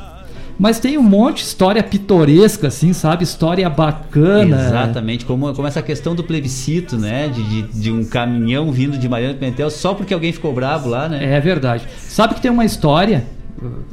Mas 0.61 0.77
tem 0.77 0.95
um 0.95 1.01
monte 1.01 1.37
de 1.37 1.45
história 1.45 1.81
pitoresca, 1.81 2.67
assim, 2.67 2.93
sabe? 2.93 3.23
História 3.23 3.67
bacana. 3.67 4.67
Exatamente, 4.67 5.25
como, 5.25 5.51
como 5.55 5.67
essa 5.67 5.81
questão 5.81 6.13
do 6.13 6.23
plebiscito, 6.23 6.99
né? 6.99 7.29
De, 7.29 7.41
de, 7.41 7.61
de 7.81 7.91
um 7.91 8.05
caminhão 8.05 8.71
vindo 8.71 8.95
de 8.95 9.09
Mariana 9.09 9.33
Pimentel 9.33 9.71
só 9.71 9.95
porque 9.95 10.13
alguém 10.13 10.31
ficou 10.31 10.53
bravo 10.53 10.87
lá, 10.87 11.09
né? 11.09 11.33
É 11.35 11.39
verdade. 11.39 11.87
Sabe 11.97 12.35
que 12.35 12.41
tem 12.41 12.51
uma 12.51 12.63
história 12.63 13.25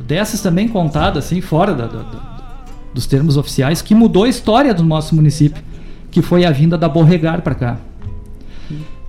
dessas 0.07 0.43
também 0.43 0.69
contada, 0.69 1.21
assim, 1.21 1.41
fora 1.41 1.73
da, 1.73 1.87
da, 1.87 2.05
dos 2.93 3.07
termos 3.07 3.39
oficiais, 3.39 3.81
que 3.81 3.95
mudou 3.95 4.25
a 4.25 4.29
história 4.29 4.75
do 4.75 4.85
nosso 4.85 5.15
município, 5.15 5.63
que 6.11 6.21
foi 6.21 6.45
a 6.45 6.51
vinda 6.51 6.77
da 6.77 6.87
Borregar 6.87 7.41
para 7.41 7.55
cá. 7.55 7.79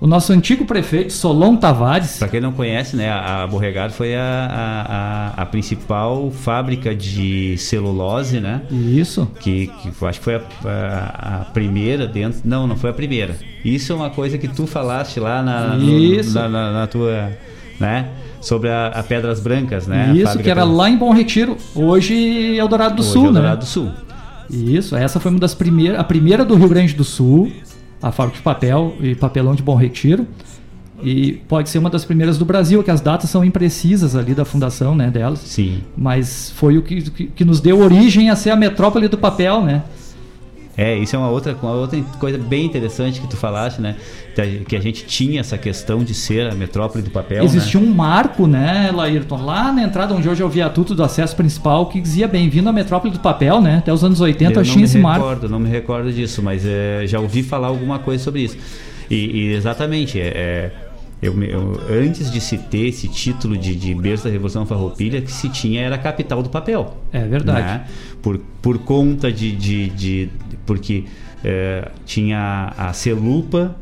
O 0.00 0.06
nosso 0.06 0.32
antigo 0.32 0.64
prefeito, 0.64 1.12
Solon 1.12 1.56
Tavares. 1.56 2.18
Para 2.18 2.28
quem 2.28 2.40
não 2.40 2.52
conhece, 2.52 2.96
né, 2.96 3.10
a 3.10 3.46
Borregado 3.46 3.92
foi 3.92 4.16
a, 4.16 5.34
a, 5.36 5.42
a, 5.42 5.46
principal 5.46 6.30
fábrica 6.30 6.94
de 6.94 7.58
celulose, 7.58 8.40
né? 8.40 8.62
Isso. 8.70 9.30
Que, 9.40 9.66
que 9.66 10.06
acho 10.06 10.18
que 10.18 10.24
foi 10.24 10.36
a, 10.36 10.42
a, 10.64 11.40
a, 11.40 11.44
primeira 11.44 12.06
dentro. 12.06 12.40
Não, 12.46 12.66
não 12.66 12.78
foi 12.78 12.88
a 12.88 12.92
primeira. 12.94 13.36
Isso 13.62 13.92
é 13.92 13.96
uma 13.96 14.08
coisa 14.08 14.38
que 14.38 14.48
tu 14.48 14.66
falaste 14.66 15.20
lá 15.20 15.42
na. 15.42 15.76
No, 15.76 16.22
na, 16.32 16.48
na, 16.48 16.72
na 16.72 16.86
tua. 16.86 17.32
Né? 17.78 18.08
Sobre 18.40 18.70
a, 18.70 18.86
a, 18.86 19.02
Pedras 19.02 19.38
Brancas, 19.38 19.86
né? 19.86 20.14
Isso, 20.16 20.38
que 20.38 20.48
era 20.48 20.64
lá 20.64 20.88
em 20.88 20.96
Bom 20.96 21.12
Retiro, 21.12 21.58
hoje 21.74 22.14
é 22.14 22.56
Eldorado 22.56 22.96
do 22.96 23.02
hoje 23.02 23.12
Sul, 23.12 23.24
é 23.24 23.26
Eldorado 23.26 23.52
né? 23.52 23.60
do 23.60 23.66
Sul. 23.66 23.90
Isso, 24.50 24.96
essa 24.96 25.20
foi 25.20 25.30
uma 25.30 25.38
das 25.38 25.54
primeiras, 25.54 26.00
a 26.00 26.04
primeira 26.04 26.44
do 26.44 26.54
Rio 26.56 26.68
Grande 26.68 26.94
do 26.94 27.04
Sul, 27.04 27.52
a 28.02 28.12
fábrica 28.12 28.38
de 28.38 28.42
papel 28.42 28.94
e 29.00 29.14
papelão 29.14 29.54
de 29.54 29.62
Bom 29.62 29.74
Retiro. 29.74 30.26
E 31.02 31.32
pode 31.48 31.70
ser 31.70 31.78
uma 31.78 31.88
das 31.88 32.04
primeiras 32.04 32.36
do 32.36 32.44
Brasil, 32.44 32.82
que 32.82 32.90
as 32.90 33.00
datas 33.00 33.30
são 33.30 33.42
imprecisas 33.44 34.14
ali 34.14 34.34
da 34.34 34.44
fundação 34.44 34.94
né, 34.94 35.10
delas. 35.10 35.38
Sim. 35.40 35.80
Mas 35.96 36.52
foi 36.56 36.76
o 36.76 36.82
que, 36.82 37.10
que, 37.10 37.26
que 37.26 37.44
nos 37.44 37.60
deu 37.60 37.80
origem 37.80 38.28
a 38.28 38.36
ser 38.36 38.50
a 38.50 38.56
metrópole 38.56 39.08
do 39.08 39.16
papel, 39.16 39.62
né? 39.62 39.82
É, 40.76 40.96
isso 40.96 41.14
é 41.14 41.18
uma 41.18 41.28
outra, 41.28 41.56
uma 41.62 41.72
outra 41.72 42.00
coisa 42.18 42.38
bem 42.38 42.64
interessante 42.64 43.20
que 43.20 43.26
tu 43.26 43.36
falaste, 43.36 43.80
né? 43.80 43.96
Que 44.66 44.76
a 44.76 44.80
gente 44.80 45.04
tinha 45.04 45.40
essa 45.40 45.58
questão 45.58 46.02
de 46.02 46.14
ser 46.14 46.50
a 46.50 46.54
metrópole 46.54 47.02
do 47.02 47.10
papel. 47.10 47.44
Existia 47.44 47.80
né? 47.80 47.86
um 47.86 47.90
marco, 47.92 48.46
né, 48.46 48.90
Laírton, 48.94 49.44
lá 49.44 49.72
na 49.72 49.82
entrada 49.82 50.14
onde 50.14 50.28
hoje 50.28 50.40
é 50.40 50.44
o 50.44 50.48
viaduto 50.48 50.94
do 50.94 51.02
acesso 51.02 51.36
principal, 51.36 51.86
que 51.86 52.00
dizia 52.00 52.26
bem-vindo 52.26 52.68
à 52.68 52.72
metrópole 52.72 53.12
do 53.12 53.20
papel, 53.20 53.60
né? 53.60 53.78
Até 53.78 53.92
os 53.92 54.02
anos 54.02 54.20
80 54.20 54.58
eu 54.58 54.62
tinha 54.62 54.84
esse 54.84 54.98
marco. 54.98 55.26
Recordo, 55.26 55.48
não 55.48 55.58
me 55.58 55.68
recordo 55.68 56.12
disso, 56.12 56.42
mas 56.42 56.64
é, 56.64 57.02
já 57.06 57.20
ouvi 57.20 57.42
falar 57.42 57.68
alguma 57.68 57.98
coisa 57.98 58.22
sobre 58.22 58.42
isso. 58.42 58.56
E, 59.10 59.16
e 59.16 59.52
exatamente, 59.54 60.20
é, 60.20 60.28
é 60.28 60.70
eu, 61.22 61.42
eu, 61.42 61.80
antes 61.90 62.30
de 62.30 62.40
se 62.40 62.56
ter 62.56 62.88
esse 62.88 63.06
título 63.06 63.56
de, 63.56 63.74
de 63.74 63.94
berço 63.94 64.24
da 64.24 64.30
Revolução 64.30 64.64
Farroupilha, 64.64 65.20
que 65.20 65.30
se 65.30 65.48
tinha 65.50 65.82
era 65.82 65.96
a 65.96 65.98
capital 65.98 66.42
do 66.42 66.48
papel. 66.48 66.96
É 67.12 67.26
verdade. 67.26 67.66
Né? 67.66 67.86
Por, 68.22 68.40
por 68.62 68.78
conta 68.78 69.30
de. 69.30 69.52
de, 69.52 69.90
de 69.90 70.28
porque 70.64 71.04
é, 71.44 71.90
tinha 72.06 72.72
a 72.76 72.92
Celupa, 72.92 73.76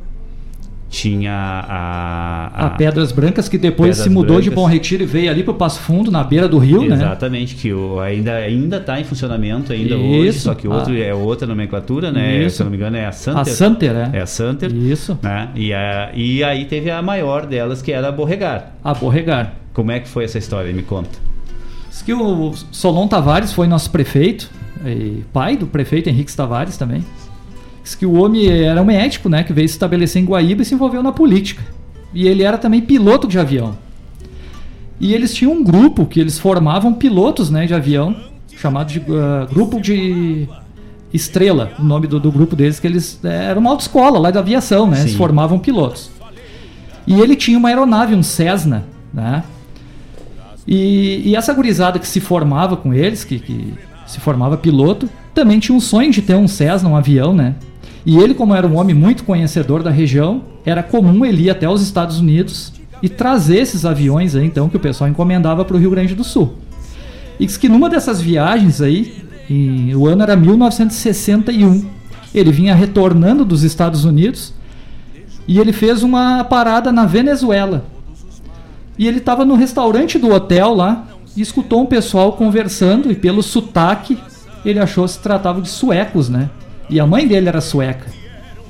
tinha 0.89 1.33
a, 1.33 2.51
a, 2.55 2.67
a. 2.67 2.71
Pedras 2.71 3.13
Brancas, 3.13 3.49
que 3.49 3.59
depois 3.59 3.91
Pedras 3.91 4.05
se 4.05 4.11
mudou 4.11 4.37
Brancas. 4.37 4.45
de 4.45 4.51
Bom 4.51 4.67
Retiro 4.67 5.03
e 5.03 5.07
veio 5.07 5.31
ali 5.31 5.43
para 5.43 5.53
o 5.53 5.57
Passo 5.57 5.81
Fundo, 5.81 6.11
na 6.11 6.25
beira 6.25 6.49
do 6.49 6.59
rio, 6.59 6.85
Exatamente, 6.85 6.99
né? 6.99 7.05
Exatamente, 7.05 7.55
que 7.57 7.73
o, 7.73 8.01
ainda 8.01 8.35
ainda 8.37 8.77
está 8.79 8.99
em 8.99 9.05
funcionamento 9.05 9.73
ainda 9.73 9.95
Isso. 9.95 10.05
hoje, 10.05 10.39
só 10.41 10.55
que 10.55 10.67
outro 10.67 10.97
é 10.97 11.13
outra 11.13 11.47
nomenclatura, 11.47 12.11
né? 12.11 12.45
Isso. 12.45 12.57
Se 12.57 12.63
eu 12.63 12.65
não 12.65 12.71
me 12.71 12.77
engano 12.77 12.97
é 12.97 13.07
a 13.07 13.13
Santer. 13.13 13.41
A 13.41 13.45
Santer, 13.45 13.91
é. 13.91 14.11
É 14.19 14.21
a 14.23 14.27
Santer. 14.27 14.75
Isso. 14.75 15.19
Né? 15.23 15.49
E, 15.55 15.73
a, 15.73 16.11
e 16.15 16.43
aí 16.43 16.65
teve 16.65 16.91
a 16.91 17.03
maior 17.03 17.45
delas, 17.45 17.83
que 17.83 17.93
era 17.93 18.09
a 18.09 18.13
Borregar. 18.13 18.73
A 18.83 18.95
Borregar. 18.95 19.55
Como 19.73 19.93
é 19.93 20.01
que 20.01 20.09
foi 20.09 20.25
essa 20.25 20.39
história? 20.39 20.73
Me 20.73 20.83
conta. 20.83 21.11
Diz 21.91 22.03
que 22.03 22.13
o 22.13 22.55
Solon 22.73 23.07
Tavares 23.07 23.53
foi 23.53 23.67
nosso 23.67 23.91
prefeito, 23.91 24.51
e 24.85 25.23
pai 25.33 25.57
do 25.57 25.67
prefeito 25.67 26.09
Henrique 26.09 26.35
Tavares 26.35 26.77
também. 26.77 27.05
Diz 27.89 27.95
que 27.95 28.05
o 28.05 28.23
homem 28.23 28.47
era 28.47 28.83
um 28.83 28.85
médico, 28.85 29.31
né, 29.31 29.43
que 29.43 29.51
veio 29.51 29.67
se 29.67 29.73
estabelecer 29.73 30.21
em 30.21 30.27
Guaíba 30.27 30.61
e 30.61 30.65
se 30.67 30.75
envolveu 30.75 31.03
na 31.03 31.11
política. 31.11 31.65
E 32.13 32.29
ele 32.29 32.43
era 32.43 32.59
também 32.59 32.83
piloto 32.83 33.27
de 33.27 33.39
avião. 33.39 33.79
E 35.01 35.15
eles 35.15 35.35
tinham 35.35 35.55
um 35.55 35.65
grupo 35.65 36.05
que 36.05 36.21
eles 36.21 36.39
formavam 36.39 36.93
pilotos, 36.93 37.49
né, 37.49 37.65
de 37.65 37.73
avião, 37.73 38.15
chamado 38.55 38.89
de 38.89 38.99
uh, 38.99 39.49
grupo 39.51 39.81
de 39.81 40.47
Estrela, 41.15 41.73
o 41.79 41.83
nome 41.83 42.07
do, 42.07 42.21
do 42.21 42.31
grupo 42.31 42.55
deles, 42.55 42.79
que 42.79 42.87
eles 42.87 43.19
é, 43.25 43.47
era 43.47 43.59
uma 43.59 43.71
autoescola 43.71 44.19
lá 44.19 44.31
de 44.31 44.37
aviação, 44.37 44.87
né, 44.87 45.01
eles 45.01 45.15
formavam 45.15 45.59
pilotos. 45.59 46.11
E 47.07 47.19
ele 47.19 47.35
tinha 47.37 47.57
uma 47.57 47.71
aeronave, 47.71 48.15
um 48.15 48.23
Cessna, 48.23 48.85
né? 49.15 49.45
E, 50.67 51.23
e 51.25 51.35
essa 51.35 51.55
gurizada 51.55 51.99
que 51.99 52.07
se 52.07 52.21
formava 52.21 52.77
com 52.77 52.93
eles, 52.93 53.25
que, 53.25 53.39
que 53.39 53.73
se 54.07 54.21
formava 54.21 54.59
piloto, 54.59 55.09
também 55.33 55.59
tinha 55.59 55.75
um 55.75 55.81
sonho 55.81 56.13
de 56.13 56.21
ter 56.21 56.35
um 56.35 56.47
Cessna, 56.47 56.87
um 56.87 56.95
avião, 56.95 57.33
né? 57.33 57.55
E 58.07 58.19
ele, 58.19 58.35
como 58.35 58.55
era 58.55 58.67
um 58.67 58.77
homem 58.77 58.95
muito 58.95 59.25
conhecedor 59.25 59.83
da 59.83 59.91
região, 59.91 60.43
era 60.65 60.83
comum 60.83 61.25
ele 61.25 61.45
ir 61.45 61.51
até 61.51 61.69
os 61.69 61.83
Estados 61.83 62.19
Unidos 62.19 62.73
e 63.03 63.09
trazer 63.09 63.59
esses 63.59 63.85
aviões 63.85 64.35
aí, 64.35 64.45
então, 64.47 64.69
que 64.69 64.77
o 64.77 64.81
pessoal 64.81 65.09
encomendava 65.09 65.65
para 65.65 65.77
o 65.77 65.79
Rio 65.79 65.91
Grande 65.91 66.15
do 66.15 66.25
Sul. 66.25 66.55
E 67.39 67.47
diz 67.47 67.57
que 67.57 67.69
numa 67.69 67.89
dessas 67.89 68.21
viagens 68.21 68.81
aí, 68.81 69.25
em, 69.49 69.95
o 69.95 70.07
ano 70.07 70.23
era 70.23 70.37
1961, 70.37 71.87
ele 72.35 72.53
vinha 72.53 72.75
retornando 72.75 73.45
dos 73.45 73.63
Estados 73.63 74.05
Unidos 74.05 74.53
e 75.47 75.59
ele 75.59 75.73
fez 75.73 76.03
uma 76.03 76.45
parada 76.45 76.93
na 76.93 77.07
Venezuela. 77.07 77.85
E 78.99 79.07
ele 79.07 79.19
estava 79.19 79.45
no 79.45 79.55
restaurante 79.55 80.19
do 80.19 80.33
hotel 80.33 80.75
lá 80.75 81.07
e 81.37 81.41
escutou 81.41 81.83
um 81.83 81.87
pessoal 81.87 82.33
conversando 82.33 83.11
e 83.11 83.15
pelo 83.15 83.43
sotaque 83.43 84.19
ele 84.65 84.81
achou 84.81 85.05
que 85.05 85.13
se 85.13 85.21
tratava 85.21 85.63
de 85.63 85.69
suecos, 85.69 86.29
né? 86.29 86.51
E 86.89 86.99
a 86.99 87.07
mãe 87.07 87.27
dele 87.27 87.49
era 87.49 87.61
sueca. 87.61 88.07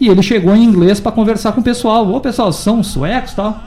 E 0.01 0.09
ele 0.09 0.23
chegou 0.23 0.55
em 0.55 0.65
inglês 0.65 1.01
para 1.01 1.12
conversar 1.12 1.53
com 1.53 1.61
o 1.61 1.65
pessoal. 1.65 2.09
Ô 2.09 2.20
pessoal, 2.20 2.53
são 2.53 2.82
suecos 2.82 3.35
tal? 3.35 3.61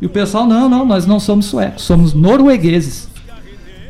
E 0.00 0.06
o 0.06 0.10
pessoal, 0.10 0.46
não, 0.46 0.68
não, 0.68 0.84
nós 0.84 1.06
não 1.06 1.20
somos 1.20 1.46
suecos, 1.46 1.82
somos 1.82 2.14
noruegueses. 2.14 3.08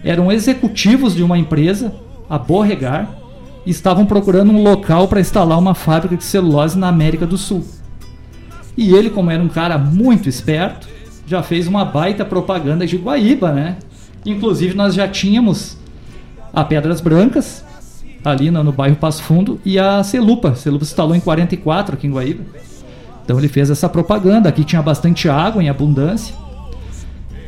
Eram 0.03 0.33
executivos 0.33 1.15
de 1.15 1.23
uma 1.23 1.39
empresa, 1.39 1.95
a 2.29 2.37
Borregar, 2.37 3.09
e 3.65 3.71
estavam 3.71 4.05
procurando 4.05 4.51
um 4.51 4.63
local 4.63 5.07
para 5.07 5.21
instalar 5.21 5.59
uma 5.59 5.75
fábrica 5.75 6.17
de 6.17 6.25
celulose 6.25 6.79
na 6.79 6.89
América 6.89 7.27
do 7.27 7.39
Sul. 7.39 7.65
E 8.77 8.95
ele, 8.95 9.11
como 9.11 9.31
era 9.31 9.43
um 9.43 9.49
cara 9.49 9.79
muito 9.79 10.29
esperto, 10.29 10.89
já 11.27 11.43
fez 11.43 11.69
uma 11.69 11.85
baita 11.85 12.25
propaganda 12.25 12.87
de 12.87 12.97
Guaíba, 12.97 13.53
né? 13.53 13.77
Inclusive 14.25 14.75
nós 14.75 14.95
já 14.95 15.07
tínhamos 15.07 15.77
a 16.53 16.65
Pedras 16.65 17.01
Brancas, 17.01 17.65
ali 18.25 18.51
no, 18.51 18.63
no 18.63 18.73
bairro 18.73 18.97
Passo 18.97 19.23
Fundo, 19.23 19.61
e 19.65 19.79
a 19.79 20.03
Celupa. 20.03 20.51
A 20.51 20.55
Celupa 20.55 20.85
se 20.85 20.93
instalou 20.93 21.15
em 21.15 21.21
44 21.21 21.95
aqui 21.95 22.07
em 22.07 22.11
Guaíba. 22.11 22.45
Então 23.25 23.39
ele 23.39 23.49
fez 23.49 23.71
essa 23.71 23.89
propaganda. 23.89 24.49
Aqui 24.49 24.65
tinha 24.65 24.83
bastante 24.83 25.29
água 25.29 25.63
em 25.63 25.69
abundância. 25.69 26.35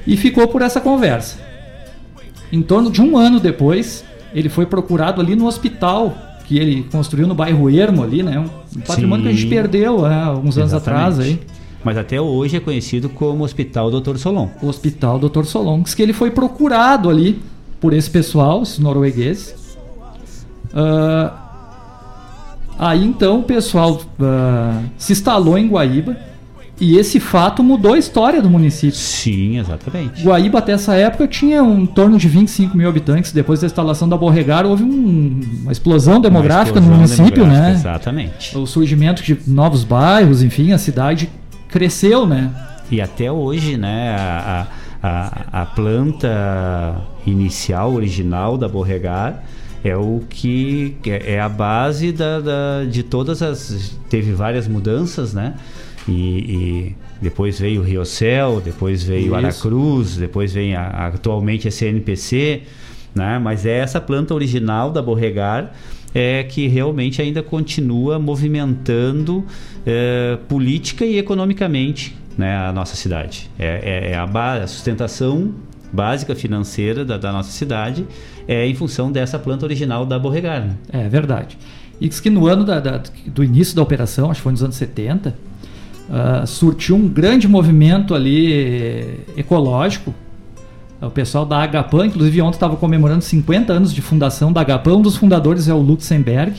E 0.06 0.16
ficou 0.16 0.48
por 0.48 0.62
essa 0.62 0.80
conversa. 0.80 1.38
Em 2.52 2.62
torno 2.62 2.90
de 2.90 3.00
um 3.00 3.16
ano 3.16 3.40
depois, 3.40 4.04
ele 4.34 4.48
foi 4.48 4.66
procurado 4.66 5.20
ali 5.20 5.34
no 5.34 5.46
hospital 5.46 6.14
que 6.44 6.58
ele 6.58 6.82
construiu 6.84 7.26
no 7.26 7.34
bairro 7.34 7.70
Ermo 7.70 8.02
ali, 8.02 8.22
né? 8.22 8.38
Um 8.76 8.80
patrimônio 8.80 9.24
Sim. 9.24 9.30
que 9.30 9.34
a 9.34 9.40
gente 9.40 9.48
perdeu 9.48 10.04
há 10.04 10.24
alguns 10.24 10.58
anos 10.58 10.74
atrás 10.74 11.18
aí. 11.18 11.40
Mas 11.84 11.96
até 11.96 12.20
hoje 12.20 12.56
é 12.56 12.60
conhecido 12.60 13.08
como 13.08 13.42
Hospital 13.42 13.90
Dr. 13.90 14.16
Solon. 14.16 14.48
O 14.62 14.68
Hospital 14.68 15.18
Dr. 15.18 15.44
Solon, 15.44 15.82
que 15.82 16.02
ele 16.02 16.12
foi 16.12 16.30
procurado 16.30 17.10
ali 17.10 17.40
por 17.80 17.92
esse 17.92 18.08
pessoal, 18.08 18.62
esses 18.62 18.78
noruegueses. 18.78 19.61
Uh, 20.72 21.30
aí 22.78 23.04
então 23.04 23.40
o 23.40 23.42
pessoal 23.42 23.94
uh, 23.94 24.84
se 24.96 25.12
instalou 25.12 25.58
em 25.58 25.68
Guaíba 25.68 26.16
e 26.80 26.96
esse 26.96 27.20
fato 27.20 27.62
mudou 27.62 27.94
a 27.94 27.98
história 27.98 28.42
do 28.42 28.50
município. 28.50 28.96
Sim, 28.96 29.58
exatamente. 29.58 30.24
Guaíba 30.24 30.58
até 30.58 30.72
essa 30.72 30.94
época 30.94 31.28
tinha 31.28 31.62
um 31.62 31.86
torno 31.86 32.18
de 32.18 32.26
25 32.26 32.76
mil 32.76 32.88
habitantes. 32.88 33.30
Depois 33.30 33.60
da 33.60 33.66
instalação 33.66 34.08
da 34.08 34.16
Borregar 34.16 34.66
houve 34.66 34.82
um, 34.82 35.40
uma 35.62 35.70
explosão 35.70 36.20
demográfica 36.20 36.80
explosão 36.80 36.90
no 36.90 36.96
município, 36.96 37.46
né? 37.46 37.72
Exatamente. 37.72 38.58
O 38.58 38.66
surgimento 38.66 39.22
de 39.22 39.38
novos 39.46 39.84
bairros, 39.84 40.42
enfim, 40.42 40.72
a 40.72 40.78
cidade 40.78 41.30
cresceu, 41.68 42.26
né? 42.26 42.50
E 42.90 43.00
até 43.00 43.30
hoje, 43.30 43.76
né, 43.76 44.16
a, 44.18 44.66
a, 45.02 45.62
a 45.62 45.66
planta 45.66 46.96
inicial, 47.24 47.94
original 47.94 48.58
da 48.58 48.68
Borregar 48.68 49.42
é 49.84 49.96
o 49.96 50.22
que 50.28 50.96
é, 51.06 51.34
é 51.34 51.40
a 51.40 51.48
base 51.48 52.12
da, 52.12 52.40
da, 52.40 52.84
de 52.84 53.02
todas 53.02 53.42
as. 53.42 53.98
Teve 54.08 54.32
várias 54.32 54.68
mudanças, 54.68 55.34
né? 55.34 55.54
E, 56.08 56.12
e 56.12 56.96
depois 57.20 57.58
veio 57.58 57.80
o 57.80 57.84
Riocel, 57.84 58.60
depois 58.60 59.02
veio 59.02 59.26
Isso. 59.26 59.34
Aracruz, 59.34 60.16
depois 60.16 60.52
vem 60.52 60.74
a, 60.74 61.08
atualmente 61.08 61.68
a 61.68 61.70
CNPC, 61.70 62.62
né? 63.14 63.38
Mas 63.38 63.66
é 63.66 63.78
essa 63.78 64.00
planta 64.00 64.34
original 64.34 64.90
da 64.90 65.02
Borregar 65.02 65.72
é 66.14 66.42
que 66.42 66.68
realmente 66.68 67.22
ainda 67.22 67.42
continua 67.42 68.18
movimentando 68.18 69.44
é, 69.86 70.38
política 70.48 71.04
e 71.04 71.18
economicamente 71.18 72.14
né, 72.36 72.56
a 72.56 72.72
nossa 72.72 72.96
cidade. 72.96 73.50
É, 73.58 74.08
é, 74.08 74.10
é 74.12 74.14
a, 74.14 74.24
a, 74.24 74.66
sustentação 74.66 75.54
básica 75.92 76.34
financeira 76.34 77.04
da, 77.04 77.18
da, 77.18 77.32
nossa 77.32 77.50
cidade 77.52 78.06
é 78.48 78.66
em 78.66 78.74
função 78.74 79.12
dessa 79.12 79.38
planta 79.38 79.66
original 79.66 80.06
da 80.06 80.18
Borregar. 80.18 80.62
Né? 80.62 80.74
É 80.92 81.08
verdade. 81.08 81.58
E 82.00 82.08
diz 82.08 82.18
que 82.18 82.30
no 82.30 82.46
ano 82.46 82.64
da, 82.64 82.80
da, 82.80 83.00
do 83.26 83.44
início 83.44 83.76
da 83.76 83.82
operação, 83.82 84.30
acho 84.30 84.40
que 84.40 84.42
foi 84.42 84.52
nos 84.52 84.62
anos 84.62 84.76
70, 84.76 85.34
uh, 86.08 86.46
surtiu 86.46 86.96
um 86.96 87.08
grande 87.08 87.46
movimento 87.46 88.14
ali 88.14 88.52
eh, 88.52 89.16
ecológico. 89.36 90.12
O 91.00 91.10
pessoal 91.10 91.44
da 91.44 91.62
Agapan, 91.62 92.06
inclusive 92.06 92.40
ontem 92.40 92.56
estava 92.56 92.76
comemorando 92.76 93.22
50 93.22 93.72
anos 93.72 93.92
de 93.92 94.00
fundação 94.00 94.52
da 94.52 94.60
Agapan. 94.60 94.96
Um 94.96 95.02
dos 95.02 95.16
fundadores 95.16 95.68
é 95.68 95.74
o 95.74 95.78
Lutzenberg, 95.78 96.54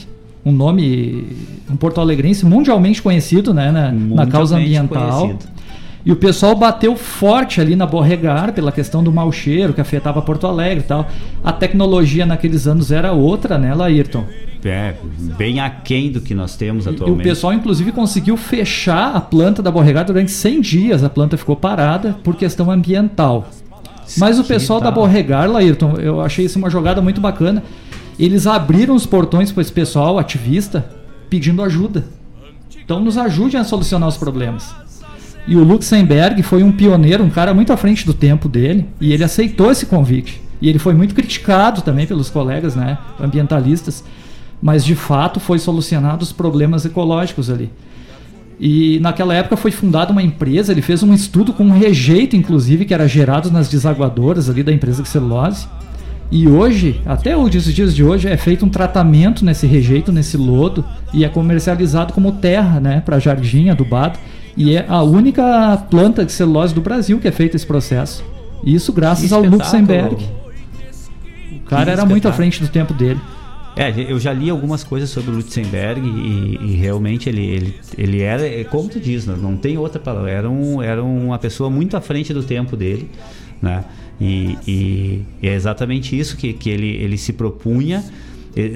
um 0.45 0.51
nome, 0.51 1.27
um 1.69 1.75
porto-alegrense 1.77 2.45
mundialmente 2.45 3.01
conhecido 3.01 3.53
né, 3.53 3.71
na, 3.71 3.91
na 3.91 4.27
causa 4.27 4.57
ambiental. 4.57 5.21
Conhecido. 5.21 5.53
E 6.05 6.11
o 6.11 6.15
pessoal 6.17 6.53
bateu 6.53 6.95
forte 6.97 7.61
ali 7.61 7.75
na 7.75 7.85
Borregar 7.85 8.51
pela 8.51 8.71
questão 8.71 9.01
do 9.01 9.11
mau 9.11 9.31
cheiro 9.31 9.73
que 9.73 9.79
afetava 9.79 10.21
Porto 10.21 10.45
Alegre 10.45 10.83
e 10.83 10.87
tal. 10.87 11.07
A 11.41 11.53
tecnologia 11.53 12.25
naqueles 12.25 12.67
anos 12.67 12.91
era 12.91 13.13
outra, 13.13 13.57
né, 13.57 13.73
Laírton? 13.73 14.25
É, 14.65 14.95
bem 15.37 15.59
aquém 15.59 16.11
do 16.11 16.19
que 16.19 16.33
nós 16.33 16.55
temos 16.55 16.87
atualmente. 16.87 17.17
E 17.17 17.21
o 17.21 17.23
pessoal, 17.23 17.53
inclusive, 17.53 17.91
conseguiu 17.91 18.35
fechar 18.35 19.15
a 19.15 19.21
planta 19.21 19.61
da 19.61 19.71
Borregar 19.71 20.05
durante 20.05 20.31
100 20.31 20.61
dias. 20.61 21.03
A 21.03 21.09
planta 21.09 21.37
ficou 21.37 21.55
parada 21.55 22.17
por 22.23 22.35
questão 22.35 22.69
ambiental. 22.69 23.47
Mas 24.17 24.39
o 24.39 24.43
pessoal 24.43 24.81
da 24.81 24.91
Borregar, 24.91 25.49
Laírton, 25.49 25.95
eu 25.97 26.19
achei 26.21 26.45
isso 26.45 26.59
uma 26.59 26.69
jogada 26.69 27.01
muito 27.01 27.21
bacana. 27.21 27.63
Eles 28.19 28.45
abriram 28.45 28.93
os 28.93 29.05
portões 29.05 29.51
para 29.51 29.61
esse 29.61 29.71
pessoal 29.71 30.19
ativista 30.19 30.85
pedindo 31.29 31.63
ajuda. 31.63 32.05
Então 32.83 32.99
nos 32.99 33.17
ajudem 33.17 33.59
a 33.59 33.63
solucionar 33.63 34.09
os 34.09 34.17
problemas. 34.17 34.75
E 35.47 35.55
o 35.55 35.63
Luxemburg 35.63 36.41
foi 36.43 36.63
um 36.63 36.71
pioneiro, 36.71 37.23
um 37.23 37.29
cara 37.29 37.53
muito 37.53 37.73
à 37.73 37.77
frente 37.77 38.05
do 38.05 38.13
tempo 38.13 38.47
dele, 38.47 38.85
e 38.99 39.11
ele 39.11 39.23
aceitou 39.23 39.71
esse 39.71 39.85
convite. 39.85 40.41
E 40.61 40.69
ele 40.69 40.79
foi 40.79 40.93
muito 40.93 41.13
criticado 41.13 41.81
também 41.81 42.07
pelos 42.07 42.29
colegas 42.29 42.75
né, 42.75 42.97
ambientalistas, 43.19 44.03
mas 44.61 44.85
de 44.85 44.95
fato 44.95 45.39
foi 45.39 45.59
solucionado 45.59 46.23
os 46.23 46.31
problemas 46.31 46.85
ecológicos 46.85 47.49
ali. 47.49 47.69
E 48.57 48.99
naquela 49.01 49.33
época 49.33 49.57
foi 49.57 49.71
fundada 49.71 50.13
uma 50.13 50.23
empresa, 50.23 50.71
ele 50.71 50.81
fez 50.81 51.03
um 51.03 51.13
estudo 51.13 51.51
com 51.51 51.65
um 51.65 51.71
rejeito, 51.77 52.37
inclusive, 52.37 52.85
que 52.85 52.93
era 52.93 53.07
gerado 53.07 53.51
nas 53.51 53.67
desaguadoras 53.67 54.49
ali 54.49 54.63
da 54.63 54.71
empresa 54.71 55.03
de 55.03 55.09
celulose. 55.09 55.67
E 56.31 56.47
hoje, 56.47 57.01
até 57.05 57.35
os 57.35 57.51
dias 57.51 57.93
de 57.93 58.03
hoje, 58.03 58.29
é 58.29 58.37
feito 58.37 58.65
um 58.65 58.69
tratamento 58.69 59.43
nesse 59.43 59.67
rejeito, 59.67 60.13
nesse 60.13 60.37
lodo, 60.37 60.85
e 61.13 61.25
é 61.25 61.29
comercializado 61.29 62.13
como 62.13 62.31
terra, 62.31 62.79
né, 62.79 63.01
para 63.01 63.19
jardim 63.19 63.67
adubado. 63.67 64.17
E 64.55 64.75
é 64.75 64.85
a 64.87 65.01
única 65.01 65.77
planta 65.89 66.25
de 66.25 66.31
celulose 66.31 66.73
do 66.73 66.81
Brasil 66.81 67.19
que 67.19 67.27
é 67.27 67.31
feito 67.31 67.55
esse 67.55 67.65
processo. 67.65 68.23
Isso 68.63 68.93
graças 68.93 69.33
ao 69.33 69.43
Luxemburg. 69.43 70.23
O 71.51 71.65
cara 71.65 71.91
era 71.91 72.05
muito 72.05 72.27
à 72.27 72.33
frente 72.33 72.61
do 72.61 72.67
tempo 72.67 72.93
dele. 72.93 73.19
É, 73.75 73.91
eu 74.07 74.19
já 74.19 74.31
li 74.31 74.51
algumas 74.51 74.83
coisas 74.83 75.09
sobre 75.09 75.31
o 75.31 75.35
Lutzenberg 75.35 75.99
e, 75.99 76.59
e, 76.61 76.75
realmente 76.75 77.27
ele, 77.27 77.43
ele, 77.43 77.75
ele 77.97 78.21
era, 78.21 78.47
é 78.47 78.63
como 78.63 78.87
tu 78.87 78.99
diz, 78.99 79.25
não, 79.25 79.35
não 79.35 79.57
tem 79.57 79.79
outra 79.79 79.99
palavra, 79.99 80.29
era, 80.29 80.49
um, 80.49 80.79
era 80.79 81.03
uma 81.03 81.39
pessoa 81.39 81.71
muito 81.71 81.97
à 81.97 82.01
frente 82.01 82.31
do 82.35 82.43
tempo 82.43 82.77
dele, 82.77 83.09
né? 83.59 83.83
E, 84.21 84.57
e, 84.67 85.25
e 85.41 85.47
é 85.47 85.55
exatamente 85.55 86.17
isso 86.17 86.37
que, 86.37 86.53
que 86.53 86.69
ele, 86.69 86.87
ele 86.87 87.17
se 87.17 87.33
propunha 87.33 88.03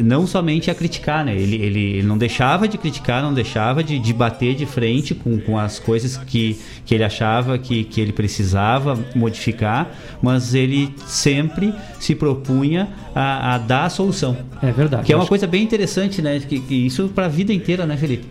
não 0.04 0.26
somente 0.26 0.72
a 0.72 0.76
criticar, 0.76 1.24
né? 1.24 1.36
Ele, 1.36 1.56
ele, 1.56 1.80
ele, 1.98 2.04
não 2.08 2.18
deixava 2.18 2.68
de 2.68 2.78
criticar, 2.78 3.22
não 3.22 3.34
deixava 3.34 3.84
de, 3.84 4.00
de 4.00 4.12
bater 4.12 4.56
de 4.56 4.66
frente 4.66 5.14
com, 5.14 5.40
com 5.40 5.58
as 5.58 5.78
coisas 5.78 6.18
que, 6.18 6.60
que 6.86 6.96
ele 6.96 7.04
achava 7.04 7.58
que, 7.60 7.84
que 7.84 8.02
ele 8.02 8.12
precisava 8.12 8.98
modificar, 9.16 9.92
mas 10.22 10.56
ele 10.56 10.94
sempre 11.06 11.74
se 12.00 12.16
propunha 12.16 12.90
a, 13.14 13.56
a 13.56 13.58
dar 13.60 13.86
a 13.86 13.90
solução. 13.90 14.38
É 14.64 14.72
verdade. 14.72 15.04
Que 15.06 15.14
é 15.14 15.16
uma 15.16 15.28
coisa 15.28 15.46
bem 15.46 15.64
interessante, 15.64 16.22
né? 16.22 16.40
Que, 16.40 16.60
que 16.60 16.74
isso 16.74 17.10
para 17.10 17.26
a 17.26 17.30
vida 17.30 17.54
inteira, 17.54 17.86
né, 17.86 17.96
Felipe? 17.98 18.26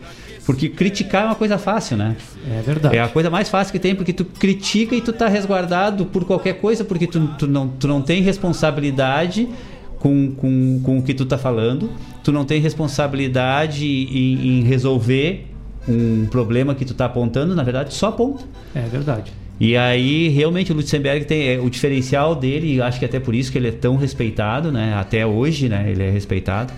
Porque 0.44 0.68
criticar 0.68 1.24
é 1.24 1.27
uma 1.27 1.35
coisa 1.35 1.59
fácil, 1.59 1.97
né? 1.97 2.16
É 2.48 2.62
verdade. 2.62 2.97
É 2.97 3.01
a 3.01 3.09
coisa 3.09 3.28
mais 3.28 3.48
fácil 3.48 3.73
que 3.73 3.81
tem, 3.81 3.97
porque 3.97 4.12
tu 4.12 4.24
critica 4.24 4.94
e 4.94 5.01
tu 5.01 5.12
tá 5.12 5.27
resguardado 5.27 6.06
por 6.06 6.24
qualquer 6.24 6.60
coisa, 6.60 6.85
porque 6.85 7.06
tu, 7.06 7.27
tu, 7.36 7.48
não, 7.48 7.66
tu 7.66 7.89
não 7.89 8.01
tem 8.01 8.23
responsabilidade 8.23 9.48
com, 9.98 10.32
com, 10.32 10.81
com 10.82 10.98
o 10.98 11.02
que 11.02 11.14
tu 11.14 11.24
está 11.24 11.39
falando, 11.39 11.90
tu 12.23 12.32
não 12.32 12.44
tem 12.44 12.60
responsabilidade 12.60 13.86
em, 13.86 14.60
em 14.60 14.62
resolver 14.62 15.47
um 15.89 16.27
problema 16.27 16.74
que 16.74 16.85
tu 16.85 16.93
está 16.93 17.05
apontando, 17.05 17.55
na 17.55 17.62
verdade, 17.62 17.94
só 17.94 18.09
aponta. 18.09 18.44
É 18.74 18.82
verdade. 18.82 19.32
E 19.59 19.77
aí, 19.77 20.28
realmente, 20.28 20.70
o 20.70 20.74
Lutzenberg 20.74 21.24
tem 21.24 21.48
é, 21.48 21.59
o 21.59 21.70
diferencial 21.70 22.35
dele, 22.35 22.81
acho 22.82 22.98
que 22.98 23.05
até 23.05 23.18
por 23.18 23.35
isso 23.35 23.51
que 23.51 23.56
ele 23.56 23.68
é 23.68 23.73
tão 23.73 23.97
respeitado, 23.97 24.70
né? 24.70 24.94
Até 24.94 25.24
hoje, 25.27 25.68
né? 25.68 25.90
Ele 25.90 26.02
é 26.02 26.10
respeitado. 26.10 26.73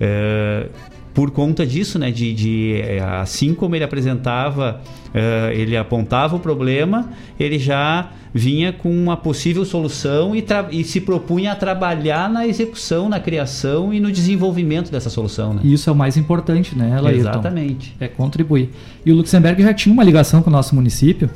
É, 0.00 0.66
por 1.16 1.30
conta 1.30 1.66
disso, 1.66 1.98
né? 1.98 2.10
De, 2.10 2.34
de 2.34 2.74
é, 2.74 3.00
assim 3.00 3.54
como 3.54 3.74
ele 3.74 3.82
apresentava, 3.82 4.82
uh, 5.14 5.50
ele 5.50 5.74
apontava 5.74 6.36
o 6.36 6.38
problema, 6.38 7.08
ele 7.40 7.58
já 7.58 8.10
vinha 8.34 8.70
com 8.70 8.90
uma 8.90 9.16
possível 9.16 9.64
solução 9.64 10.36
e, 10.36 10.44
e, 10.72 10.84
se 10.84 11.00
propunha 11.00 11.52
a 11.52 11.56
trabalhar 11.56 12.28
na 12.28 12.46
execução, 12.46 13.08
na 13.08 13.18
criação 13.18 13.94
e 13.94 13.98
no 13.98 14.12
desenvolvimento 14.12 14.92
dessa 14.92 15.08
solução. 15.08 15.54
Né? 15.54 15.62
Isso 15.64 15.88
é 15.88 15.92
o 15.92 15.96
mais 15.96 16.18
importante, 16.18 16.76
né, 16.76 17.00
Laírton? 17.00 17.30
Exatamente. 17.30 17.96
É 17.98 18.08
contribuir. 18.08 18.68
E 19.06 19.10
o 19.10 19.14
Luxemburgo 19.14 19.62
já 19.62 19.72
tinha 19.72 19.94
uma 19.94 20.04
ligação 20.04 20.42
com 20.42 20.50
o 20.50 20.52
nosso 20.52 20.74
município 20.74 21.30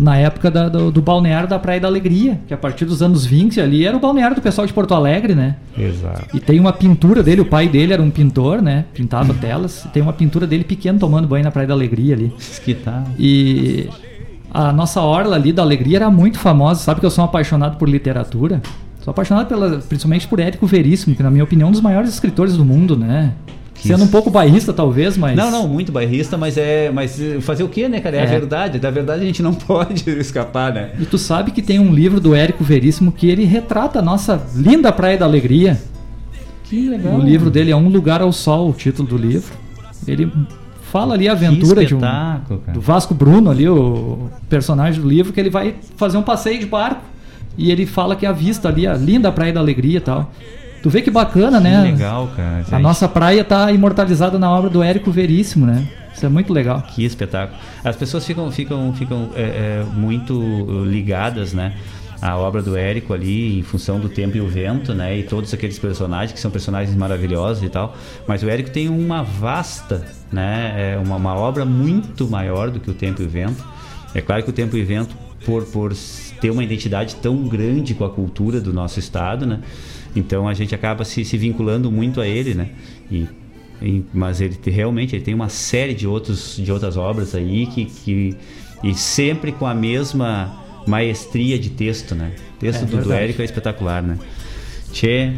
na 0.00 0.16
época 0.16 0.50
da, 0.50 0.66
do, 0.66 0.90
do, 0.90 1.02
balneário 1.02 1.46
da 1.46 1.58
Praia 1.58 1.78
da 1.78 1.86
Alegria, 1.86 2.40
que 2.48 2.54
a 2.54 2.56
partir 2.56 2.86
dos 2.86 3.02
anos 3.02 3.26
20 3.26 3.60
ali 3.60 3.84
era 3.84 3.94
o 3.94 4.00
balneário 4.00 4.34
do 4.34 4.40
pessoal 4.40 4.66
de 4.66 4.72
Porto 4.72 4.94
Alegre, 4.94 5.34
né? 5.34 5.56
Exato. 5.78 6.34
E 6.34 6.40
tem 6.40 6.58
uma 6.58 6.72
pintura 6.72 7.22
dele, 7.22 7.42
o 7.42 7.44
pai 7.44 7.68
dele 7.68 7.92
era 7.92 8.00
um 8.00 8.10
pintor, 8.10 8.62
né? 8.62 8.86
Pintava 8.94 9.34
telas. 9.34 9.86
tem 9.92 10.02
uma 10.02 10.14
pintura 10.14 10.46
dele 10.46 10.64
pequeno 10.64 10.98
tomando 10.98 11.28
banho 11.28 11.44
na 11.44 11.50
Praia 11.50 11.68
da 11.68 11.74
Alegria 11.74 12.14
ali. 12.14 12.32
Que 12.64 12.72
tá. 12.72 13.04
E 13.18 13.90
a 14.50 14.72
nossa 14.72 15.02
orla 15.02 15.36
ali 15.36 15.52
da 15.52 15.60
Alegria 15.60 15.98
era 15.98 16.10
muito 16.10 16.38
famosa. 16.38 16.80
Sabe 16.80 17.00
que 17.00 17.04
eu 17.04 17.10
sou 17.10 17.22
um 17.22 17.28
apaixonado 17.28 17.76
por 17.76 17.86
literatura? 17.86 18.62
Sou 19.04 19.10
apaixonado 19.10 19.48
pela, 19.48 19.80
principalmente 19.80 20.26
por 20.26 20.40
Érico 20.40 20.66
Veríssimo, 20.66 21.14
que 21.14 21.22
na 21.22 21.30
minha 21.30 21.44
opinião 21.44 21.66
é 21.66 21.68
um 21.68 21.72
dos 21.72 21.80
maiores 21.82 22.08
escritores 22.08 22.56
do 22.56 22.64
mundo, 22.64 22.96
né? 22.96 23.34
Sendo 23.82 24.04
um 24.04 24.08
pouco 24.08 24.30
bairrista, 24.30 24.72
talvez, 24.72 25.16
mas. 25.16 25.36
Não, 25.36 25.50
não, 25.50 25.68
muito 25.68 25.90
bairrista, 25.90 26.36
mas 26.36 26.56
é. 26.56 26.90
Mas 26.90 27.20
fazer 27.40 27.62
o 27.62 27.68
quê, 27.68 27.88
né, 27.88 28.00
cara? 28.00 28.16
É, 28.16 28.20
é, 28.20 28.22
a 28.22 28.26
verdade. 28.26 28.78
Da 28.78 28.90
verdade 28.90 29.22
a 29.22 29.26
gente 29.26 29.42
não 29.42 29.52
pode 29.54 30.08
escapar, 30.10 30.72
né? 30.72 30.90
E 30.98 31.04
tu 31.04 31.18
sabe 31.18 31.50
que 31.50 31.62
tem 31.62 31.78
um 31.78 31.92
livro 31.92 32.20
do 32.20 32.34
Érico 32.34 32.62
Veríssimo 32.62 33.12
que 33.12 33.28
ele 33.28 33.44
retrata 33.44 33.98
a 33.98 34.02
nossa 34.02 34.42
linda 34.54 34.92
Praia 34.92 35.16
da 35.16 35.24
Alegria. 35.24 35.80
Que 36.64 36.88
legal. 36.88 37.14
O 37.14 37.20
livro 37.20 37.50
dele 37.50 37.70
é 37.70 37.76
Um 37.76 37.88
Lugar 37.88 38.22
ao 38.22 38.32
Sol, 38.32 38.70
o 38.70 38.72
título 38.72 39.08
do 39.08 39.16
livro. 39.16 39.52
Ele 40.06 40.30
fala 40.82 41.14
ali 41.14 41.28
a 41.28 41.32
aventura 41.32 41.84
de 41.84 41.94
um, 41.94 42.00
cara. 42.00 42.42
do 42.72 42.80
Vasco 42.80 43.14
Bruno 43.14 43.50
ali, 43.50 43.68
o 43.68 44.28
personagem 44.48 45.00
do 45.00 45.08
livro, 45.08 45.32
que 45.32 45.40
ele 45.40 45.50
vai 45.50 45.76
fazer 45.96 46.16
um 46.16 46.22
passeio 46.22 46.58
de 46.58 46.66
barco 46.66 47.02
e 47.56 47.70
ele 47.70 47.86
fala 47.86 48.16
que 48.16 48.26
a 48.26 48.32
vista 48.32 48.68
ali, 48.68 48.86
a 48.86 48.94
linda 48.94 49.30
Praia 49.30 49.52
da 49.52 49.60
Alegria 49.60 49.98
e 49.98 50.00
tal. 50.00 50.32
Tu 50.82 50.88
vê 50.88 51.02
que 51.02 51.10
bacana, 51.10 51.58
que 51.58 51.64
né? 51.64 51.82
legal, 51.82 52.28
cara. 52.34 52.64
A 52.72 52.78
nossa 52.78 53.08
praia 53.08 53.44
tá 53.44 53.70
imortalizada 53.70 54.38
na 54.38 54.50
obra 54.50 54.70
do 54.70 54.82
Érico 54.82 55.10
Veríssimo, 55.10 55.66
né? 55.66 55.86
Isso 56.14 56.24
é 56.24 56.28
muito 56.28 56.52
legal. 56.52 56.82
Que 56.82 57.04
espetáculo. 57.04 57.58
As 57.84 57.96
pessoas 57.96 58.26
ficam, 58.26 58.50
ficam, 58.50 58.92
ficam 58.92 59.30
é, 59.34 59.42
é, 59.42 59.84
muito 59.94 60.84
ligadas, 60.84 61.52
né? 61.52 61.74
A 62.20 62.36
obra 62.36 62.60
do 62.60 62.76
Érico 62.76 63.14
ali, 63.14 63.58
em 63.58 63.62
função 63.62 63.98
do 63.98 64.08
tempo 64.08 64.36
e 64.36 64.40
o 64.40 64.48
vento, 64.48 64.92
né? 64.92 65.16
E 65.16 65.22
todos 65.22 65.52
aqueles 65.54 65.78
personagens 65.78 66.32
que 66.32 66.40
são 66.40 66.50
personagens 66.50 66.94
maravilhosos 66.96 67.62
e 67.62 67.68
tal. 67.68 67.96
Mas 68.26 68.42
o 68.42 68.48
Érico 68.48 68.70
tem 68.70 68.88
uma 68.88 69.22
vasta, 69.22 70.04
né? 70.30 70.94
É 70.94 70.98
uma, 70.98 71.16
uma 71.16 71.34
obra 71.34 71.64
muito 71.64 72.28
maior 72.28 72.70
do 72.70 72.80
que 72.80 72.90
o 72.90 72.94
tempo 72.94 73.22
e 73.22 73.26
o 73.26 73.28
vento. 73.28 73.64
É 74.14 74.20
claro 74.20 74.42
que 74.42 74.50
o 74.50 74.52
tempo 74.52 74.76
e 74.76 74.82
o 74.82 74.86
vento, 74.86 75.14
por, 75.46 75.64
por 75.64 75.94
ter 76.40 76.50
uma 76.50 76.64
identidade 76.64 77.16
tão 77.16 77.48
grande 77.48 77.94
com 77.94 78.04
a 78.04 78.10
cultura 78.10 78.60
do 78.60 78.72
nosso 78.72 78.98
estado, 78.98 79.46
né? 79.46 79.60
Então 80.14 80.48
a 80.48 80.54
gente 80.54 80.74
acaba 80.74 81.04
se, 81.04 81.24
se 81.24 81.36
vinculando 81.36 81.90
muito 81.90 82.20
a 82.20 82.26
ele, 82.26 82.54
né? 82.54 82.68
E, 83.10 83.26
e, 83.80 84.04
mas 84.12 84.40
ele 84.40 84.54
te, 84.56 84.70
realmente 84.70 85.14
ele 85.14 85.24
tem 85.24 85.34
uma 85.34 85.48
série 85.48 85.94
de, 85.94 86.06
outros, 86.06 86.56
de 86.56 86.70
outras 86.72 86.96
obras 86.96 87.34
aí 87.34 87.66
que, 87.66 87.84
que 87.86 88.36
e 88.82 88.94
sempre 88.94 89.52
com 89.52 89.66
a 89.66 89.74
mesma 89.74 90.56
maestria 90.86 91.58
de 91.58 91.70
texto, 91.70 92.14
né? 92.14 92.32
O 92.56 92.60
texto 92.60 92.82
É 92.82 92.86
do. 92.86 93.12
Érico 93.12 93.42
é 93.42 93.44
espetacular, 93.44 94.02
né? 94.02 94.18
Tchê, 94.92 95.32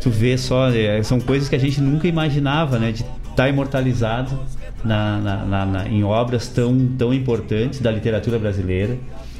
tu 0.00 0.10
vê 0.10 0.36
só, 0.36 0.68
é, 0.70 1.02
são 1.02 1.20
coisas 1.20 1.48
que 1.48 1.54
a 1.56 1.58
gente 1.58 1.80
nunca 1.80 2.06
imaginava, 2.06 2.78
né? 2.78 2.92
De 2.92 3.04
estar 3.30 3.48
imortalizado 3.48 4.38
na, 4.84 5.18
na- 5.18 5.44
na- 5.44 5.66
na- 5.66 5.88
em 5.88 6.02
obras 6.04 6.48
tão, 6.48 6.88
tão 6.98 7.14
importantes 7.14 7.80
da 7.80 7.90
literatura 7.90 8.38
brasileira, 8.38 8.98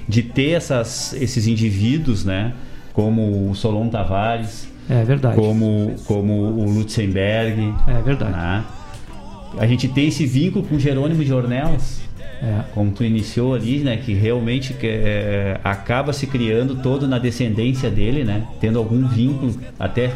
de 0.08 0.22
ter 0.22 0.50
essas, 0.52 1.12
esses 1.14 1.46
indivíduos, 1.46 2.24
né? 2.24 2.54
Como 2.98 3.48
o 3.48 3.54
Solon 3.54 3.88
Tavares, 3.88 4.66
É 4.90 5.04
verdade. 5.04 5.36
como, 5.36 5.94
como 6.04 6.32
o 6.32 6.68
Lutzenberg. 6.68 7.72
É 7.86 8.02
verdade. 8.02 8.32
né? 8.32 8.64
A 9.56 9.68
gente 9.68 9.86
tem 9.86 10.08
esse 10.08 10.26
vínculo 10.26 10.64
com 10.66 10.80
Jerônimo 10.80 11.24
de 11.24 11.32
Ornelas, 11.32 12.00
É. 12.42 12.64
como 12.74 12.90
tu 12.90 13.04
iniciou 13.04 13.54
ali, 13.54 13.78
né? 13.78 13.98
Que 13.98 14.14
realmente 14.14 14.74
é, 14.82 15.60
acaba 15.62 16.12
se 16.12 16.26
criando 16.26 16.74
todo 16.82 17.06
na 17.06 17.20
descendência 17.20 17.88
dele, 17.88 18.24
né? 18.24 18.42
Tendo 18.60 18.80
algum 18.80 19.06
vínculo 19.06 19.54
até 19.78 20.12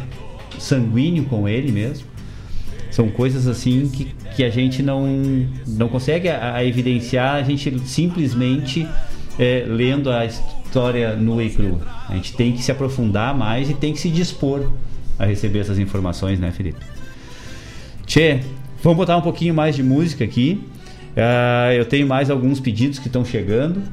sanguíneo 0.59 1.23
com 1.23 1.47
ele 1.47 1.71
mesmo. 1.71 2.05
São 2.91 3.07
coisas 3.07 3.47
assim 3.47 3.87
que, 3.87 4.13
que 4.35 4.43
a 4.43 4.49
gente 4.49 4.83
não, 4.83 5.07
não 5.65 5.87
consegue 5.87 6.27
a, 6.27 6.55
a 6.55 6.65
evidenciar, 6.65 7.35
a 7.35 7.43
gente 7.43 7.79
simplesmente 7.87 8.85
é, 9.39 9.63
lendo 9.67 10.11
a 10.11 10.27
história 10.73 11.15
nua 11.15 11.43
e 11.43 11.51
crua. 11.51 11.81
A 12.09 12.15
gente 12.15 12.33
tem 12.33 12.51
que 12.51 12.63
se 12.63 12.71
aprofundar 12.71 13.37
mais 13.37 13.69
e 13.69 13.75
tem 13.75 13.93
que 13.93 13.99
se 13.99 14.09
dispor 14.09 14.71
a 15.19 15.25
receber 15.25 15.59
essas 15.59 15.77
informações, 15.77 16.39
né, 16.39 16.51
Felipe? 16.51 16.79
Tchê, 18.07 18.39
vamos 18.81 18.97
botar 18.97 19.15
um 19.15 19.21
pouquinho 19.21 19.53
mais 19.53 19.75
de 19.75 19.83
música 19.83 20.23
aqui. 20.23 20.63
Ah, 21.15 21.71
eu 21.75 21.85
tenho 21.85 22.07
mais 22.07 22.31
alguns 22.31 22.59
pedidos 22.59 22.97
que 22.97 23.05
estão 23.05 23.23
chegando. 23.23 23.83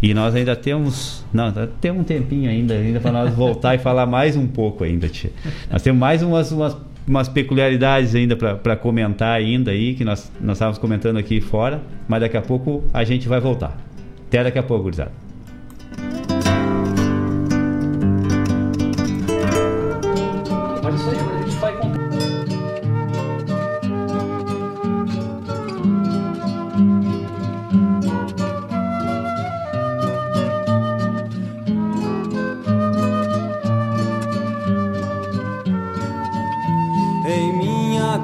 E 0.00 0.14
nós 0.14 0.36
ainda 0.36 0.54
temos. 0.54 1.24
Não, 1.32 1.50
tá- 1.50 1.66
tem 1.80 1.90
um 1.90 2.04
tempinho 2.04 2.48
ainda, 2.48 2.74
ainda 2.74 3.00
para 3.00 3.10
nós 3.10 3.34
voltar 3.34 3.74
e 3.74 3.78
falar 3.78 4.06
mais 4.06 4.36
um 4.36 4.46
pouco 4.46 4.84
ainda, 4.84 5.08
Tchê. 5.08 5.30
Nós 5.68 5.82
temos 5.82 5.98
mais 5.98 6.22
umas, 6.22 6.52
umas, 6.52 6.76
umas 7.08 7.28
peculiaridades 7.28 8.14
ainda 8.14 8.36
para 8.36 8.76
comentar 8.76 9.36
ainda 9.36 9.72
aí, 9.72 9.94
que 9.94 10.04
nós, 10.04 10.30
nós 10.40 10.58
estávamos 10.58 10.78
comentando 10.78 11.16
aqui 11.16 11.40
fora, 11.40 11.82
mas 12.06 12.20
daqui 12.20 12.36
a 12.36 12.42
pouco 12.42 12.84
a 12.92 13.02
gente 13.02 13.26
vai 13.26 13.40
voltar. 13.40 13.76
Até 14.28 14.44
daqui 14.44 14.58
a 14.58 14.62
pouco, 14.62 14.84
gurizada. 14.84 15.23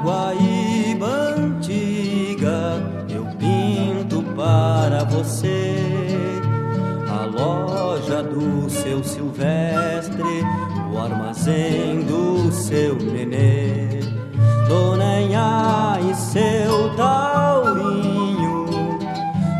Guaíba 0.03 1.35
antiga 1.37 2.81
eu 3.07 3.23
pinto 3.37 4.23
para 4.35 5.03
você 5.03 5.75
a 7.07 7.25
loja 7.25 8.23
do 8.23 8.67
seu 8.69 9.03
Silvestre, 9.03 10.43
o 10.91 10.97
armazém 10.97 12.03
do 12.03 12.51
seu 12.51 12.95
nenê, 12.95 13.99
Dona 14.67 15.11
e 15.99 16.15
seu 16.15 16.95
taurinho 16.95 18.65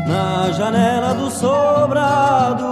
na 0.08 0.50
janela 0.50 1.14
do 1.14 1.30
sobrado 1.30 2.66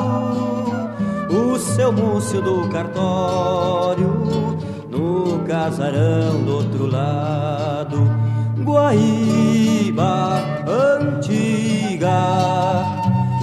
o 1.31 1.59
seu 1.59 1.93
múcio 1.93 2.43
do 2.43 2.69
cartório 2.69 4.59
no 4.91 5.45
casarão 5.47 6.43
do 6.45 6.55
outro 6.57 6.87
lado 6.87 7.60
Guaíba 8.71 10.43
antiga 10.67 12.21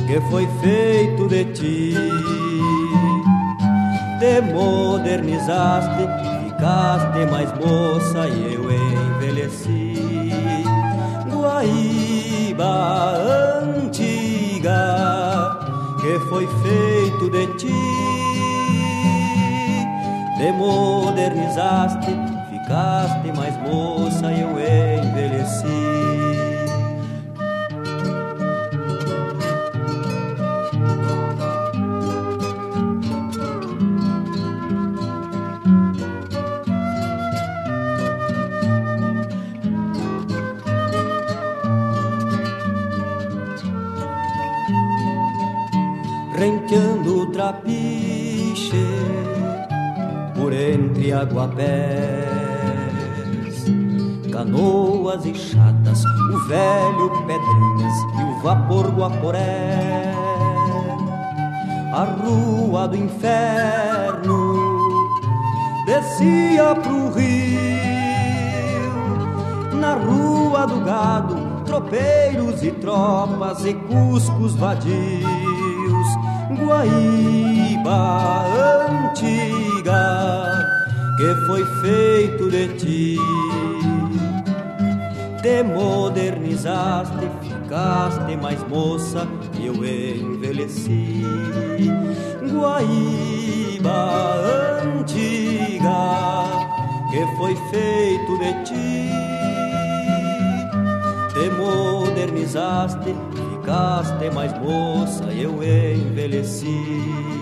que 0.08 0.22
foi 0.30 0.48
feito 0.62 1.28
de 1.28 1.46
ti 1.54 1.94
te 4.20 4.42
modernizaste 4.54 6.08
ficaste 6.46 7.26
mais 7.30 7.52
moça 7.60 8.28
e 8.30 8.54
eu 8.54 8.72
envelheci 8.72 9.94
Guaíba 11.30 12.74
antiga 13.68 15.58
que 16.00 16.20
foi 16.30 16.48
feito 16.48 17.30
de 17.30 17.48
ti. 17.58 17.74
Te 20.38 20.52
modernizaste, 20.52 22.16
ficaste 22.50 23.32
mais 23.36 23.58
moça 23.58 24.32
e 24.32 24.42
eu 24.42 24.52
envelheci. 24.52 24.97
Renteando 46.38 47.24
o 47.24 47.26
trapiche 47.32 48.86
por 50.36 50.54
entre 50.54 51.12
aguapés, 51.12 51.66
canoas 55.08 55.26
e 55.26 55.34
chatas, 55.34 56.04
o 56.06 56.40
velho 56.48 57.10
Pedrinhas 57.26 57.96
e 58.20 58.24
o 58.24 58.40
vapor 58.42 58.88
Guaporé, 58.92 60.14
a 61.94 62.04
rua 62.04 62.88
do 62.88 62.98
inferno 62.98 64.58
descia 65.86 66.76
pro 66.76 67.14
rio, 67.14 67.58
na 69.80 69.94
rua 69.94 70.66
do 70.66 70.82
gado, 70.82 71.36
tropeiros 71.66 72.62
e 72.64 72.72
tropas 72.72 73.66
e 73.66 73.74
cuscos 73.74 74.56
vadios. 74.56 75.28
Guaíba 76.60 78.44
antiga 78.90 80.68
que 81.18 81.36
foi 81.46 81.66
feito 81.82 82.50
de 82.50 82.68
ti. 82.76 83.47
Te 85.48 85.64
modernizaste, 85.64 87.26
ficaste 87.42 88.36
mais 88.36 88.62
moça 88.68 89.26
e 89.58 89.68
eu 89.68 89.76
envelheci. 89.76 91.24
Guaíba 92.52 94.02
antiga 94.84 96.44
que 97.10 97.26
foi 97.38 97.56
feito 97.72 98.38
de 98.40 98.52
ti. 98.66 99.10
Te 101.34 101.50
modernizaste, 101.52 103.16
ficaste 103.34 104.30
mais 104.36 104.52
moça 104.60 105.32
e 105.32 105.44
eu 105.44 105.64
envelheci. 105.64 107.37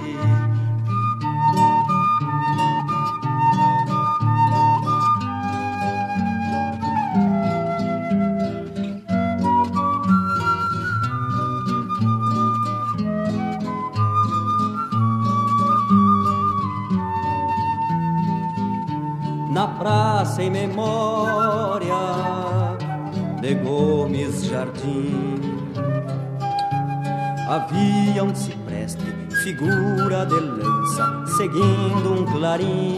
Havia 27.76 28.24
um 28.24 28.34
cipreste, 28.34 29.04
figura 29.44 30.26
de 30.26 30.36
lança, 30.36 31.26
seguindo 31.36 32.22
um 32.22 32.26
clarim. 32.26 32.98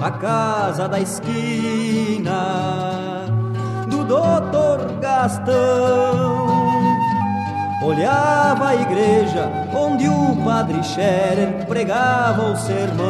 A 0.00 0.10
casa 0.12 0.88
da 0.88 1.00
esquina 1.00 2.36
do 3.90 4.04
doutor 4.04 5.00
Gastão 5.00 6.46
olhava 7.82 8.68
a 8.68 8.76
igreja 8.76 9.50
onde 9.74 10.08
o 10.08 10.36
padre 10.44 10.80
Scherer 10.84 11.66
pregava 11.66 12.52
o 12.52 12.56
sermão. 12.56 13.06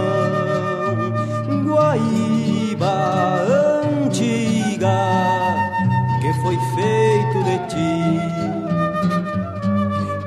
Guaíba 1.62 3.55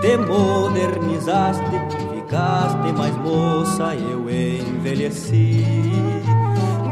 te 0.10 0.18
modernizaste, 0.18 1.78
ficaste 2.12 2.92
mais 2.98 3.16
moça, 3.18 3.96
eu 3.96 4.28
envelheci. 4.28 5.64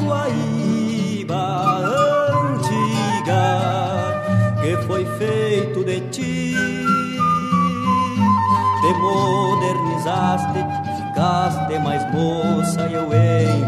Guaíba 0.03 1.45
antiga 2.45 3.41
que 4.61 4.77
foi 4.85 5.03
feito 5.17 5.83
de 5.83 6.01
ti 6.11 6.55
te 8.81 8.93
modernizaste, 8.99 10.59
ficaste 10.97 11.79
mais 11.79 12.03
moça 12.13 12.81
eu 12.81 13.05
envelheci. 13.05 13.66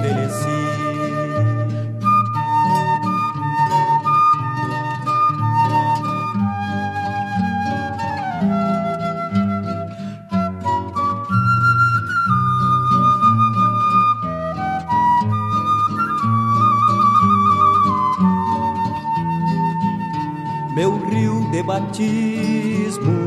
Batismo 21.90 23.18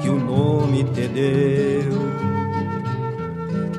que 0.00 0.08
o 0.08 0.18
nome 0.18 0.84
te 0.84 1.08
deu. 1.08 2.06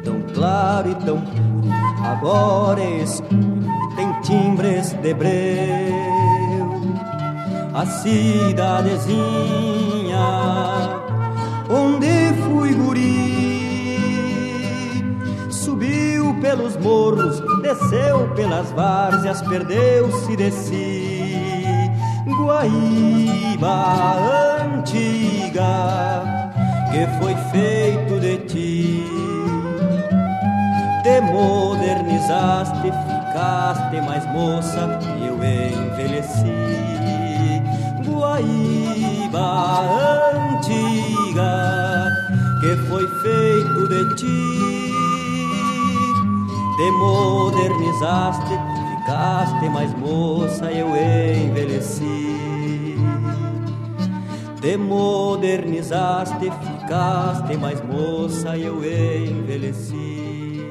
Tão 0.03 0.21
claro 0.33 0.91
e 0.91 0.95
tão 0.95 1.21
puro, 1.21 1.71
agora 2.03 2.83
escuro, 2.83 3.63
tem 3.95 4.11
timbres 4.21 4.91
de 4.93 5.13
breu. 5.13 5.37
A 7.73 7.85
cidadezinha 7.85 9.15
onde 11.69 12.33
fui 12.43 12.73
guri 12.73 13.37
subiu 15.49 16.33
pelos 16.41 16.75
morros, 16.77 17.41
desceu 17.61 18.27
pelas 18.35 18.71
várzeas, 18.71 19.41
perdeu-se 19.43 20.35
de 20.35 20.51
si. 20.51 21.07
Guaíba 23.57 24.61
antiga 24.61 26.23
que 26.91 27.07
foi 27.17 27.35
feito 27.51 28.19
de 28.19 28.37
ti. 28.45 29.03
Te 31.01 31.21
modernizaste, 31.21 32.83
ficaste 32.83 34.01
mais 34.01 34.25
moça 34.27 34.99
e 35.17 35.27
eu 35.27 35.35
envelheci. 35.43 36.53
Guaíba 38.05 39.49
antiga 40.53 42.11
que 42.59 42.75
foi 42.87 43.07
feito 43.23 43.87
de 43.87 44.15
ti. 44.15 44.39
Te 46.77 46.91
modernizaste, 46.91 48.53
ficaste 48.99 49.69
mais 49.69 49.91
moça 49.95 50.71
e 50.71 50.77
eu 50.79 50.89
envelheci. 50.95 52.26
Te 54.67 54.75
modernizaste, 54.75 56.51
ficaste 56.51 57.55
mais 57.55 57.79
moça 57.85 58.57
e 58.57 58.65
eu 58.65 58.83
envelheci. 58.83 60.61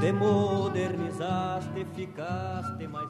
Te 0.00 0.10
modernizaste, 0.12 1.86
ficaste 1.94 2.88
mais 2.88 3.07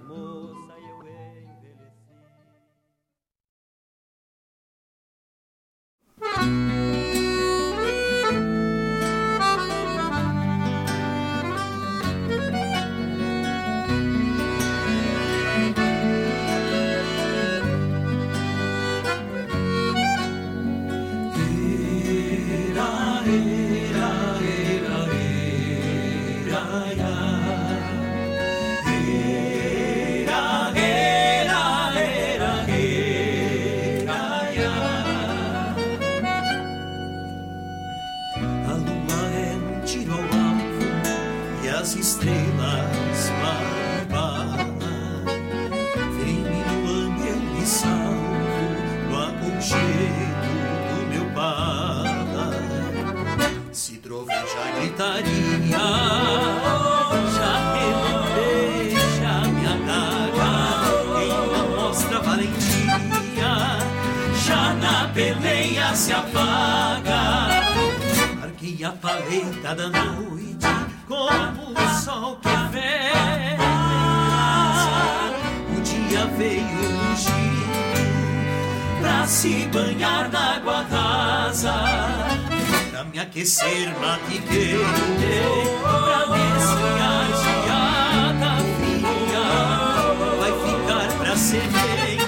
a 68.89 68.93
paleta 68.93 69.75
da 69.75 69.89
noite 69.91 70.67
como 71.07 71.73
o 71.73 72.01
sol 72.03 72.37
que 72.37 72.49
vem. 72.73 73.59
O 75.77 75.81
dia 75.83 76.25
veio 76.39 76.65
ungido 77.13 77.69
pra 79.01 79.27
se 79.27 79.69
banhar 79.71 80.31
na 80.31 80.57
água 80.57 80.87
rasa. 80.91 81.75
Pra 82.91 83.05
me 83.05 83.19
aquecer, 83.19 83.95
matiguei 84.01 84.79
Pra 85.83 86.25
esfriar, 86.57 87.29
geada 87.45 88.53
fria 88.79 89.47
Vai 90.41 90.53
ficar 90.65 91.09
pra 91.19 91.37
sempre 91.37 92.19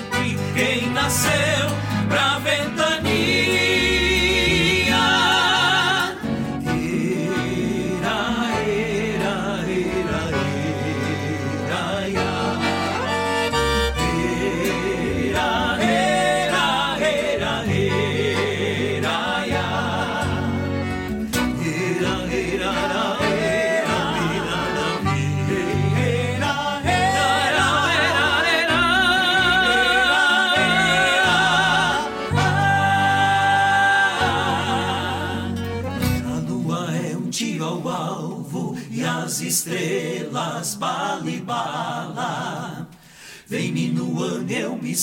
Quem 0.55 0.91
nasceu 0.91 1.66
pra 2.09 2.39
ventania 2.39 3.39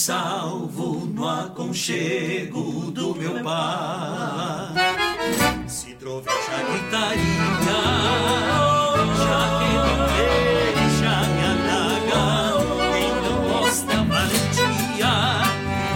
salvo 0.07 1.05
no 1.05 1.27
aconchego 1.27 2.91
do 2.91 3.13
meu 3.13 3.43
bar. 3.43 4.71
Se 5.67 5.95
troveja 5.95 6.53
a 6.53 6.63
gritaria, 6.63 7.81
Já 9.19 9.41
que 9.59 9.69
não 9.83 9.99
deixa 10.15 11.13
me 11.33 11.43
alagar, 11.51 12.55
quem 12.93 13.11
não 13.21 13.37
mostra 13.49 13.97
valentia, 14.05 15.13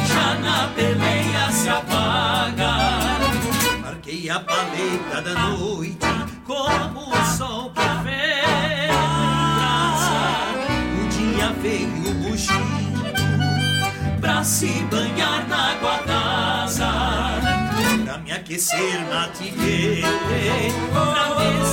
já 0.06 0.28
na 0.42 0.58
peleia 0.76 1.46
se 1.54 1.70
apaga. 1.70 2.72
Marquei 3.82 4.30
a 4.30 4.42
paleta 4.42 5.22
da 5.22 5.34
noite 5.52 6.06
como 6.46 7.00
o 7.00 7.26
sol 7.38 7.72
que 7.72 7.90
vem 8.04 8.92
O 11.00 11.08
dia 11.08 11.48
veio 11.62 12.14
bugindo 12.16 12.81
se 14.44 14.68
banhar 14.90 15.48
na 15.48 15.72
água 15.72 15.98
d'asa. 16.06 16.92
Pra 18.04 18.18
me 18.20 18.32
aquecer 18.32 19.06
na 19.10 19.28
tigueira, 19.30 20.08
pra 20.92 21.36
ver 21.36 21.72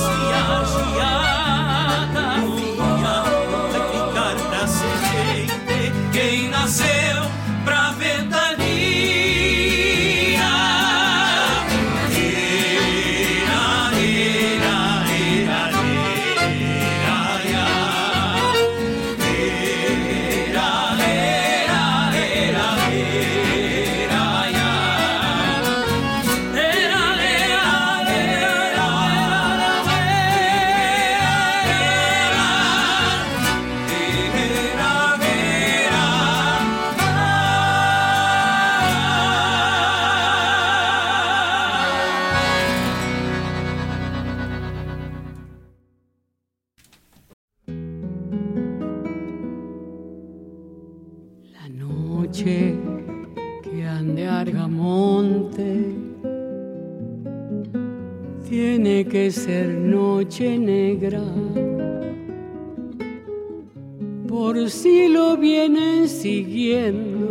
siguiendo 66.21 67.27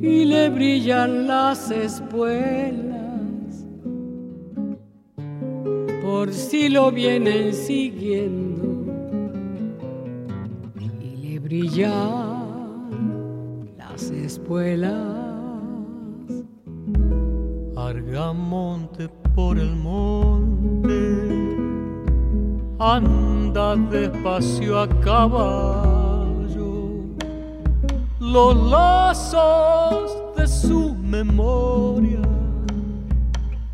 y 0.00 0.24
le 0.24 0.48
brillan 0.50 1.26
las 1.26 1.70
espuelas. 1.72 3.66
Por 6.00 6.32
si 6.32 6.68
lo 6.68 6.92
vienen 6.92 7.52
siguiendo 7.52 8.86
y 11.00 11.16
le 11.16 11.40
brillan 11.40 11.96
las 13.76 14.08
espuelas. 14.10 14.94
Argamonte 17.76 19.08
por 19.34 19.58
el 19.58 19.74
monte, 19.74 21.00
anda 22.78 23.74
despacio 23.90 24.78
a 24.78 24.88
los 28.20 28.56
lazos 28.56 30.16
de 30.36 30.46
su 30.46 30.94
memoria 30.94 32.20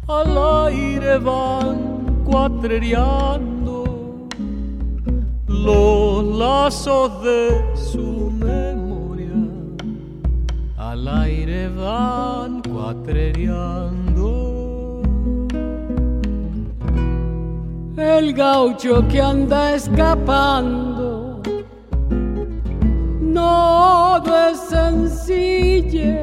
al 0.06 0.66
aire 0.66 1.18
van 1.18 2.22
cuatrereando, 2.24 4.28
los 5.48 6.24
lazos 6.24 7.22
de 7.22 7.64
su 7.74 8.30
memoria 8.30 9.32
al 10.76 11.08
aire 11.08 11.68
van 11.68 12.62
cuatrereando. 12.62 15.02
El 17.96 18.34
gaucho 18.34 19.06
que 19.08 19.22
anda 19.22 19.74
escapando 19.74 21.13
no 23.34 24.22
es 24.48 24.58
sencille. 24.70 26.16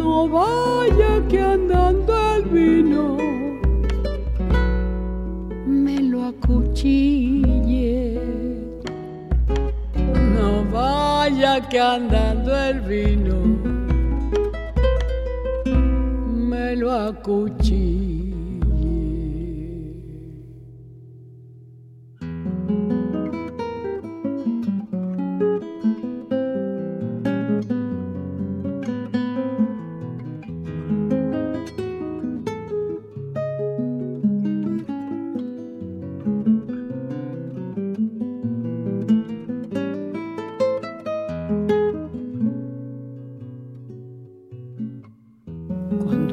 No 0.00 0.28
vaya 0.28 1.12
que 1.28 1.40
andando 1.40 2.12
el 2.36 2.42
vino 2.56 3.16
me 5.66 5.96
lo 6.10 6.24
acuchille. 6.32 8.20
No 10.36 10.64
vaya 10.70 11.54
que 11.68 11.80
andando 11.80 12.50
el 12.68 12.80
vino 12.80 13.36
me 16.50 16.76
lo 16.76 16.92
acuchille. 16.92 18.09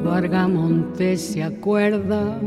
Cuando 0.08 0.26
Argamonte 0.26 1.18
se 1.18 1.42
acuerda 1.42 2.40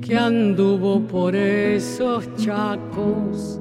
que 0.00 0.16
anduvo 0.18 0.98
por 1.06 1.36
esos 1.36 2.28
chacos, 2.34 3.60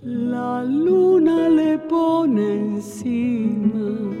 la 0.00 0.62
luna 0.62 1.48
le 1.48 1.78
pone 1.78 2.54
encima 2.54 4.14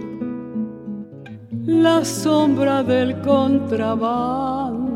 la 1.66 2.04
sombra 2.04 2.82
del 2.82 3.20
contrabando. 3.20 4.90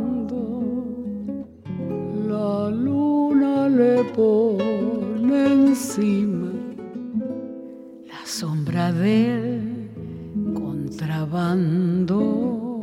La 2.26 2.68
luna 2.68 3.68
le 3.68 4.02
pone 4.12 5.52
encima 5.52 6.50
la 8.08 8.26
sombra 8.26 8.90
del 8.92 9.77
contrabando. 10.88 12.80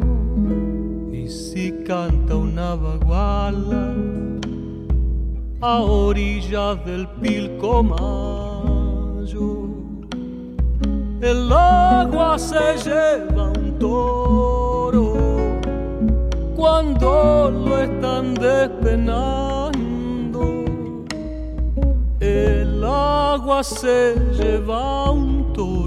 Y 1.11 1.27
si 1.27 1.71
canta 1.87 2.35
una 2.35 2.75
baguala 2.75 3.93
a 5.61 5.81
orillas 5.81 6.85
del 6.85 7.07
Pilcomayo, 7.21 8.29
el 11.21 11.51
agua 11.51 12.37
se 12.37 12.77
lleva 12.85 13.49
un 13.49 13.79
toro 13.79 15.13
cuando 16.55 17.49
lo 17.49 17.79
están 17.79 18.35
despenando. 18.35 19.75
El 22.19 22.83
agua 22.83 23.63
se 23.63 24.15
lleva 24.37 25.09
un 25.11 25.53
toro 25.53 25.84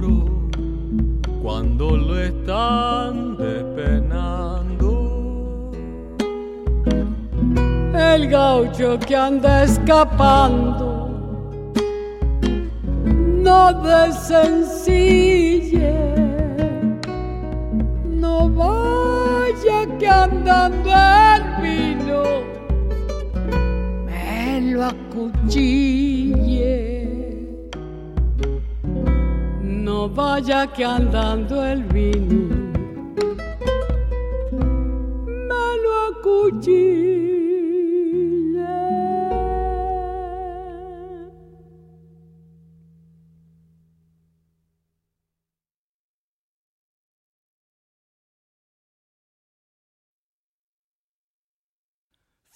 cuando 1.48 1.96
lo 1.96 2.20
están 2.20 3.38
despenando. 3.38 4.90
El 7.94 8.28
gaucho 8.28 8.98
que 8.98 9.16
anda 9.16 9.64
escapando 9.64 11.08
no 13.46 13.72
de 13.82 14.12
sencille, 14.12 15.94
no 18.04 18.50
vaya 18.50 19.78
que 19.98 20.06
andando 20.06 20.90
el 21.32 21.42
vino 21.62 22.22
me 24.04 24.60
lo 24.72 24.84
acuchille. 24.84 25.87
vaya 30.38 30.68
que 30.72 30.84
andando 30.84 31.64
el 31.64 31.82
vino 31.82 32.70
me 35.48 35.66
lo 35.82 35.90
acuchilló. 36.10 37.17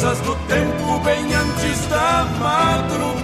Diviso 0.00 0.08
as 0.08 0.20
coisas 0.20 0.20
do 0.20 0.34
tempo 0.46 0.98
bem 1.00 1.34
antes 1.34 1.86
da 1.86 2.24
madrugada. 2.38 3.20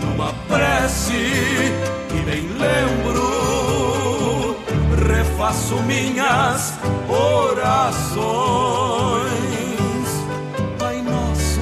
Numa 0.00 0.32
prece 0.48 1.74
que 2.08 2.20
bem 2.22 2.48
lembro, 2.58 4.56
refaço 5.06 5.76
minhas 5.82 6.72
orações. 7.08 8.08
Pai 10.78 11.02
nosso 11.02 11.60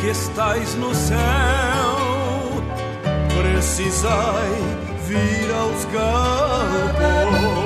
que 0.00 0.08
estais 0.10 0.74
no 0.76 0.94
céu, 0.94 1.18
precisai 3.36 4.78
vir 5.06 5.50
aos 5.52 5.84
galpões. 5.86 7.61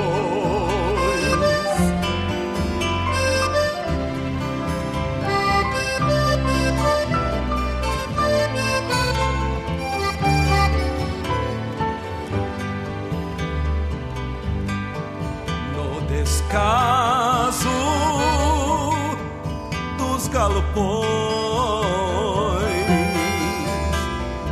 Galpões, 20.77 21.17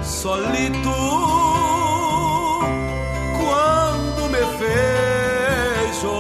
solito 0.04 0.92
quando 3.38 4.30
me 4.30 4.44
vejo, 4.60 6.18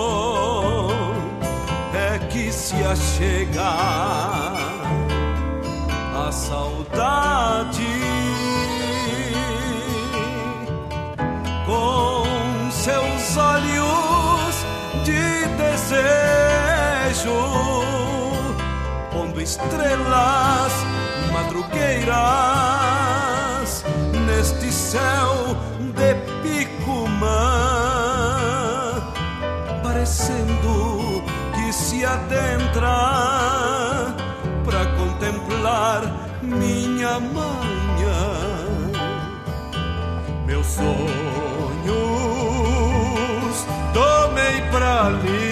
é 1.93 2.19
que 2.29 2.51
se 2.51 2.75
achega 2.75 3.73
a 6.15 6.31
saudade. 6.31 7.95
Com 11.65 12.25
seus 12.69 13.37
olhos 13.37 14.65
de 15.03 15.47
desejo, 15.57 17.33
estrelas 19.41 20.73
madrugueiras 21.31 22.15
neste 24.25 24.71
céu 24.71 25.57
de 25.95 26.15
picumã, 26.41 27.27
parecendo 29.83 31.23
que 31.53 31.73
se 31.73 32.05
adentra 32.05 32.95
para 34.63 34.85
contemplar 34.97 36.01
minha 36.41 37.19
manhã. 37.19 38.35
Meus 40.45 40.67
sonhos 40.67 40.85
tomei 43.93 44.61
pra 44.71 45.09
lida 45.09 45.44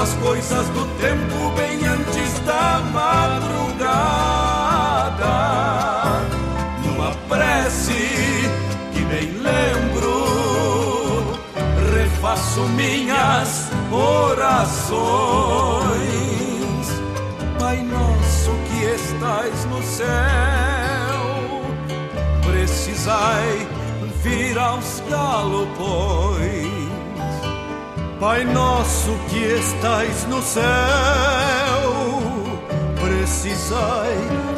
As 0.00 0.14
coisas 0.14 0.68
do 0.68 0.86
tempo 1.00 1.50
bem 1.56 1.84
antes 1.84 2.38
da 2.46 2.80
madrugada. 2.92 3.58
Numa 6.84 7.10
prece 7.28 8.48
que 8.92 9.00
bem 9.00 9.32
lembro, 9.42 11.36
refaço 11.92 12.60
minhas 12.76 13.68
orações. 13.90 14.98
Pai 17.58 17.82
nosso 17.82 18.52
que 18.68 18.84
estais 18.84 19.64
no 19.64 19.82
céu, 19.82 20.06
precisai 22.46 23.66
vir 24.22 24.56
aos 24.56 25.02
galopões. 25.10 26.87
Pai 28.20 28.44
nosso 28.44 29.12
que 29.30 29.38
estais 29.38 30.26
no 30.26 30.42
céu, 30.42 30.64
precisai 33.00 34.57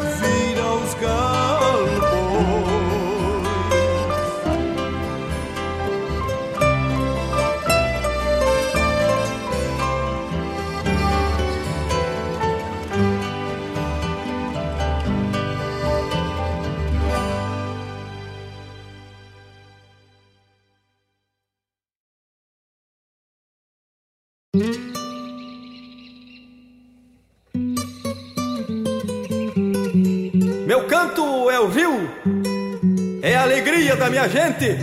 minha 34.11 34.29
gente, 34.29 34.77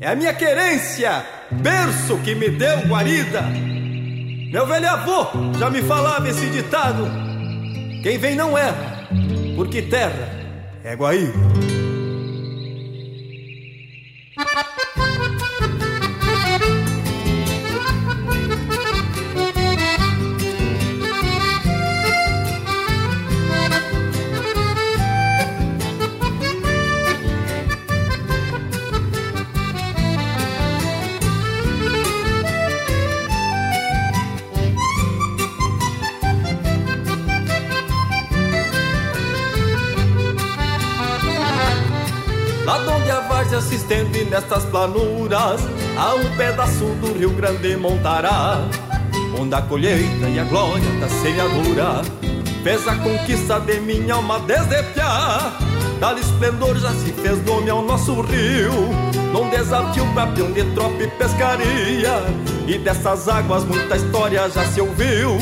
é 0.00 0.08
a 0.08 0.16
minha 0.16 0.34
querência, 0.34 1.24
berço 1.50 2.18
que 2.18 2.34
me 2.34 2.50
deu 2.50 2.80
guarida. 2.88 3.42
Meu 4.52 4.66
velho 4.66 4.88
avô 4.88 5.26
já 5.58 5.70
me 5.70 5.82
falava 5.82 6.28
esse 6.28 6.46
ditado: 6.50 7.08
quem 8.02 8.18
vem 8.18 8.34
não 8.34 8.58
erra, 8.58 9.08
porque 9.56 9.82
terra 9.82 10.28
é 10.84 10.94
Guaíba. 10.94 11.54
Planuras 44.84 45.62
um 46.14 46.36
pedaço 46.36 46.84
do 47.00 47.16
Rio 47.18 47.30
Grande 47.30 47.76
Montará. 47.76 48.58
Onde 49.40 49.54
a 49.54 49.62
colheita 49.62 50.28
e 50.28 50.38
a 50.38 50.44
glória 50.44 50.88
da 51.00 51.08
semeadura 51.08 52.02
Fez 52.62 52.86
a 52.86 52.94
conquista 52.96 53.58
de 53.60 53.80
minha 53.80 54.14
alma 54.14 54.38
desde 54.40 54.82
piá. 54.92 55.52
Tal 55.98 56.18
esplendor 56.18 56.76
já 56.76 56.90
se 56.90 57.12
fez 57.12 57.42
nome 57.44 57.70
ao 57.70 57.82
nosso 57.82 58.20
rio 58.20 58.72
Num 59.32 59.48
desafio 59.50 60.06
pra 60.12 60.26
peão 60.28 60.52
de 60.52 60.64
tropa 60.74 61.02
e 61.02 61.08
pescaria. 61.08 62.22
E 62.66 62.78
dessas 62.78 63.28
águas 63.28 63.64
muita 63.64 63.96
história 63.96 64.48
já 64.50 64.64
se 64.66 64.80
ouviu 64.80 65.38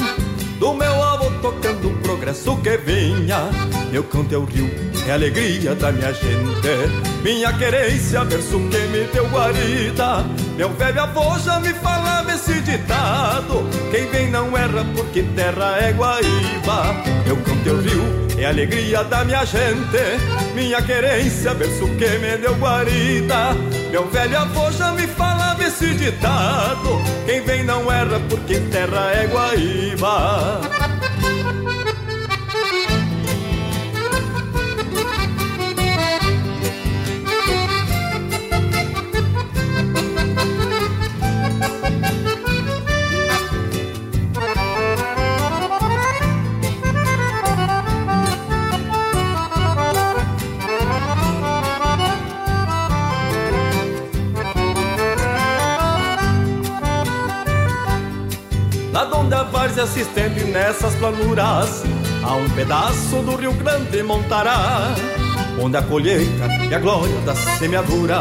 Do 0.59 0.73
meu 0.73 1.03
avô 1.03 1.31
tocando 1.43 1.89
o 1.89 1.97
progresso 1.99 2.57
que 2.59 2.77
vinha. 2.79 3.51
Meu 3.91 4.05
canto 4.05 4.35
é 4.35 4.39
o 4.39 4.45
rio, 4.45 4.71
é 5.07 5.11
a 5.11 5.15
alegria 5.15 5.75
da 5.75 5.93
minha 5.93 6.13
gente. 6.13 7.13
Minha 7.23 7.53
querência, 7.53 8.25
verso 8.25 8.59
que 8.69 8.79
me 8.89 9.05
deu 9.13 9.27
guarida. 9.29 10.25
Meu 10.57 10.71
velho 10.71 11.03
avô 11.03 11.39
já 11.39 11.61
me 11.61 11.73
falava 11.75 12.33
esse 12.33 12.61
ditado. 12.61 13.69
Quem 13.91 14.07
vem 14.11 14.31
não 14.31 14.57
erra 14.57 14.85
porque 14.95 15.23
terra 15.23 15.79
é 15.81 15.93
Guaíba. 15.93 16.95
Meu 17.27 17.37
canto 17.37 17.71
o 17.71 17.81
rio, 17.81 18.03
é 18.39 18.45
a 18.45 18.49
alegria 18.49 19.05
da 19.05 19.25
minha 19.25 19.45
gente. 19.45 20.55
Minha 20.55 20.83
querência, 20.83 21.55
verso 21.55 21.87
que 21.97 22.09
me 22.19 22.37
deu 22.39 22.55
guarida. 22.57 23.55
Meu 23.91 24.09
velho 24.09 24.39
avô 24.39 24.71
já 24.73 24.93
me 24.93 25.07
falava 25.07 25.63
esse 25.65 25.95
ditado. 25.95 27.01
Quem 27.27 27.41
vem 27.43 27.65
não 27.65 27.91
erra 27.91 28.21
porque 28.29 28.61
terra 28.61 29.13
é 29.15 29.27
Guaíba 29.27 30.82
onde 59.83 59.87
a 59.87 59.87
várzea 59.87 59.87
se 59.87 60.01
estende 60.01 60.45
nessas 60.45 60.95
planuras. 60.95 61.83
Há 62.23 62.35
um 62.35 62.49
pedaço 62.51 63.17
do 63.23 63.35
Rio 63.35 63.53
Grande 63.53 64.01
Montará 64.01 64.95
Onde 65.61 65.77
a 65.77 65.83
colheita 65.83 66.47
e 66.71 66.73
a 66.73 66.79
glória 66.79 67.21
da 67.23 67.35
semeadura 67.35 68.21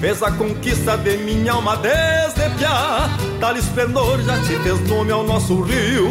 Fez 0.00 0.22
a 0.22 0.30
conquista 0.30 0.96
de 0.96 1.18
minha 1.18 1.52
alma 1.52 1.76
desde 1.76 2.48
piá. 2.56 3.10
Tal 3.38 3.56
esplendor 3.56 4.22
já 4.22 4.36
se 4.44 4.56
fez 4.56 4.80
nome 4.88 5.12
ao 5.12 5.22
nosso 5.24 5.60
rio 5.60 6.08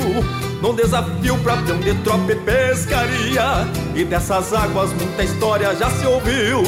Num 0.61 0.75
desafio 0.75 1.37
pra 1.39 1.57
peão 1.57 1.79
de 1.79 1.93
tropa 2.03 2.31
e 2.31 2.35
pescaria. 2.35 3.67
E 3.95 4.05
dessas 4.05 4.53
águas 4.53 4.91
muita 4.93 5.23
história 5.23 5.75
já 5.75 5.89
se 5.89 6.05
ouviu 6.05 6.63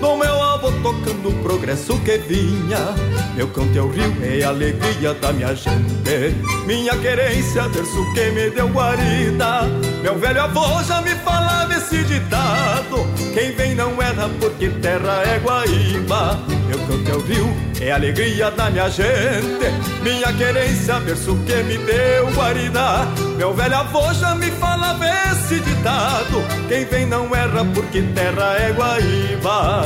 do 0.00 0.16
meu 0.16 0.42
avô 0.42 0.72
tocando 0.82 1.28
o 1.28 1.42
progresso 1.42 1.98
que 2.00 2.16
vinha 2.16 3.09
Meu 3.34 3.48
canto 3.48 3.78
é 3.78 3.80
o 3.80 3.88
rio, 3.88 4.14
é 4.22 4.42
a 4.42 4.48
alegria 4.48 5.14
da 5.14 5.32
minha 5.32 5.54
gente. 5.54 6.36
Minha 6.66 6.96
querência, 6.96 7.68
verso 7.68 8.14
que 8.14 8.30
me 8.30 8.50
deu 8.50 8.68
guarida. 8.68 9.62
Meu 10.02 10.18
velho 10.18 10.42
avô 10.42 10.82
já 10.82 11.00
me 11.00 11.14
falava 11.16 11.74
esse 11.74 12.02
ditado. 12.04 13.06
Quem 13.32 13.52
vem 13.52 13.74
não 13.74 14.00
erra 14.02 14.28
porque 14.40 14.68
terra 14.68 15.22
é 15.24 15.38
Guaíba. 15.38 16.38
Meu 16.68 16.78
canto 16.86 17.10
é 17.10 17.14
o 17.14 17.20
rio, 17.20 17.56
é 17.80 17.92
a 17.92 17.94
alegria 17.94 18.50
da 18.50 18.70
minha 18.70 18.88
gente. 18.90 19.70
Minha 20.02 20.32
querência, 20.32 21.00
verso 21.00 21.36
que 21.46 21.62
me 21.62 21.78
deu 21.78 22.30
guarida. 22.32 23.06
Meu 23.36 23.54
velho 23.54 23.76
avô 23.76 24.12
já 24.12 24.34
me 24.34 24.50
falava 24.52 25.04
esse 25.32 25.60
ditado. 25.60 26.44
Quem 26.68 26.84
vem 26.84 27.06
não 27.06 27.34
erra 27.34 27.64
porque 27.74 28.02
terra 28.02 28.56
é 28.58 28.72
Guaíba. 28.72 29.84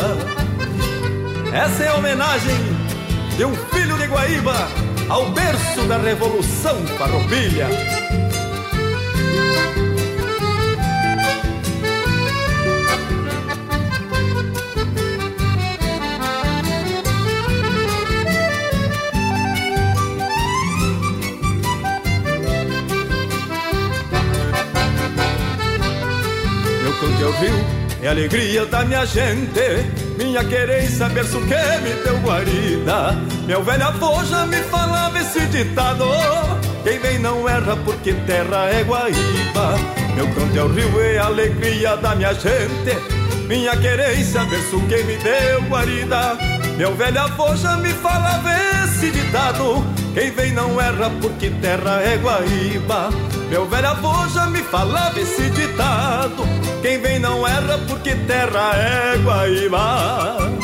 Essa 1.53 1.85
é 1.85 1.89
a 1.89 1.95
homenagem 1.95 2.74
de 3.37 3.45
um 3.45 3.55
filho 3.55 3.97
de 3.99 4.07
Guaíba, 4.07 4.69
ao 5.09 5.31
berço 5.31 5.83
da 5.89 5.99
Revolução 5.99 6.77
Farroupilha. 6.99 7.67
Meu 26.83 26.93
canto 27.01 27.25
o 27.25 27.33
rio, 27.41 27.67
é 28.03 28.09
alegria 28.09 28.67
da 28.67 28.85
minha 28.85 29.05
gente. 29.05 30.05
Minha 30.17 30.45
querência, 30.45 31.09
berço 31.09 31.41
que 31.41 31.81
me 31.83 31.93
deu 32.05 32.17
guarida. 32.19 33.24
Meu 33.47 33.63
velho 33.63 33.87
avô 33.87 34.25
já 34.25 34.47
me 34.47 34.57
falava 34.57 35.19
esse 35.19 35.41
ditado. 35.47 36.07
Quem 36.83 36.99
vem 36.99 37.19
não 37.19 37.47
erra 37.47 37.77
porque 37.77 38.15
terra 38.27 38.71
é 38.71 38.83
Guaíba. 38.83 39.77
Meu 40.15 40.27
canto 40.29 40.59
é 40.59 40.63
o 40.63 40.69
rio, 40.69 41.01
é 41.01 41.19
a 41.19 41.27
alegria 41.27 41.97
da 41.97 42.15
minha 42.15 42.33
gente. 42.33 42.97
Minha 43.47 43.77
querência, 43.77 44.45
berço 44.45 44.81
que 44.89 45.03
me 45.03 45.17
deu 45.19 45.61
guarida. 45.69 46.39
Meu 46.79 46.95
velho 46.95 47.21
avô 47.21 47.55
já 47.55 47.77
me 47.77 47.91
falava 47.91 48.51
esse 48.83 49.11
ditado. 49.11 49.85
Quem 50.15 50.31
vem 50.31 50.53
não 50.53 50.81
erra 50.81 51.11
porque 51.21 51.51
terra 51.51 52.01
é 52.01 52.17
Guaíba. 52.17 53.11
Meu 53.51 53.67
velho 53.67 53.89
avô 53.89 54.27
já 54.29 54.47
me 54.47 54.63
falava 54.63 55.21
esse 55.21 55.51
ditado. 55.51 56.47
Quem 56.81 56.99
vem 56.99 57.19
não 57.19 57.47
erra 57.47 57.79
porque 57.87 58.15
terra 58.15 58.75
é 58.75 59.19
Guaíba. 59.19 60.64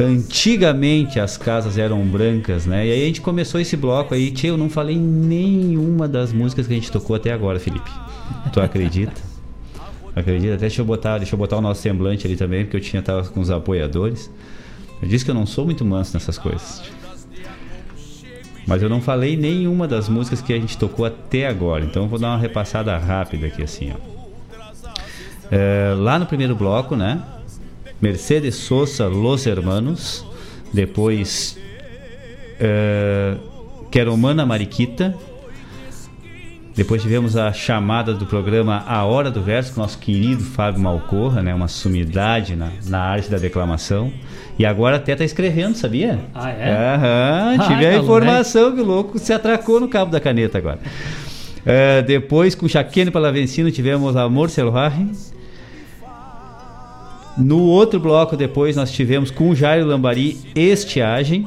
Antigamente 0.00 1.20
as 1.20 1.36
casas 1.36 1.76
eram 1.76 2.02
brancas, 2.06 2.64
né? 2.64 2.86
E 2.86 2.90
aí 2.90 3.02
a 3.02 3.06
gente 3.06 3.20
começou 3.20 3.60
esse 3.60 3.76
bloco 3.76 4.14
aí. 4.14 4.30
Tio, 4.30 4.54
eu 4.54 4.56
não 4.56 4.70
falei 4.70 4.96
nenhuma 4.96 6.08
das 6.08 6.32
músicas 6.32 6.66
que 6.66 6.72
a 6.72 6.76
gente 6.76 6.90
tocou 6.90 7.14
até 7.14 7.30
agora, 7.30 7.60
Felipe. 7.60 7.90
Tu 8.50 8.60
acredita? 8.60 9.20
Acredita? 10.16 10.54
Até 10.54 10.62
deixa 10.62 10.80
eu 10.80 10.86
botar, 10.86 11.18
deixa 11.18 11.34
eu 11.34 11.38
botar 11.38 11.58
o 11.58 11.60
nosso 11.60 11.82
semblante 11.82 12.26
ali 12.26 12.34
também, 12.34 12.64
porque 12.64 12.78
eu 12.78 12.80
tinha 12.80 13.02
tava 13.02 13.28
com 13.28 13.40
os 13.40 13.50
apoiadores. 13.50 14.30
Eu 15.02 15.08
disse 15.08 15.22
que 15.22 15.30
eu 15.30 15.34
não 15.34 15.44
sou 15.44 15.66
muito 15.66 15.84
manso 15.84 16.14
nessas 16.14 16.38
coisas. 16.38 16.82
Mas 18.66 18.82
eu 18.82 18.88
não 18.88 19.02
falei 19.02 19.36
nenhuma 19.36 19.86
das 19.86 20.08
músicas 20.08 20.40
que 20.40 20.52
a 20.54 20.58
gente 20.58 20.78
tocou 20.78 21.04
até 21.04 21.46
agora. 21.46 21.84
Então 21.84 22.04
eu 22.04 22.08
vou 22.08 22.18
dar 22.18 22.28
uma 22.28 22.38
repassada 22.38 22.96
rápida 22.96 23.48
aqui 23.48 23.62
assim, 23.62 23.92
ó. 23.92 24.10
É, 25.50 25.94
lá 25.94 26.18
no 26.18 26.24
primeiro 26.24 26.54
bloco, 26.54 26.96
né? 26.96 27.22
Mercedes 28.00 28.54
Sosa, 28.54 29.06
Los 29.06 29.46
Hermanos. 29.46 30.24
Depois, 30.72 31.58
uh, 32.60 33.38
Queromana 33.90 34.46
Mariquita. 34.46 35.14
Depois 36.74 37.02
tivemos 37.02 37.36
a 37.36 37.52
chamada 37.52 38.14
do 38.14 38.24
programa 38.24 38.84
A 38.86 39.04
Hora 39.04 39.30
do 39.30 39.42
Verso, 39.42 39.74
com 39.74 39.80
nosso 39.80 39.98
querido 39.98 40.42
Fábio 40.42 40.80
Malcorra, 40.80 41.42
né? 41.42 41.52
uma 41.52 41.68
sumidade 41.68 42.54
na, 42.54 42.70
na 42.86 43.00
arte 43.00 43.28
da 43.28 43.36
declamação. 43.36 44.10
E 44.58 44.64
agora 44.64 44.96
até 44.96 45.12
está 45.12 45.24
escrevendo, 45.24 45.74
sabia? 45.74 46.20
Ah, 46.34 46.50
é? 46.50 46.70
Aham, 46.70 47.58
tive 47.68 47.86
Ah, 47.86 47.88
a 47.88 47.92
tá 47.92 47.98
informação 47.98 48.74
que 48.74 48.80
o 48.80 48.84
louco 48.84 49.18
se 49.18 49.32
atracou 49.32 49.80
no 49.80 49.88
cabo 49.88 50.10
da 50.10 50.20
caneta 50.20 50.58
agora. 50.58 50.78
Uh, 50.78 52.02
depois, 52.06 52.54
com 52.54 52.68
Chaquene 52.68 53.10
Palavencino, 53.10 53.70
tivemos 53.70 54.16
Amor 54.16 54.48
Selvagem. 54.48 55.10
No 57.40 57.62
outro 57.62 57.98
bloco 57.98 58.36
depois 58.36 58.76
nós 58.76 58.92
tivemos 58.92 59.30
com 59.30 59.54
Jairo 59.54 59.86
Lambari 59.86 60.38
Estiagem, 60.54 61.46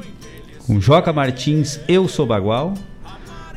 com 0.66 0.80
Joca 0.80 1.12
Martins 1.12 1.78
Eu 1.86 2.08
Sou 2.08 2.26
Bagual, 2.26 2.74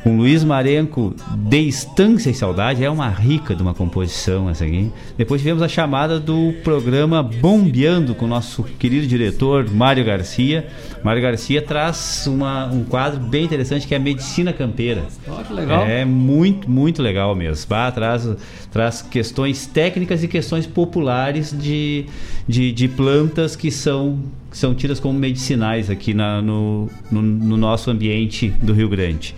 com 0.02 0.16
Luiz 0.16 0.44
Marenco 0.44 1.14
De 1.36 1.60
Estância 1.60 2.30
e 2.30 2.34
Saudade, 2.34 2.84
é 2.84 2.90
uma 2.90 3.08
rica 3.08 3.54
de 3.54 3.62
uma 3.62 3.74
composição 3.74 4.48
essa 4.48 4.64
aqui. 4.64 4.90
Depois 5.16 5.40
tivemos 5.40 5.62
a 5.62 5.68
chamada 5.68 6.20
do 6.20 6.54
programa 6.62 7.22
Bombeando 7.22 8.14
com 8.14 8.24
o 8.24 8.28
nosso 8.28 8.62
querido 8.62 9.06
diretor 9.06 9.68
Mário 9.70 10.04
Garcia. 10.04 10.66
Mário 11.02 11.20
Garcia 11.22 11.60
traz 11.60 12.26
uma, 12.26 12.66
um 12.66 12.84
quadro 12.84 13.20
bem 13.20 13.44
interessante 13.44 13.86
que 13.86 13.94
é 13.94 13.96
a 13.96 14.00
Medicina 14.00 14.52
Campeira. 14.52 15.04
Ó, 15.26 15.42
que 15.42 15.52
legal. 15.52 15.86
É 15.86 16.04
muito, 16.04 16.70
muito 16.70 17.02
legal 17.02 17.34
mesmo. 17.34 17.68
Bah, 17.68 17.90
traz, 17.90 18.28
traz 18.70 19.02
questões 19.02 19.66
técnicas 19.66 20.22
e 20.22 20.28
questões 20.28 20.66
populares 20.66 21.54
de, 21.58 22.06
de, 22.46 22.72
de 22.72 22.88
plantas 22.88 23.56
que 23.56 23.70
são, 23.70 24.20
que 24.50 24.56
são 24.56 24.74
tidas 24.74 25.00
como 25.00 25.18
medicinais 25.18 25.90
aqui 25.90 26.14
na, 26.14 26.40
no, 26.40 26.88
no, 27.10 27.20
no 27.20 27.56
nosso 27.56 27.90
ambiente 27.90 28.48
do 28.62 28.72
Rio 28.72 28.88
Grande. 28.88 29.34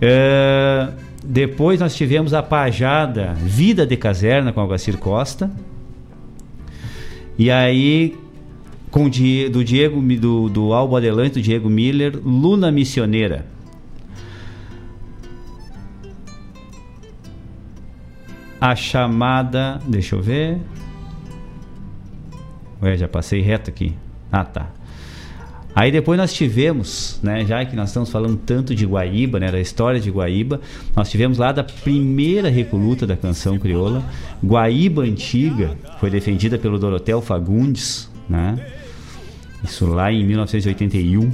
É, 0.00 0.88
depois 1.24 1.80
nós 1.80 1.94
tivemos 1.94 2.34
a 2.34 2.42
pajada 2.42 3.34
Vida 3.34 3.86
de 3.86 3.96
Caserna 3.96 4.52
com 4.52 4.60
Algacir 4.60 4.96
Costa. 4.98 5.50
E 7.38 7.50
aí, 7.50 8.16
com 8.90 9.08
do 9.08 9.64
Diego 9.64 10.00
do, 10.00 10.48
do 10.48 10.72
Albo 10.72 10.96
Adelante, 10.96 11.34
do 11.34 11.42
Diego 11.42 11.68
Miller, 11.68 12.18
Luna 12.24 12.70
Missioneira. 12.70 13.44
A 18.60 18.74
chamada. 18.74 19.80
Deixa 19.86 20.16
eu 20.16 20.22
ver. 20.22 20.58
Ué, 22.82 22.96
já 22.96 23.08
passei 23.08 23.40
reto 23.40 23.70
aqui. 23.70 23.94
Ah, 24.32 24.44
tá. 24.44 24.75
Aí 25.76 25.92
depois 25.92 26.18
nós 26.18 26.32
tivemos, 26.32 27.20
né, 27.22 27.44
já 27.44 27.62
que 27.66 27.76
nós 27.76 27.90
estamos 27.90 28.08
falando 28.08 28.38
tanto 28.46 28.74
de 28.74 28.86
Guaíba, 28.86 29.38
né, 29.38 29.52
da 29.52 29.60
história 29.60 30.00
de 30.00 30.10
Guaíba, 30.10 30.58
nós 30.96 31.10
tivemos 31.10 31.36
lá 31.36 31.52
da 31.52 31.62
primeira 31.62 32.48
recoluta 32.48 33.06
da 33.06 33.14
canção 33.14 33.58
crioula, 33.58 34.02
Guaíba 34.42 35.02
Antiga, 35.02 35.76
foi 36.00 36.08
defendida 36.08 36.56
pelo 36.56 36.78
Dorotel 36.78 37.20
Fagundes, 37.20 38.10
né? 38.26 38.58
Isso 39.62 39.84
lá 39.84 40.10
em 40.10 40.24
1981. 40.24 41.30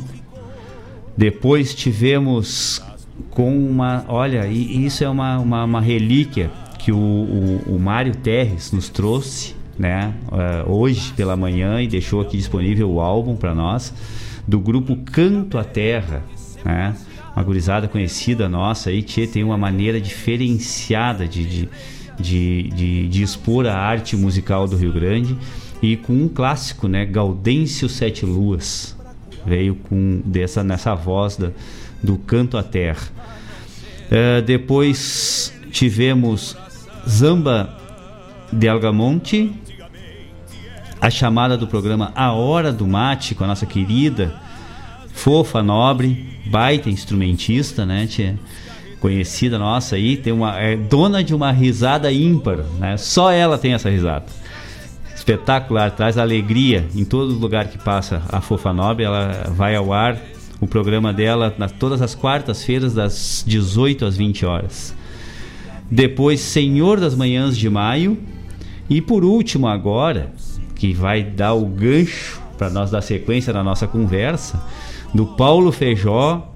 Depois 1.17 1.73
tivemos 1.73 2.83
com 3.31 3.57
uma, 3.57 4.05
olha, 4.09 4.49
e 4.49 4.85
isso 4.85 5.05
é 5.05 5.09
uma, 5.09 5.39
uma, 5.39 5.63
uma 5.63 5.81
relíquia 5.81 6.51
que 6.81 6.91
o, 6.91 6.99
o, 6.99 7.77
o 7.77 7.79
Mário 7.79 8.17
Terres 8.17 8.73
nos 8.73 8.89
trouxe, 8.89 9.55
né, 9.79 10.13
eh, 10.33 10.65
hoje 10.67 11.13
pela 11.13 11.37
manhã 11.37 11.81
e 11.81 11.87
deixou 11.87 12.21
aqui 12.21 12.37
disponível 12.37 12.91
o 12.91 13.01
álbum 13.01 13.37
para 13.37 13.55
nós 13.55 13.95
do 14.47 14.59
grupo 14.59 14.97
Canto 14.97 15.59
à 15.59 15.65
Terra, 15.65 16.23
né? 16.65 16.95
Uma 17.35 17.43
gurizada 17.43 17.89
conhecida 17.89 18.49
nossa 18.49 18.91
aí, 18.91 19.03
que 19.03 19.27
tem 19.27 19.43
uma 19.43 19.57
maneira 19.57 20.01
diferenciada 20.01 21.27
de, 21.27 21.45
de, 21.45 21.69
de, 22.21 22.63
de, 22.75 23.09
de 23.09 23.23
expor 23.23 23.67
a 23.67 23.75
arte 23.75 24.17
musical 24.17 24.69
do 24.69 24.77
Rio 24.77 24.93
Grande 24.93 25.37
e 25.81 25.97
com 25.97 26.13
um 26.13 26.29
clássico, 26.29 26.87
né? 26.89 27.07
Gaudêncio 27.07 27.89
Sete 27.89 28.27
Luas 28.27 28.97
veio 29.45 29.75
com 29.75 30.21
dessa 30.25 30.63
nessa 30.63 30.95
voz 30.95 31.37
da, 31.37 31.51
do 32.03 32.17
Canto 32.19 32.57
à 32.57 32.63
Terra. 32.63 33.09
Uh, 34.07 34.43
depois 34.43 35.53
tivemos 35.71 36.57
Zamba 37.09 37.77
de 38.53 38.69
Algamonte, 38.69 39.53
a 41.03 41.11
chamada 41.11 41.59
do 41.59 41.67
programa 41.67 42.13
A 42.15 42.31
Hora 42.31 42.73
do 42.73 42.87
Mate 42.87 43.35
com 43.35 43.43
a 43.43 43.49
nossa 43.49 43.67
querida 43.67 44.33
fofa, 45.13 45.61
nobre, 45.61 46.39
baita 46.47 46.89
instrumentista, 46.89 47.85
né, 47.85 48.07
tia? 48.07 48.39
Conhecida 49.01 49.59
nossa 49.59 49.97
aí, 49.97 50.17
tem 50.17 50.33
uma, 50.33 50.57
é 50.61 50.77
dona 50.77 51.25
de 51.25 51.35
uma 51.35 51.51
risada 51.51 52.13
ímpar, 52.13 52.59
né? 52.79 52.97
Só 52.97 53.33
ela 53.33 53.59
tem 53.59 53.75
essa 53.75 53.91
risada. 53.91 54.27
Espetacular, 55.13 55.91
traz 55.91 56.17
alegria 56.17 56.87
em 56.95 57.05
todo 57.05 57.35
lugar 57.35 57.67
que 57.67 57.79
passa 57.79 58.23
a 58.31 58.41
Fofa 58.41 58.73
Nobre. 58.73 59.05
Ela 59.05 59.51
vai 59.57 59.75
ao 59.75 59.93
ar, 59.93 60.17
o 60.61 60.69
programa 60.69 61.13
dela, 61.13 61.53
nas 61.59 61.73
todas 61.73 62.01
as 62.01 62.15
quartas-feiras, 62.15 62.95
das 62.95 63.43
18 63.45 64.05
às 64.05 64.17
20 64.17 64.47
horas. 64.47 64.95
Depois, 65.91 66.41
Senhor 66.41 67.01
das 67.01 67.17
Manhãs 67.17 67.59
de 67.59 67.69
Maio. 67.69 68.17
E 68.89 69.01
por 69.01 69.25
último, 69.25 69.67
agora, 69.67 70.33
que 70.83 70.93
vai 70.93 71.23
dar 71.23 71.55
o 71.55 71.65
gancho 71.65 72.43
para 72.59 72.69
nós 72.69 72.91
dar 72.91 73.03
sequência 73.03 73.53
na 73.53 73.63
nossa 73.63 73.87
conversa, 73.87 74.61
do 75.15 75.25
Paulo 75.25 75.71
Feijó, 75.71 76.53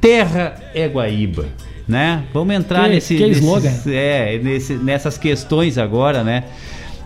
Terra 0.00 0.58
é 0.74 0.88
Guaíba. 0.88 1.44
Né? 1.86 2.24
Vamos 2.32 2.54
entrar 2.54 2.84
que, 2.84 2.94
nesse, 2.94 3.16
que 3.16 3.26
nesses, 3.26 3.44
slogan. 3.44 3.70
é, 3.86 4.38
nesse, 4.38 4.74
nessas 4.76 5.18
questões 5.18 5.76
agora, 5.76 6.24
né? 6.24 6.44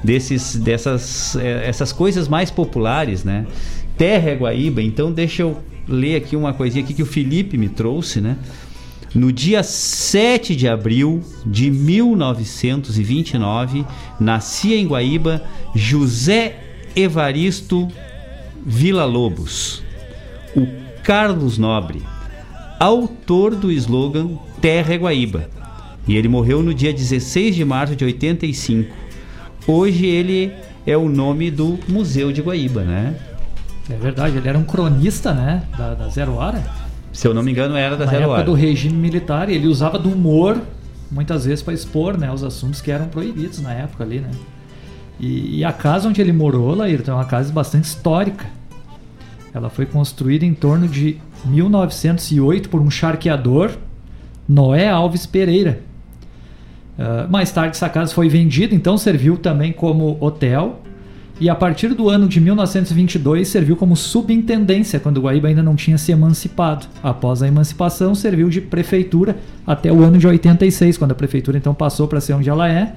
Desses, 0.04 0.54
dessas 0.54 1.34
é, 1.34 1.68
essas 1.68 1.92
coisas 1.92 2.28
mais 2.28 2.52
populares, 2.52 3.24
né? 3.24 3.44
Terra 3.98 4.30
é 4.30 4.36
Guaíba. 4.36 4.80
Então 4.80 5.10
deixa 5.10 5.42
eu 5.42 5.60
ler 5.88 6.14
aqui 6.14 6.36
uma 6.36 6.52
coisinha 6.52 6.84
aqui 6.84 6.94
que 6.94 7.02
o 7.02 7.06
Felipe 7.06 7.58
me 7.58 7.68
trouxe, 7.68 8.20
né? 8.20 8.36
No 9.14 9.30
dia 9.30 9.62
7 9.62 10.56
de 10.56 10.66
abril 10.66 11.22
de 11.44 11.70
1929, 11.70 13.84
nascia 14.18 14.76
em 14.76 14.86
Guaíba 14.86 15.42
José 15.74 16.58
Evaristo 16.96 17.88
Vila 18.64 19.04
Lobos, 19.04 19.82
o 20.56 20.66
Carlos 21.02 21.58
Nobre, 21.58 22.02
autor 22.78 23.54
do 23.54 23.70
slogan 23.70 24.38
Terra 24.62 24.94
é 24.94 24.96
Guaíba. 24.96 25.50
E 26.06 26.16
ele 26.16 26.28
morreu 26.28 26.62
no 26.62 26.72
dia 26.72 26.92
16 26.92 27.54
de 27.54 27.64
março 27.64 27.94
de 27.94 28.04
85. 28.04 28.94
Hoje 29.66 30.06
ele 30.06 30.52
é 30.86 30.96
o 30.96 31.08
nome 31.08 31.50
do 31.50 31.78
Museu 31.88 32.32
de 32.32 32.40
Guaíba, 32.40 32.82
né? 32.82 33.14
É 33.90 33.94
verdade, 33.94 34.36
ele 34.36 34.48
era 34.48 34.56
um 34.56 34.64
cronista, 34.64 35.34
né? 35.34 35.64
Da, 35.76 35.94
da 35.94 36.08
Zero 36.08 36.34
Hora. 36.34 36.62
Se 37.12 37.28
eu 37.28 37.34
não 37.34 37.42
me 37.42 37.50
engano, 37.50 37.76
era 37.76 37.96
da 37.96 38.06
Na 38.06 38.10
Zero 38.10 38.22
época 38.22 38.38
Hora. 38.38 38.44
do 38.44 38.54
regime 38.54 38.96
militar, 38.96 39.50
e 39.50 39.54
ele 39.54 39.66
usava 39.66 39.98
do 39.98 40.08
humor, 40.08 40.60
muitas 41.10 41.44
vezes, 41.44 41.62
para 41.62 41.74
expor 41.74 42.16
né, 42.16 42.32
os 42.32 42.42
assuntos 42.42 42.80
que 42.80 42.90
eram 42.90 43.06
proibidos 43.06 43.60
na 43.60 43.72
época 43.72 44.02
ali, 44.02 44.20
né? 44.20 44.30
E, 45.20 45.58
e 45.58 45.64
a 45.64 45.72
casa 45.72 46.08
onde 46.08 46.20
ele 46.20 46.32
morou, 46.32 46.74
Laírton, 46.74 47.12
é 47.12 47.14
uma 47.14 47.24
casa 47.24 47.52
bastante 47.52 47.84
histórica. 47.84 48.46
Ela 49.54 49.68
foi 49.68 49.84
construída 49.84 50.44
em 50.44 50.54
torno 50.54 50.88
de 50.88 51.18
1908 51.44 52.68
por 52.70 52.80
um 52.80 52.90
charqueador, 52.90 53.72
Noé 54.48 54.88
Alves 54.88 55.26
Pereira. 55.26 55.80
Uh, 56.98 57.30
mais 57.30 57.50
tarde 57.50 57.76
essa 57.76 57.88
casa 57.88 58.14
foi 58.14 58.28
vendida, 58.28 58.74
então 58.74 58.96
serviu 58.96 59.36
também 59.36 59.72
como 59.72 60.16
hotel. 60.20 60.80
E 61.40 61.48
a 61.48 61.54
partir 61.54 61.88
do 61.88 62.08
ano 62.08 62.28
de 62.28 62.40
1922 62.40 63.48
serviu 63.48 63.74
como 63.74 63.96
subintendência, 63.96 65.00
quando 65.00 65.20
Guaíba 65.20 65.48
ainda 65.48 65.62
não 65.62 65.74
tinha 65.74 65.98
se 65.98 66.12
emancipado. 66.12 66.86
Após 67.02 67.42
a 67.42 67.48
emancipação, 67.48 68.14
serviu 68.14 68.48
de 68.48 68.60
prefeitura 68.60 69.36
até 69.66 69.92
o 69.92 70.02
ano 70.02 70.18
de 70.18 70.26
86, 70.26 70.98
quando 70.98 71.12
a 71.12 71.16
prefeitura 71.16 71.58
então 71.58 71.74
passou 71.74 72.06
para 72.06 72.20
ser 72.20 72.34
onde 72.34 72.48
ela 72.48 72.68
é. 72.68 72.94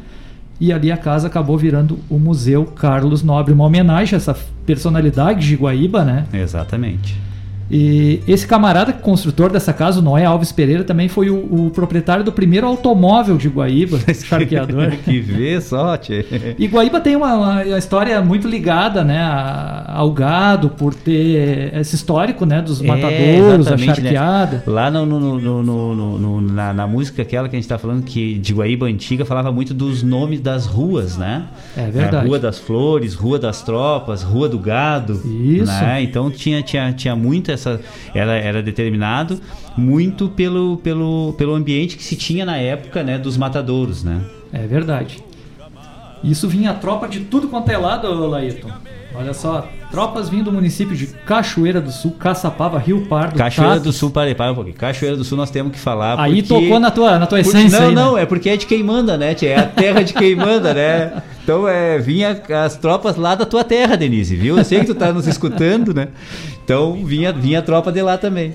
E 0.59 0.71
ali 0.71 0.91
a 0.91 0.97
casa 0.97 1.27
acabou 1.27 1.57
virando 1.57 1.99
o 2.09 2.17
Museu 2.17 2.65
Carlos 2.65 3.23
Nobre, 3.23 3.53
uma 3.53 3.65
homenagem 3.65 4.15
a 4.15 4.17
essa 4.17 4.37
personalidade 4.65 5.45
de 5.47 5.55
Guaíba, 5.55 6.05
né? 6.05 6.25
Exatamente. 6.31 7.17
E 7.69 8.21
esse 8.27 8.45
camarada 8.45 8.93
construtor 8.93 9.51
dessa 9.51 9.73
casa, 9.73 9.99
o 9.99 10.01
Noé 10.03 10.23
Alves 10.25 10.51
Pereira, 10.51 10.83
também 10.83 11.07
foi 11.07 11.29
o, 11.31 11.65
o 11.65 11.71
proprietário 11.71 12.23
do 12.23 12.31
primeiro 12.31 12.67
automóvel 12.67 13.37
de 13.37 13.47
Guaíba, 13.49 13.99
charqueador. 14.13 14.91
que 15.03 15.19
vê 15.19 15.59
só, 15.59 15.97
tchê. 15.97 16.23
E 16.59 16.67
Guaíba 16.67 16.99
tem 17.01 17.15
uma, 17.15 17.33
uma 17.63 17.77
história 17.77 18.21
muito 18.21 18.47
ligada 18.47 19.03
né, 19.03 19.17
a- 19.19 19.93
ao 19.95 20.11
gado, 20.11 20.69
por 20.69 20.93
ter 20.93 21.73
esse 21.75 21.95
histórico 21.95 22.45
né, 22.45 22.61
dos 22.61 22.81
matadouros, 22.81 23.67
a 23.67 23.73
exatamente, 23.75 23.87
né? 24.01 24.11
charqueada. 24.13 24.63
Lá 24.67 24.91
no, 24.91 25.05
no- 25.05 25.63
no- 25.63 26.41
na, 26.41 26.73
na 26.73 26.85
música 26.87 27.21
aquela 27.23 27.49
que 27.49 27.55
a 27.55 27.59
gente 27.59 27.67
tá 27.67 27.77
falando, 27.77 28.03
que 28.03 28.35
de 28.37 28.53
Guaíba 28.53 28.85
Antiga, 28.85 29.25
falava 29.25 29.51
muito 29.51 29.73
dos 29.73 30.03
nomes 30.03 30.39
das 30.39 30.65
ruas, 30.65 31.17
né? 31.17 31.45
É 31.75 31.89
verdade. 31.89 32.27
Rua 32.27 32.37
das 32.39 32.59
Flores, 32.59 33.13
Rua 33.15 33.39
das 33.39 33.61
Tropas, 33.63 34.21
Rua 34.21 34.47
do 34.47 34.59
Gado. 34.59 35.13
Isso. 35.25 35.65
né? 35.71 36.03
Então 36.03 36.29
tinha, 36.29 36.61
tinha, 36.61 36.93
tinha 36.93 37.15
muito 37.15 37.54
essa. 37.55 37.81
Era, 38.13 38.33
era 38.33 38.63
determinado 38.63 39.41
muito 39.75 40.29
pelo, 40.29 40.77
pelo, 40.77 41.33
pelo 41.37 41.53
ambiente 41.53 41.97
que 41.97 42.03
se 42.03 42.15
tinha 42.15 42.45
na 42.45 42.57
época 42.57 43.03
né, 43.03 43.17
dos 43.17 43.37
matadouros, 43.37 44.03
né? 44.03 44.21
É 44.53 44.65
verdade. 44.67 45.23
Isso 46.23 46.47
vinha 46.47 46.71
a 46.71 46.73
tropa 46.73 47.07
de 47.07 47.21
tudo 47.21 47.47
quanto 47.47 47.69
é 47.69 47.77
lado, 47.77 48.07
ô 48.07 48.27
Laírton. 48.27 48.69
Olha 49.17 49.33
só, 49.33 49.67
tropas 49.91 50.27
vindo 50.29 50.45
do 50.45 50.51
município 50.51 50.95
de 50.95 51.07
Cachoeira 51.07 51.79
do 51.79 51.91
Sul, 51.91 52.11
Caçapava, 52.19 52.77
Rio 52.77 53.05
Pardo, 53.07 53.37
Cachoeira 53.37 53.79
do 53.79 53.93
Sul, 53.93 54.11
parei, 54.11 54.35
para 54.35 54.51
um 54.51 54.55
pouquinho. 54.55 54.75
Cachoeira 54.75 55.15
do 55.15 55.23
Sul 55.23 55.37
nós 55.37 55.49
temos 55.49 55.71
que 55.71 55.79
falar. 55.79 56.19
Aí 56.19 56.43
porque- 56.43 56.63
tocou 56.65 56.79
na 56.79 56.91
tua, 56.91 57.17
na 57.17 57.25
tua 57.25 57.41
Porque- 57.41 57.57
essência 57.57 57.79
não, 57.79 57.87
aí, 57.87 57.95
né? 57.95 58.01
não, 58.01 58.17
é 58.17 58.25
porque 58.25 58.49
é 58.49 58.57
de 58.57 58.65
quem 58.65 58.83
manda, 58.83 59.17
né? 59.17 59.33
tia? 59.33 59.49
É 59.51 59.59
a 59.59 59.63
terra 59.65 60.01
de 60.03 60.13
quem 60.13 60.35
manda, 60.35 60.73
né? 60.73 61.23
Então 61.43 61.67
é, 61.67 61.97
vinha 61.99 62.41
as 62.65 62.75
tropas 62.75 63.15
lá 63.15 63.35
da 63.35 63.45
tua 63.45 63.63
terra, 63.63 63.95
Denise, 63.95 64.35
viu? 64.35 64.57
Eu 64.57 64.63
sei 64.65 64.79
que 64.81 64.87
tu 64.87 64.95
tá 64.95 65.13
nos 65.13 65.27
escutando, 65.27 65.93
né? 65.93 66.09
Então 66.63 67.05
vinha, 67.05 67.31
vinha 67.31 67.59
a 67.59 67.61
tropa 67.61 67.91
de 67.91 68.01
lá 68.01 68.17
também. 68.17 68.53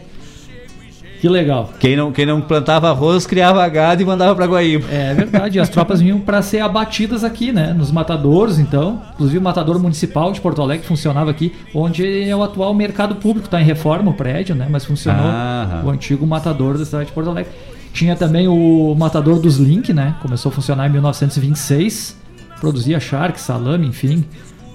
Que 1.20 1.28
legal. 1.28 1.70
Quem 1.78 1.94
não, 1.96 2.10
quem 2.10 2.24
não 2.24 2.40
plantava 2.40 2.88
arroz, 2.88 3.26
criava 3.26 3.68
gado 3.68 4.00
e 4.00 4.04
mandava 4.06 4.34
pra 4.34 4.46
Guaíba. 4.46 4.86
É 4.90 5.12
verdade, 5.12 5.60
as 5.60 5.68
tropas 5.68 6.00
vinham 6.00 6.18
para 6.18 6.40
ser 6.40 6.60
abatidas 6.60 7.22
aqui, 7.24 7.52
né? 7.52 7.74
Nos 7.74 7.92
matadouros, 7.92 8.58
então. 8.58 9.02
Inclusive 9.12 9.36
o 9.38 9.42
matador 9.42 9.78
municipal 9.78 10.32
de 10.32 10.40
Porto 10.40 10.62
Alegre 10.62 10.86
funcionava 10.86 11.30
aqui, 11.30 11.52
onde 11.74 12.26
é 12.26 12.34
o 12.34 12.42
atual 12.42 12.72
mercado 12.72 13.16
público, 13.16 13.44
está 13.46 13.60
em 13.60 13.64
reforma 13.64 14.10
o 14.10 14.14
prédio, 14.14 14.54
né? 14.54 14.66
Mas 14.70 14.86
funcionou 14.86 15.26
Ah. 15.26 15.82
o 15.84 15.90
antigo 15.90 16.26
matador 16.26 16.78
da 16.78 16.84
cidade 16.86 17.06
de 17.06 17.12
Porto 17.12 17.28
Alegre. 17.28 17.52
Tinha 17.92 18.16
também 18.16 18.48
o 18.48 18.94
matador 18.96 19.38
dos 19.40 19.58
Link, 19.58 19.92
né? 19.92 20.14
Começou 20.22 20.48
a 20.50 20.52
funcionar 20.54 20.86
em 20.88 20.92
1926. 20.92 22.16
Produzia 22.60 22.98
charque, 22.98 23.40
salame, 23.40 23.86
enfim, 23.86 24.24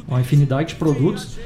uma 0.07 0.19
infinidade 0.21 0.69
de 0.69 0.75
produtos. 0.75 1.37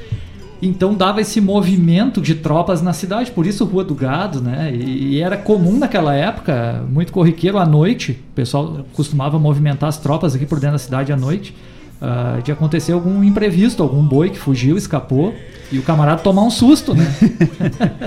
Então 0.62 0.94
dava 0.94 1.20
esse 1.20 1.40
movimento 1.40 2.20
de 2.20 2.34
tropas 2.34 2.82
na 2.82 2.92
cidade, 2.92 3.30
por 3.30 3.46
isso 3.46 3.64
Rua 3.64 3.82
do 3.82 3.94
Gado, 3.94 4.40
né? 4.42 4.70
E, 4.74 5.14
e 5.14 5.20
era 5.20 5.36
comum 5.36 5.78
naquela 5.78 6.14
época, 6.14 6.84
muito 6.90 7.12
corriqueiro 7.12 7.56
à 7.58 7.64
noite, 7.64 8.12
o 8.32 8.34
pessoal 8.34 8.84
costumava 8.92 9.38
movimentar 9.38 9.88
as 9.88 9.96
tropas 9.96 10.34
aqui 10.34 10.44
por 10.44 10.60
dentro 10.60 10.74
da 10.74 10.78
cidade 10.78 11.12
à 11.12 11.16
noite, 11.16 11.54
ah, 12.00 12.38
de 12.44 12.52
acontecer 12.52 12.92
algum 12.92 13.24
imprevisto, 13.24 13.82
algum 13.82 14.02
boi 14.02 14.28
que 14.30 14.38
fugiu, 14.38 14.76
escapou, 14.76 15.34
e 15.72 15.78
o 15.78 15.82
camarada 15.82 16.20
tomar 16.20 16.42
um 16.42 16.50
susto, 16.50 16.94
né? 16.94 17.06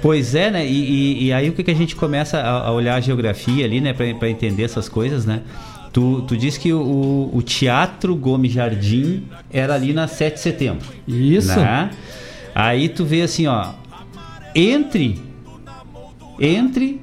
Pois 0.00 0.34
é, 0.34 0.50
né? 0.50 0.64
E, 0.66 0.70
e- 0.72 1.24
e 1.26 1.32
aí 1.32 1.48
o 1.48 1.52
que, 1.52 1.62
que 1.64 1.70
a 1.70 1.74
gente 1.74 1.96
começa 1.96 2.38
a, 2.38 2.68
a 2.68 2.72
olhar 2.72 2.94
a 2.94 3.00
geografia 3.00 3.64
ali, 3.64 3.80
né? 3.80 3.92
Pra 3.92 4.28
entender 4.30 4.62
essas 4.62 4.88
coisas, 4.88 5.24
né? 5.26 5.40
Tu, 5.92 6.22
tu 6.22 6.36
disse 6.36 6.60
que 6.60 6.72
o, 6.72 7.30
o 7.32 7.42
Teatro 7.42 8.14
Gomes 8.14 8.52
Jardim 8.52 9.24
era 9.50 9.74
ali 9.74 9.92
na 9.92 10.06
7 10.06 10.34
de 10.34 10.40
setembro. 10.40 10.86
Isso. 11.06 11.58
Né? 11.58 11.90
Aí 12.54 12.88
tu 12.88 13.04
vê 13.04 13.22
assim, 13.22 13.46
ó. 13.46 13.70
Entre. 14.54 15.20
Entre 16.40 17.00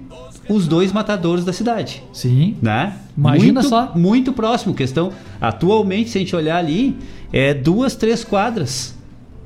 os 0.48 0.68
dois 0.68 0.92
matadores 0.94 1.44
da 1.44 1.52
cidade. 1.52 2.04
Sim. 2.14 2.56
Né? 2.62 2.94
Imagina 3.18 3.54
muito, 3.62 3.68
só. 3.70 3.92
Muito 3.96 4.32
próximo. 4.34 4.74
Questão. 4.74 5.12
Atualmente, 5.42 6.10
se 6.10 6.18
a 6.18 6.22
gente 6.22 6.36
olhar 6.36 6.58
ali, 6.58 6.96
é 7.34 7.54
duas, 7.54 7.96
três 7.96 8.24
quadras. 8.24 8.96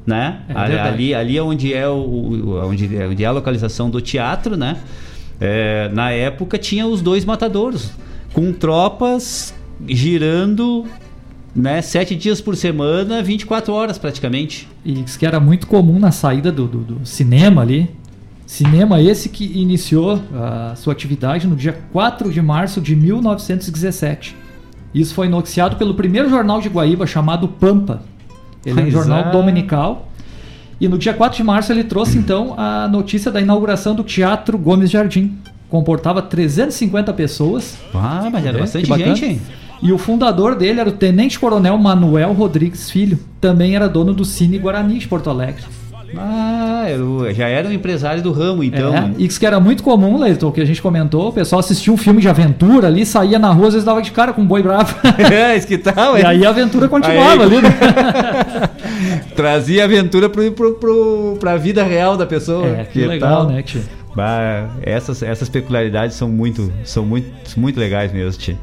Né? 0.05 0.41
É 0.49 0.79
ali, 0.79 1.13
ali, 1.13 1.37
é 1.37 1.41
onde 1.43 1.73
é, 1.73 1.87
o, 1.87 1.93
o- 1.93 2.67
onde, 2.67 2.95
é, 2.97 3.07
onde 3.07 3.23
é 3.23 3.27
a 3.27 3.31
localização 3.31 3.89
do 3.89 4.01
teatro, 4.01 4.57
né? 4.57 4.77
É, 5.39 5.89
na 5.93 6.11
época 6.11 6.57
tinha 6.57 6.85
os 6.87 7.01
dois 7.01 7.23
matadouros, 7.23 7.91
com 8.33 8.51
tropas 8.53 9.53
girando 9.87 10.85
né, 11.55 11.81
sete 11.81 12.15
dias 12.15 12.41
por 12.41 12.55
semana, 12.55 13.21
24 13.23 13.73
horas 13.73 13.97
praticamente. 13.97 14.67
E 14.83 14.93
diz 14.93 15.17
que 15.17 15.25
era 15.25 15.39
muito 15.39 15.67
comum 15.67 15.99
na 15.99 16.11
saída 16.11 16.51
do, 16.51 16.67
do- 16.67 16.79
do 16.79 17.05
cinema 17.05 17.61
ali. 17.61 17.89
Cinema 18.45 18.99
esse 19.01 19.29
que 19.29 19.45
iniciou 19.45 20.19
a 20.33 20.73
sua 20.75 20.93
atividade 20.93 21.47
no 21.47 21.55
dia 21.55 21.79
4 21.91 22.31
de 22.31 22.41
março 22.41 22.81
de 22.81 22.95
1917. 22.95 24.35
Isso 24.93 25.13
foi 25.13 25.29
noticiado 25.29 25.75
pelo 25.75 25.93
primeiro 25.93 26.29
jornal 26.29 26.59
de 26.59 26.67
Guaíba 26.67 27.05
chamado 27.05 27.47
Pampa. 27.47 28.01
Ele 28.65 28.81
é 28.81 28.83
um 28.85 28.91
jornal 28.91 29.25
é. 29.27 29.31
dominical. 29.31 30.09
E 30.81 30.87
no 30.87 30.97
dia 30.97 31.13
4 31.13 31.37
de 31.37 31.43
março 31.43 31.71
ele 31.71 31.83
trouxe 31.83 32.17
então 32.19 32.55
a 32.57 32.87
notícia 32.87 33.31
da 33.31 33.39
inauguração 33.39 33.93
do 33.93 34.03
Teatro 34.03 34.57
Gomes 34.57 34.89
Jardim. 34.89 35.37
Comportava 35.69 36.21
350 36.21 37.13
pessoas. 37.13 37.77
Ah, 37.93 38.29
mas 38.31 38.45
era 38.45 38.57
É, 38.57 38.61
bastante 38.61 38.83
que 38.83 38.89
bacana. 38.89 39.15
gente, 39.15 39.25
hein? 39.25 39.41
E 39.81 39.93
o 39.93 39.97
fundador 39.97 40.55
dele 40.55 40.79
era 40.81 40.89
o 40.89 40.93
Tenente 40.93 41.39
Coronel 41.39 41.77
Manuel 41.77 42.33
Rodrigues 42.33 42.89
Filho. 42.91 43.17
Também 43.39 43.75
era 43.75 43.87
dono 43.87 44.13
do 44.13 44.25
Cine 44.25 44.57
Guarani 44.57 44.99
de 44.99 45.07
Porto 45.07 45.29
Alegre. 45.29 45.63
Ah, 46.17 46.85
já 47.35 47.47
era 47.47 47.69
um 47.69 47.71
empresário 47.71 48.21
do 48.21 48.31
ramo, 48.31 48.63
então. 48.63 48.93
É, 48.93 49.11
isso 49.19 49.39
que 49.39 49.45
era 49.45 49.59
muito 49.59 49.83
comum, 49.83 50.17
Leito, 50.17 50.51
que 50.51 50.59
a 50.59 50.65
gente 50.65 50.81
comentou, 50.81 51.29
o 51.29 51.31
pessoal 51.31 51.59
assistia 51.59 51.93
um 51.93 51.97
filme 51.97 52.19
de 52.19 52.27
aventura 52.27 52.87
ali, 52.87 53.05
saía 53.05 53.37
na 53.37 53.51
rua, 53.51 53.67
às 53.67 53.73
vezes 53.73 53.85
dava 53.85 54.01
de 54.01 54.11
cara 54.11 54.33
com 54.33 54.41
um 54.41 54.45
boi 54.45 54.63
bravo. 54.63 54.95
É, 55.31 55.55
isso 55.55 55.67
que 55.67 55.77
tal, 55.77 56.17
E 56.17 56.25
aí 56.25 56.43
a 56.45 56.49
aventura 56.49 56.87
continuava 56.87 57.43
ali, 57.43 57.61
né? 57.61 57.69
Trazia 59.35 59.83
aventura 59.85 60.29
pro, 60.29 60.51
pro, 60.51 60.73
pro, 60.73 61.37
pra 61.39 61.55
vida 61.57 61.83
real 61.83 62.17
da 62.17 62.25
pessoa. 62.25 62.67
É, 62.67 62.83
que 62.85 63.05
legal, 63.05 63.47
né, 63.47 63.61
tio? 63.61 63.81
Bah, 64.19 64.69
essas, 64.81 65.23
essas 65.23 65.47
peculiaridades 65.47 66.17
são 66.17 66.27
muito, 66.27 66.69
são 66.83 67.05
muito, 67.05 67.57
muito 67.57 67.79
legais 67.79 68.11
mesmo, 68.11 68.37
tio. 68.37 68.57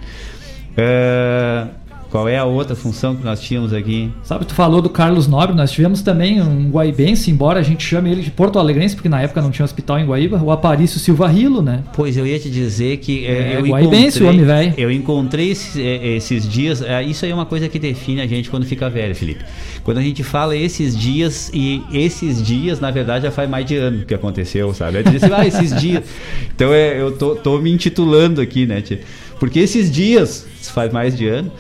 É, 0.77 1.67
qual 2.11 2.29
é 2.29 2.39
a 2.39 2.45
outra 2.45 2.75
função 2.77 3.15
que 3.17 3.25
nós 3.25 3.41
tínhamos 3.41 3.73
aqui? 3.73 4.11
Sabe, 4.23 4.45
tu 4.45 4.55
falou 4.55 4.81
do 4.81 4.89
Carlos 4.89 5.27
Nobre, 5.27 5.55
nós 5.55 5.71
tivemos 5.71 6.03
também 6.03 6.41
um 6.41 6.71
guaibense, 6.71 7.31
embora 7.31 7.61
a 7.61 7.63
gente 7.63 7.85
chame 7.85 8.11
ele 8.11 8.23
de 8.23 8.31
Porto 8.31 8.59
Alegrense, 8.59 8.95
porque 8.95 9.09
na 9.09 9.21
época 9.21 9.43
não 9.43 9.51
tinha 9.51 9.65
hospital 9.65 9.99
em 9.99 10.07
Guaíba, 10.07 10.41
o 10.43 10.51
Aparício 10.51 10.99
Silva 11.01 11.27
Rilo, 11.29 11.63
né? 11.63 11.83
Pois 11.95 12.17
eu 12.17 12.27
ia 12.27 12.39
te 12.39 12.49
dizer 12.51 12.99
que 12.99 13.27
é, 13.27 13.55
É, 13.55 13.57
eu 13.57 13.63
guaibense, 13.67 14.19
encontrei, 14.19 14.27
o 14.27 14.31
homem 14.31 14.45
velho. 14.45 14.75
eu 14.79 14.91
encontrei 14.91 15.51
esses, 15.51 15.77
é, 15.77 16.07
esses 16.17 16.49
dias. 16.49 16.83
é, 16.83 17.03
isso 17.03 17.25
aí 17.25 17.31
é 17.31 17.35
uma 17.35 17.47
coisa 17.47 17.69
que 17.69 17.79
define 17.79 18.21
a 18.21 18.27
gente 18.27 18.49
quando 18.51 18.65
fica 18.65 18.89
velho, 18.89 19.15
Felipe. 19.15 19.45
Quando 19.83 19.99
a 19.99 20.03
gente 20.03 20.23
fala 20.23 20.57
esses 20.57 20.97
dias 20.97 21.51
e 21.53 21.83
esses 21.93 22.43
dias, 22.43 22.81
na 22.81 22.91
verdade, 22.91 23.25
já 23.25 23.31
faz 23.31 23.49
mais 23.49 23.65
de 23.67 23.77
ano 23.77 24.05
que 24.05 24.15
aconteceu, 24.15 24.73
sabe? 24.75 24.99
Eu 24.99 25.03
disse, 25.05 25.27
ah, 25.33 25.47
esses 25.47 25.75
dias. 25.81 26.05
Então 26.55 26.73
é, 26.73 26.99
eu 26.99 27.13
tô, 27.13 27.35
tô 27.37 27.59
me 27.59 27.71
intitulando 27.71 28.41
aqui, 28.41 28.65
né? 28.67 28.81
tia? 28.81 29.01
Porque 29.39 29.59
esses 29.59 29.91
dias, 29.91 30.47
faz 30.63 30.91
mais 30.93 31.17
de 31.17 31.29
ano, 31.29 31.53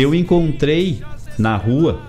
eu 0.00 0.14
encontrei 0.14 1.00
na 1.38 1.56
rua 1.56 2.00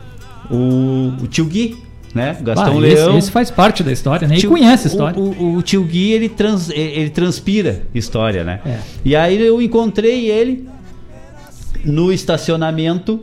o, 0.49 1.13
o 1.23 1.27
tio 1.27 1.45
Gui. 1.45 1.77
Né? 2.11 2.35
Gastão 2.41 2.79
Ah, 2.79 2.87
esse- 2.87 2.95
Leão. 2.95 3.17
Esse, 3.19 3.29
faz 3.29 3.51
parte 3.51 3.83
da 3.83 3.91
história, 3.91 4.27
né? 4.27 4.35
Tio- 4.37 4.49
conhece 4.49 4.87
a 4.87 4.89
história. 4.89 5.19
O, 5.19 5.29
o, 5.29 5.55
o 5.57 5.61
tio 5.61 5.83
Gui, 5.83 6.11
ele, 6.11 6.27
trans, 6.27 6.71
ele 6.71 7.11
transpira 7.11 7.83
história, 7.93 8.43
né? 8.43 8.61
É. 8.65 8.79
E 9.05 9.15
aí 9.15 9.39
eu 9.39 9.61
encontrei 9.61 10.27
ele 10.27 10.67
no 11.85 12.11
estacionamento 12.11 13.19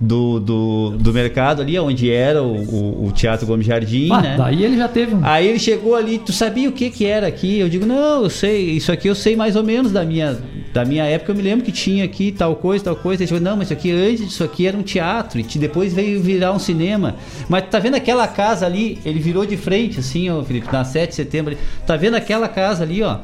do, 0.00 0.38
do, 0.38 0.90
do 0.90 1.12
mercado 1.12 1.60
ali, 1.62 1.76
onde 1.80 2.08
era 2.10 2.40
o, 2.40 2.62
o, 2.62 3.06
o 3.08 3.12
Teatro 3.12 3.44
Gomes 3.44 3.66
Jardim, 3.66 4.08
Ah, 4.12 4.20
né? 4.22 4.34
daí 4.38 4.62
ele 4.64 4.76
já 4.76 4.86
teve 4.86 5.16
um. 5.16 5.20
Aí 5.24 5.48
ele 5.48 5.58
chegou 5.58 5.96
ali, 5.96 6.18
tu 6.18 6.32
sabia 6.32 6.68
o 6.68 6.72
que 6.72 6.88
que 6.90 7.04
era 7.04 7.26
aqui? 7.26 7.58
Eu 7.58 7.68
digo, 7.68 7.84
não, 7.84 8.22
eu 8.22 8.30
sei, 8.30 8.70
isso 8.70 8.92
aqui 8.92 9.08
eu 9.08 9.16
sei 9.16 9.34
mais 9.34 9.56
ou 9.56 9.64
menos 9.64 9.90
da 9.90 10.04
minha, 10.04 10.38
da 10.72 10.84
minha 10.84 11.04
época, 11.04 11.32
eu 11.32 11.36
me 11.36 11.42
lembro 11.42 11.64
que 11.64 11.72
tinha 11.72 12.04
aqui 12.04 12.30
tal 12.30 12.56
coisa, 12.56 12.84
tal 12.84 12.96
coisa. 12.96 13.22
Ele 13.22 13.28
falou, 13.28 13.42
não, 13.42 13.56
mas 13.56 13.68
isso 13.68 13.72
aqui 13.72 13.90
antes 13.90 14.26
disso 14.26 14.44
aqui 14.44 14.66
era 14.66 14.76
um 14.76 14.82
teatro, 14.82 15.40
e 15.40 15.42
depois 15.58 15.92
veio 15.92 16.22
virar 16.22 16.52
um 16.52 16.58
cinema. 16.58 17.16
Mas 17.48 17.64
tá 17.68 17.78
vendo 17.78 17.94
aquela 17.94 18.26
casa 18.28 18.66
ali? 18.66 18.98
Ele 19.04 19.18
virou 19.18 19.46
de 19.46 19.56
frente, 19.56 20.00
assim, 20.00 20.28
ó, 20.30 20.42
Felipe, 20.42 20.68
na 20.72 20.84
7 20.84 21.10
de 21.10 21.14
setembro. 21.14 21.56
Tá 21.86 21.96
vendo 21.96 22.14
aquela 22.14 22.48
casa 22.48 22.84
ali, 22.84 23.02
ó? 23.02 23.18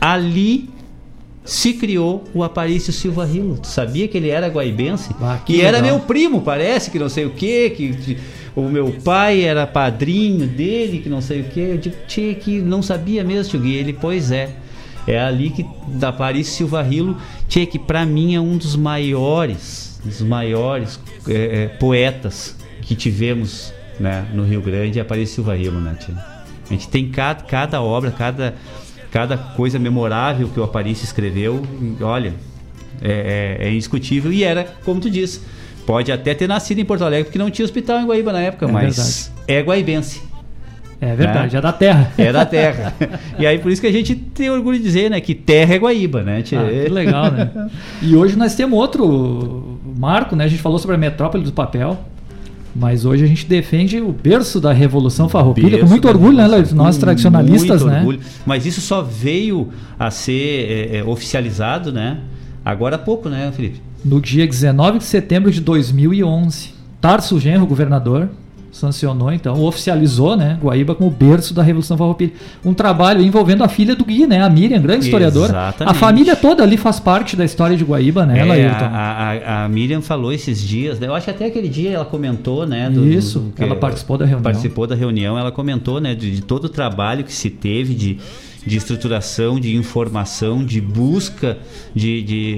Ali 0.00 0.68
se 1.44 1.72
criou 1.74 2.24
o 2.34 2.42
Aparício 2.42 2.92
Silva 2.92 3.24
Rilo. 3.24 3.58
Tu 3.58 3.66
sabia 3.66 4.06
que 4.06 4.16
ele 4.16 4.28
era 4.28 4.48
guaibense? 4.48 5.14
que 5.44 5.54
e 5.54 5.60
era 5.60 5.78
legal. 5.78 5.96
meu 5.96 6.06
primo, 6.06 6.42
parece, 6.42 6.90
que 6.90 6.98
não 6.98 7.08
sei 7.08 7.24
o 7.24 7.30
quê, 7.30 7.72
que, 7.74 7.92
que 7.94 8.18
o 8.54 8.62
meu 8.62 8.92
pai 9.04 9.42
era 9.42 9.66
padrinho 9.66 10.46
dele, 10.46 10.98
que 10.98 11.08
não 11.08 11.20
sei 11.20 11.40
o 11.40 11.44
quê. 11.44 11.68
Eu 11.72 11.78
digo, 11.78 11.96
tchê, 12.06 12.34
que 12.34 12.60
não 12.60 12.82
sabia 12.82 13.24
mesmo, 13.24 13.50
tio 13.50 13.60
Gui. 13.60 13.74
Ele, 13.74 13.92
pois 13.92 14.30
é. 14.30 14.50
É 15.06 15.18
ali 15.18 15.50
que 15.50 15.66
da 15.88 16.12
Paris 16.12 16.46
Silva 16.48 16.82
Rilo, 16.82 17.16
tchê, 17.48 17.66
que 17.66 17.78
pra 17.78 18.06
mim 18.06 18.34
é 18.34 18.40
um 18.40 18.56
dos 18.56 18.76
maiores, 18.76 20.00
dos 20.04 20.20
maiores 20.20 20.98
é, 21.28 21.64
é, 21.64 21.68
poetas 21.68 22.56
que 22.82 22.94
tivemos 22.94 23.72
né, 23.98 24.24
no 24.32 24.44
Rio 24.44 24.60
Grande, 24.60 24.98
é 25.00 25.04
Paris 25.04 25.30
Silva 25.30 25.56
Rilo, 25.56 25.80
né, 25.80 25.96
tchê? 25.98 26.12
A 26.12 26.72
gente 26.72 26.88
tem 26.88 27.08
cada, 27.10 27.42
cada 27.42 27.82
obra, 27.82 28.10
cada, 28.12 28.54
cada 29.10 29.36
coisa 29.36 29.78
memorável 29.78 30.48
que 30.48 30.58
o 30.58 30.62
Aparício 30.62 31.04
escreveu, 31.04 31.62
olha, 32.00 32.32
é, 33.02 33.58
é- 33.60 33.66
é 33.66 33.70
indiscutível. 33.72 34.32
E 34.32 34.44
era, 34.44 34.64
como 34.84 35.00
tu 35.00 35.10
disse, 35.10 35.40
pode 35.84 36.10
até 36.12 36.32
ter 36.34 36.46
nascido 36.48 36.78
em 36.78 36.84
Porto 36.84 37.04
Alegre, 37.04 37.24
porque 37.24 37.38
não 37.38 37.50
tinha 37.50 37.64
hospital 37.64 37.98
em 38.00 38.06
Guaíba 38.06 38.32
na 38.32 38.40
época, 38.40 38.66
É 38.66 38.72
mas 38.72 39.32
é 39.48 39.60
guaibense. 39.60 40.22
É 41.02 41.16
verdade, 41.16 41.54
né? 41.54 41.58
é 41.58 41.60
da 41.60 41.72
terra. 41.72 42.12
É 42.16 42.32
da 42.32 42.46
terra. 42.46 42.94
e 43.36 43.44
aí 43.44 43.58
por 43.58 43.72
isso 43.72 43.80
que 43.80 43.88
a 43.88 43.92
gente 43.92 44.14
tem 44.14 44.48
orgulho 44.48 44.78
de 44.78 44.84
dizer, 44.84 45.10
né, 45.10 45.20
que 45.20 45.34
terra 45.34 45.74
é 45.74 45.78
Guaíba, 45.78 46.22
né? 46.22 46.42
tchê? 46.42 46.54
Ah, 46.54 46.84
que 46.84 46.88
legal, 46.88 47.28
né? 47.28 47.50
E 48.00 48.14
hoje 48.14 48.36
nós 48.36 48.54
temos 48.54 48.78
outro 48.78 49.80
marco, 49.98 50.36
né? 50.36 50.44
A 50.44 50.48
gente 50.48 50.62
falou 50.62 50.78
sobre 50.78 50.94
a 50.94 50.98
metrópole 50.98 51.42
do 51.42 51.52
papel. 51.52 51.98
Mas 52.74 53.04
hoje 53.04 53.24
a 53.24 53.26
gente 53.26 53.44
defende 53.44 54.00
o 54.00 54.12
berço 54.12 54.58
da 54.58 54.72
Revolução 54.72 55.28
Farroupilha 55.28 55.80
com 55.80 55.86
muito 55.86 56.08
orgulho, 56.08 56.38
né? 56.38 56.46
Nós 56.72 56.96
tradicionalistas, 56.96 57.82
muito 57.82 57.92
né? 57.92 57.98
orgulho. 57.98 58.20
Mas 58.46 58.64
isso 58.64 58.80
só 58.80 59.02
veio 59.02 59.68
a 59.98 60.10
ser 60.10 60.70
é, 60.70 60.96
é, 60.98 61.04
oficializado, 61.04 61.92
né? 61.92 62.18
Agora 62.64 62.96
há 62.96 62.98
pouco, 62.98 63.28
né, 63.28 63.52
Felipe? 63.54 63.82
No 64.04 64.20
dia 64.20 64.46
19 64.46 64.98
de 64.98 65.04
setembro 65.04 65.50
de 65.50 65.60
2011. 65.60 66.70
Tarso 66.98 67.38
Genro, 67.38 67.66
governador, 67.66 68.30
sancionou, 68.72 69.30
então, 69.30 69.62
oficializou, 69.62 70.34
né, 70.34 70.58
Guaíba 70.62 70.94
como 70.94 71.10
berço 71.10 71.52
da 71.52 71.62
Revolução 71.62 71.96
Farroupilha. 71.96 72.32
Um 72.64 72.72
trabalho 72.72 73.20
envolvendo 73.22 73.62
a 73.62 73.68
filha 73.68 73.94
do 73.94 74.02
Gui, 74.02 74.26
né, 74.26 74.42
a 74.42 74.48
Miriam, 74.48 74.80
grande 74.80 75.04
historiadora. 75.04 75.50
Exatamente. 75.52 75.90
A 75.90 75.94
família 75.94 76.34
toda 76.34 76.62
ali 76.62 76.78
faz 76.78 76.98
parte 76.98 77.36
da 77.36 77.44
história 77.44 77.76
de 77.76 77.84
Guaíba, 77.84 78.24
né, 78.24 78.38
É, 78.40 78.44
Laírton? 78.44 78.84
a, 78.86 78.88
a- 79.60 79.64
a 79.64 79.68
Miriam 79.68 80.00
falou 80.00 80.32
esses 80.32 80.60
dias, 80.60 80.98
né? 80.98 81.06
Eu 81.06 81.14
acho 81.14 81.26
que 81.26 81.30
até 81.30 81.44
aquele 81.46 81.68
dia 81.68 81.90
ela 81.90 82.04
comentou, 82.06 82.66
né? 82.66 82.90
Isso, 82.90 83.52
ela 83.58 83.76
participou 83.76 84.16
da 84.16 84.24
reunião. 84.24 84.42
Participou 84.42 84.86
da 84.86 84.94
reunião, 84.94 85.38
ela 85.38 85.52
comentou, 85.52 86.00
né? 86.00 86.14
De, 86.14 86.30
de 86.34 86.40
todo 86.42 86.64
o 86.64 86.68
trabalho 86.70 87.24
que 87.24 87.32
se 87.32 87.50
teve 87.50 87.94
de, 87.94 88.16
de 88.66 88.76
estruturação, 88.78 89.60
de 89.60 89.76
informação, 89.76 90.64
de 90.64 90.80
busca, 90.80 91.58
de, 91.94 92.22
de 92.22 92.56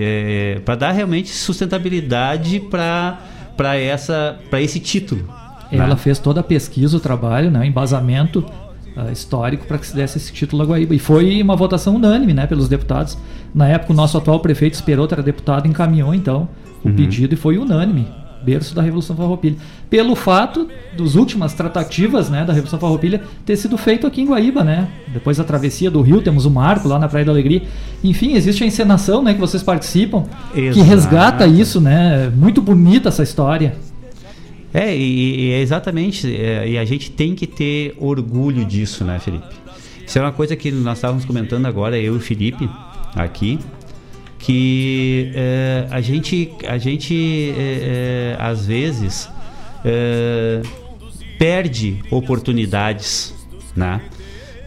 para 0.65 0.77
dar 0.77 0.93
realmente 0.93 1.31
sustentabilidade 1.31 2.61
para 2.61 3.19
para 3.57 3.77
essa 3.77 4.37
para 4.51 4.61
esse 4.61 4.79
título. 4.81 5.25
Ela 5.71 5.89
né? 5.89 5.97
fez 5.97 6.19
toda 6.19 6.41
a 6.41 6.43
pesquisa, 6.43 6.97
o 6.97 7.01
trabalho, 7.01 7.51
né, 7.51 7.61
o 7.61 7.65
embasamento 7.65 8.45
ah, 8.97 9.11
histórico 9.11 9.67
para 9.67 9.79
que 9.79 9.87
se 9.87 9.95
desse 9.95 10.19
esse 10.19 10.33
título 10.33 10.63
a 10.63 10.67
Guaíba. 10.67 10.95
E 10.95 10.99
foi 10.99 11.43
uma 11.43 11.57
votação 11.57 11.97
unânime 11.97 12.33
né, 12.33 12.47
pelos 12.47 12.69
deputados. 12.69 13.19
Na 13.55 13.69
época, 13.69 13.93
o 13.93 13.97
nosso 13.97 14.17
atual 14.17 14.41
prefeito 14.41 14.75
Esperoto 14.75 15.15
era 15.15 15.23
deputado, 15.23 15.67
encaminhou 15.67 16.15
então 16.15 16.49
o 16.85 16.89
Uhum. 16.89 16.95
pedido 16.95 17.35
e 17.35 17.37
foi 17.37 17.59
unânime. 17.59 18.07
Berço 18.45 18.75
da 18.75 18.83
Revolução 18.83 19.17
Farroupilha. 19.17 19.57
Pelo 19.89 20.15
fato 20.15 20.69
dos 20.95 21.15
últimas 21.15 21.55
tratativas 21.55 22.29
né, 22.29 22.45
da 22.45 22.53
Revolução 22.53 22.79
Farroupilha 22.79 23.23
ter 23.45 23.57
sido 23.57 23.79
feito 23.79 24.07
aqui 24.07 24.21
em 24.21 24.27
Guaíba, 24.27 24.63
né? 24.63 24.87
Depois 25.09 25.39
da 25.39 25.45
travessia 25.45 25.91
do 25.91 26.03
rio, 26.03 26.21
temos 26.21 26.45
o 26.45 26.51
marco 26.51 26.87
lá 26.87 26.99
na 26.99 27.09
Praia 27.09 27.25
da 27.25 27.33
Alegria. 27.33 27.63
Enfim, 28.03 28.35
existe 28.35 28.63
a 28.63 28.67
encenação 28.67 29.23
né, 29.23 29.33
que 29.33 29.41
vocês 29.41 29.63
participam, 29.63 30.25
que 30.53 30.61
Exato. 30.61 30.87
resgata 30.87 31.47
isso, 31.47 31.81
né? 31.81 32.31
Muito 32.37 32.61
bonita 32.61 33.09
essa 33.09 33.23
história. 33.23 33.77
É, 34.75 34.95
e, 34.95 35.41
e 35.41 35.53
é 35.53 35.61
exatamente, 35.61 36.35
é, 36.35 36.69
e 36.69 36.77
a 36.77 36.85
gente 36.85 37.09
tem 37.13 37.37
que 37.37 37.47
ter 37.47 37.95
orgulho 37.97 38.65
disso, 38.65 39.05
né, 39.05 39.21
Felipe? 39.21 39.47
Isso 40.05 40.19
é 40.19 40.21
uma 40.21 40.33
coisa 40.33 40.57
que 40.57 40.73
nós 40.73 40.99
estávamos 40.99 41.25
comentando 41.25 41.67
agora, 41.67 41.97
eu 41.97 42.15
e 42.15 42.17
o 42.17 42.21
Felipe, 42.21 42.69
aqui, 43.15 43.61
que 44.37 45.31
é, 45.33 45.87
a 45.91 46.01
gente, 46.01 46.51
a 46.67 46.77
gente 46.77 47.55
é, 47.57 48.35
é, 48.35 48.37
às 48.39 48.67
vezes, 48.67 49.31
é, 49.85 50.61
perde 51.39 52.01
oportunidades, 52.11 53.33
né, 53.77 54.01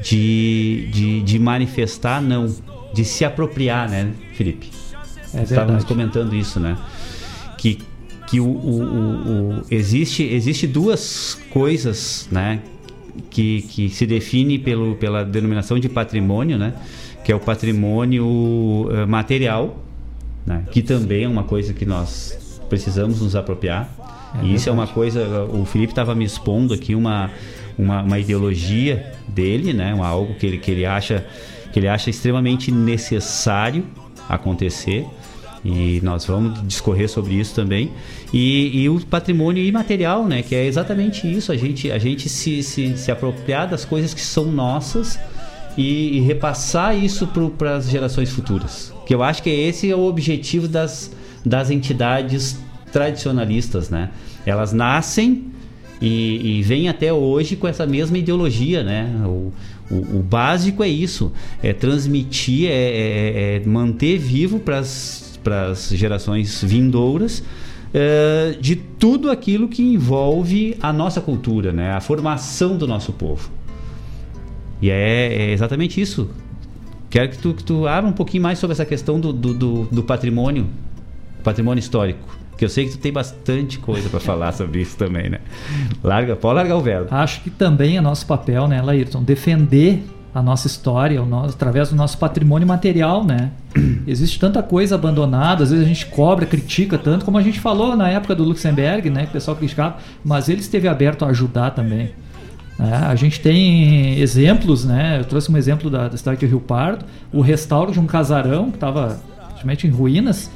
de, 0.02 0.88
de, 0.90 1.22
de 1.22 1.38
manifestar, 1.38 2.22
não, 2.22 2.48
de 2.94 3.04
se 3.04 3.26
apropriar, 3.26 3.90
né, 3.90 4.14
Felipe? 4.36 4.72
É 5.34 5.44
Estávamos 5.44 5.84
comentando 5.84 6.34
isso, 6.34 6.62
né? 6.62 6.78
Que, 8.28 8.40
o, 8.40 8.46
o- 8.46 9.58
o- 9.60 9.62
existe, 9.72 10.22
existe 10.24 10.68
duas 10.68 11.38
coisas, 11.50 12.28
né? 12.32 12.60
Que, 13.30 13.62
que 13.64 13.90
se 13.90 14.06
define 14.06 14.60
pelo, 14.60 14.96
pela 14.96 15.24
denominação 15.24 15.80
de 15.80 15.90
patrimônio, 15.90 16.58
né? 16.58 16.74
Que 17.24 17.32
é 17.32 17.36
o 17.36 17.40
patrimônio 17.40 18.88
eh, 18.92 19.06
material, 19.06 19.78
né? 20.46 20.64
Que 20.72 20.82
também 20.82 21.24
é 21.24 21.28
uma 21.28 21.44
coisa 21.44 21.74
que 21.74 21.86
nós 21.86 22.60
precisamos 22.70 23.22
nos 23.22 23.36
apropriar. 23.36 23.90
É 24.42 24.46
e 24.46 24.54
isso 24.54 24.70
é 24.70 24.72
uma 24.72 24.88
coisa. 24.88 25.46
O 25.46 25.66
Felipe 25.66 25.94
estava 25.94 26.14
me 26.14 26.26
expondo 26.26 26.74
aqui 26.74 26.94
uma, 26.94 27.32
uma, 27.78 28.02
uma 28.04 28.20
ideologia 28.20 29.14
dele, 29.28 29.74
né? 29.74 29.96
Algo 30.00 30.36
que 30.36 30.46
ele, 30.46 30.58
que 30.58 30.70
ele 30.72 30.86
acha 30.86 31.26
que 31.72 31.80
ele 31.80 31.88
acha 31.88 32.10
extremamente 32.10 32.72
necessário 32.72 33.84
acontecer 34.28 35.06
e 35.66 36.00
nós 36.04 36.26
vamos 36.26 36.66
discorrer 36.68 37.10
sobre 37.10 37.34
isso 37.34 37.54
também 37.56 37.92
e, 38.34 38.84
e 38.84 38.90
o 38.90 39.00
patrimônio 39.06 39.64
imaterial 39.64 40.26
né 40.26 40.42
que 40.42 40.54
é 40.56 40.66
exatamente 40.66 41.30
isso 41.32 41.52
a 41.52 41.58
gente 41.58 41.92
a 41.92 41.98
gente 41.98 42.30
se, 42.30 42.62
se, 42.62 42.98
se 42.98 43.12
apropriar 43.12 43.68
das 43.68 43.84
coisas 43.84 44.14
que 44.14 44.22
são 44.22 44.52
nossas 44.52 45.20
e, 45.78 46.18
e 46.18 46.20
repassar 46.22 46.98
isso 46.98 47.28
para 47.58 47.76
as 47.76 47.90
gerações 47.90 48.32
futuras. 48.32 48.92
Que 49.06 49.14
eu 49.14 49.22
acho 49.22 49.44
que 49.44 49.50
esse 49.50 49.90
é 49.90 49.96
o 49.96 50.06
objetivo 50.06 50.68
das, 50.68 51.12
das 51.46 51.70
entidades 51.70 52.58
tradicionalistas, 52.92 53.90
né? 53.90 54.10
Elas 54.46 54.74
nascem 54.74 55.46
e, 56.02 56.58
e 56.58 56.64
vêm 56.64 56.90
até 56.90 57.14
hoje 57.14 57.56
com 57.56 57.68
essa 57.68 57.86
mesma 57.86 58.18
ideologia, 58.18 58.84
né? 58.84 59.08
O, 59.26 59.54
o, 59.90 60.18
o 60.18 60.24
básico 60.24 60.84
é 60.84 60.90
isso, 60.90 61.32
é 61.62 61.72
transmitir, 61.74 62.70
é, 62.70 62.74
é, 62.74 63.56
é 63.58 63.62
manter 63.66 64.18
vivo 64.18 64.60
para 64.60 64.80
as 64.80 65.27
gerações 65.92 66.64
vindouras 66.64 67.44
é, 67.94 68.56
de 68.60 68.76
tudo 68.76 69.30
aquilo 69.32 69.68
que 69.68 69.82
envolve 69.82 70.78
a 70.82 70.92
nossa 70.92 71.22
cultura, 71.22 71.72
né? 71.72 71.94
A 71.94 72.02
formação 72.02 72.78
do 72.78 72.88
nosso 72.88 73.14
povo. 73.14 73.50
E 74.82 74.90
é, 74.90 75.34
é 75.34 75.52
exatamente 75.52 76.00
isso. 76.00 76.30
Quero 77.10 77.30
que 77.30 77.38
tu, 77.38 77.54
que 77.54 77.64
tu 77.64 77.88
abra 77.88 78.10
um 78.10 78.14
pouquinho 78.14 78.44
mais 78.44 78.60
sobre 78.60 78.74
essa 78.74 78.86
questão 78.86 79.20
do, 79.20 79.32
do, 79.32 79.54
do, 79.54 79.84
do 79.86 80.04
patrimônio, 80.04 80.68
patrimônio 81.44 81.80
histórico. 81.80 82.38
Que 82.58 82.66
eu 82.66 82.70
sei 82.70 82.86
que 82.86 82.92
tu 82.92 82.98
tem 82.98 83.12
bastante 83.12 83.78
coisa 83.78 84.10
para 84.10 84.20
falar 84.20 84.52
sobre 84.52 84.82
isso 84.82 84.98
também, 84.98 85.30
né? 85.30 85.40
Larga, 86.04 86.36
pode 86.36 86.56
largar 86.56 86.76
o 86.76 86.82
verbo. 86.82 87.08
Acho 87.12 87.42
que 87.42 87.52
também 87.52 87.98
é 87.98 88.02
nosso 88.02 88.26
papel, 88.26 88.68
né, 88.68 88.82
Laírton, 88.82 89.24
defender 89.24 90.04
a 90.38 90.42
nossa 90.44 90.68
história, 90.68 91.20
o 91.20 91.26
nosso, 91.26 91.56
através 91.56 91.90
do 91.90 91.96
nosso 91.96 92.16
patrimônio 92.20 92.68
material, 92.68 93.26
né? 93.26 93.50
Existe 94.06 94.40
tanta 94.40 94.62
coisa 94.62 94.94
abandonada, 94.94 95.64
às 95.64 95.72
vezes 95.72 95.84
a 95.84 95.88
gente 95.88 96.06
cobra, 96.06 96.46
critica 96.46 96.96
tanto, 96.96 97.26
como 97.26 97.40
a 97.40 97.42
gente 97.42 97.60
falou 97.60 97.96
na 97.96 98.08
época 98.08 98.36
do 98.36 98.44
Luxemburg, 98.44 99.10
né? 99.10 99.24
Que 99.24 99.30
o 99.30 99.34
pessoal 99.34 99.58
criticava, 99.58 99.98
mas 100.24 100.48
ele 100.48 100.62
esteve 100.62 100.88
aberto 100.88 101.26
a 101.26 101.30
ajudar 101.30 101.72
também. 101.72 102.12
É, 102.80 102.94
a 103.08 103.16
gente 103.16 103.40
tem 103.40 104.20
exemplos, 104.20 104.86
né? 104.86 105.20
Eu 105.20 105.26
trouxe 105.26 105.52
um 105.52 105.58
exemplo 105.58 105.90
da, 105.90 106.08
da 106.08 106.16
cidade 106.16 106.40
de 106.40 106.46
Rio 106.46 106.60
Pardo, 106.60 107.04
o 107.34 107.42
restauro 107.42 107.92
de 107.92 108.00
um 108.00 108.06
casarão 108.06 108.70
que 108.70 108.78
estava 108.78 109.20
praticamente 109.40 109.88
em 109.88 109.90
ruínas, 109.90 110.52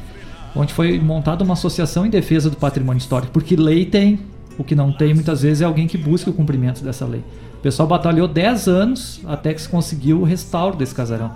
onde 0.56 0.72
foi 0.74 1.00
montada 1.00 1.44
uma 1.44 1.54
associação 1.54 2.06
em 2.06 2.12
defesa 2.12 2.52
do 2.52 2.56
patrimônio 2.56 3.00
histórico, 3.00 3.34
porque 3.34 3.56
lei 3.56 3.84
tem, 3.84 4.20
o 4.60 4.64
que 4.64 4.76
não 4.76 4.92
tem 4.92 5.12
muitas 5.16 5.42
vezes 5.42 5.62
é 5.62 5.66
alguém 5.66 5.88
que 5.88 5.98
busca 5.98 6.30
o 6.30 6.34
cumprimento 6.34 6.84
dessa 6.84 7.04
lei. 7.04 7.24
O 7.62 7.64
pessoal 7.64 7.88
batalhou 7.88 8.28
10 8.28 8.68
anos 8.68 9.22
até 9.24 9.54
que 9.54 9.62
se 9.62 9.70
conseguiu 9.70 10.22
o 10.22 10.24
restauro 10.24 10.76
desse 10.76 10.96
casarão. 10.96 11.32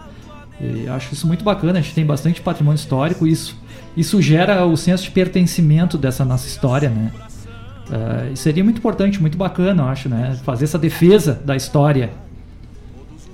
E 0.59 0.87
acho 0.87 1.13
isso 1.13 1.27
muito 1.27 1.43
bacana, 1.43 1.77
a 1.77 1.81
gente 1.83 1.93
tem 1.93 2.03
bastante 2.03 2.41
patrimônio 2.41 2.79
histórico, 2.79 3.27
isso, 3.27 3.55
isso 3.95 4.19
gera 4.19 4.65
o 4.65 4.75
senso 4.75 5.03
de 5.03 5.11
pertencimento 5.11 5.99
dessa 5.99 6.25
nossa 6.25 6.47
história, 6.47 6.89
né? 6.89 7.11
Uh, 7.87 8.33
e 8.33 8.35
seria 8.35 8.63
muito 8.63 8.79
importante, 8.79 9.21
muito 9.21 9.37
bacana, 9.37 9.83
eu 9.83 9.87
acho, 9.87 10.09
né? 10.09 10.35
Fazer 10.43 10.65
essa 10.65 10.79
defesa 10.79 11.39
da 11.45 11.55
história. 11.55 12.09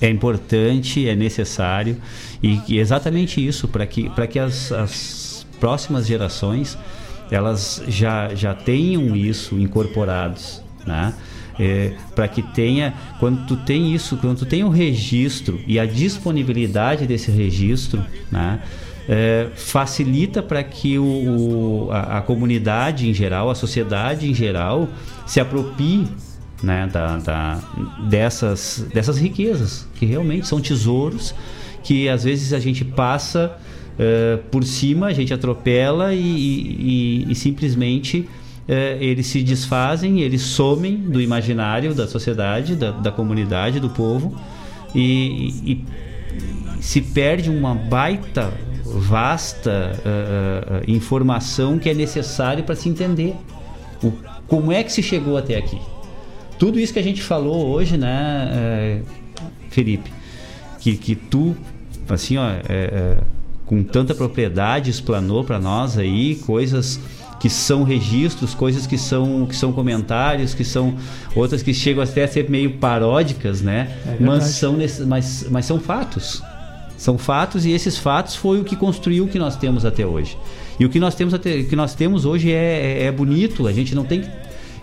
É 0.01 0.09
importante, 0.09 1.07
é 1.07 1.15
necessário 1.15 1.95
e, 2.43 2.59
e 2.67 2.77
exatamente 2.77 3.45
isso 3.45 3.69
para 3.69 3.85
que, 3.85 4.11
que 4.29 4.37
as, 4.37 4.69
as 4.73 5.47
próximas 5.61 6.05
gerações 6.05 6.77
elas 7.31 7.81
já, 7.87 8.35
já 8.35 8.53
tenham 8.53 9.15
isso 9.15 9.57
incorporados, 9.57 10.61
né? 10.85 11.13
É, 11.59 11.93
para 12.15 12.27
que 12.27 12.41
tenha, 12.41 12.93
quando 13.19 13.45
tu 13.45 13.55
tem 13.57 13.93
isso, 13.93 14.17
quando 14.17 14.39
tu 14.39 14.45
tem 14.45 14.63
o 14.63 14.69
registro 14.69 15.59
e 15.67 15.79
a 15.79 15.85
disponibilidade 15.85 17.05
desse 17.05 17.29
registro, 17.29 18.03
né? 18.31 18.61
é, 19.07 19.49
facilita 19.55 20.41
para 20.41 20.63
que 20.63 20.97
o, 20.97 21.03
o 21.03 21.91
a, 21.91 22.19
a, 22.19 22.21
comunidade 22.21 23.09
em 23.09 23.13
geral, 23.13 23.49
a 23.49 23.55
sociedade 23.55 24.29
em 24.29 24.33
geral, 24.33 24.87
se 25.25 25.39
apropie 25.39 26.07
né, 26.63 26.87
da, 26.91 27.17
da, 27.17 27.59
dessas, 28.09 28.85
dessas 28.93 29.17
riquezas, 29.17 29.87
que 29.95 30.05
realmente 30.05 30.47
são 30.47 30.61
tesouros 30.61 31.33
que 31.83 32.07
às 32.07 32.23
vezes 32.23 32.53
a 32.53 32.59
gente 32.59 32.85
passa 32.85 33.57
é, 33.97 34.37
por 34.49 34.63
cima, 34.63 35.07
a 35.07 35.13
gente 35.13 35.33
atropela 35.33 36.13
e, 36.13 36.19
e, 36.19 37.31
e 37.31 37.35
simplesmente 37.35 38.29
é, 38.71 38.97
eles 39.01 39.27
se 39.27 39.43
desfazem, 39.43 40.21
eles 40.21 40.41
somem 40.43 40.95
do 40.95 41.19
imaginário 41.19 41.93
da 41.93 42.07
sociedade, 42.07 42.73
da, 42.73 42.91
da 42.91 43.11
comunidade, 43.11 43.81
do 43.81 43.89
povo 43.89 44.33
e, 44.95 45.49
e 45.73 45.85
se 46.79 47.01
perde 47.01 47.49
uma 47.49 47.75
baita 47.75 48.49
vasta 48.85 49.91
uh, 49.99 50.89
informação 50.89 51.77
que 51.77 51.89
é 51.89 51.93
necessário 51.93 52.63
para 52.63 52.75
se 52.75 52.87
entender 52.87 53.35
o, 54.01 54.13
como 54.47 54.71
é 54.71 54.81
que 54.83 54.91
se 54.91 55.03
chegou 55.03 55.37
até 55.37 55.57
aqui. 55.57 55.77
Tudo 56.57 56.79
isso 56.79 56.93
que 56.93 56.99
a 56.99 57.03
gente 57.03 57.21
falou 57.21 57.67
hoje, 57.67 57.97
né, 57.97 59.01
Felipe, 59.69 60.11
que, 60.79 60.95
que 60.95 61.15
tu, 61.15 61.55
assim, 62.07 62.37
ó, 62.37 62.43
com 63.65 63.83
tanta 63.83 64.13
propriedade 64.13 64.91
explanou 64.91 65.43
para 65.43 65.59
nós 65.59 65.97
aí 65.97 66.35
coisas 66.35 66.99
que 67.41 67.49
são 67.49 67.81
registros, 67.81 68.53
coisas 68.53 68.85
que 68.85 68.99
são, 68.99 69.47
que 69.47 69.55
são 69.55 69.73
comentários, 69.73 70.53
que 70.53 70.63
são 70.63 70.93
outras 71.35 71.63
que 71.63 71.73
chegam 71.73 72.03
até 72.03 72.23
a 72.23 72.27
ser 72.27 72.47
meio 72.47 72.73
paródicas, 72.73 73.63
né? 73.63 73.97
É 74.05 74.23
mas, 74.23 74.43
são, 74.43 74.77
mas, 75.07 75.47
mas 75.49 75.65
são 75.65 75.79
fatos. 75.79 76.43
São 76.95 77.17
fatos 77.17 77.65
e 77.65 77.71
esses 77.71 77.97
fatos 77.97 78.35
foi 78.35 78.61
o 78.61 78.63
que 78.63 78.75
construiu 78.75 79.23
o 79.23 79.27
que 79.27 79.39
nós 79.39 79.57
temos 79.57 79.85
até 79.85 80.05
hoje. 80.05 80.37
E 80.79 80.85
o 80.85 80.89
que 80.89 80.99
nós 80.99 81.15
temos, 81.15 81.33
até, 81.33 81.63
que 81.63 81.75
nós 81.75 81.95
temos 81.95 82.25
hoje 82.25 82.51
é, 82.51 82.99
é, 83.01 83.03
é 83.05 83.11
bonito, 83.11 83.65
a 83.67 83.73
gente 83.73 83.95
não 83.95 84.03
tem 84.03 84.23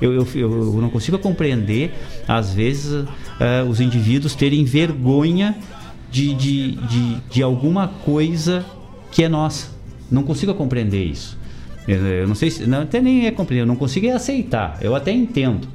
eu, 0.01 0.12
eu, 0.12 0.27
eu, 0.35 0.81
não 0.81 0.91
consigo 0.91 1.19
compreender, 1.19 1.93
às 2.27 2.53
vezes, 2.53 2.93
uh, 2.93 3.07
os 3.69 3.81
indivíduos 3.81 4.35
terem 4.35 4.65
vergonha 4.65 5.57
de, 6.11 6.35
de, 6.35 6.73
de, 6.73 7.15
de, 7.31 7.43
alguma 7.43 7.89
coisa 7.89 8.65
que 9.11 9.23
é 9.23 9.28
nossa. 9.28 9.69
Não 10.11 10.23
consigo 10.23 10.55
compreender 10.55 11.05
isso. 11.05 11.37
Eu, 11.89 12.28
não 12.28 12.34
sei 12.34 12.50
se. 12.50 12.67
Não, 12.67 12.83
até 12.83 13.00
nem 13.00 13.26
é 13.26 13.31
compreender, 13.31 13.62
eu 13.62 13.67
não 13.67 13.76
consigo 13.76 14.08
aceitar. 14.10 14.78
Eu 14.83 14.94
até 14.94 15.10
entendo. 15.10 15.67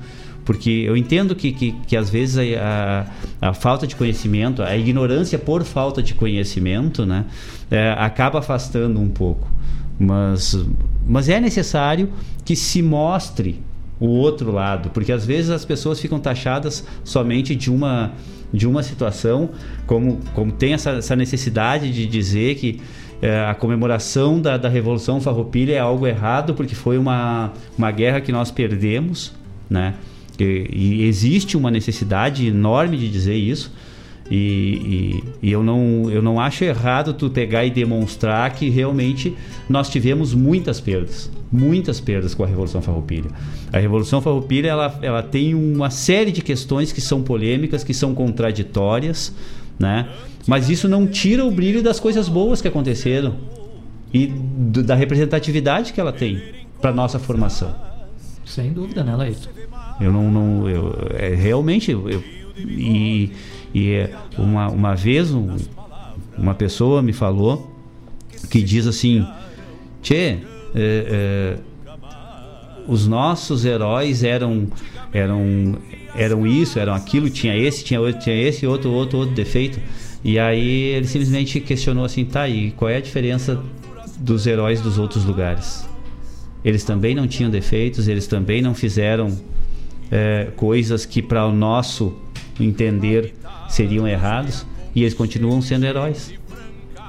Porque 0.45 0.69
eu 0.69 0.95
entendo 0.95 1.35
que, 1.35 1.51
que, 1.51 1.71
que 1.87 1.97
às 1.97 2.09
vezes 2.09 2.37
a, 2.37 3.07
a, 3.41 3.49
a, 3.49 3.53
falta 3.53 3.87
de 3.87 3.95
conhecimento, 3.95 4.61
a 4.61 4.75
ignorância 4.75 5.39
por 5.39 5.63
falta 5.63 6.03
de 6.03 6.13
conhecimento, 6.13 7.05
né, 7.05 7.25
é, 7.71 7.95
acaba 7.97 8.39
afastando 8.39 8.99
um 8.99 9.09
pouco. 9.09 9.49
Mas, 9.97 10.57
mas 11.07 11.29
é 11.29 11.39
necessário 11.39 12.09
que 12.43 12.55
se 12.55 12.81
mostre 12.81 13.61
o 13.99 14.07
outro 14.07 14.51
lado, 14.51 14.89
porque 14.89 15.13
às 15.13 15.25
vezes 15.25 15.49
as 15.49 15.63
pessoas 15.63 15.99
ficam 15.99 16.19
taxadas 16.19 16.85
somente 17.05 17.55
de 17.55 17.71
uma, 17.71 18.11
de 18.51 18.67
uma 18.67 18.83
situação, 18.83 19.51
como, 19.87 20.19
como 20.33 20.51
tem 20.51 20.73
essa, 20.73 20.91
essa 20.91 21.15
necessidade 21.15 21.89
de 21.91 22.05
dizer 22.05 22.55
que 22.55 22.81
é, 23.23 23.45
a 23.45 23.55
comemoração 23.55 24.41
da, 24.41 24.57
da 24.57 24.67
Revolução 24.67 25.21
Farroupilha 25.21 25.75
é 25.75 25.79
algo 25.79 26.05
errado 26.05 26.53
porque 26.53 26.75
foi 26.75 26.97
uma, 26.97 27.53
uma 27.77 27.89
guerra 27.89 28.19
que 28.19 28.33
nós 28.33 28.51
perdemos, 28.51 29.31
né? 29.69 29.93
E, 30.37 30.67
e 30.73 31.03
existe 31.05 31.55
uma 31.55 31.71
necessidade 31.71 32.45
enorme 32.45 32.97
de 32.97 33.07
dizer 33.07 33.35
isso. 33.35 33.71
E, 34.29 35.23
e, 35.41 35.47
e, 35.47 35.51
eu, 35.53 35.63
não, 35.63 36.11
eu 36.11 36.21
não 36.21 36.37
acho 36.37 36.65
errado 36.65 37.13
tu 37.13 37.29
pegar 37.29 37.63
e 37.63 37.69
demonstrar 37.69 38.53
que 38.55 38.69
realmente 38.69 39.33
nós 39.69 39.89
tivemos 39.89 40.33
muitas 40.33 40.81
perdas. 40.81 41.31
Muitas 41.49 42.01
perdas 42.01 42.35
com 42.35 42.43
a 42.43 42.47
Revolução 42.47 42.81
Farroupilha. 42.81 43.29
A 43.71 43.79
Revolução 43.79 44.21
Farroupilha 44.21 44.67
ela, 44.67 44.99
ela 45.01 45.23
tem 45.23 45.55
uma 45.55 45.89
série 45.89 46.31
de 46.31 46.41
questões 46.41 46.91
que 46.91 46.99
são 46.99 47.21
polêmicas, 47.21 47.85
que 47.85 47.93
são 47.93 48.13
contraditórias, 48.13 49.33
né? 49.79 50.09
mas 50.47 50.69
isso 50.69 50.87
não 50.87 51.07
tira 51.07 51.45
o 51.45 51.51
brilho 51.51 51.81
das 51.81 51.99
coisas 51.99 52.27
boas 52.27 52.61
que 52.61 52.67
aconteceram 52.67 53.35
e 54.13 54.27
do, 54.27 54.83
da 54.83 54.95
representatividade 54.95 55.93
que 55.93 55.99
ela 55.99 56.13
tem 56.13 56.41
para 56.81 56.91
nossa 56.91 57.17
formação. 57.17 57.73
Sem 58.45 58.73
dúvida, 58.73 59.03
né, 59.03 59.15
Laís? 59.15 59.49
Eu 59.99 60.11
não, 60.11 60.29
não 60.29 60.69
eu, 60.69 60.95
é, 61.17 61.29
realmente 61.33 61.91
eu, 61.91 62.09
e, 62.57 63.31
e 63.73 63.91
é, 63.91 64.13
uma, 64.37 64.67
uma 64.67 64.95
vez 64.95 65.33
um, 65.33 65.55
uma 66.37 66.53
pessoa 66.53 67.01
me 67.01 67.13
falou 67.13 67.71
que 68.49 68.61
diz 68.61 68.85
assim, 68.85 69.25
Tchê, 70.01 70.15
é, 70.15 70.37
é, 70.75 71.57
os 72.85 73.07
nossos 73.07 73.63
heróis 73.63 74.23
eram 74.23 74.67
eram 75.13 75.77
eram 76.15 76.45
isso, 76.45 76.79
eram 76.79 76.93
aquilo, 76.93 77.29
tinha 77.29 77.55
esse, 77.55 77.83
tinha 77.83 77.99
outro, 77.99 78.21
tinha 78.21 78.35
esse, 78.35 78.65
outro, 78.65 78.91
outro, 78.91 79.19
outro 79.19 79.35
defeito. 79.35 79.79
E 80.23 80.39
aí 80.39 80.93
ele 80.95 81.07
simplesmente 81.07 81.59
questionou 81.59 82.05
assim, 82.05 82.23
tá, 82.23 82.47
e 82.47 82.71
qual 82.71 82.89
é 82.89 82.97
a 82.97 83.01
diferença 83.01 83.61
dos 84.17 84.47
heróis 84.47 84.79
dos 84.79 84.97
outros 84.97 85.25
lugares? 85.25 85.87
Eles 86.63 86.83
também 86.83 87.13
não 87.13 87.27
tinham 87.27 87.51
defeitos, 87.51 88.07
eles 88.07 88.25
também 88.25 88.61
não 88.61 88.73
fizeram 88.73 89.37
é, 90.09 90.47
coisas 90.55 91.05
que 91.05 91.21
para 91.21 91.45
o 91.45 91.51
nosso 91.51 92.15
entender 92.59 93.33
seriam 93.67 94.07
errados 94.07 94.65
e 94.95 95.01
eles 95.01 95.13
continuam 95.13 95.61
sendo 95.61 95.85
heróis. 95.85 96.33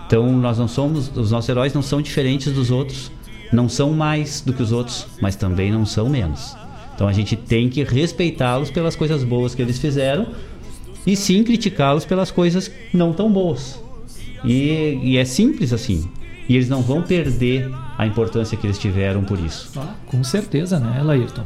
Então 0.07 0.33
nós 0.33 0.59
não 0.59 0.67
somos, 0.67 1.15
os 1.17 1.31
nossos 1.31 1.49
heróis 1.49 1.73
não 1.73 1.83
são 1.83 2.03
diferentes 2.03 2.53
dos 2.53 2.71
outros, 2.71 3.13
não 3.53 3.69
são 3.69 3.93
mais 3.93 4.41
do 4.41 4.53
que 4.53 4.63
os 4.63 4.73
outros, 4.73 5.07
mas 5.21 5.37
também 5.37 5.71
não 5.71 5.87
são 5.87 6.09
menos. 6.09 6.57
Então 6.95 7.09
a 7.09 7.13
gente 7.13 7.37
tem 7.37 7.69
que 7.69 7.83
respeitá-los 7.83 8.71
pelas 8.71 8.95
coisas 8.95 9.25
boas 9.25 9.55
que 9.55 9.63
eles 9.63 9.79
fizeram 9.79 10.29
e 11.07 11.17
sim 11.17 11.43
criticá-los 11.43 12.05
pelas 12.05 12.31
coisas 12.31 12.71
não 12.93 13.13
tão 13.13 13.31
boas. 13.31 13.83
E, 14.45 14.99
e, 15.03 15.17
é 15.17 15.25
simples 15.25 15.73
assim. 15.73 16.09
E 16.49 16.55
eles 16.55 16.69
não 16.69 16.83
vão 16.83 17.03
perder 17.03 17.71
a 17.97 18.07
importância 18.07 18.57
que 18.57 18.67
eles 18.67 18.79
tiveram 18.79 19.25
por 19.25 19.39
isso. 19.39 19.71
Ah, 19.77 19.95
com 20.07 20.23
certeza, 20.23 20.79
né, 20.79 21.03
Laírton? 21.03 21.45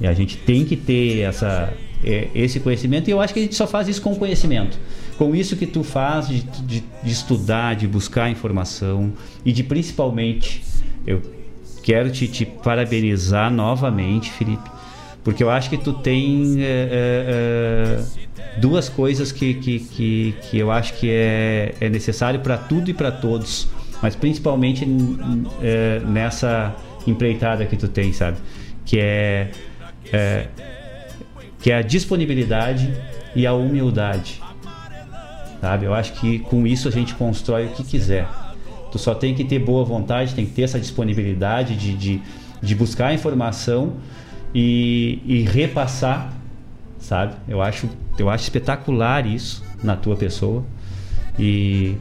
E 0.00 0.06
a 0.06 0.12
gente 0.12 0.36
tem 0.36 0.64
que 0.64 0.76
ter 0.76 1.20
essa, 1.20 1.72
é, 2.04 2.28
esse 2.34 2.60
conhecimento 2.60 3.08
e 3.08 3.12
eu 3.12 3.20
acho 3.20 3.32
que 3.32 3.40
a 3.40 3.42
gente 3.42 3.54
só 3.54 3.66
faz 3.66 3.88
isso 3.88 4.02
com 4.02 4.14
conhecimento. 4.16 4.78
Com 5.16 5.34
isso 5.34 5.56
que 5.56 5.66
tu 5.66 5.82
faz 5.82 6.28
de, 6.28 6.42
de, 6.42 6.84
de 7.02 7.10
estudar, 7.10 7.74
de 7.74 7.86
buscar 7.86 8.30
informação 8.30 9.12
e 9.44 9.52
de 9.52 9.62
principalmente, 9.62 10.62
eu 11.06 11.22
quero 11.88 12.10
te, 12.10 12.28
te 12.28 12.44
parabenizar 12.44 13.50
novamente, 13.50 14.30
Felipe, 14.30 14.70
porque 15.24 15.42
eu 15.42 15.48
acho 15.48 15.70
que 15.70 15.78
tu 15.78 15.94
tem 15.94 16.56
é, 16.58 16.88
é, 16.92 18.58
duas 18.58 18.90
coisas 18.90 19.32
que, 19.32 19.54
que, 19.54 19.80
que, 19.80 20.34
que, 20.42 20.58
eu 20.58 20.70
acho 20.70 20.92
que 20.98 21.10
é, 21.10 21.74
é 21.80 21.88
necessário 21.88 22.40
para 22.40 22.58
tudo 22.58 22.90
e 22.90 22.92
para 22.92 23.10
todos, 23.10 23.68
mas 24.02 24.14
principalmente 24.14 24.86
nessa 26.06 26.76
empreitada 27.06 27.64
que 27.64 27.74
tu 27.74 27.88
tem, 27.88 28.12
sabe? 28.12 28.36
Que 28.84 29.00
é, 29.00 29.50
é 30.12 30.46
que 31.58 31.72
é 31.72 31.76
a 31.76 31.82
disponibilidade 31.82 32.92
e 33.34 33.46
a 33.46 33.54
humildade. 33.54 34.42
Sabe? 35.58 35.86
Eu 35.86 35.94
acho 35.94 36.12
que 36.20 36.38
com 36.40 36.66
isso 36.66 36.86
a 36.86 36.90
gente 36.90 37.14
constrói 37.14 37.64
o 37.64 37.70
que 37.70 37.82
quiser. 37.82 38.28
Tu 38.90 38.98
só 38.98 39.14
tem 39.14 39.34
que 39.34 39.44
ter 39.44 39.58
boa 39.58 39.84
vontade, 39.84 40.34
tem 40.34 40.46
que 40.46 40.52
ter 40.52 40.62
essa 40.62 40.80
disponibilidade 40.80 41.76
de, 41.76 41.94
de, 41.94 42.22
de 42.62 42.74
buscar 42.74 43.12
informação 43.12 43.94
e, 44.54 45.20
e 45.26 45.42
repassar, 45.42 46.32
sabe? 46.98 47.34
Eu 47.46 47.60
acho, 47.60 47.88
eu 48.18 48.30
acho 48.30 48.44
espetacular 48.44 49.26
isso 49.26 49.62
na 49.82 49.96
tua 49.96 50.16
pessoa. 50.16 50.64
E 51.38 51.96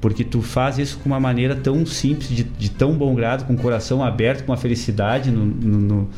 porque 0.00 0.22
tu 0.22 0.42
faz 0.42 0.78
isso 0.78 0.98
com 0.98 1.08
uma 1.08 1.18
maneira 1.18 1.56
tão 1.56 1.86
simples, 1.86 2.28
de, 2.28 2.44
de 2.44 2.70
tão 2.70 2.92
bom 2.92 3.14
grado, 3.14 3.46
com 3.46 3.54
o 3.54 3.56
coração 3.56 4.04
aberto, 4.04 4.44
com 4.44 4.52
a 4.52 4.56
felicidade 4.56 5.30
no, 5.30 5.46
no, 5.46 6.08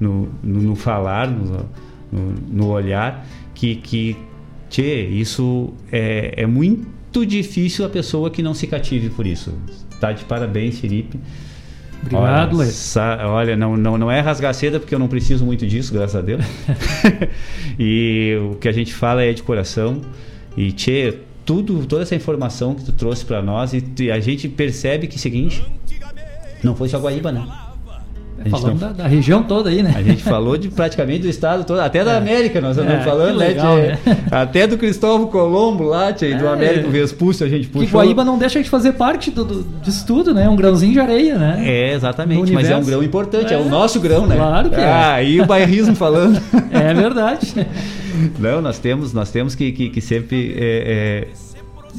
no, 0.00 0.28
no, 0.42 0.62
no 0.62 0.74
falar, 0.74 1.30
no, 1.30 1.64
no, 2.10 2.34
no 2.50 2.66
olhar, 2.66 3.24
que, 3.54 3.76
que 3.76 4.16
tchê, 4.68 5.06
isso 5.06 5.72
é, 5.92 6.42
é 6.42 6.44
muito 6.44 6.88
difícil 7.24 7.84
a 7.84 7.88
pessoa 7.88 8.30
que 8.30 8.42
não 8.42 8.52
se 8.52 8.66
cative 8.66 9.10
por 9.10 9.26
isso. 9.26 9.54
Tá 10.00 10.12
de 10.12 10.24
parabéns, 10.24 10.78
Felipe. 10.78 11.18
Obrigado, 12.02 12.58
olha, 12.58 13.26
olha, 13.28 13.56
não, 13.56 13.76
não, 13.76 13.98
não 13.98 14.10
é 14.10 14.20
rasgar 14.20 14.52
seda 14.54 14.78
porque 14.78 14.94
eu 14.94 14.98
não 14.98 15.08
preciso 15.08 15.44
muito 15.44 15.66
disso, 15.66 15.92
graças 15.92 16.14
a 16.14 16.20
Deus. 16.20 16.44
e 17.78 18.36
o 18.52 18.56
que 18.56 18.68
a 18.68 18.72
gente 18.72 18.92
fala 18.92 19.22
é 19.24 19.32
de 19.32 19.42
coração. 19.42 20.00
E, 20.56 20.72
tchê, 20.72 21.14
tudo, 21.44 21.86
toda 21.86 22.02
essa 22.02 22.14
informação 22.14 22.74
que 22.74 22.84
tu 22.84 22.92
trouxe 22.92 23.24
para 23.24 23.42
nós 23.42 23.72
e, 23.72 23.82
e, 24.00 24.10
a 24.10 24.20
gente 24.20 24.48
percebe 24.48 25.06
que, 25.06 25.18
seguinte, 25.18 25.64
não 26.62 26.76
foi 26.76 26.88
só 26.88 26.98
Guaíba, 26.98 27.32
né? 27.32 27.46
Falando 28.50 28.80
não... 28.80 28.88
da, 28.88 28.92
da, 28.92 29.06
região 29.06 29.42
toda 29.42 29.70
aí, 29.70 29.82
né? 29.82 29.92
A 29.96 30.02
gente 30.02 30.22
falou 30.22 30.56
de 30.56 30.68
praticamente 30.68 31.22
do 31.22 31.28
estado 31.28 31.64
todo, 31.64 31.80
até 31.80 32.04
da 32.04 32.12
é. 32.12 32.16
América 32.18 32.60
nós 32.60 32.76
estamos 32.76 33.00
é, 33.00 33.04
falando, 33.04 33.38
né, 33.38 33.48
legal, 33.48 33.76
né? 33.76 33.98
Até 34.30 34.66
do 34.66 34.76
Cristóvão 34.76 35.26
Colombo 35.26 35.84
lá, 35.84 36.10
é. 36.10 36.34
do 36.34 36.48
Américo 36.48 36.90
Vespúcio 36.90 37.46
a 37.46 37.48
gente 37.48 37.68
puxou. 37.68 37.86
Que 37.86 37.92
Guaíba 37.92 38.24
não 38.24 38.38
deixa 38.38 38.62
de 38.62 38.68
fazer 38.68 38.92
parte 38.92 39.30
do, 39.30 39.44
do, 39.44 39.62
disso 39.82 40.06
tudo, 40.06 40.34
né? 40.34 40.48
Um 40.48 40.56
grãozinho 40.56 40.92
de 40.92 41.00
areia, 41.00 41.36
né? 41.38 41.62
É, 41.66 41.94
exatamente, 41.94 42.52
mas 42.52 42.68
é 42.68 42.76
um 42.76 42.84
grão 42.84 43.02
importante, 43.02 43.52
é, 43.52 43.56
o 43.56 43.62
é. 43.62 43.68
nosso 43.68 44.00
grão, 44.00 44.26
né? 44.26 44.36
Claro 44.36 44.70
que 44.70 44.76
é. 44.76 44.84
Ah, 44.84 45.22
e 45.22 45.40
o 45.40 45.46
bairrismo 45.46 45.94
falando. 45.94 46.40
É 46.70 46.92
verdade. 46.92 47.66
Não, 48.38 48.60
nós 48.60 48.78
temos, 48.78 49.12
nós 49.12 49.30
temos 49.30 49.54
que, 49.54 49.72
que, 49.72 49.88
que 49.88 50.00
sempre 50.00 50.54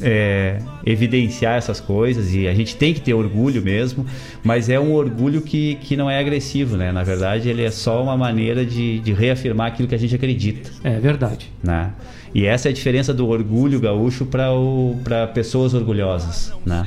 é, 0.02 0.58
evidenciar 0.84 1.56
essas 1.56 1.80
coisas 1.80 2.34
e 2.34 2.46
a 2.46 2.54
gente 2.54 2.76
tem 2.76 2.94
que 2.94 3.00
ter 3.00 3.14
orgulho 3.14 3.62
mesmo, 3.62 4.06
mas 4.42 4.68
é 4.68 4.78
um 4.78 4.92
orgulho 4.92 5.42
que, 5.42 5.76
que 5.76 5.96
não 5.96 6.10
é 6.10 6.18
agressivo, 6.18 6.76
né? 6.76 6.92
Na 6.92 7.02
verdade, 7.02 7.48
ele 7.48 7.62
é 7.62 7.70
só 7.70 8.02
uma 8.02 8.16
maneira 8.16 8.64
de, 8.64 9.00
de 9.00 9.12
reafirmar 9.12 9.68
aquilo 9.68 9.88
que 9.88 9.94
a 9.94 9.98
gente 9.98 10.14
acredita. 10.14 10.70
É 10.84 10.98
verdade. 10.98 11.50
Né? 11.62 11.92
E 12.34 12.44
essa 12.44 12.68
é 12.68 12.70
a 12.70 12.74
diferença 12.74 13.12
do 13.12 13.28
orgulho 13.28 13.80
gaúcho 13.80 14.26
para 14.26 15.26
pessoas 15.28 15.74
orgulhosas, 15.74 16.52
né? 16.64 16.86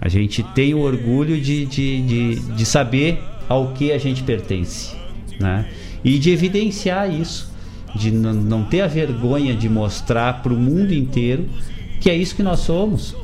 A 0.00 0.08
gente 0.08 0.42
tem 0.54 0.72
o 0.72 0.78
orgulho 0.78 1.38
de, 1.38 1.66
de, 1.66 2.02
de, 2.02 2.34
de 2.40 2.66
saber 2.66 3.22
ao 3.48 3.72
que 3.72 3.92
a 3.92 3.98
gente 3.98 4.22
pertence, 4.22 4.96
né? 5.38 5.66
E 6.02 6.18
de 6.18 6.30
evidenciar 6.30 7.12
isso, 7.12 7.52
de 7.94 8.10
não 8.10 8.64
ter 8.64 8.80
a 8.80 8.86
vergonha 8.86 9.54
de 9.54 9.68
mostrar 9.68 10.42
para 10.42 10.52
o 10.52 10.56
mundo 10.56 10.94
inteiro 10.94 11.46
que 12.00 12.10
é 12.10 12.16
isso 12.16 12.34
que 12.34 12.42
nós 12.42 12.60
somos. 12.60 13.14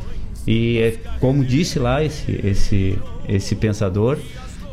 E 0.47 0.79
é, 0.79 0.97
como 1.19 1.45
disse 1.45 1.79
lá 1.79 2.05
esse, 2.05 2.41
esse, 2.45 2.99
esse 3.29 3.57
pensador, 3.57 4.19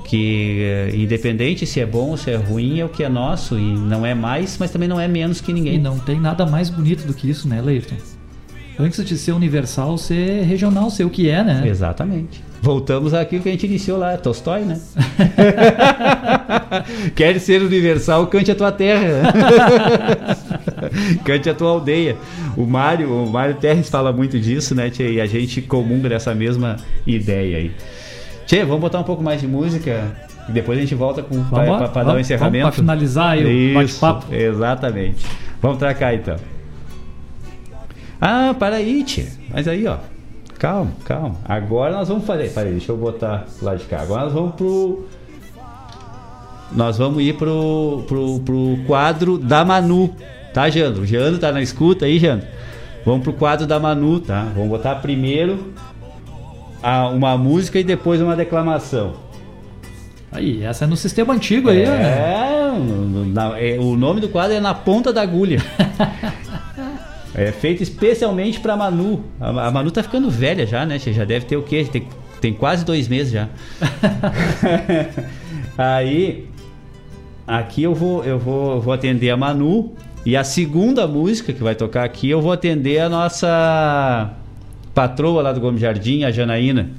que 0.06 0.60
é, 0.62 0.96
independente 0.96 1.66
se 1.66 1.80
é 1.80 1.86
bom 1.86 2.10
ou 2.10 2.18
se 2.18 2.30
é 2.30 2.36
ruim, 2.36 2.80
é 2.80 2.86
o 2.86 2.90
que 2.90 3.04
é 3.04 3.10
nosso 3.10 3.58
e 3.58 3.64
não 3.64 4.06
é 4.06 4.14
mais, 4.14 4.58
mas 4.60 4.70
também 4.70 4.88
não 4.88 5.00
é 5.00 5.08
menos 5.08 5.42
que 5.42 5.52
ninguém. 5.52 5.76
E 5.76 5.80
não 5.80 5.98
tem 5.98 6.20
nada 6.20 6.46
mais 6.46 6.70
bonito 6.70 7.08
do 7.08 7.14
que 7.14 7.30
isso, 7.30 7.48
né, 7.48 7.62
Leirton? 7.62 7.96
Antes 8.78 9.04
de 9.06 9.18
ser 9.18 9.32
universal, 9.32 9.98
ser 9.98 10.44
regional, 10.44 10.90
ser 10.90 11.06
o 11.06 11.10
que 11.10 11.30
é, 11.30 11.44
né? 11.44 11.64
Exatamente. 11.68 12.44
Voltamos 12.62 13.14
àquilo 13.14 13.44
que 13.44 13.50
a 13.50 13.52
gente 13.52 13.66
iniciou 13.66 14.00
lá, 14.00 14.18
Tolstói, 14.18 14.62
né? 14.62 14.80
Quer 17.16 17.40
ser 17.40 17.62
universal, 17.62 18.28
cante 18.28 18.52
a 18.52 18.56
tua 18.56 18.72
terra. 18.72 19.34
cante 21.24 21.50
a 21.50 21.54
tua 21.54 21.70
aldeia. 21.70 22.18
O 22.56 22.66
Mário, 22.66 23.12
o 23.12 23.30
Mário 23.30 23.56
Terres 23.56 23.90
fala 23.90 24.12
muito 24.12 24.40
disso, 24.40 24.76
né, 24.76 24.90
Tchê? 24.90 25.14
E 25.14 25.22
a 25.22 25.26
gente 25.26 25.62
comunga 25.62 26.10
dessa 26.10 26.34
mesma 26.34 26.78
ideia 27.06 27.58
aí. 27.58 27.72
Tchê, 28.46 28.64
vamos 28.64 28.82
botar 28.82 29.00
um 29.00 29.04
pouco 29.04 29.24
mais 29.24 29.40
de 29.42 29.48
música 29.48 30.16
e 30.48 30.52
depois 30.52 30.78
a 30.78 30.82
gente 30.82 30.96
volta 30.96 31.24
para 31.24 32.04
dar 32.04 32.14
o 32.14 32.16
um 32.18 32.20
encerramento. 32.20 32.64
Para 32.64 32.72
finalizar 32.72 33.32
aí 33.32 33.72
o 33.72 33.74
bate-papo. 33.76 34.34
Exatamente. 34.34 35.26
Vamos 35.62 35.78
tracar 35.78 36.14
então. 36.14 36.36
Ah, 38.20 38.56
para 38.58 38.78
aí, 38.78 39.04
Tchê. 39.04 39.28
Mas 39.52 39.68
aí, 39.68 39.86
ó. 39.88 39.98
Calma, 40.60 40.92
calma. 41.04 41.36
Agora 41.44 41.94
nós 41.94 42.08
vamos 42.08 42.26
fazer. 42.26 42.50
Peraí, 42.54 42.72
deixa 42.72 42.92
eu 42.92 42.98
botar 42.98 43.46
lá 43.62 43.76
de 43.76 43.84
cá. 43.86 44.02
Agora 44.02 44.24
nós 44.24 44.34
vamos 44.34 44.56
pro. 44.56 45.06
Nós 46.72 46.98
vamos 46.98 47.22
ir 47.22 47.36
pro, 47.36 48.04
pro, 48.08 48.40
pro 48.40 48.78
quadro 48.88 49.38
da 49.38 49.64
Manu. 49.64 50.16
Tá, 50.54 50.70
Jandro? 50.70 51.06
Jandro 51.06 51.40
tá 51.40 51.52
na 51.52 51.62
escuta 51.62 52.06
aí, 52.06 52.20
Jandro? 52.20 52.48
Vamos 53.06 53.24
pro 53.24 53.34
quadro 53.34 53.66
da 53.66 53.80
Manu, 53.80 54.20
tá? 54.20 54.44
Vamos 54.54 54.70
botar 54.70 54.96
primeiro 54.96 55.74
a, 56.82 57.08
uma 57.08 57.38
música 57.38 57.80
e 57.80 57.84
depois 57.84 58.22
uma 58.22 58.36
declamação. 58.36 59.16
Aí, 60.32 60.64
essa 60.64 60.86
é 60.86 60.88
no 60.88 60.96
sistema 60.96 61.34
antigo 61.34 61.70
aí, 61.70 61.82
é, 61.82 61.86
né? 61.86 63.76
É, 63.76 63.80
o 63.80 63.96
nome 63.96 64.22
do 64.22 64.30
quadro 64.30 64.56
é 64.56 64.60
Na 64.60 64.74
Ponta 64.74 65.12
da 65.12 65.22
Agulha. 65.22 65.62
É 67.36 67.52
feito 67.52 67.82
especialmente 67.82 68.60
para 68.60 68.78
Manu. 68.78 69.24
A, 69.42 69.68
a, 69.68 69.72
Manu 69.72 69.90
tá 69.90 70.04
ficando 70.04 70.30
velha 70.30 70.68
já, 70.68 70.86
né? 70.86 71.00
Já 71.00 71.26
deve 71.26 71.46
ter 71.46 71.58
o 71.58 71.64
quê? 71.64 71.84
Tem, 71.92 72.08
tem 72.40 72.54
quase 72.54 72.86
dois 72.86 73.08
meses 73.08 73.34
já. 73.34 73.50
Aí, 75.76 76.48
aqui 77.48 77.82
eu 77.82 77.96
vou, 77.96 78.24
eu 78.24 78.38
vou, 78.38 78.80
vou 78.80 78.94
atender 78.94 79.32
a 79.32 79.38
Manu. 79.38 79.94
E 80.26 80.38
a 80.38 80.44
segunda 80.44 81.06
música 81.08 81.52
que 81.52 81.62
vai 81.62 81.76
tocar 81.76 82.06
aqui, 82.06 82.30
eu 82.30 82.42
vou 82.42 82.52
atender 82.52 83.00
a 83.00 83.10
nossa 83.10 84.32
patroa 84.94 85.42
lá 85.42 85.52
do 85.52 85.60
Gomes 85.60 85.82
Jardim, 85.82 86.24
a 86.24 86.32
Janaína. 86.32 86.90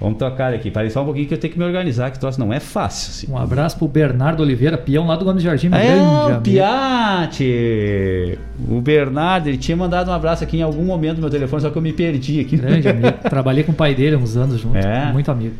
Vamos 0.00 0.18
tocar 0.18 0.54
aqui. 0.54 0.70
Parei 0.70 0.88
só 0.88 1.02
um 1.02 1.04
pouquinho 1.04 1.28
que 1.28 1.34
eu 1.34 1.38
tenho 1.38 1.52
que 1.52 1.58
me 1.58 1.64
organizar, 1.66 2.10
que 2.10 2.16
o 2.16 2.20
troço 2.20 2.40
não 2.40 2.50
é 2.50 2.58
fácil. 2.58 3.10
Assim. 3.10 3.30
Um 3.30 3.36
abraço 3.36 3.76
pro 3.76 3.86
Bernardo 3.86 4.42
Oliveira, 4.42 4.78
peão 4.78 5.06
lá 5.06 5.14
do 5.14 5.26
Gomes 5.26 5.42
Jardim. 5.42 5.68
É, 5.74 6.34
o 6.34 6.40
Piate! 6.40 8.38
O 8.66 8.80
Bernardo, 8.80 9.48
ele 9.48 9.58
tinha 9.58 9.76
mandado 9.76 10.10
um 10.10 10.14
abraço 10.14 10.42
aqui 10.42 10.56
em 10.56 10.62
algum 10.62 10.84
momento 10.84 11.16
no 11.16 11.20
meu 11.20 11.30
telefone, 11.30 11.60
só 11.60 11.68
que 11.68 11.76
eu 11.76 11.82
me 11.82 11.92
perdi 11.92 12.40
aqui. 12.40 12.56
Grande 12.56 12.88
amigo. 12.90 13.12
Trabalhei 13.28 13.62
com 13.62 13.72
o 13.72 13.74
pai 13.74 13.94
dele 13.94 14.16
uns 14.16 14.38
anos 14.38 14.58
junto. 14.58 14.78
É. 14.78 15.12
Muito 15.12 15.30
amigo. 15.30 15.54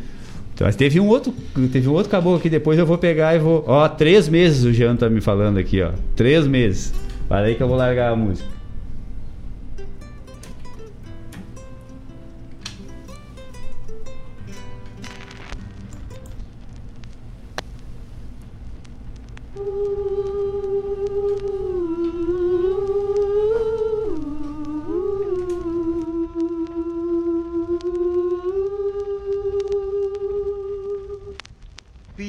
Mas 0.63 0.75
teve 0.75 0.99
um 0.99 1.07
outro, 1.07 1.33
teve 1.71 1.87
um 1.87 1.93
outro 1.93 2.09
caboclo 2.09 2.37
aqui, 2.37 2.49
depois 2.49 2.77
eu 2.77 2.85
vou 2.85 2.97
pegar 2.97 3.35
e 3.35 3.39
vou. 3.39 3.63
Ó, 3.67 3.87
três 3.87 4.29
meses 4.29 4.63
o 4.63 4.73
Jean 4.73 4.95
tá 4.95 5.09
me 5.09 5.21
falando 5.21 5.57
aqui, 5.57 5.81
ó. 5.81 5.91
Três 6.15 6.47
meses. 6.47 6.93
Para 7.27 7.47
aí 7.47 7.55
que 7.55 7.63
eu 7.63 7.67
vou 7.67 7.77
largar 7.77 8.11
a 8.11 8.15
música. 8.15 8.60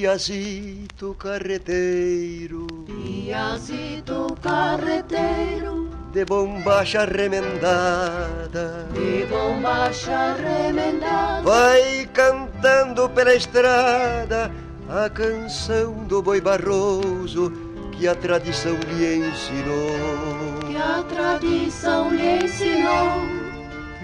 Piazito 0.02 1.14
carreteiro, 1.14 2.66
Piazito 2.88 4.36
carreteiro, 4.42 5.90
de 6.12 6.24
bombacha 6.24 7.04
remendada. 7.04 8.88
De 8.92 9.24
bombacha 9.26 10.34
remendada. 10.34 11.42
Vai 11.42 12.08
cantando 12.12 13.08
pela 13.10 13.32
estrada 13.32 14.50
a 14.88 15.08
canção 15.08 15.92
do 16.08 16.20
boi 16.20 16.40
barroso 16.40 17.52
que 17.92 18.08
a 18.08 18.16
tradição 18.16 18.74
lhe 18.74 19.18
ensinou. 19.18 20.66
Que 20.66 20.76
a 20.78 21.04
tradição 21.04 22.12
lhe 22.12 22.44
ensinou. 22.44 23.22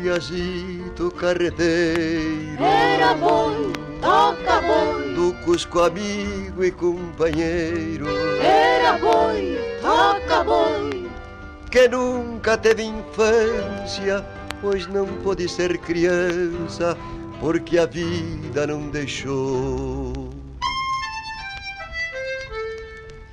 Piazito 0.01 1.11
carreteiro. 1.11 2.63
Era 2.63 3.15
boi, 3.15 3.73
toca 4.01 4.61
boi. 4.61 5.15
Do 5.15 5.35
Cusco 5.45 5.81
amigo 5.81 6.65
e 6.65 6.71
companheiro. 6.71 8.07
Era 8.41 8.99
boi, 8.99 9.59
toca 9.81 10.45
boi. 10.45 11.09
Que 11.71 11.89
nunca 11.89 12.57
teve 12.57 12.83
infância, 12.83 14.25
pois 14.61 14.87
não 14.87 15.07
pôde 15.23 15.49
ser 15.49 15.77
criança, 15.79 16.97
porque 17.41 17.79
a 17.79 17.87
vida 17.87 18.67
não 18.67 18.89
deixou. 18.89 20.31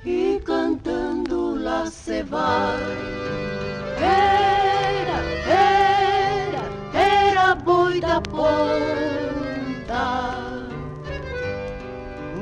E 0.04 0.40
cantando 0.44 1.62
lá 1.62 1.86
se 1.86 2.22
vai. 2.22 2.76
Era, 3.98 5.18
era, 5.50 6.62
era 6.94 7.54
boi 7.54 8.00
da 8.00 8.20
ponta. 8.20 8.86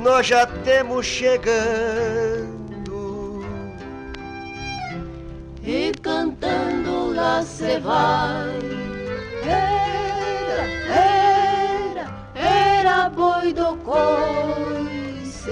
Nós 0.05 0.27
já 0.27 0.47
temos 0.47 1.07
chegando. 1.07 2.53
E 5.63 5.93
cantando 6.03 7.15
lá 7.15 7.43
se 7.43 7.79
vai. 7.81 8.59
Era, 9.43 10.63
era, 10.93 12.07
era 12.35 13.09
boi 13.09 13.55
do 13.55 13.75
coice. 13.79 15.43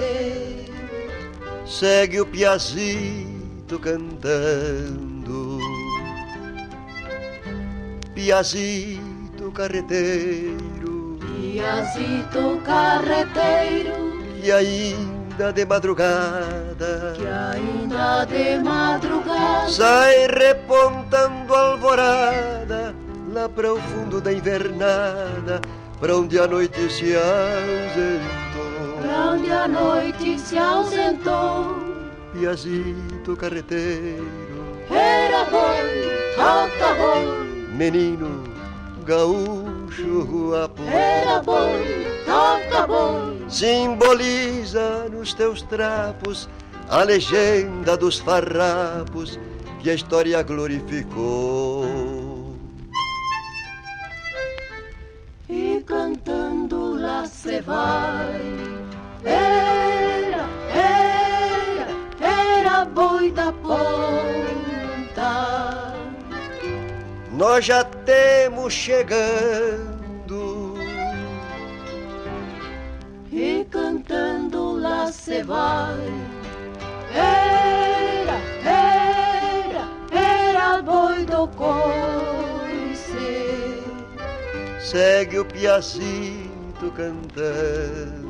Segue 1.65 2.21
o 2.21 2.25
piazito 2.27 3.79
cantando. 3.79 5.57
Piazito 8.13 9.51
carreteiro. 9.51 11.17
Piazito 11.41 12.61
carreteiro. 12.63 14.22
E 14.43 14.51
ainda 14.51 15.53
de 15.53 15.65
madrugada. 15.65 17.13
Que 17.15 17.25
ainda 17.25 18.25
de 18.25 18.61
madrugada. 18.61 19.69
Sai 19.69 20.27
repontando 20.27 21.55
alvorada. 21.55 22.93
Lá 23.31 23.47
para 23.47 23.73
o 23.73 23.79
fundo 23.79 24.19
da 24.19 24.33
invernada. 24.33 25.61
Pra 25.97 26.17
onde 26.17 26.37
a 26.37 26.45
noite 26.45 26.91
se 26.91 27.15
ausentou. 27.15 28.97
Pra 29.01 29.31
onde 29.31 29.49
a 29.49 29.65
noite 29.65 30.37
se 30.37 30.57
ausentou. 30.57 31.77
Piazito 32.33 33.37
carreteiro. 33.37 34.27
Era 34.91 35.45
boi, 35.45 36.35
toca 36.35 36.93
boi. 36.95 37.47
Menino 37.77 38.43
gaúcho 39.03 40.25
guapo. 40.25 40.81
Era 40.83 41.41
boi, 41.41 42.07
toca 42.25 42.87
boi. 42.87 43.45
Simboliza 43.49 45.07
nos 45.11 45.33
teus 45.33 45.61
trapos 45.61 46.49
a 46.89 47.03
legenda 47.03 47.95
dos 47.97 48.19
farrapos 48.19 49.39
que 49.81 49.89
a 49.89 49.93
história 49.93 50.41
glorificou. 50.41 51.85
E 55.49 55.83
cantando 55.85 56.99
lá 56.99 57.25
se 57.25 57.61
vai. 57.61 58.41
Era, 59.23 60.47
era, 60.73 61.87
era 62.21 62.85
boi 62.85 63.31
da 63.31 63.51
ponta. 63.51 64.52
Nós 67.43 67.65
já 67.65 67.83
temos 67.83 68.71
chegando. 68.71 69.25
E 73.29 73.67
cantando 73.69 74.77
lá 74.77 75.11
se 75.11 75.43
vai. 75.43 75.99
Era, 77.13 78.39
era, 78.63 79.89
era 80.17 80.81
boi 80.83 81.25
do 81.25 81.45
coice. 81.49 83.03
Segue 84.79 85.39
o 85.39 85.43
piacito 85.43 86.93
cantando. 86.95 88.22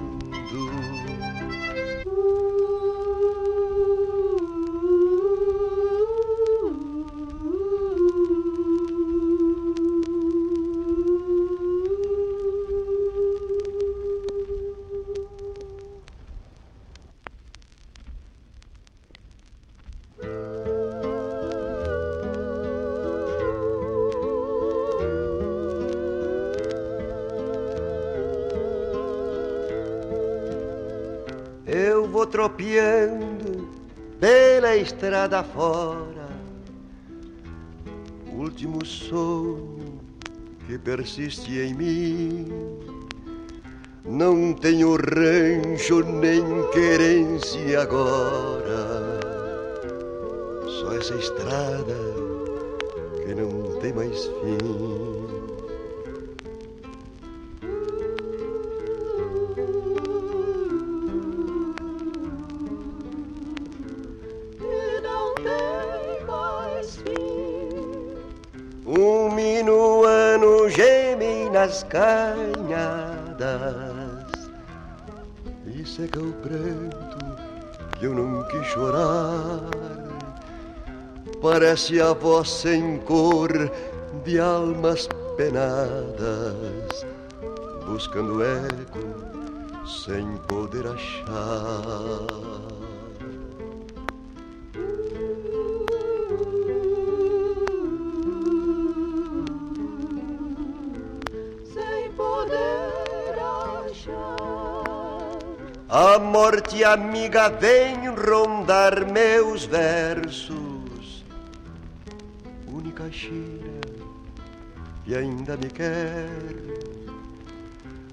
Estrada 35.04 35.44
fora, 35.44 36.30
último 38.32 38.86
sonho 38.86 40.00
que 40.66 40.78
persiste 40.78 41.60
em 41.60 41.74
mim. 41.74 42.48
Não 44.06 44.54
tenho 44.54 44.96
rancho 44.96 46.00
nem 46.06 46.42
querência 46.72 47.82
agora, 47.82 49.20
só 50.80 50.94
essa 50.94 51.16
estrada 51.16 51.98
que 53.26 53.36
não 53.36 53.78
tem 53.82 53.92
mais 53.92 54.24
fim. 54.26 54.93
Geme 71.94 72.52
nas 72.68 73.30
canhadas 73.38 73.94
e 75.68 75.86
seca 75.86 76.20
o 76.20 76.34
pranto 76.34 77.18
que 78.00 78.06
eu 78.06 78.16
não 78.16 78.44
quis 78.48 78.66
chorar. 78.66 79.70
Parece 81.42 82.02
a 82.02 82.14
voz 82.14 82.50
sem 82.50 82.98
cor 83.00 83.52
de 84.26 84.40
almas 84.40 85.08
penadas, 85.38 87.06
buscando 87.86 88.44
eco 88.44 89.00
sem 89.86 90.26
poder 90.48 90.88
achar. 90.88 92.53
Amiga 106.86 107.50
vem 107.50 108.10
rondar 108.10 109.12
meus 109.12 109.66
versos, 109.66 111.26
única 112.68 113.10
China 113.12 113.82
que 115.04 115.16
ainda 115.16 115.58
me 115.58 115.70
quer. 115.70 116.30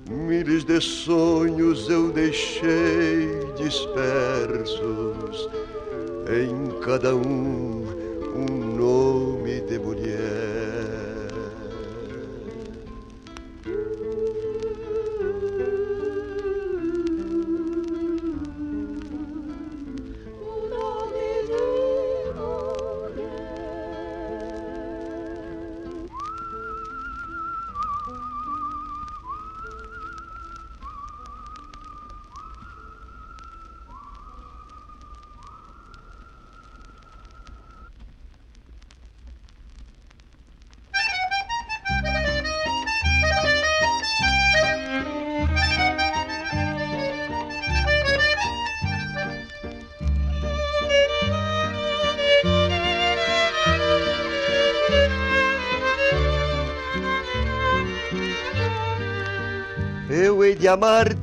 Milhos 0.08 0.64
de 0.64 0.80
sonhos 0.80 1.88
eu 1.88 2.10
deixei 2.10 3.28
dispersos, 3.56 4.80
em 6.28 6.80
cada 6.80 7.14
um 7.14 7.69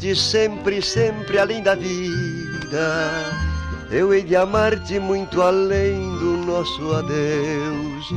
amar-te 0.07 0.15
sempre, 0.15 0.81
sempre 0.81 1.37
além 1.37 1.61
da 1.61 1.75
vida. 1.75 3.11
Eu 3.91 4.13
hei 4.13 4.23
de 4.23 4.35
amar-te 4.35 4.99
muito 4.99 5.41
além 5.41 5.99
do 6.17 6.37
nosso 6.45 6.93
adeus. 6.93 8.13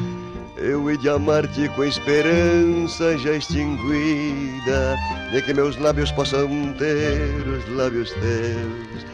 Eu 0.56 0.88
hei 0.88 0.96
de 0.98 1.08
amar-te 1.08 1.68
com 1.70 1.84
esperança 1.84 3.16
já 3.18 3.32
extinguida, 3.32 4.96
de 5.32 5.42
que 5.42 5.54
meus 5.54 5.76
lábios 5.78 6.12
possam 6.12 6.48
ter 6.78 7.48
os 7.48 7.76
lábios 7.76 8.12
teus. 8.12 9.06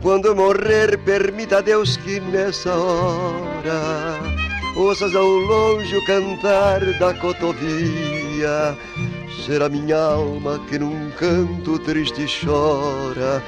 Quando 0.00 0.34
morrer, 0.34 0.96
permita 0.98 1.58
a 1.58 1.60
Deus 1.60 1.96
que 1.96 2.20
nessa 2.20 2.72
hora 2.72 4.18
ouças 4.76 5.14
ao 5.14 5.26
longe 5.26 5.96
o 5.96 6.04
cantar 6.06 6.80
da 6.98 7.12
cotovia. 7.14 8.76
Será 9.44 9.68
minha 9.68 9.96
alma 9.96 10.58
que 10.68 10.78
num 10.78 10.97
canto 11.18 11.78
triste 11.80 12.26
chora 12.26 13.42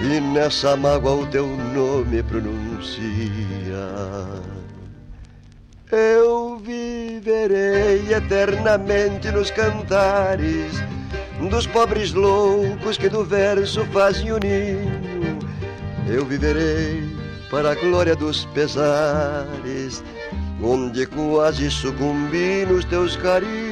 e 0.00 0.20
nessa 0.20 0.74
mágoa 0.74 1.16
o 1.16 1.26
teu 1.26 1.46
nome 1.46 2.22
pronuncia. 2.22 3.02
Eu 5.92 6.56
viverei 6.58 8.12
eternamente 8.12 9.30
nos 9.30 9.50
cantares 9.50 10.72
dos 11.50 11.66
pobres 11.66 12.12
loucos 12.12 12.96
que 12.96 13.08
do 13.08 13.24
verso 13.24 13.84
fazem 13.86 14.32
o 14.32 14.38
ninho. 14.38 15.38
Eu 16.08 16.24
viverei 16.24 17.02
para 17.50 17.72
a 17.72 17.74
glória 17.74 18.16
dos 18.16 18.46
pesares, 18.46 20.02
onde 20.62 21.06
quase 21.06 21.70
sucumbi 21.70 22.64
nos 22.66 22.84
teus 22.86 23.16
carinhos. 23.16 23.69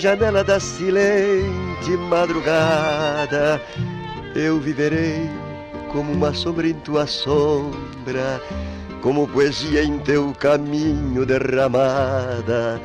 Janela 0.00 0.42
da 0.42 0.58
silente 0.58 1.90
madrugada. 2.08 3.60
Eu 4.34 4.58
viverei 4.58 5.28
como 5.92 6.10
uma 6.12 6.32
sombra 6.32 6.66
em 6.66 6.74
tua 6.74 7.06
sombra, 7.06 8.40
como 9.02 9.28
poesia 9.28 9.84
em 9.84 9.98
teu 9.98 10.32
caminho 10.38 11.26
derramada. 11.26 12.80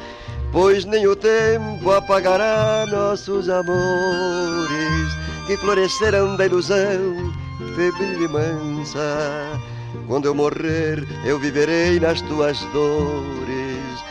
Pois 0.52 0.84
nem 0.84 1.08
o 1.08 1.16
tempo 1.16 1.90
apagará 1.92 2.86
nossos 2.88 3.50
amores 3.50 5.08
que 5.48 5.56
floresceram 5.58 6.36
da 6.36 6.46
ilusão 6.46 7.34
febril 7.76 8.24
e 8.24 8.28
mansa. 8.28 9.60
Quando 10.08 10.26
eu 10.26 10.36
morrer, 10.36 11.04
eu 11.26 11.40
viverei 11.40 12.00
nas 12.00 12.22
tuas 12.22 12.60
dores, 12.74 14.04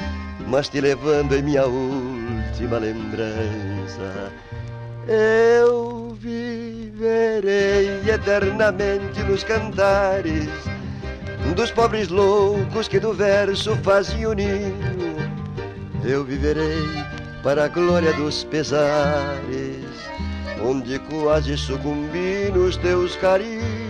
mas 0.49 0.69
te 0.69 0.81
levando 0.81 1.35
em 1.35 1.43
minha 1.43 1.67
última 2.55 2.79
lembrança. 2.79 4.33
Eu 5.09 6.17
viverei 6.21 8.01
eternamente 8.09 9.21
nos 9.25 9.43
cantares 9.43 10.49
dos 11.57 11.71
pobres 11.73 12.09
loucos 12.09 12.87
que 12.89 13.01
do 13.01 13.13
verso 13.13 13.77
fazem 13.77 14.25
o 14.27 14.33
ninho. 14.33 15.17
Eu 16.05 16.25
viverei 16.25 16.89
para 17.43 17.65
a 17.65 17.69
glória 17.69 18.13
dos 18.13 18.45
pesares, 18.45 19.85
onde 20.65 20.99
quase 21.01 21.57
sucumbi 21.57 22.53
nos 22.55 22.77
teus 22.77 23.17
carinhos. 23.17 23.84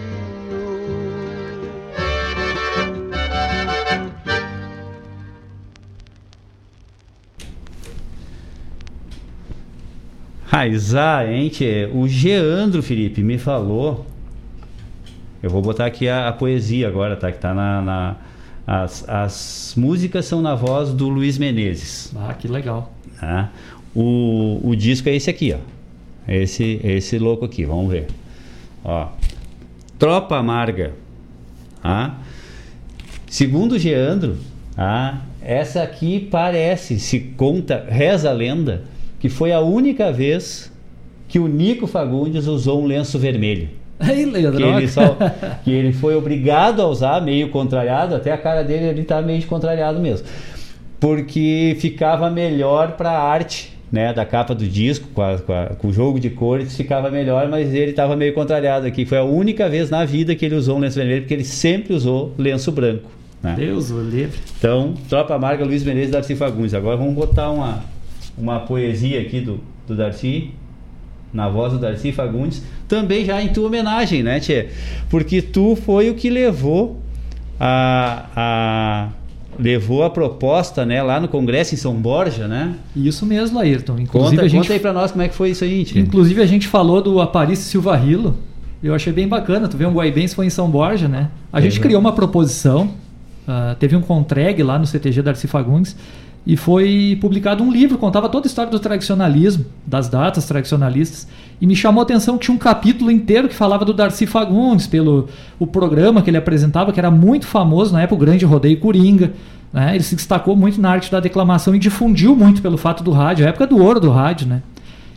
Hein, 10.57 11.49
tchê? 11.49 11.91
O 11.93 12.07
Geandro, 12.07 12.81
Felipe, 12.81 13.25
me 13.25 13.39
falou. 13.39 14.07
Eu 15.43 15.51
vou 15.51 15.61
botar 15.61 15.87
aqui 15.87 16.09
a, 16.09 16.29
a 16.29 16.33
poesia 16.33 16.87
agora, 16.87 17.17
tá? 17.17 17.33
Que 17.33 17.39
tá 17.39 17.53
na. 17.53 17.83
na- 17.83 18.17
as, 18.65 19.07
as 19.09 19.75
músicas 19.77 20.27
são 20.27 20.41
na 20.41 20.55
voz 20.55 20.95
do 20.95 21.09
Luiz 21.09 21.39
Menezes. 21.39 22.13
Ah, 22.17 22.33
que 22.33 22.47
legal. 22.47 22.95
Tá? 23.19 23.51
O, 23.95 24.61
o 24.63 24.77
disco 24.77 25.09
é 25.09 25.17
esse 25.17 25.29
aqui, 25.29 25.53
ó. 25.53 25.59
Esse, 26.33 26.81
esse 26.85 27.19
louco 27.19 27.45
aqui, 27.45 27.65
vamos 27.65 27.91
ver. 27.91 28.07
Ó. 28.85 29.09
Tropa 29.99 30.37
Amarga. 30.39 30.93
Tá? 31.83 32.17
Segundo 33.27 33.73
o 33.73 33.79
Geandro, 33.79 34.39
tá? 34.77 35.21
essa 35.43 35.83
aqui 35.83 36.21
parece, 36.21 36.99
se 37.01 37.19
conta, 37.37 37.85
reza 37.89 38.31
a 38.31 38.33
lenda, 38.33 38.85
que 39.25 39.31
foi 39.31 39.53
a 39.53 39.61
única 39.61 40.13
vez 40.13 40.71
que 41.27 41.39
o 41.39 41.47
Nico 41.49 41.87
Fagundes 41.87 42.47
usou 42.47 42.83
um 42.83 42.87
lenço 42.87 43.19
vermelho. 43.19 43.71
Aí, 43.99 44.27
Leandro. 44.27 44.59
Que 44.59 44.63
ele, 44.65 44.87
só, 44.89 45.17
que 45.65 45.71
ele 45.71 45.95
foi 45.95 46.15
obrigado 46.15 46.83
a 46.83 46.87
usar, 46.87 47.23
meio 47.23 47.49
contrariado, 47.49 48.15
até 48.15 48.31
a 48.31 48.37
cara 48.37 48.63
dele 48.63 48.85
ele 48.85 49.03
tá 49.03 49.23
meio 49.23 49.43
contrariado 49.47 49.99
mesmo. 49.99 50.27
Porque 51.01 51.75
ficava 51.81 52.29
melhor 52.31 52.93
para 52.99 53.13
a 53.13 53.23
arte 53.23 53.73
né, 53.91 54.13
da 54.13 54.27
capa 54.27 54.55
do 54.55 54.67
disco, 54.67 55.09
com, 55.15 55.23
a- 55.23 55.39
com 55.39 55.53
a- 55.55 55.67
com 55.79 55.89
o 55.89 55.93
jogo 55.93 56.21
de 56.21 56.29
cores, 56.29 56.77
ficava 56.77 57.11
melhor, 57.11 57.49
mas 57.49 57.73
ele 57.73 57.93
estava 57.93 58.15
meio 58.15 58.35
contrariado 58.35 58.87
aqui. 58.87 59.07
Foi 59.07 59.17
a 59.17 59.25
única 59.25 59.71
vez 59.71 59.89
na 59.89 60.05
vida 60.05 60.35
que 60.35 60.45
ele 60.45 60.55
usou 60.57 60.77
um 60.77 60.81
lenço 60.81 60.97
vermelho, 60.97 61.23
porque 61.23 61.33
ele 61.33 61.45
sempre 61.45 61.95
usou 61.95 62.35
lenço 62.37 62.71
branco. 62.71 63.09
né? 63.43 63.55
Deus 63.57 63.91
o 63.91 64.03
livre. 64.03 64.39
Então, 64.59 64.93
Tropa 65.09 65.35
Amarga, 65.35 65.65
Luiz 65.65 65.83
Menezes 65.83 66.09
e 66.11 66.13
Darcy 66.13 66.37
Fagundes. 66.37 66.75
Agora 66.75 66.97
vamos 66.99 67.15
botar 67.15 67.51
uma, 67.51 67.85
uma 68.37 68.61
poesia 68.61 69.21
aqui 69.21 69.41
do, 69.41 69.61
do 69.87 69.95
Darcy, 69.97 70.51
na 71.33 71.49
voz 71.49 71.73
do 71.73 71.79
Darcy 71.79 72.13
Fagundes, 72.13 72.63
também 72.89 73.25
já 73.25 73.43
em 73.43 73.49
tua 73.49 73.67
homenagem, 73.67 74.23
né, 74.23 74.39
Tchê? 74.41 74.69
Porque 75.09 75.43
tu 75.43 75.77
foi 75.77 76.11
o 76.11 76.15
que 76.15 76.31
levou 76.31 77.01
a, 77.59 78.27
a 78.37 79.09
levou 79.59 80.03
a 80.03 80.11
proposta, 80.11 80.85
né, 80.85 81.01
lá 81.03 81.21
no 81.21 81.29
Congresso 81.29 81.75
em 81.75 81.79
São 81.79 81.95
Borja, 81.95 82.49
né? 82.49 82.75
Isso 82.97 83.25
mesmo, 83.25 83.59
Ayrton. 83.59 83.99
Inclusive, 84.01 84.31
Conta, 84.37 84.45
a 84.45 84.49
gente, 84.49 84.61
conta 84.63 84.73
aí 84.73 84.81
pra 84.81 84.93
nós 84.93 85.13
como 85.13 85.23
é 85.23 85.29
que 85.29 85.35
foi 85.35 85.51
isso 85.51 85.63
aí, 85.65 85.85
Tchê. 85.85 86.01
inclusive 86.01 86.43
a 86.43 86.47
gente 86.47 86.67
falou 86.67 87.01
do 87.01 87.21
Aparício 87.21 87.65
Silva 87.65 87.97
Rilo. 87.97 88.37
Eu 88.83 88.95
achei 88.95 89.13
bem 89.13 89.27
bacana. 89.27 89.67
Tu 89.67 89.77
vê 89.79 89.87
um 89.87 89.93
Guaibense 89.95 90.35
foi 90.35 90.45
em 90.47 90.51
São 90.51 90.69
Borja, 90.69 91.09
né? 91.09 91.31
A 91.53 91.61
gente 91.61 91.73
Exato. 91.75 91.87
criou 91.87 92.01
uma 92.01 92.13
proposição. 92.13 92.91
ah, 93.49 93.75
teve 93.79 93.97
um 93.97 94.01
contrag 94.03 94.63
lá 94.63 94.79
no 94.79 94.87
CTG 94.87 95.23
Darcy 95.23 95.47
Fagundes 95.47 95.97
e 96.47 96.57
foi 96.57 97.17
publicado 97.21 97.63
um 97.65 97.73
livro 97.73 97.97
contava 97.97 98.29
toda 98.29 98.47
a 98.47 98.49
história 98.49 98.71
do 98.71 98.79
tradicionalismo, 98.79 99.65
das 99.87 100.09
datas 100.09 100.45
tradicionalistas 100.47 101.27
e 101.61 101.67
me 101.67 101.75
chamou 101.75 102.01
a 102.01 102.05
atenção 102.05 102.37
que 102.37 102.45
tinha 102.45 102.55
um 102.55 102.59
capítulo 102.59 103.11
inteiro 103.11 103.49
que 103.49 103.55
falava 103.55 103.85
do 103.85 103.95
Darcy 103.95 104.27
Fagundes 104.27 104.87
pelo 104.87 105.29
o 105.59 105.67
programa 105.67 106.21
que 106.21 106.29
ele 106.29 106.37
apresentava 106.37 106.93
que 106.93 107.01
era 107.01 107.11
muito 107.11 107.47
famoso 107.47 107.93
na 107.93 108.03
época 108.03 108.17
o 108.17 108.19
Grande 108.19 108.45
Rodeio 108.45 108.79
Coringa, 108.79 109.33
né? 109.73 109.95
Ele 109.95 110.05
se 110.05 110.15
destacou 110.15 110.55
muito 110.55 110.81
na 110.81 110.91
arte 110.91 111.11
da 111.11 111.19
declamação 111.19 111.75
e 111.75 111.79
difundiu 111.79 112.37
muito 112.37 112.63
pelo 112.63 112.77
fato 112.77 113.03
do 113.03 113.11
rádio, 113.11 113.45
a 113.45 113.49
época 113.49 113.67
do 113.67 113.83
ouro 113.83 113.99
do 113.99 114.11
rádio, 114.11 114.47
né? 114.47 114.63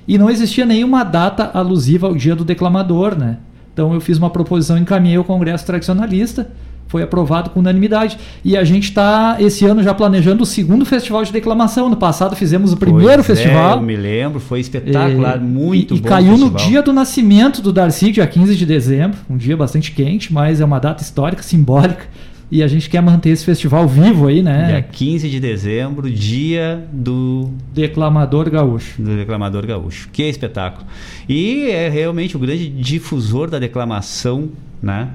E 0.08 0.18
não 0.18 0.30
existia 0.30 0.66
nenhuma 0.66 1.04
data 1.04 1.52
alusiva 1.54 2.08
ao 2.08 2.16
dia 2.16 2.36
do 2.36 2.46
declamador, 2.46 3.16
né? 3.16 3.38
Então 3.74 3.94
eu 3.94 4.02
fiz 4.02 4.18
uma 4.18 4.32
proposição, 4.32 4.78
encaminhei 4.78 5.18
ao 5.18 5.24
Congresso 5.24 5.66
Tradicionalista, 5.66 6.50
foi 6.88 7.04
aprovado 7.04 7.50
com 7.50 7.60
unanimidade. 7.60 8.18
E 8.44 8.56
a 8.56 8.64
gente 8.64 8.86
está, 8.86 9.36
esse 9.40 9.66
ano, 9.66 9.84
já 9.84 9.94
planejando 9.94 10.44
o 10.44 10.46
segundo 10.46 10.86
festival 10.86 11.24
de 11.24 11.32
declamação. 11.32 11.90
No 11.90 11.98
passado 11.98 12.36
fizemos 12.36 12.72
o 12.74 12.78
primeiro 12.78 13.24
Pois 13.24 13.30
é, 13.40 13.44
festival. 13.44 13.78
eu 13.78 13.84
me 13.84 13.96
lembro, 13.96 14.40
foi 14.40 14.60
espetacular, 14.62 15.36
É, 15.36 15.40
muito 15.40 15.94
e, 15.94 15.98
e 15.98 16.02
bom. 16.02 16.08
caiu 16.08 16.32
no 16.38 16.50
festival. 16.52 16.68
dia 16.70 16.82
do 16.82 16.94
nascimento 16.94 17.62
do 17.62 17.72
Darcy, 17.74 18.12
dia 18.12 18.26
15 18.26 18.56
de 18.56 18.66
dezembro, 18.66 19.18
um 19.30 19.38
dia 19.38 19.56
bastante 19.58 19.92
quente, 19.92 20.32
mas 20.34 20.62
é 20.62 20.66
uma 20.66 20.80
data 20.80 21.04
histórica, 21.04 21.44
simbólica, 21.44 22.06
e 22.50 22.64
a 22.64 22.68
gente 22.70 22.90
quer 22.90 23.02
manter 23.02 23.32
esse 23.32 23.44
festival 23.44 23.86
vivo 23.90 24.28
aí, 24.28 24.42
né? 24.42 24.68
Dia 24.68 24.82
15 24.82 25.30
de 25.30 25.38
dezembro, 25.38 26.10
dia 26.10 26.86
do 26.94 27.50
Declamador 27.74 28.50
Gaúcho. 28.50 29.02
Do 29.02 29.18
Declamador 29.18 29.68
Gaúcho. 29.68 30.08
Que 30.14 30.24
espetáculo. 30.24 30.86
E 31.28 31.70
é 31.70 31.90
realmente 31.90 32.38
o 32.38 32.40
grande 32.40 32.70
difusor 32.70 33.50
da 33.50 33.60
declamação, 33.60 34.48
né? 34.82 35.10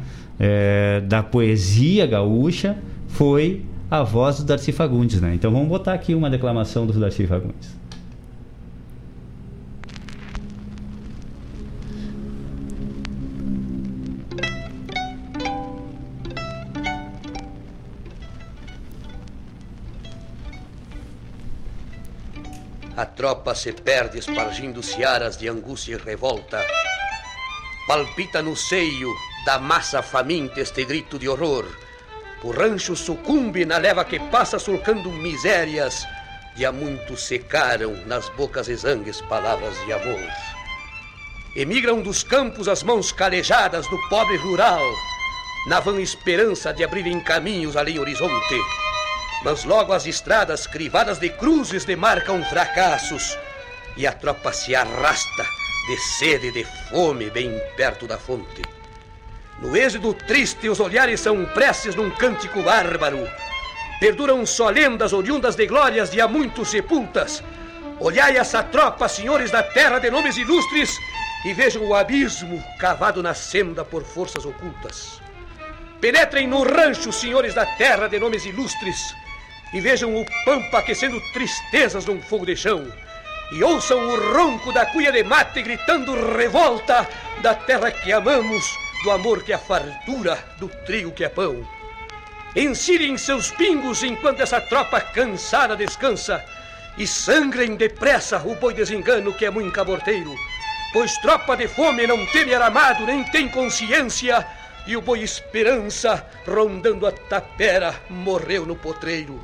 é, 0.44 1.00
da 1.02 1.22
poesia 1.22 2.04
gaúcha 2.04 2.76
foi 3.06 3.64
a 3.88 4.02
voz 4.02 4.38
do 4.38 4.44
Darcy 4.44 4.72
Fagundes, 4.72 5.20
né? 5.20 5.34
Então 5.34 5.52
vamos 5.52 5.68
botar 5.68 5.92
aqui 5.92 6.16
uma 6.16 6.28
declamação 6.28 6.84
do 6.84 6.98
Darcy 6.98 7.28
Fagundes. 7.28 7.70
A 22.96 23.06
tropa 23.06 23.54
se 23.54 23.72
perde 23.72 24.18
espargindo 24.18 24.82
searas 24.82 25.36
de 25.36 25.48
angústia 25.48 25.94
e 25.94 25.96
revolta. 25.96 26.60
Palpita 27.86 28.42
no 28.42 28.56
seio 28.56 29.08
da 29.44 29.58
massa 29.58 30.02
faminta 30.02 30.60
este 30.60 30.84
grito 30.84 31.18
de 31.18 31.28
horror. 31.28 31.66
O 32.42 32.50
rancho 32.50 32.94
sucumbe 32.96 33.64
na 33.64 33.78
leva 33.78 34.04
que 34.04 34.18
passa 34.18 34.58
sulcando 34.58 35.10
misérias. 35.10 36.06
De 36.54 36.66
há 36.66 36.72
muito 36.72 37.16
secaram 37.16 37.94
nas 38.06 38.28
bocas 38.30 38.68
exangues 38.68 39.20
palavras 39.22 39.74
de 39.86 39.92
amor. 39.92 40.20
Emigram 41.56 42.00
dos 42.00 42.22
campos 42.22 42.68
as 42.68 42.82
mãos 42.82 43.12
calejadas 43.12 43.86
do 43.88 43.98
pobre 44.08 44.36
rural, 44.36 44.82
na 45.66 45.80
vã 45.80 46.00
esperança 46.00 46.72
de 46.72 46.84
abrirem 46.84 47.20
caminhos 47.20 47.76
além 47.76 47.98
horizonte. 47.98 48.60
Mas 49.44 49.64
logo 49.64 49.92
as 49.92 50.06
estradas 50.06 50.66
crivadas 50.66 51.18
de 51.18 51.30
cruzes 51.30 51.84
demarcam 51.84 52.44
fracassos, 52.44 53.36
e 53.96 54.06
a 54.06 54.12
tropa 54.12 54.52
se 54.52 54.74
arrasta 54.74 55.44
de 55.86 55.98
sede 55.98 56.48
e 56.48 56.52
de 56.52 56.64
fome 56.90 57.28
bem 57.30 57.60
perto 57.76 58.06
da 58.06 58.18
fonte. 58.18 58.62
No 59.62 59.76
êxodo 59.76 60.12
triste, 60.12 60.68
os 60.68 60.80
olhares 60.80 61.20
são 61.20 61.44
preces 61.44 61.94
num 61.94 62.10
cântico 62.10 62.60
bárbaro. 62.64 63.30
Perduram 64.00 64.44
só 64.44 64.68
lendas 64.68 65.12
oriundas 65.12 65.54
de 65.54 65.68
glórias 65.68 66.10
de 66.10 66.20
há 66.20 66.26
muito 66.26 66.64
sepultas. 66.64 67.44
Olhai 68.00 68.36
essa 68.36 68.60
tropa, 68.64 69.06
senhores 69.08 69.52
da 69.52 69.62
terra 69.62 70.00
de 70.00 70.10
nomes 70.10 70.36
ilustres, 70.36 70.90
e 71.44 71.54
vejam 71.54 71.84
o 71.84 71.94
abismo 71.94 72.60
cavado 72.76 73.22
na 73.22 73.34
senda 73.34 73.84
por 73.84 74.02
forças 74.02 74.44
ocultas. 74.44 75.22
Penetrem 76.00 76.48
no 76.48 76.64
rancho, 76.64 77.12
senhores 77.12 77.54
da 77.54 77.64
terra 77.64 78.08
de 78.08 78.18
nomes 78.18 78.44
ilustres, 78.44 79.14
e 79.72 79.80
vejam 79.80 80.12
o 80.20 80.26
pampa 80.44 80.78
aquecendo 80.78 81.22
tristezas 81.32 82.04
num 82.04 82.20
fogo 82.20 82.44
de 82.44 82.56
chão. 82.56 82.84
E 83.52 83.62
ouçam 83.62 84.08
o 84.08 84.32
ronco 84.32 84.72
da 84.72 84.86
cuia 84.86 85.12
de 85.12 85.22
mate 85.22 85.62
gritando 85.62 86.36
revolta 86.36 87.08
da 87.40 87.54
terra 87.54 87.92
que 87.92 88.12
amamos, 88.12 88.64
do 89.02 89.10
amor 89.10 89.42
que 89.42 89.52
é 89.52 89.58
fartura, 89.58 90.38
do 90.58 90.68
trigo 90.68 91.10
que 91.10 91.24
é 91.24 91.28
pão. 91.28 91.66
Ensirem 92.54 93.16
seus 93.16 93.50
pingos 93.50 94.02
enquanto 94.02 94.40
essa 94.40 94.60
tropa 94.60 95.00
cansada 95.00 95.76
descansa, 95.76 96.44
e 96.96 97.06
sangrem 97.06 97.74
depressa 97.74 98.38
o 98.38 98.54
boi 98.54 98.74
desengano 98.74 99.32
que 99.32 99.46
é 99.46 99.50
muito 99.50 99.72
caborteiro, 99.72 100.34
pois 100.92 101.16
tropa 101.18 101.56
de 101.56 101.66
fome 101.66 102.06
não 102.06 102.26
teme 102.26 102.54
aramado 102.54 103.06
nem 103.06 103.24
tem 103.24 103.48
consciência, 103.48 104.46
e 104.86 104.96
o 104.96 105.00
boi 105.00 105.20
esperança, 105.20 106.26
rondando 106.46 107.06
a 107.06 107.12
tapera, 107.12 107.94
morreu 108.10 108.66
no 108.66 108.76
potreiro. 108.76 109.42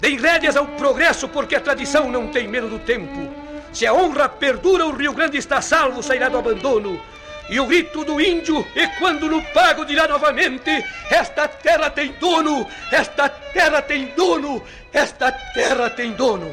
Deem 0.00 0.18
rédeas 0.18 0.56
ao 0.56 0.66
progresso, 0.66 1.28
porque 1.28 1.54
a 1.54 1.60
tradição 1.60 2.10
não 2.10 2.28
tem 2.28 2.48
medo 2.48 2.68
do 2.68 2.78
tempo. 2.78 3.32
Se 3.72 3.86
a 3.86 3.94
honra 3.94 4.28
perdura, 4.28 4.86
o 4.86 4.94
Rio 4.94 5.12
Grande 5.12 5.36
está 5.36 5.60
salvo, 5.60 6.02
sairá 6.02 6.28
do 6.28 6.38
abandono. 6.38 7.00
E 7.48 7.60
o 7.60 7.66
grito 7.66 8.04
do 8.04 8.18
índio, 8.18 8.66
e 8.74 8.86
quando 8.98 9.28
no 9.28 9.42
pago 9.42 9.84
dirá 9.84 10.08
novamente: 10.08 10.70
Esta 11.10 11.46
terra 11.46 11.90
tem 11.90 12.14
dono, 12.18 12.66
esta 12.90 13.28
terra 13.28 13.82
tem 13.82 14.08
dono, 14.16 14.62
esta 14.92 15.30
terra 15.30 15.90
tem 15.90 16.12
dono. 16.12 16.50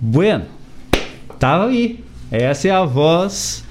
Bueno, 0.00 0.46
tava 1.38 1.68
aí. 1.68 2.04
Essa 2.30 2.68
é 2.68 2.70
a 2.70 2.84
voz 2.84 3.64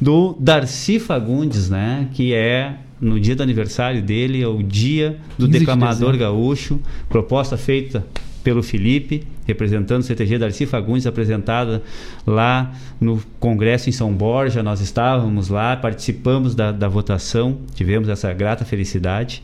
do 0.00 0.36
Darcy 0.38 1.00
Fagundes, 1.00 1.68
né? 1.68 2.08
Que 2.12 2.32
é 2.32 2.76
no 3.00 3.18
dia 3.18 3.34
do 3.34 3.42
aniversário 3.42 4.00
dele, 4.00 4.40
é 4.40 4.46
o 4.46 4.62
dia 4.62 5.18
do 5.36 5.46
15 5.46 5.50
de 5.50 5.58
declamador 5.58 6.12
dezembro. 6.12 6.18
gaúcho, 6.18 6.80
proposta 7.08 7.56
feita 7.56 8.06
pelo 8.42 8.62
Felipe, 8.62 9.24
representando 9.46 10.00
o 10.00 10.04
CTG 10.04 10.38
Darcy 10.38 10.66
Fagundes, 10.66 11.06
apresentada 11.06 11.82
lá 12.26 12.72
no 13.00 13.22
Congresso 13.38 13.88
em 13.88 13.92
São 13.92 14.12
Borja. 14.12 14.62
Nós 14.62 14.80
estávamos 14.80 15.48
lá, 15.48 15.76
participamos 15.76 16.54
da, 16.54 16.72
da 16.72 16.88
votação, 16.88 17.58
tivemos 17.74 18.08
essa 18.08 18.32
grata 18.32 18.64
felicidade. 18.64 19.42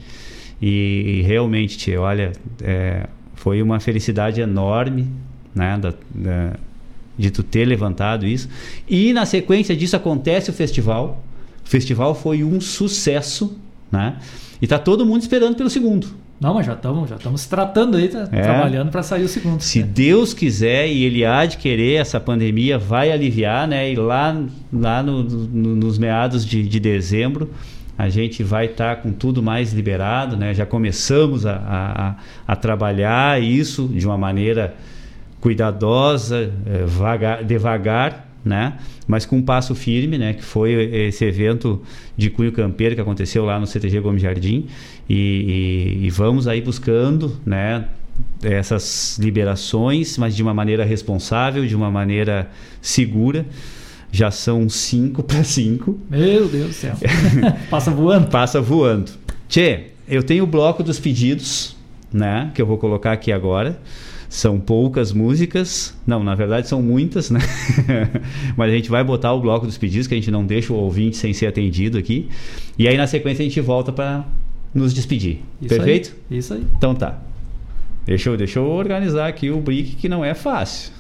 E, 0.61 1.19
e 1.19 1.23
realmente, 1.23 1.79
tia, 1.79 2.01
olha, 2.01 2.33
é, 2.63 3.07
foi 3.35 3.63
uma 3.63 3.79
felicidade 3.79 4.41
enorme, 4.41 5.07
né? 5.55 5.79
da- 5.81 5.95
da- 6.15 6.53
de 7.17 7.31
tu 7.31 7.43
ter 7.43 7.65
levantado 7.65 8.27
isso. 8.27 8.49
E 8.89 9.13
na 9.13 9.27
sequência 9.27 9.77
disso 9.77 9.97
acontece 9.97 10.51
o 10.51 10.53
festival. 10.53 11.23
O 11.65 11.69
festival 11.69 12.15
foi 12.15 12.45
um 12.45 12.61
sucesso, 12.61 13.59
né? 13.91 14.17
E 14.63 14.67
tá 14.67 14.79
todo 14.79 15.05
mundo 15.05 15.21
esperando 15.23 15.57
pelo 15.57 15.69
segundo. 15.69 16.09
Não, 16.41 16.55
mas 16.55 16.67
já 16.67 16.75
estamos 16.75 17.11
já 17.11 17.17
estamos 17.17 17.47
tratando 17.47 17.97
aí, 17.97 18.09
tá 18.09 18.29
É. 18.31 18.43
trabalhando 18.43 18.91
para 18.93 19.03
sair 19.03 19.25
o 19.25 19.29
segundo. 19.29 19.61
Se 19.61 19.83
Deus 19.83 20.33
quiser 20.33 20.87
e 20.89 21.03
Ele 21.05 21.25
há 21.25 21.45
de 21.45 21.57
querer, 21.57 21.95
essa 21.95 22.21
pandemia 22.21 22.79
vai 22.79 23.11
aliviar, 23.11 23.67
né? 23.67 23.91
E 23.93 23.97
lá, 23.97 24.41
lá 24.73 25.03
no- 25.03 25.25
no- 25.25 25.75
nos 25.75 25.99
meados 25.99 26.47
de, 26.47 26.63
de 26.69 26.79
dezembro, 26.79 27.51
a 27.97 28.09
gente 28.09 28.45
vai 28.45 28.67
estar 28.67 28.97
com 29.03 29.11
tudo 29.11 29.43
mais 29.43 29.73
liberado, 29.73 30.37
né? 30.37 30.55
Já 30.55 30.65
começamos 30.65 31.45
a, 31.45 31.57
a, 31.57 32.15
a- 32.53 32.57
trabalhar 32.57 33.43
isso 33.43 33.89
de 33.89 34.07
uma 34.07 34.17
maneira 34.17 34.77
cuidadosa, 35.41 36.53
vaga- 36.87 37.43
devagar, 37.43 38.28
né? 38.45 38.75
Mas 39.07 39.27
com 39.27 39.37
um 39.37 39.43
passo 39.43 39.75
firme, 39.75 40.17
né? 40.19 40.33
Que 40.35 40.43
foi 40.43 40.73
esse 40.73 41.25
evento 41.25 41.83
de 42.17 42.31
cunho 42.31 42.53
campeiro 42.53 42.95
que 42.95 43.01
aconteceu 43.01 43.45
lá 43.45 43.59
no 43.59 43.67
CTG 43.67 44.01
Gomes 44.01 44.23
Jardim 44.23 44.67
e, 45.09 45.97
e- 46.03 46.07
e 46.07 46.11
vamos 46.11 46.47
aí 46.49 46.61
buscando, 46.61 47.37
né? 47.45 47.85
Essas 48.43 49.19
liberações, 49.21 50.19
mas 50.19 50.35
de 50.35 50.43
uma 50.43 50.53
maneira 50.55 50.85
responsável, 50.85 51.65
de 51.67 51.75
uma 51.77 51.91
maneira 51.91 52.51
segura. 52.81 53.47
Já 54.11 54.31
são 54.31 54.69
cinco 54.69 55.23
para 55.25 55.45
cinco. 55.45 55.99
Meu 56.11 56.49
Deus 56.49 56.69
do 56.69 56.73
céu. 56.73 56.95
Passa 57.71 57.91
voando. 57.91 58.29
Passa 58.29 58.61
voando. 58.61 59.11
Tchê, 59.49 59.89
eu 60.09 60.23
tenho 60.23 60.45
o 60.45 60.47
bloco 60.47 60.83
dos 60.83 60.99
pedidos, 60.99 61.77
né? 62.13 62.51
Que 62.55 62.63
eu 62.63 62.67
vou 62.67 62.79
colocar 62.79 63.13
aqui 63.13 63.31
agora. 63.31 63.79
São 64.29 64.61
poucas 64.61 65.13
músicas. 65.13 65.97
Não, 66.07 66.23
na 66.23 66.35
verdade 66.35 66.69
são 66.69 66.83
muitas, 66.83 67.31
né? 67.31 67.41
Mas 68.57 68.71
a 68.71 68.75
gente 68.75 68.91
vai 68.91 69.03
botar 69.03 69.33
o 69.33 69.41
bloco 69.41 69.67
dos 69.67 69.79
pedidos, 69.79 70.07
que 70.07 70.15
a 70.15 70.17
gente 70.17 70.31
não 70.31 70.45
deixa 70.45 70.73
o 70.73 70.77
ouvinte 70.77 71.17
sem 71.17 71.33
ser 71.33 71.47
atendido 71.47 71.97
aqui. 71.97 72.29
E 72.79 72.87
aí 72.87 72.97
na 72.97 73.07
sequência 73.07 73.43
a 73.43 73.49
gente 73.49 73.61
volta 73.61 73.91
para 73.91 74.27
nos 74.75 74.93
despedir. 74.93 75.41
Isso 75.63 75.73
aí, 75.73 75.79
Perfeito? 75.79 76.17
Isso 76.31 76.55
aí. 76.55 76.65
Então 76.77 76.95
tá. 76.95 77.19
Deixa 78.05 78.31
eu, 78.31 78.37
deixa 78.37 78.59
eu 78.59 78.67
organizar 78.67 79.29
aqui 79.29 79.51
o 79.51 79.61
brick, 79.61 79.97
que 79.97 80.09
não 80.09 80.25
é 80.25 80.35
fácil. 80.35 80.93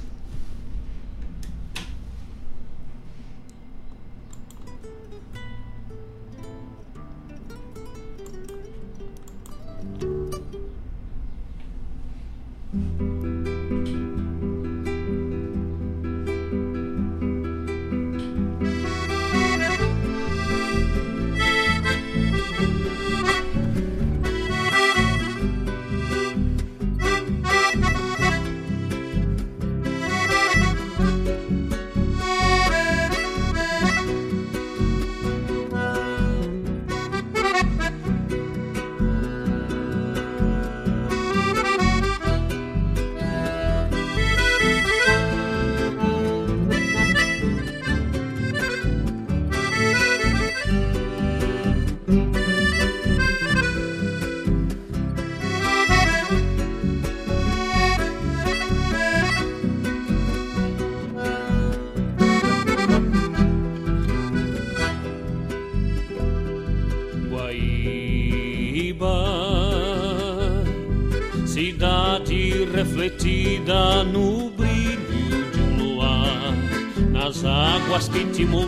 Águas 78.38 78.67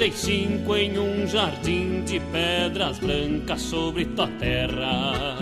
35 0.00 0.76
em 0.76 0.98
um 0.98 1.26
jardim 1.26 2.02
de 2.06 2.18
pedras 2.32 2.98
brancas 2.98 3.60
sobre 3.60 4.06
tua 4.06 4.26
terra 4.38 5.36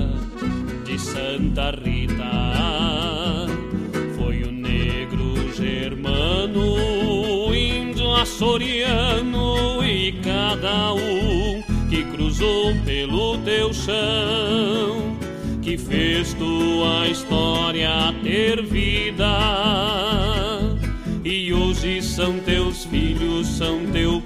de 0.84 0.98
Santa 0.98 1.70
Rita. 1.70 3.46
Foi 4.16 4.42
o 4.42 4.50
negro 4.50 5.54
germano, 5.54 7.54
índio 7.54 8.12
açoriano 8.16 9.86
e 9.86 10.10
cada 10.24 10.92
um 10.92 11.62
que 11.88 12.02
cruzou 12.10 12.74
pelo 12.84 13.38
teu 13.38 13.72
chão, 13.72 15.16
que 15.62 15.78
fez 15.78 16.34
tua 16.34 17.06
história 17.06 18.12
ter 18.24 18.60
vida. 18.64 20.18
E 21.30 21.52
hoje 21.52 22.00
são 22.00 22.40
teus 22.40 22.86
filhos, 22.86 23.46
são 23.46 23.84
teu 23.92 24.17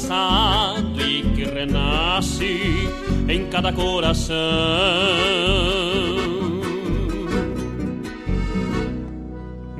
passado 0.00 1.00
e 1.02 1.22
que 1.34 1.44
renasce 1.44 2.88
em 3.28 3.46
cada 3.46 3.70
coração. 3.72 4.34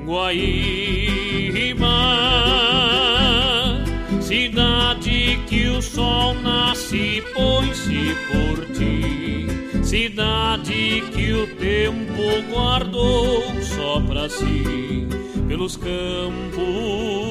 Guaíba, 0.05 1.86
cidade 4.20 5.40
que 5.49 5.68
o 5.68 5.81
sol 5.81 6.34
nasce 6.34 7.23
põe-se 7.34 8.15
por 8.31 8.66
ti, 8.74 9.47
cidade 9.82 11.02
que 11.12 11.32
o 11.32 11.47
tempo 11.57 12.42
guardou 12.50 13.42
só 13.62 14.00
pra 14.00 14.28
si, 14.28 15.07
pelos 15.49 15.76
campos, 15.76 17.30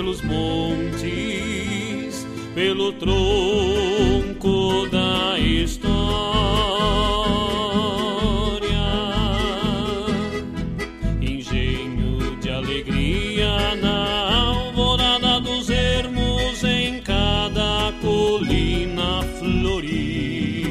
pelos 0.00 0.22
montes, 0.22 1.06
pelo 2.54 2.90
tronco 2.94 4.88
da 4.90 5.38
história 5.38 5.90
engenho 11.20 12.34
de 12.40 12.48
alegria 12.48 13.76
na 13.76 14.46
alvorada 14.46 15.38
dos 15.38 15.68
ermos 15.68 16.64
em 16.64 17.02
cada 17.02 17.92
colina 18.00 19.22
florida. 19.38 20.64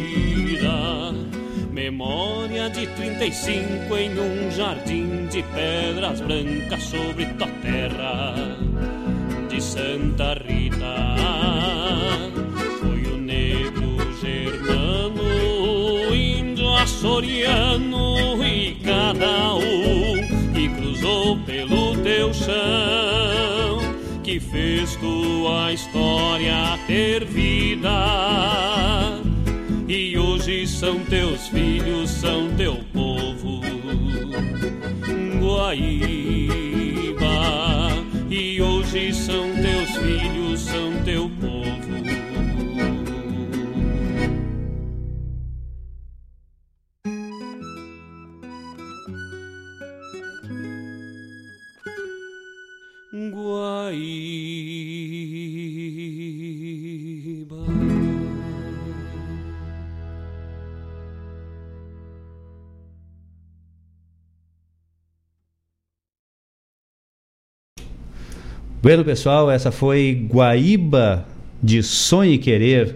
Memória 1.71 2.67
de 2.71 2.87
35 2.87 3.95
em 3.95 4.19
um 4.19 4.49
jardim 4.49 5.27
de 5.27 5.43
pedras 5.43 6.19
brancas 6.19 6.81
sobre 6.81 7.27
tua 7.27 7.47
terra 7.61 8.58
Santa 9.79 10.33
Rita. 10.45 11.15
Foi 12.81 13.01
o 13.13 13.17
negro 13.17 13.95
germano, 14.19 16.13
índio 16.13 16.69
açoriano 16.75 18.45
e 18.45 18.75
cada 18.83 19.55
um 19.55 20.53
que 20.53 20.67
cruzou 20.67 21.37
pelo 21.45 21.95
teu 22.03 22.33
chão, 22.33 23.79
que 24.21 24.37
fez 24.41 24.97
tua 24.97 25.71
história 25.71 26.77
ter 26.85 27.23
vida. 27.23 27.89
E 29.87 30.17
hoje 30.17 30.67
são 30.67 30.99
teus 31.05 31.47
filhos, 31.47 32.09
são 32.09 32.49
teu 32.57 32.79
povo, 32.93 33.61
Guaíba. 35.39 36.18
Bueno, 68.89 69.05
pessoal, 69.05 69.51
essa 69.51 69.71
foi 69.71 70.27
Guaíba 70.27 71.23
de 71.61 71.83
Sonho 71.83 72.31
e 72.31 72.39
Querer. 72.39 72.95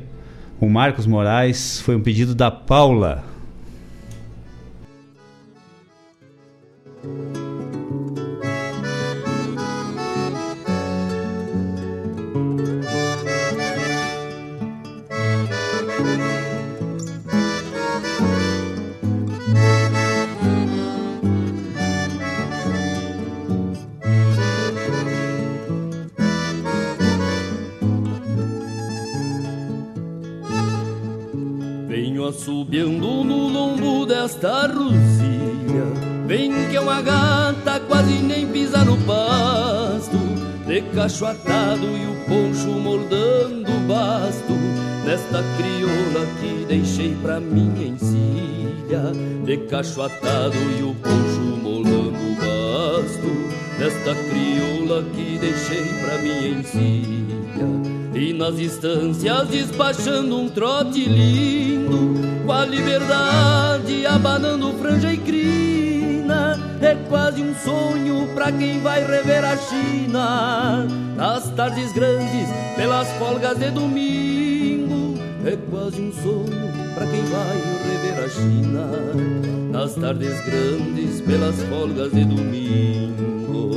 O 0.59 0.67
Marcos 0.67 1.05
Moraes 1.05 1.81
foi 1.81 1.95
um 1.95 2.01
pedido 2.01 2.33
da 2.33 2.49
Paula. 2.49 3.23
Cacho 41.03 41.25
atado 41.25 41.85
e 41.97 42.05
o 42.05 42.15
poncho 42.29 42.69
moldando 42.79 43.69
o 43.69 43.79
basto 43.81 44.53
Nesta 45.03 45.43
crioula 45.57 46.25
que 46.39 46.65
deixei 46.65 47.13
pra 47.21 47.41
minha 47.41 47.89
encilha. 47.89 49.11
De 49.43 49.57
cacho 49.67 50.01
atado 50.01 50.55
e 50.79 50.81
o 50.81 50.95
poncho 50.95 51.59
moldando 51.61 52.17
o 52.17 52.35
basto 52.35 53.27
Nesta 53.77 54.15
crioula 54.29 55.03
que 55.13 55.37
deixei 55.39 55.83
pra 56.01 56.17
minha 56.19 56.59
encilha. 56.59 58.15
E 58.15 58.31
nas 58.31 58.57
instâncias 58.57 59.49
despachando 59.49 60.39
um 60.39 60.47
trote 60.47 61.03
lindo 61.03 62.13
Com 62.45 62.51
a 62.53 62.63
liberdade 62.63 64.05
abanando 64.05 64.71
franja 64.79 65.11
e 65.11 65.17
crina 65.17 66.02
É 66.83 66.95
quase 67.07 67.41
um 67.41 67.55
sonho 67.55 68.27
pra 68.35 68.51
quem 68.51 68.81
vai 68.81 69.05
rever 69.05 69.43
a 69.45 69.55
China. 69.55 70.85
Nas 71.15 71.49
tardes 71.51 71.93
grandes, 71.93 72.49
pelas 72.75 73.07
folgas 73.13 73.57
de 73.57 73.69
domingo 73.71 75.17
É 75.45 75.57
quase 75.69 76.01
um 76.01 76.11
sonho 76.11 76.73
pra 76.93 77.05
quem 77.05 77.21
vai 77.23 77.57
rever 77.87 78.23
a 78.23 78.29
China. 78.29 78.87
Nas 79.71 79.95
tardes 79.95 80.39
grandes, 80.45 81.19
pelas 81.21 81.61
folgas 81.63 82.11
de 82.11 82.23
domingo. 82.23 83.71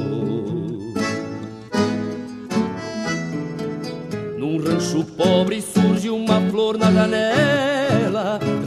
Num 4.38 4.58
rancho 4.58 5.04
pobre 5.16 5.60
surge 5.60 6.08
uma 6.08 6.40
flor 6.50 6.78
na 6.78 6.92
janela, 6.92 7.75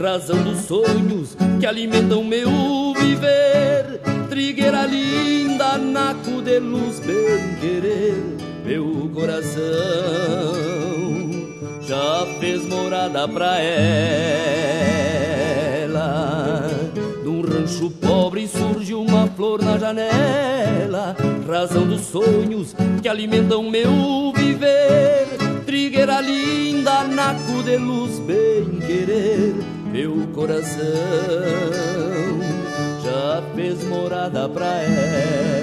razão 0.00 0.42
dos 0.42 0.60
sonhos 0.60 1.36
que 1.58 1.66
alimentam 1.66 2.22
meu 2.24 2.50
viver. 2.98 4.00
Trigueira 4.28 4.86
linda, 4.86 5.76
naco 5.78 6.40
de 6.42 6.58
luz, 6.58 7.00
bem 7.00 7.56
querer, 7.60 8.14
meu 8.64 9.10
coração 9.12 10.70
já 11.90 12.24
fez 12.38 12.64
morada 12.66 13.26
pra 13.26 13.58
ela. 13.58 13.90
Num 17.24 17.42
rancho 17.42 17.90
pobre 17.90 18.46
surge 18.46 18.94
uma 18.94 19.26
flor 19.26 19.60
na 19.60 19.76
janela, 19.76 21.16
razão 21.48 21.84
dos 21.84 22.02
sonhos 22.02 22.76
que 23.02 23.08
alimentam 23.08 23.68
meu 23.68 24.32
viver 24.36 25.49
trigueira 25.70 26.20
linda, 26.20 27.04
naco 27.04 27.62
de 27.62 27.76
luz, 27.76 28.18
bem 28.18 28.80
querer, 28.84 29.54
meu 29.92 30.26
coração 30.34 30.82
já 33.04 33.40
fez 33.54 33.84
morada 33.84 34.48
pra 34.48 34.66
ela. 34.66 35.59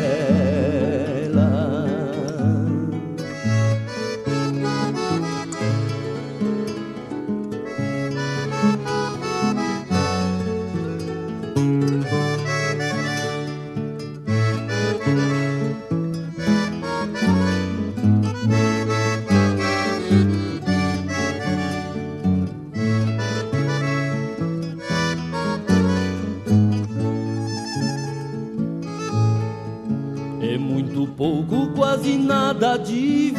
Muito 30.97 31.11
pouco, 31.13 31.67
quase 31.75 32.17
nada 32.17 32.73
a 32.73 32.77
dividir. 32.77 33.35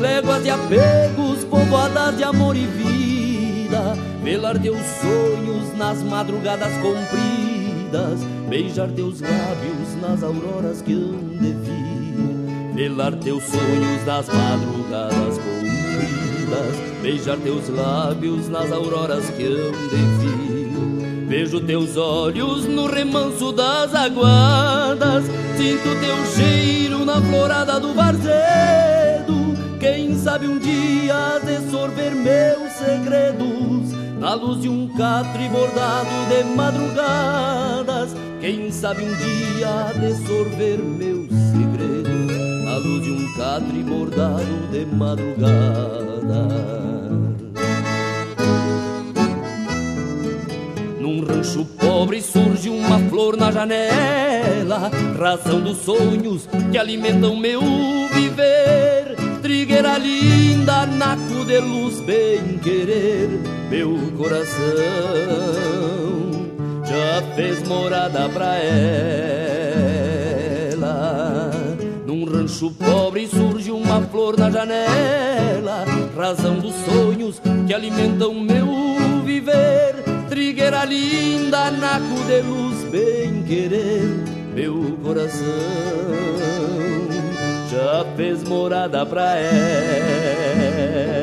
Léguas 0.00 0.42
de 0.42 0.50
apegos, 0.50 1.44
povoadas 1.44 2.16
de 2.16 2.22
amor 2.22 2.56
e 2.56 2.66
vida. 2.66 3.96
Velar 4.22 4.58
teus 4.58 4.78
sonhos 5.00 5.76
nas 5.76 6.02
madrugadas 6.02 6.72
compridas. 6.74 8.20
Beijar 8.48 8.88
teus 8.90 9.20
lábios 9.20 10.00
nas 10.00 10.22
auroras 10.22 10.80
que 10.82 10.92
hão 10.92 11.18
de 11.38 11.52
vir. 11.52 12.74
Velar 12.74 13.14
teus 13.16 13.42
sonhos 13.44 14.06
nas 14.06 14.28
madrugadas 14.28 15.38
compridas. 15.38 17.02
Beijar 17.02 17.38
teus 17.38 17.68
lábios 17.68 18.48
nas 18.48 18.70
auroras 18.70 19.28
que 19.30 19.48
vir. 19.48 20.41
Vejo 21.32 21.62
teus 21.62 21.96
olhos 21.96 22.66
no 22.66 22.86
remanso 22.86 23.52
das 23.52 23.94
aguadas, 23.94 25.24
sinto 25.56 25.98
teu 25.98 26.26
cheiro 26.26 27.06
na 27.06 27.22
florada 27.22 27.80
do 27.80 27.94
varzedo. 27.94 29.56
Quem 29.80 30.14
sabe 30.14 30.46
um 30.46 30.58
dia 30.58 31.14
has 31.16 31.42
de 31.42 31.70
sorver 31.70 32.14
meus 32.14 32.70
segredos 32.72 33.92
na 34.20 34.34
luz 34.34 34.60
de 34.60 34.68
um 34.68 34.86
catre 34.88 35.48
bordado 35.48 36.10
de 36.28 36.44
madrugadas. 36.54 38.14
Quem 38.38 38.70
sabe 38.70 39.02
um 39.02 39.14
dia 39.14 39.70
há 39.70 39.92
de 39.94 40.14
sorver 40.26 40.80
meus 40.80 41.30
segredos 41.30 42.62
na 42.62 42.76
luz 42.76 43.04
de 43.04 43.10
um 43.10 43.32
catre 43.32 43.82
bordado 43.82 44.68
de 44.70 44.84
madrugada. 44.84 46.12
Rancho 51.32 51.64
pobre 51.64 52.20
surge 52.20 52.68
uma 52.68 52.98
flor 53.08 53.36
na 53.36 53.50
janela, 53.50 54.90
razão 55.18 55.60
dos 55.60 55.78
sonhos 55.78 56.46
que 56.70 56.76
alimentam 56.76 57.34
meu 57.34 57.62
viver. 58.12 59.16
Trigueira 59.40 59.96
linda, 59.98 60.86
naco 60.86 61.44
de 61.46 61.58
luz, 61.58 62.00
bem 62.00 62.58
querer, 62.58 63.28
meu 63.70 63.96
coração 64.16 64.52
já 66.84 67.22
fez 67.34 67.66
morada 67.66 68.28
pra 68.28 68.56
ela. 68.58 69.10
Num 72.06 72.24
rancho 72.24 72.70
pobre 72.72 73.26
surge 73.26 73.70
uma 73.70 74.02
flor 74.02 74.38
na 74.38 74.50
janela, 74.50 75.86
razão 76.16 76.58
dos 76.58 76.74
sonhos 76.84 77.40
que 77.66 77.74
alimentam 77.74 78.34
meu 78.34 78.66
viver 79.24 79.94
trigueira 80.28 80.84
linda, 80.84 81.70
naco 81.70 82.24
de 82.26 82.40
luz, 82.42 82.84
bem 82.90 83.42
querer, 83.42 84.02
meu 84.54 84.98
coração 85.02 85.42
já 87.70 88.04
fez 88.16 88.42
morada 88.42 89.06
pra 89.06 89.36
ela. 89.38 91.21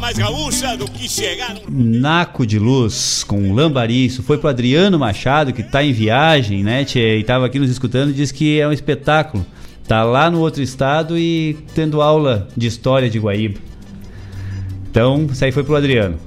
Mais 0.00 0.16
gaúcha 0.16 0.74
do 0.74 0.90
que 0.90 1.06
chegar 1.06 1.54
no... 1.54 1.60
Naco 1.68 2.46
de 2.46 2.58
Luz 2.58 3.22
com 3.24 3.52
Lambari. 3.52 4.06
Isso 4.06 4.22
foi 4.22 4.38
pro 4.38 4.48
Adriano 4.48 4.98
Machado, 4.98 5.52
que 5.52 5.62
tá 5.62 5.84
em 5.84 5.92
viagem, 5.92 6.64
né, 6.64 6.82
tchê, 6.82 7.18
e 7.18 7.24
tava 7.24 7.44
aqui 7.44 7.58
nos 7.58 7.70
escutando 7.70 8.12
disse 8.12 8.32
que 8.32 8.58
é 8.58 8.66
um 8.66 8.72
espetáculo. 8.72 9.44
Tá 9.86 10.02
lá 10.02 10.30
no 10.30 10.40
outro 10.40 10.62
estado 10.62 11.18
e 11.18 11.58
tendo 11.74 12.00
aula 12.00 12.48
de 12.56 12.66
história 12.66 13.10
de 13.10 13.18
Guaíba. 13.18 13.60
Então, 14.90 15.26
isso 15.30 15.44
aí 15.44 15.52
foi 15.52 15.62
pro 15.62 15.76
Adriano. 15.76 16.18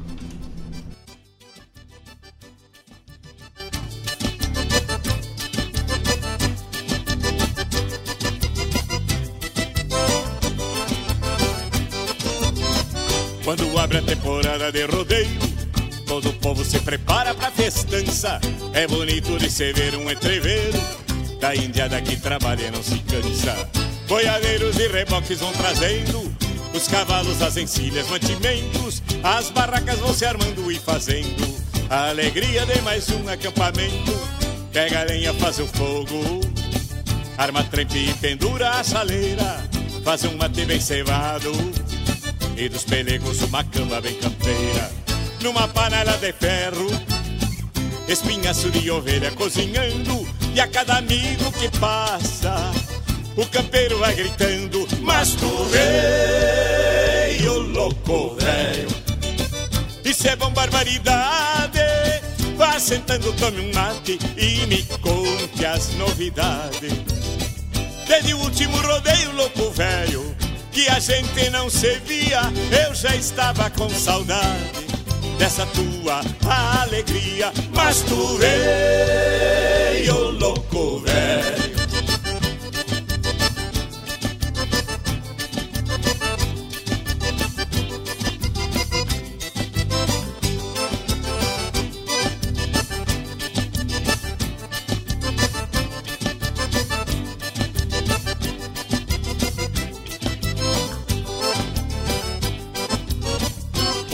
É 18.80 18.88
bonito 18.88 19.38
de 19.38 19.52
se 19.52 19.74
ver 19.74 19.94
um 19.98 20.10
entreveiro 20.10 20.80
da 21.38 21.54
indiada 21.54 22.02
que 22.02 22.16
trabalha 22.16 22.68
e 22.68 22.72
não 22.72 22.82
se 22.82 22.98
cansa. 23.00 23.70
Boiadeiros 24.08 24.80
e 24.80 24.88
reboques 24.88 25.38
vão 25.42 25.52
trazendo 25.52 26.34
os 26.74 26.88
cavalos, 26.88 27.42
as 27.42 27.58
encilhas, 27.58 28.08
mantimentos. 28.08 29.04
As 29.22 29.50
barracas 29.50 30.00
vão 30.00 30.14
se 30.14 30.24
armando 30.24 30.72
e 30.72 30.80
fazendo 30.80 31.46
a 31.90 32.08
alegria 32.08 32.66
de 32.66 32.82
mais 32.82 33.10
um 33.10 33.28
acampamento. 33.28 34.18
Pega 34.72 35.02
a 35.02 35.04
lenha, 35.04 35.34
faz 35.34 35.60
o 35.60 35.68
fogo, 35.68 36.40
arma 37.38 37.66
trempe 37.66 37.98
e 37.98 38.14
pendura 38.14 38.70
a 38.70 38.82
chaleira. 38.82 39.62
Faz 40.06 40.24
um 40.24 40.38
mate 40.38 40.64
bem 40.64 40.80
cevado 40.80 41.52
e 42.56 42.70
dos 42.70 42.86
pelegos 42.86 43.42
uma 43.42 43.62
cama 43.62 44.00
bem 44.00 44.14
campeira. 44.14 44.90
Numa 45.42 45.68
panela 45.68 46.18
de 46.18 46.32
ferro, 46.32 47.19
espinhaço 48.12 48.72
de 48.72 48.90
ovelha 48.90 49.32
cozinhando, 49.32 50.28
e 50.54 50.60
a 50.60 50.68
cada 50.68 50.98
amigo 50.98 51.52
que 51.52 51.70
passa, 51.80 52.72
o 53.36 53.46
campeiro 53.46 54.00
vai 54.00 54.16
gritando: 54.16 54.88
Mas 55.02 55.34
tu 55.34 55.48
veio, 55.66 57.60
louco 57.60 58.36
velho, 58.36 58.88
isso 60.04 60.28
é 60.28 60.36
bom 60.36 60.52
barbaridade. 60.52 61.80
Vá 62.58 62.78
sentando, 62.80 63.32
tome 63.34 63.62
um 63.62 63.74
mate 63.74 64.20
e 64.36 64.68
me 64.68 64.84
conte 65.02 65.66
as 65.66 65.94
novidades. 65.94 66.92
Desde 68.06 68.34
o 68.34 68.40
último 68.40 68.76
rodeio, 68.82 69.32
louco 69.34 69.70
velho, 69.72 70.36
que 70.72 70.90
a 70.90 71.00
gente 71.00 71.50
não 71.52 71.70
se 71.70 72.00
via, 72.00 72.42
eu 72.86 72.94
já 72.94 73.16
estava 73.16 73.70
com 73.70 73.88
saudade 73.88 74.90
dessa 75.40 75.66
tua 75.68 76.22
alegria. 76.82 77.52
Mas 77.74 78.02
tu 78.02 78.38
veio, 78.38 80.32
louco 80.32 81.00
velho. 81.00 81.59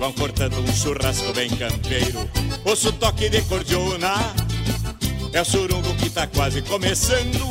vão 0.00 0.12
cortando 0.14 0.58
um 0.58 0.74
churrasco 0.74 1.30
bem 1.34 1.50
campeiro. 1.50 2.28
Ouço 2.64 2.90
toque 2.92 3.28
de 3.28 3.42
cordiona, 3.42 4.14
é 5.30 5.42
o 5.42 5.44
surungo 5.44 5.94
que 5.96 6.08
tá 6.08 6.26
quase 6.26 6.62
começando. 6.62 7.48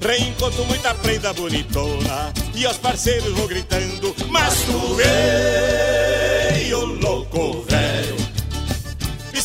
Reencontro 0.00 0.64
muita 0.64 0.92
prenda 0.94 1.32
bonitona 1.32 2.32
e 2.56 2.66
aos 2.66 2.76
parceiros 2.76 3.32
vou 3.34 3.46
gritando: 3.46 4.14
Mas 4.28 4.52
tu 4.64 4.96
veio, 4.96 6.84
louco 6.84 7.62
velho, 7.62 8.16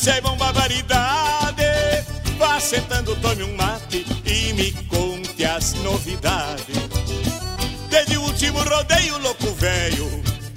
é 0.07 0.21
bom 0.21 0.35
barbaridade. 0.35 1.61
Vá 2.39 2.59
sentando, 2.59 3.15
tome 3.17 3.43
um 3.43 3.55
mate 3.55 4.03
e 4.25 4.53
me 4.53 4.71
conte 4.87 5.45
as 5.45 5.73
novidades. 5.75 6.65
Desde 7.89 8.17
o 8.17 8.23
último 8.23 8.59
rodeio, 8.63 9.17
louco 9.19 9.51
velho 9.53 10.26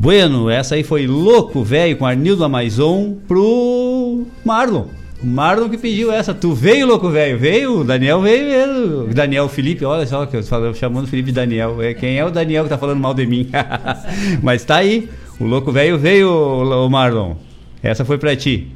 Bueno, 0.00 0.48
essa 0.48 0.76
aí 0.76 0.82
foi 0.82 1.06
Louco 1.06 1.62
Velho 1.62 1.94
com 1.98 2.06
Arnildo 2.06 2.42
Amaison 2.42 3.18
pro 3.28 4.24
Marlon. 4.42 4.86
O 5.22 5.26
Marlon 5.26 5.68
que 5.68 5.76
pediu 5.76 6.10
essa. 6.10 6.32
Tu 6.32 6.54
veio, 6.54 6.86
Louco 6.86 7.10
Velho? 7.10 7.38
Veio? 7.38 7.80
O 7.80 7.84
Daniel 7.84 8.22
veio 8.22 8.46
mesmo. 8.46 9.12
Daniel 9.12 9.46
Felipe, 9.46 9.84
olha 9.84 10.06
só 10.06 10.24
que 10.24 10.38
eu 10.38 10.42
falo, 10.42 10.74
chamando 10.74 11.06
Felipe 11.06 11.26
de 11.26 11.34
Daniel. 11.34 11.82
É, 11.82 11.92
quem 11.92 12.16
é 12.16 12.24
o 12.24 12.30
Daniel 12.30 12.62
que 12.62 12.70
tá 12.70 12.78
falando 12.78 12.98
mal 12.98 13.12
de 13.12 13.26
mim? 13.26 13.50
Mas 14.42 14.64
tá 14.64 14.76
aí. 14.76 15.06
O 15.38 15.44
Louco 15.44 15.70
Velho 15.70 15.98
veio, 15.98 16.30
o 16.30 16.88
Marlon. 16.88 17.34
Essa 17.82 18.02
foi 18.02 18.16
pra 18.16 18.34
ti. 18.34 18.72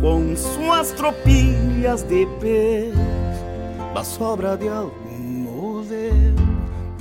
Com 0.00 0.34
suas 0.34 0.90
tropilhas 0.92 2.02
de 2.02 2.26
pé, 2.40 2.92
da 3.94 4.02
sobra 4.02 4.56
de 4.56 4.68
algum 4.68 5.18
modelo 5.18 6.23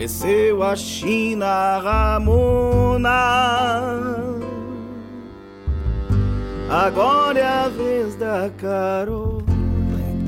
desceu 0.03 0.61
a 0.61 0.75
China 0.75 1.77
Ramona. 1.79 3.09
Agora 6.69 7.39
é 7.39 7.45
a 7.45 7.69
vez 7.69 8.13
da 8.15 8.49
carona, 8.49 9.45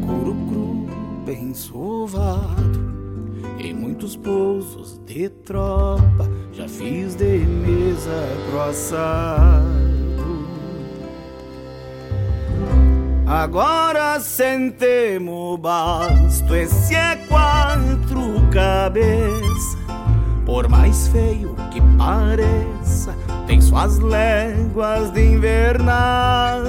couro 0.05 0.33
cru, 0.47 0.87
bem 1.25 1.53
sovado. 1.53 2.85
Em 3.59 3.73
muitos 3.73 4.15
pousos 4.15 4.97
de 5.05 5.27
tropa, 5.27 6.29
já 6.53 6.69
fiz 6.69 7.15
de 7.15 7.39
mesa 7.39 8.29
pro. 8.49 9.61
Agora 13.27 14.19
sentemos 14.19 15.59
basto, 15.59 16.55
esse 16.55 16.93
é 16.93 17.15
quatro 17.27 18.39
cabeça. 18.51 19.77
Por 20.45 20.69
mais 20.69 21.07
feio 21.07 21.55
que 21.71 21.81
pareça, 21.97 23.15
tem 23.47 23.59
suas 23.59 23.97
léguas 23.97 25.09
de 25.11 25.25
invernada. 25.25 26.61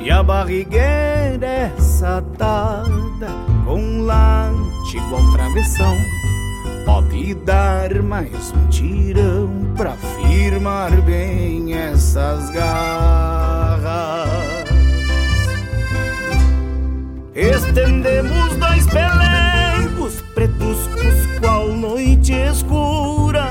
E 0.00 0.10
a 0.10 0.22
barrigueira 0.22 1.46
é 1.46 1.72
satada 1.78 3.28
com 3.66 4.06
late 4.06 4.96
igual 4.96 5.32
travessão. 5.32 5.94
Pode 6.84 7.34
dar 7.34 8.02
mais 8.02 8.52
um 8.52 8.66
tirão 8.68 9.50
pra 9.76 9.92
firmar 9.92 11.00
bem 11.02 11.74
essas 11.74 12.50
garras. 12.50 14.28
Estendemos 17.34 18.56
dois 18.56 18.86
pelegos 18.86 20.22
pretos 20.34 20.88
qual 21.42 21.68
noite 21.68 22.32
escura 22.32 23.48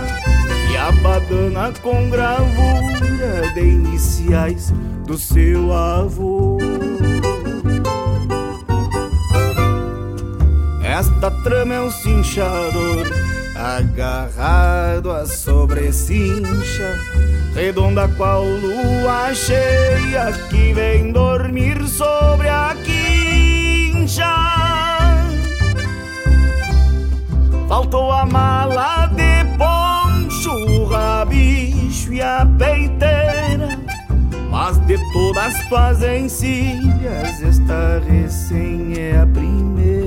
e 0.72 0.78
a 0.78 0.92
badana 0.92 1.74
com 1.82 2.10
gravura 2.10 3.52
de 3.54 3.62
iniciais 3.62 4.74
do 5.06 5.18
seu 5.18 5.74
avô. 5.74 6.58
Esta 10.92 11.32
trama 11.32 11.74
é 11.74 11.82
um 11.82 11.90
cinchador 11.90 13.08
agarrado 13.56 15.10
à 15.10 15.26
sobrecincha, 15.26 17.00
redonda 17.56 18.10
qual 18.10 18.44
lua 18.44 19.34
cheia 19.34 20.34
que 20.50 20.74
vem 20.74 21.14
dormir 21.14 21.82
sobre 21.88 22.50
a 22.50 22.76
quincha. 22.84 24.36
Faltou 27.70 28.12
a 28.12 28.26
mala 28.26 29.06
de 29.16 29.46
poncho, 29.58 30.52
o 30.52 30.84
rabicho 30.84 32.12
e 32.12 32.22
a 32.22 32.46
peiteira, 32.60 33.80
mas 34.50 34.78
de 34.80 34.98
todas 35.14 35.54
tuas 35.70 36.04
encilhas, 36.04 37.42
esta 37.42 38.02
recém 38.06 38.94
é 38.98 39.22
a 39.22 39.26
primeira. 39.26 40.01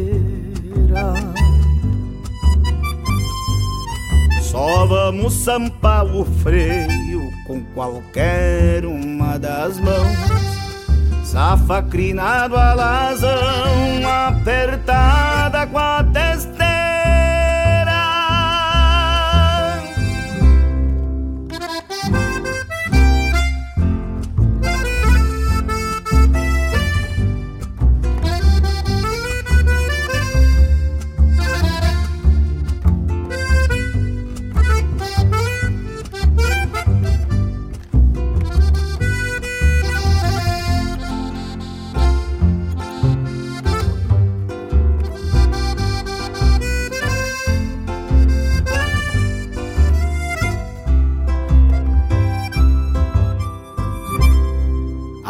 Só 4.55 4.87
vamos 4.87 5.33
sampar 5.33 6.05
o 6.05 6.25
freio 6.25 7.29
com 7.45 7.61
qualquer 7.75 8.87
uma 8.87 9.37
das 9.37 9.81
mãos. 9.81 10.17
Safa 11.25 11.83
crinado 11.83 12.57
alazão, 12.57 13.35
apertada 14.09 15.67
com 15.67 15.77
a 15.77 16.05
testeira. 16.05 16.74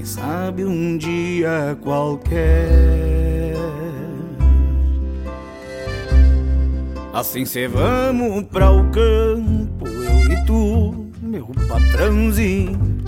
quem 0.00 0.04
sabe 0.06 0.64
um 0.64 0.96
dia 0.96 1.76
qualquer. 1.82 3.54
Assim 7.12 7.44
cê 7.44 7.68
vamos 7.68 8.44
pra 8.44 8.70
o 8.70 8.84
campo, 8.90 9.86
eu 9.86 10.32
e 10.32 10.44
tu, 10.46 11.10
meu 11.20 11.50
patrãozinho. 11.68 12.98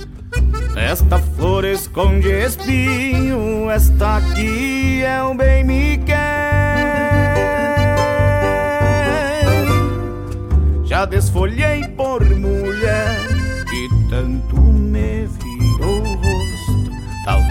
Esta 0.77 1.19
flor 1.19 1.65
esconde 1.65 2.29
espinho, 2.29 3.71
esta 3.71 4.19
aqui 4.19 5.03
é 5.03 5.23
o 5.23 5.35
bem 5.35 5.65
me 5.65 5.97
quer. 5.97 6.12
Já 10.85 11.07
desfolhei 11.07 11.89
por 11.97 12.23
mulher 12.23 13.17
que 13.71 13.89
tanto 14.11 14.61
me 14.61 15.22
virou 15.22 15.22
o 15.22 15.22
rosto. 15.22 15.22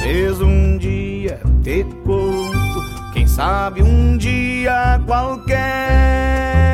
Talvez 0.02 0.42
um 0.42 0.80
dia 0.80 1.40
te 1.62 1.84
conto, 2.04 3.14
quem 3.14 3.28
sabe 3.28 3.84
um 3.84 4.18
dia 4.18 5.00
qualquer. 5.06 6.71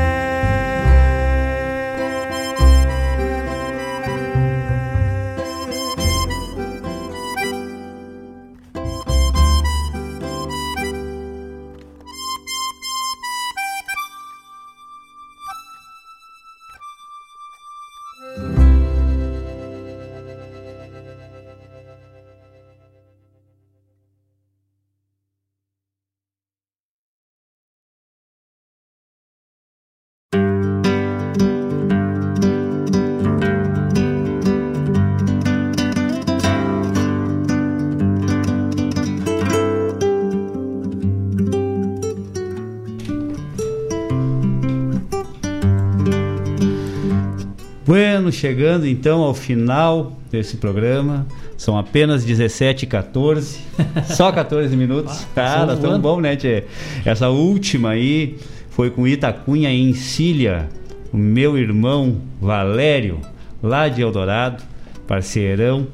Chegando 48.32 48.86
então 48.88 49.22
ao 49.22 49.34
final 49.34 50.18
desse 50.32 50.58
programa. 50.58 51.26
São 51.58 51.78
apenas 51.78 52.24
17 52.24 52.84
e 52.84 52.88
14. 52.88 53.60
Só 54.06 54.32
14 54.32 54.76
minutos. 54.76 55.26
Cara, 55.34 55.76
tão 55.76 56.00
bom, 56.00 56.22
né, 56.22 56.36
tchê? 56.36 56.66
Essa 57.04 57.30
última 57.30 57.92
aí 57.92 58.38
foi 58.70 58.90
com 58.90 59.08
Itacunha 59.08 59.72
em 59.72 59.94
Cília. 59.94 60.70
O 61.12 61.18
meu 61.18 61.58
irmão 61.58 62.18
Valério, 62.40 63.20
lá 63.64 63.88
de 63.88 64.02
Eldorado, 64.02 64.64
parceirão, 65.08 65.88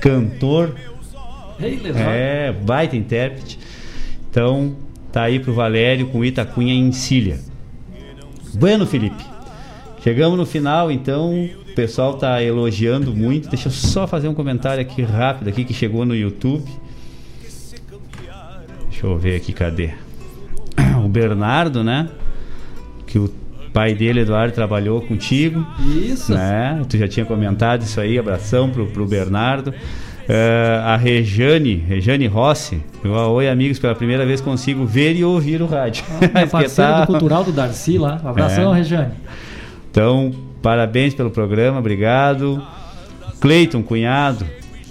cantor. 0.00 0.74
É, 1.94 2.52
baita 2.52 2.96
intérprete. 2.96 3.58
Então, 4.28 4.74
tá 5.12 5.22
aí 5.24 5.38
pro 5.38 5.52
Valério 5.52 6.06
com 6.06 6.24
Itacunha 6.24 6.72
em 6.72 6.90
Cília. 6.90 7.38
Bueno, 8.54 8.86
Felipe. 8.86 9.22
Chegamos 10.02 10.38
no 10.38 10.46
final, 10.46 10.90
então 10.90 11.44
o 11.44 11.74
pessoal 11.74 12.14
tá 12.14 12.42
elogiando 12.42 13.14
muito. 13.14 13.48
Deixa 13.48 13.68
eu 13.68 13.72
só 13.72 14.06
fazer 14.06 14.28
um 14.28 14.34
comentário 14.34 14.80
aqui 14.80 15.02
rápido 15.02 15.48
aqui 15.48 15.64
que 15.64 15.74
chegou 15.74 16.06
no 16.06 16.14
YouTube. 16.14 16.64
Deixa 18.88 19.06
eu 19.06 19.16
ver 19.18 19.36
aqui, 19.36 19.52
cadê? 19.52 19.90
O 21.04 21.08
Bernardo, 21.08 21.84
né? 21.84 22.08
Que 23.06 23.18
o 23.18 23.30
pai 23.72 23.94
dele, 23.94 24.20
Eduardo, 24.20 24.54
trabalhou 24.54 25.00
contigo. 25.02 25.66
Isso. 25.80 26.32
Né? 26.32 26.82
Tu 26.88 26.98
já 26.98 27.08
tinha 27.08 27.26
comentado 27.26 27.82
isso 27.82 28.00
aí. 28.00 28.18
Abração 28.18 28.70
pro, 28.70 28.86
pro 28.86 29.06
Bernardo. 29.06 29.68
Uh, 29.68 30.84
a 30.84 30.96
Rejane, 30.96 31.74
Rejane 31.74 32.26
Rossi. 32.26 32.82
Eu, 33.02 33.12
Oi, 33.12 33.48
amigos, 33.48 33.78
pela 33.78 33.94
primeira 33.94 34.24
vez 34.24 34.40
consigo 34.40 34.86
ver 34.86 35.16
e 35.16 35.24
ouvir 35.24 35.60
o 35.60 35.66
rádio. 35.66 36.04
Ah, 36.34 36.46
parceiro 36.50 37.00
do 37.00 37.06
Cultural 37.06 37.42
do 37.44 37.52
Darcy 37.52 37.98
lá. 37.98 38.20
Um 38.22 38.28
abração, 38.28 38.72
É. 38.72 38.78
Rejane. 38.78 39.12
Então, 39.90 40.32
parabéns 40.62 41.14
pelo 41.14 41.30
programa, 41.30 41.78
obrigado. 41.78 42.62
Cleiton 43.40 43.82
Cunhado 43.82 44.46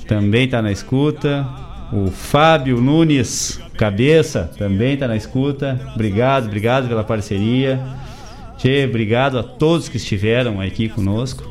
também 0.07 0.45
está 0.45 0.61
na 0.61 0.71
escuta. 0.71 1.47
O 1.91 2.11
Fábio 2.11 2.79
Nunes 2.81 3.59
Cabeça 3.77 4.51
também 4.57 4.93
está 4.95 5.07
na 5.07 5.15
escuta. 5.15 5.79
Obrigado, 5.95 6.45
obrigado 6.47 6.87
pela 6.87 7.03
parceria. 7.03 7.79
Tchê, 8.57 8.85
obrigado 8.85 9.39
a 9.39 9.43
todos 9.43 9.87
que 9.87 9.97
estiveram 9.97 10.59
aqui 10.59 10.89
conosco. 10.89 11.43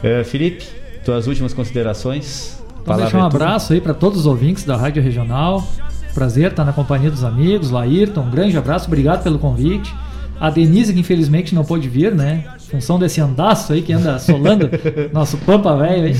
Eh, 0.00 0.22
Felipe, 0.22 0.64
tuas 1.04 1.26
últimas 1.26 1.52
considerações? 1.52 2.62
Então 2.80 2.96
deixar 2.96 3.16
um 3.16 3.26
é 3.26 3.30
tua. 3.30 3.40
abraço 3.40 3.72
aí 3.72 3.80
para 3.80 3.94
todos 3.94 4.20
os 4.20 4.26
ouvintes 4.26 4.62
da 4.62 4.76
Rádio 4.76 5.02
Regional. 5.02 5.66
Prazer 6.14 6.50
estar 6.50 6.64
na 6.64 6.72
companhia 6.72 7.10
dos 7.10 7.24
amigos, 7.24 7.70
Laírton, 7.70 8.20
um 8.20 8.30
grande 8.30 8.56
abraço, 8.56 8.86
obrigado 8.86 9.24
pelo 9.24 9.38
convite. 9.38 9.92
A 10.40 10.50
Denise, 10.50 10.92
que 10.92 11.00
infelizmente 11.00 11.54
não 11.54 11.64
pôde 11.64 11.88
vir, 11.88 12.14
né? 12.14 12.44
Função 12.70 12.98
desse 12.98 13.20
andaço 13.20 13.72
aí 13.72 13.82
que 13.82 13.92
anda 13.92 14.16
assolando 14.16 14.68
nosso 15.12 15.36
pampa 15.38 15.76
velho. 15.76 16.16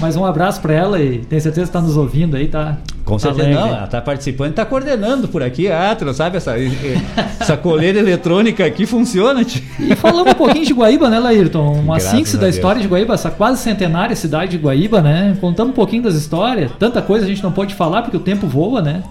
Mas 0.00 0.14
um 0.14 0.24
abraço 0.24 0.60
para 0.60 0.74
ela 0.74 1.00
e 1.00 1.18
tenho 1.18 1.40
certeza 1.40 1.62
que 1.62 1.68
está 1.68 1.80
nos 1.80 1.96
ouvindo 1.96 2.36
aí, 2.36 2.48
tá? 2.48 2.76
Com 3.04 3.14
tá 3.14 3.20
certeza 3.20 3.48
alegre. 3.48 3.60
não, 3.62 3.76
ela 3.76 3.84
está 3.84 4.00
participando, 4.00 4.50
está 4.50 4.66
coordenando 4.66 5.26
por 5.26 5.42
aqui. 5.42 5.68
Ah, 5.68 5.94
tu 5.98 6.04
não 6.04 6.12
sabe 6.12 6.36
essa, 6.36 6.54
essa 7.40 7.56
coleira 7.56 7.98
eletrônica 7.98 8.64
aqui 8.64 8.84
funciona? 8.84 9.42
tio? 9.44 9.62
E 9.78 9.94
falamos 9.94 10.32
um 10.32 10.34
pouquinho 10.34 10.66
de 10.66 10.74
Guaíba, 10.74 11.08
né, 11.08 11.18
Laírton? 11.18 11.72
Uma 11.80 11.98
síntese 11.98 12.36
da 12.36 12.48
história 12.48 12.80
de 12.80 12.88
Guaíba, 12.88 13.14
essa 13.14 13.30
quase 13.30 13.62
centenária 13.62 14.14
cidade 14.14 14.50
de 14.50 14.58
Guaíba, 14.58 15.00
né? 15.00 15.36
Contamos 15.40 15.72
um 15.72 15.74
pouquinho 15.74 16.02
das 16.02 16.14
histórias, 16.14 16.70
tanta 16.78 17.00
coisa 17.00 17.24
a 17.24 17.28
gente 17.28 17.42
não 17.42 17.52
pode 17.52 17.74
falar 17.74 18.02
porque 18.02 18.16
o 18.16 18.20
tempo 18.20 18.46
voa, 18.46 18.82
né? 18.82 19.02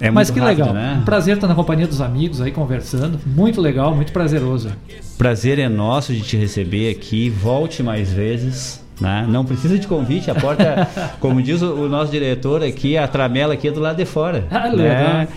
É 0.00 0.10
Mas 0.10 0.30
que 0.30 0.38
rápido, 0.38 0.58
legal. 0.58 0.74
né? 0.74 0.98
Um 1.00 1.04
prazer 1.04 1.34
estar 1.34 1.48
na 1.48 1.54
companhia 1.54 1.86
dos 1.86 2.00
amigos 2.00 2.40
aí 2.40 2.50
conversando. 2.50 3.18
Muito 3.26 3.60
legal, 3.60 3.94
muito 3.94 4.12
prazeroso. 4.12 4.70
Prazer 5.16 5.58
é 5.58 5.68
nosso 5.68 6.12
de 6.12 6.20
te 6.20 6.36
receber 6.36 6.90
aqui. 6.90 7.28
Volte 7.30 7.82
mais 7.82 8.12
vezes. 8.12 8.84
Né? 9.00 9.26
Não 9.28 9.44
precisa 9.44 9.78
de 9.78 9.86
convite, 9.86 10.30
a 10.30 10.34
porta, 10.34 10.88
como 11.20 11.40
diz 11.40 11.62
o, 11.62 11.72
o 11.72 11.88
nosso 11.88 12.10
diretor 12.10 12.64
aqui, 12.64 12.96
a 12.96 13.06
tramela 13.06 13.54
aqui 13.54 13.68
é 13.68 13.70
do 13.70 13.78
lado 13.78 13.96
de 13.96 14.04
fora. 14.04 14.44
Ah, 14.50 14.68
né? 14.70 15.28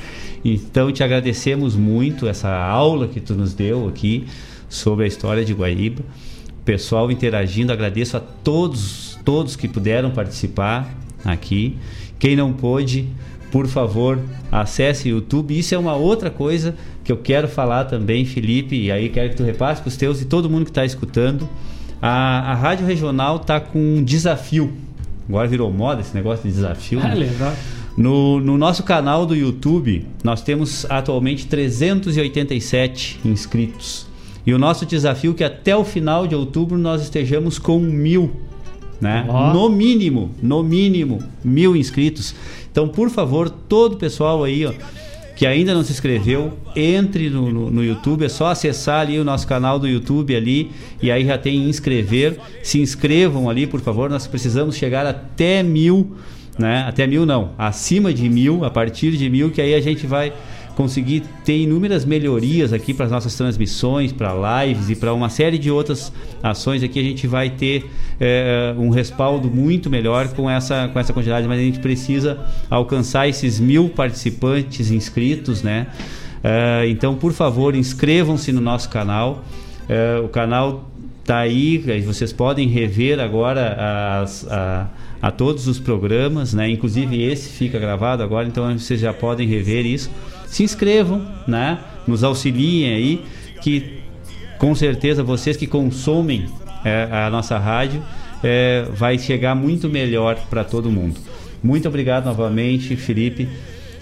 Então 0.44 0.92
te 0.92 1.04
agradecemos 1.04 1.76
muito 1.76 2.28
essa 2.28 2.50
aula 2.50 3.08
que 3.08 3.20
tu 3.20 3.36
nos 3.36 3.54
deu 3.54 3.88
aqui 3.88 4.26
sobre 4.68 5.06
a 5.06 5.08
história 5.08 5.46
de 5.46 5.54
Guaíba. 5.54 6.02
Pessoal 6.66 7.12
interagindo, 7.12 7.72
agradeço 7.72 8.18
a 8.18 8.20
todos, 8.20 9.20
todos 9.24 9.56
que 9.56 9.68
puderam 9.68 10.10
participar 10.10 10.92
aqui. 11.24 11.78
Quem 12.18 12.36
não 12.36 12.54
pôde, 12.54 13.08
por 13.52 13.68
favor, 13.68 14.20
acesse 14.52 15.10
o 15.10 15.18
YouTube. 15.18 15.58
Isso 15.58 15.76
é 15.76 15.78
uma 15.78 15.94
outra 15.94 16.30
coisa 16.30 16.74
que 17.04 17.12
eu 17.12 17.18
quero 17.18 17.48
falar 17.48 17.86
também, 17.86 18.26
Felipe, 18.26 18.76
e 18.76 18.92
aí 18.92 19.10
quero 19.10 19.30
que 19.30 19.36
tu 19.36 19.44
repasse 19.44 19.82
para 19.82 19.90
os 19.90 19.98
teus 19.98 20.22
e 20.22 20.26
todo 20.26 20.50
mundo 20.50 20.64
que 20.64 20.72
está 20.72 20.86
escutando. 20.86 21.48
A, 22.02 22.52
a 22.52 22.56
Rádio 22.56 22.86
Regional 22.88 23.36
está 23.36 23.60
com 23.60 23.80
um 23.80 24.04
desafio. 24.04 24.72
Agora 25.28 25.48
virou 25.48 25.72
moda 25.72 26.02
esse 26.02 26.16
negócio 26.16 26.48
de 26.48 26.54
desafio. 26.54 27.00
Ah, 27.00 27.10
né? 27.10 27.16
legal. 27.28 27.54
No, 27.98 28.40
no 28.40 28.58
nosso 28.58 28.84
canal 28.84 29.26
do 29.26 29.36
YouTube, 29.36 30.08
nós 30.24 30.42
temos 30.42 30.86
atualmente 30.90 31.46
387 31.48 33.20
inscritos. 33.26 34.08
E 34.46 34.54
o 34.54 34.58
nosso 34.58 34.86
desafio 34.86 35.32
é 35.32 35.36
que 35.36 35.44
até 35.44 35.76
o 35.76 35.84
final 35.84 36.26
de 36.26 36.34
outubro 36.34 36.78
nós 36.78 37.02
estejamos 37.02 37.60
com 37.60 37.80
mil. 37.80 38.32
Né? 39.02 39.26
Ó. 39.28 39.52
No 39.52 39.68
mínimo, 39.68 40.30
no 40.42 40.62
mínimo, 40.62 41.24
mil 41.44 41.76
inscritos. 41.76 42.36
Então, 42.72 42.88
por 42.88 43.10
favor, 43.10 43.50
todo 43.50 43.94
o 43.94 43.98
pessoal 43.98 44.44
aí, 44.44 44.66
ó, 44.66 44.72
que 45.36 45.48
ainda 45.48 45.74
não 45.74 45.84
se 45.84 45.92
inscreveu, 45.92 46.54
entre 46.76 47.28
no, 47.28 47.52
no, 47.52 47.72
no 47.72 47.84
YouTube, 47.84 48.24
é 48.24 48.30
só 48.30 48.48
acessar 48.52 49.02
ali 49.02 49.18
o 49.18 49.24
nosso 49.24 49.48
canal 49.48 49.80
do 49.80 49.88
YouTube 49.88 50.36
ali, 50.36 50.70
e 51.02 51.10
aí 51.10 51.26
já 51.26 51.36
tem 51.36 51.68
inscrever. 51.68 52.38
Se 52.62 52.80
inscrevam 52.80 53.50
ali, 53.50 53.66
por 53.66 53.82
favor, 53.82 54.08
nós 54.08 54.28
precisamos 54.28 54.76
chegar 54.76 55.04
até 55.08 55.64
mil, 55.64 56.12
né? 56.60 56.86
Até 56.88 57.08
mil 57.08 57.26
não, 57.26 57.54
acima 57.58 58.14
de 58.14 58.30
mil, 58.30 58.64
a 58.64 58.70
partir 58.70 59.18
de 59.18 59.28
mil, 59.32 59.50
que 59.50 59.60
aí 59.60 59.74
a 59.74 59.82
gente 59.82 60.06
vai 60.06 60.32
conseguir 60.82 61.22
ter 61.46 61.60
inúmeras 61.60 62.04
melhorias 62.04 62.74
aqui 62.74 62.92
para 62.92 63.06
as 63.06 63.12
nossas 63.12 63.36
transmissões, 63.36 64.12
para 64.12 64.66
lives 64.66 64.90
e 64.90 64.96
para 64.96 65.14
uma 65.14 65.30
série 65.30 65.60
de 65.60 65.70
outras 65.70 66.12
ações 66.42 66.82
aqui 66.82 67.00
a 67.00 67.04
gente 67.04 67.28
vai 67.28 67.52
ter 67.52 67.86
eh, 68.20 68.74
um 68.80 68.90
respaldo 68.90 69.48
muito 69.48 69.92
melhor 69.92 70.28
com 70.30 70.50
essa, 70.50 70.90
com 70.92 71.00
essa 71.00 71.14
quantidade, 71.14 71.48
mas 71.48 71.60
a 71.60 71.62
gente 71.62 71.80
precisa 71.80 72.40
alcançar 72.68 73.28
esses 73.28 73.60
mil 73.60 73.90
participantes 73.90 74.90
inscritos, 74.90 75.62
né? 75.62 75.86
Eh, 76.44 76.88
então, 76.90 77.14
por 77.14 77.32
favor, 77.32 77.76
inscrevam-se 77.76 78.52
no 78.52 78.60
nosso 78.60 78.90
canal. 78.90 79.46
Eh, 79.88 80.20
o 80.26 80.30
canal 80.30 80.90
tá 81.24 81.38
aí 81.38 81.78
vocês 82.04 82.34
podem 82.34 82.68
rever 82.68 83.20
agora 83.20 84.20
as, 84.24 84.48
a, 84.50 84.88
a 85.22 85.30
todos 85.30 85.68
os 85.68 85.78
programas, 85.78 86.56
né? 86.56 86.68
Inclusive 86.68 87.22
esse 87.22 87.50
fica 87.50 87.78
gravado 87.78 88.24
agora, 88.24 88.48
então 88.48 88.76
vocês 88.76 89.00
já 89.00 89.14
podem 89.14 89.48
rever 89.48 89.86
isso. 89.86 90.10
Se 90.52 90.64
inscrevam, 90.64 91.26
né? 91.48 91.80
Nos 92.06 92.26
auxiliem 92.26 92.94
aí, 92.94 93.26
que 93.62 94.02
com 94.60 94.76
certeza 94.76 95.24
vocês 95.24 95.56
que 95.56 95.66
consomem 95.66 96.46
é, 96.84 97.08
a 97.10 97.30
nossa 97.30 97.58
rádio 97.58 98.04
é, 98.44 98.86
vai 98.94 99.18
chegar 99.18 99.56
muito 99.56 99.88
melhor 99.88 100.36
para 100.50 100.66
todo 100.66 100.92
mundo. 100.92 101.18
Muito 101.64 101.88
obrigado 101.88 102.26
novamente, 102.26 102.98
Felipe. 102.98 103.48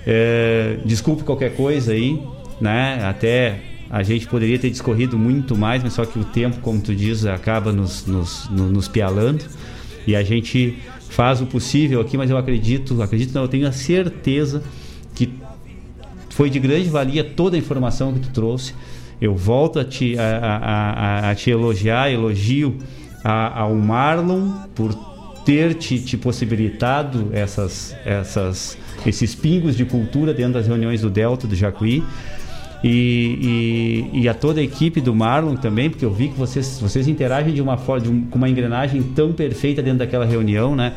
É, 0.08 0.78
desculpe 0.84 1.22
qualquer 1.22 1.56
coisa 1.56 1.92
aí, 1.92 2.20
né? 2.60 3.00
Até 3.04 3.60
a 3.88 4.02
gente 4.02 4.26
poderia 4.26 4.58
ter 4.58 4.72
discorrido 4.72 5.20
muito 5.20 5.56
mais, 5.56 5.84
mas 5.84 5.94
só 5.94 6.04
que 6.04 6.18
o 6.18 6.24
tempo, 6.24 6.62
como 6.62 6.82
tu 6.82 6.96
diz, 6.96 7.28
acaba 7.28 7.72
nos, 7.72 8.08
nos, 8.08 8.50
nos, 8.50 8.88
pialando. 8.88 9.46
E 10.08 10.16
a 10.16 10.24
gente 10.24 10.80
faz 11.10 11.42
o 11.42 11.46
possível 11.46 12.02
aqui, 12.02 12.18
mas 12.18 12.32
eu 12.32 12.38
acredito, 12.38 13.00
acredito 13.04 13.36
não, 13.36 13.44
eu 13.44 13.48
tenho 13.48 13.68
a 13.68 13.72
certeza 13.72 14.64
foi 16.40 16.50
de 16.50 16.58
grande 16.58 16.88
valia 16.88 17.22
toda 17.22 17.58
a 17.58 17.60
informação 17.60 18.14
que 18.14 18.22
tu 18.22 18.30
trouxe. 18.30 18.74
Eu 19.20 19.36
volto 19.36 19.78
a 19.78 19.84
te, 19.84 20.18
a, 20.18 20.38
a, 20.38 21.32
a, 21.32 21.36
te 21.36 21.50
elogiar, 21.50 22.10
elogio 22.10 22.78
ao 23.22 23.76
Marlon 23.76 24.50
por 24.74 24.94
ter 25.44 25.74
te, 25.74 26.00
te 26.00 26.16
possibilitado 26.16 27.28
essas, 27.34 27.94
essas, 28.06 28.78
esses 29.06 29.36
pingos 29.36 29.76
de 29.76 29.84
cultura 29.84 30.34
dentro 30.34 30.54
das 30.54 30.66
reuniões 30.66 31.02
do 31.02 31.10
Delta, 31.10 31.46
do 31.46 31.58
Jacuí. 31.58 32.02
E, 32.82 34.08
e, 34.14 34.22
e, 34.22 34.30
a 34.30 34.34
toda 34.34 34.62
a 34.62 34.64
equipe 34.64 35.02
do 35.02 35.14
Marlon 35.14 35.58
também, 35.58 35.90
porque 35.90 36.06
eu 36.06 36.14
vi 36.14 36.30
que 36.30 36.38
vocês, 36.38 36.80
vocês 36.80 37.10
interagem 37.10 37.54
de 37.54 37.62
uma 37.62 37.76
forma, 37.76 38.06
de 38.06 38.10
um, 38.10 38.22
com 38.22 38.38
uma 38.38 38.48
engrenagem 38.48 39.04
tão 39.04 39.34
perfeita 39.34 39.84
dentro 39.84 40.00
daquela 40.00 40.24
reunião, 40.24 40.74
né? 40.74 40.94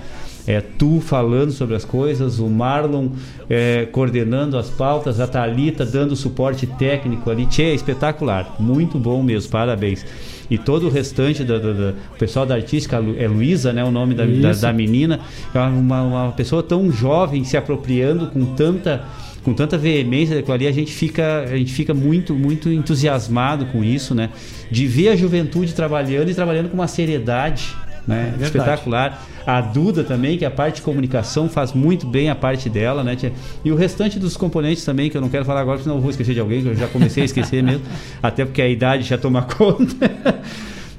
É, 0.47 0.61
tu 0.61 1.01
falando 1.01 1.53
sobre 1.53 1.77
as 1.77 1.85
coisas, 1.85 2.39
o 2.39 2.49
Marlon 2.49 3.11
é, 3.49 3.87
coordenando 3.93 4.59
as 4.59 4.69
pautas, 4.69 5.21
a 5.21 5.27
Thalita 5.27 5.87
dando 5.87 6.17
suporte 6.17 6.67
técnico 6.67 7.31
ali. 7.31 7.47
Tchê, 7.47 7.63
é 7.63 7.75
espetacular, 7.75 8.57
muito 8.59 8.99
bom 8.99 9.23
mesmo, 9.23 9.51
parabéns. 9.51 10.05
E 10.51 10.59
todo 10.59 10.87
o 10.87 10.91
restante 10.91 11.45
do, 11.45 11.59
do 11.61 11.95
pessoal 12.19 12.45
da 12.45 12.57
artística, 12.57 12.97
é 13.19 13.29
Luísa, 13.29 13.73
né, 13.73 13.85
o 13.85 13.91
nome 13.91 14.15
da, 14.15 14.27
da, 14.27 14.53
da, 14.53 14.73
menina, 14.73 15.21
é 15.55 15.59
uma, 15.59 16.03
uma 16.03 16.33
pessoa 16.33 16.63
tão 16.63 16.91
jovem 16.91 17.45
se 17.45 17.57
apropriando 17.57 18.27
com 18.27 18.45
tanta 18.55 19.05
com 19.43 19.53
tanta 19.53 19.77
veemência 19.77 20.37
daquilo 20.37 20.55
ali, 20.55 20.67
a 20.69 20.73
gente 20.73 20.93
fica, 20.93 21.41
a 21.41 21.57
gente 21.57 21.73
fica 21.73 21.93
muito, 21.93 22.33
muito 22.33 22.71
entusiasmado 22.71 23.67
com 23.67 23.83
isso, 23.83 24.15
né? 24.15 24.31
De 24.71 24.87
ver 24.87 25.09
a 25.09 25.17
juventude 25.17 25.75
trabalhando 25.75 26.31
e 26.31 26.35
trabalhando 26.35 26.69
com 26.69 26.75
uma 26.75 26.87
seriedade, 26.87 27.75
né? 28.07 28.35
É 28.39 28.45
Espetacular. 28.45 29.23
A 29.47 29.61
Duda 29.61 30.05
também, 30.05 30.39
que 30.39 30.45
a 30.45 30.51
parte 30.51 30.77
de 30.77 30.83
comunicação 30.83 31.49
faz 31.49 31.73
muito 31.73 32.07
bem 32.07 32.31
a 32.31 32.35
parte 32.35 32.71
dela, 32.71 33.03
né? 33.03 33.17
E 33.65 33.73
o 33.73 33.77
restante 33.77 34.19
dos 34.19 34.37
componentes 34.37 34.85
também, 34.85 35.11
que 35.11 35.17
eu 35.17 35.21
não 35.21 35.29
quero 35.29 35.45
falar 35.45 35.61
agora, 35.61 35.81
senão 35.81 35.97
eu 35.97 36.01
vou 36.01 36.11
esquecer 36.11 36.35
de 36.35 36.41
alguém, 36.41 36.63
que 36.63 36.69
eu 36.69 36.77
já 36.77 36.89
comecei 36.89 37.23
a 37.23 37.27
esquecer 37.27 37.63
mesmo, 37.63 37.83
até 38.23 38.45
porque 38.45 38.63
a 38.63 38.69
idade 38.69 39.05
já 39.05 39.19
toma 39.19 39.43
conta. 39.57 40.11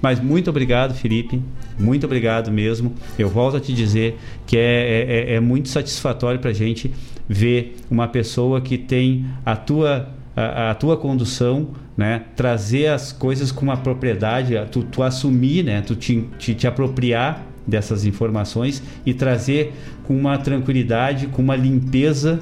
Mas 0.01 0.19
muito 0.19 0.49
obrigado, 0.49 0.93
Felipe. 0.93 1.41
Muito 1.79 2.05
obrigado 2.05 2.51
mesmo. 2.51 2.93
Eu 3.17 3.29
volto 3.29 3.55
a 3.55 3.59
te 3.59 3.73
dizer 3.73 4.19
que 4.45 4.57
é, 4.57 5.29
é, 5.31 5.35
é 5.35 5.39
muito 5.39 5.69
satisfatório 5.69 6.39
para 6.39 6.49
a 6.49 6.53
gente 6.53 6.91
ver 7.27 7.77
uma 7.89 8.07
pessoa 8.07 8.59
que 8.59 8.77
tem 8.77 9.25
a 9.45 9.55
tua, 9.55 10.09
a, 10.35 10.71
a, 10.71 10.75
tua 10.75 10.97
condução, 10.97 11.69
né? 11.97 12.23
trazer 12.35 12.87
as 12.87 13.11
coisas 13.11 13.51
com 13.51 13.63
uma 13.63 13.77
propriedade, 13.77 14.55
tu, 14.71 14.83
tu 14.83 15.03
assumir, 15.03 15.63
né? 15.63 15.81
tu 15.81 15.95
te, 15.95 16.27
te, 16.37 16.55
te 16.55 16.67
apropriar 16.67 17.45
dessas 17.65 18.05
informações 18.05 18.83
e 19.05 19.13
trazer 19.13 19.73
com 20.03 20.15
uma 20.15 20.37
tranquilidade, 20.37 21.27
com 21.27 21.41
uma 21.41 21.55
limpeza 21.55 22.39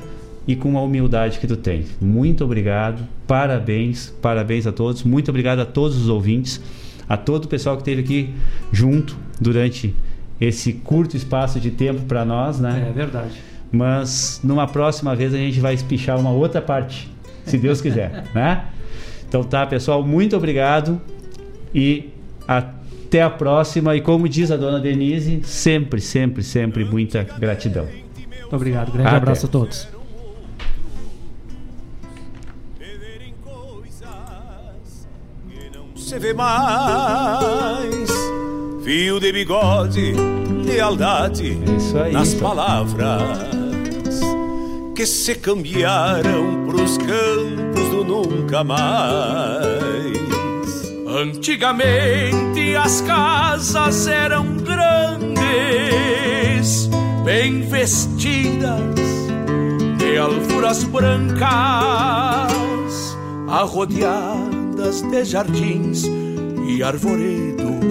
e 0.48 0.56
com 0.56 0.78
a 0.78 0.82
humildade 0.82 1.40
que 1.40 1.48
tu 1.48 1.56
tens. 1.56 1.96
Muito 2.02 2.44
obrigado, 2.44 3.08
parabéns, 3.28 4.14
parabéns 4.22 4.66
a 4.66 4.72
todos, 4.72 5.04
muito 5.04 5.30
obrigado 5.30 5.60
a 5.60 5.66
todos 5.66 5.98
os 5.98 6.10
ouvintes, 6.10 6.62
a 7.08 7.18
todo 7.18 7.46
o 7.46 7.48
pessoal 7.48 7.76
que 7.76 7.82
esteve 7.82 8.02
aqui 8.02 8.34
junto 8.72 9.16
durante 9.40 9.94
esse 10.40 10.74
curto 10.74 11.16
espaço 11.16 11.60
de 11.60 11.70
tempo 11.70 12.02
para 12.02 12.26
nós, 12.26 12.60
né? 12.60 12.88
É 12.90 12.92
verdade. 12.92 13.34
Mas 13.72 14.42
numa 14.44 14.68
próxima 14.68 15.16
vez 15.16 15.34
a 15.34 15.38
gente 15.38 15.60
vai 15.60 15.74
espichar 15.74 16.20
uma 16.20 16.32
outra 16.32 16.62
parte, 16.62 17.10
se 17.46 17.58
Deus 17.58 17.80
quiser, 17.80 18.26
né? 18.34 18.66
Então 19.32 19.46
tá, 19.46 19.66
pessoal, 19.66 20.04
muito 20.04 20.36
obrigado 20.36 21.00
e 21.74 22.10
até 22.46 23.22
a 23.22 23.30
próxima. 23.30 23.96
E 23.96 24.02
como 24.02 24.28
diz 24.28 24.52
a 24.52 24.58
dona 24.58 24.78
Denise, 24.78 25.40
sempre, 25.46 26.02
sempre, 26.02 26.44
sempre 26.44 26.84
muita 26.84 27.24
gratidão. 27.24 27.86
Muito 27.86 28.54
obrigado. 28.54 28.92
Grande 28.92 29.08
Até. 29.08 29.16
abraço 29.16 29.46
a 29.46 29.50
todos. 29.50 29.88
se 35.96 36.20
vê 36.20 36.34
mais 36.34 38.12
fio 38.84 39.18
de 39.18 39.32
bigode, 39.32 40.14
lealdade 40.66 41.58
aí, 42.04 42.12
nas 42.12 42.34
então. 42.34 42.50
palavras 42.50 44.20
que 44.94 45.06
se 45.06 45.36
cambiaram 45.36 46.66
pros 46.66 46.98
campos 46.98 47.71
nunca 48.04 48.64
mais. 48.64 50.22
Antigamente 51.08 52.76
as 52.76 53.02
casas 53.02 54.08
eram 54.08 54.58
grandes, 54.58 55.40
bem 57.24 57.62
vestidas 57.62 58.80
de 59.98 60.18
alfuras 60.18 60.84
brancas, 60.84 61.50
arrodeadas 63.48 65.02
de 65.02 65.26
jardins 65.26 66.06
e 66.68 66.82
arvoredos 66.82 67.72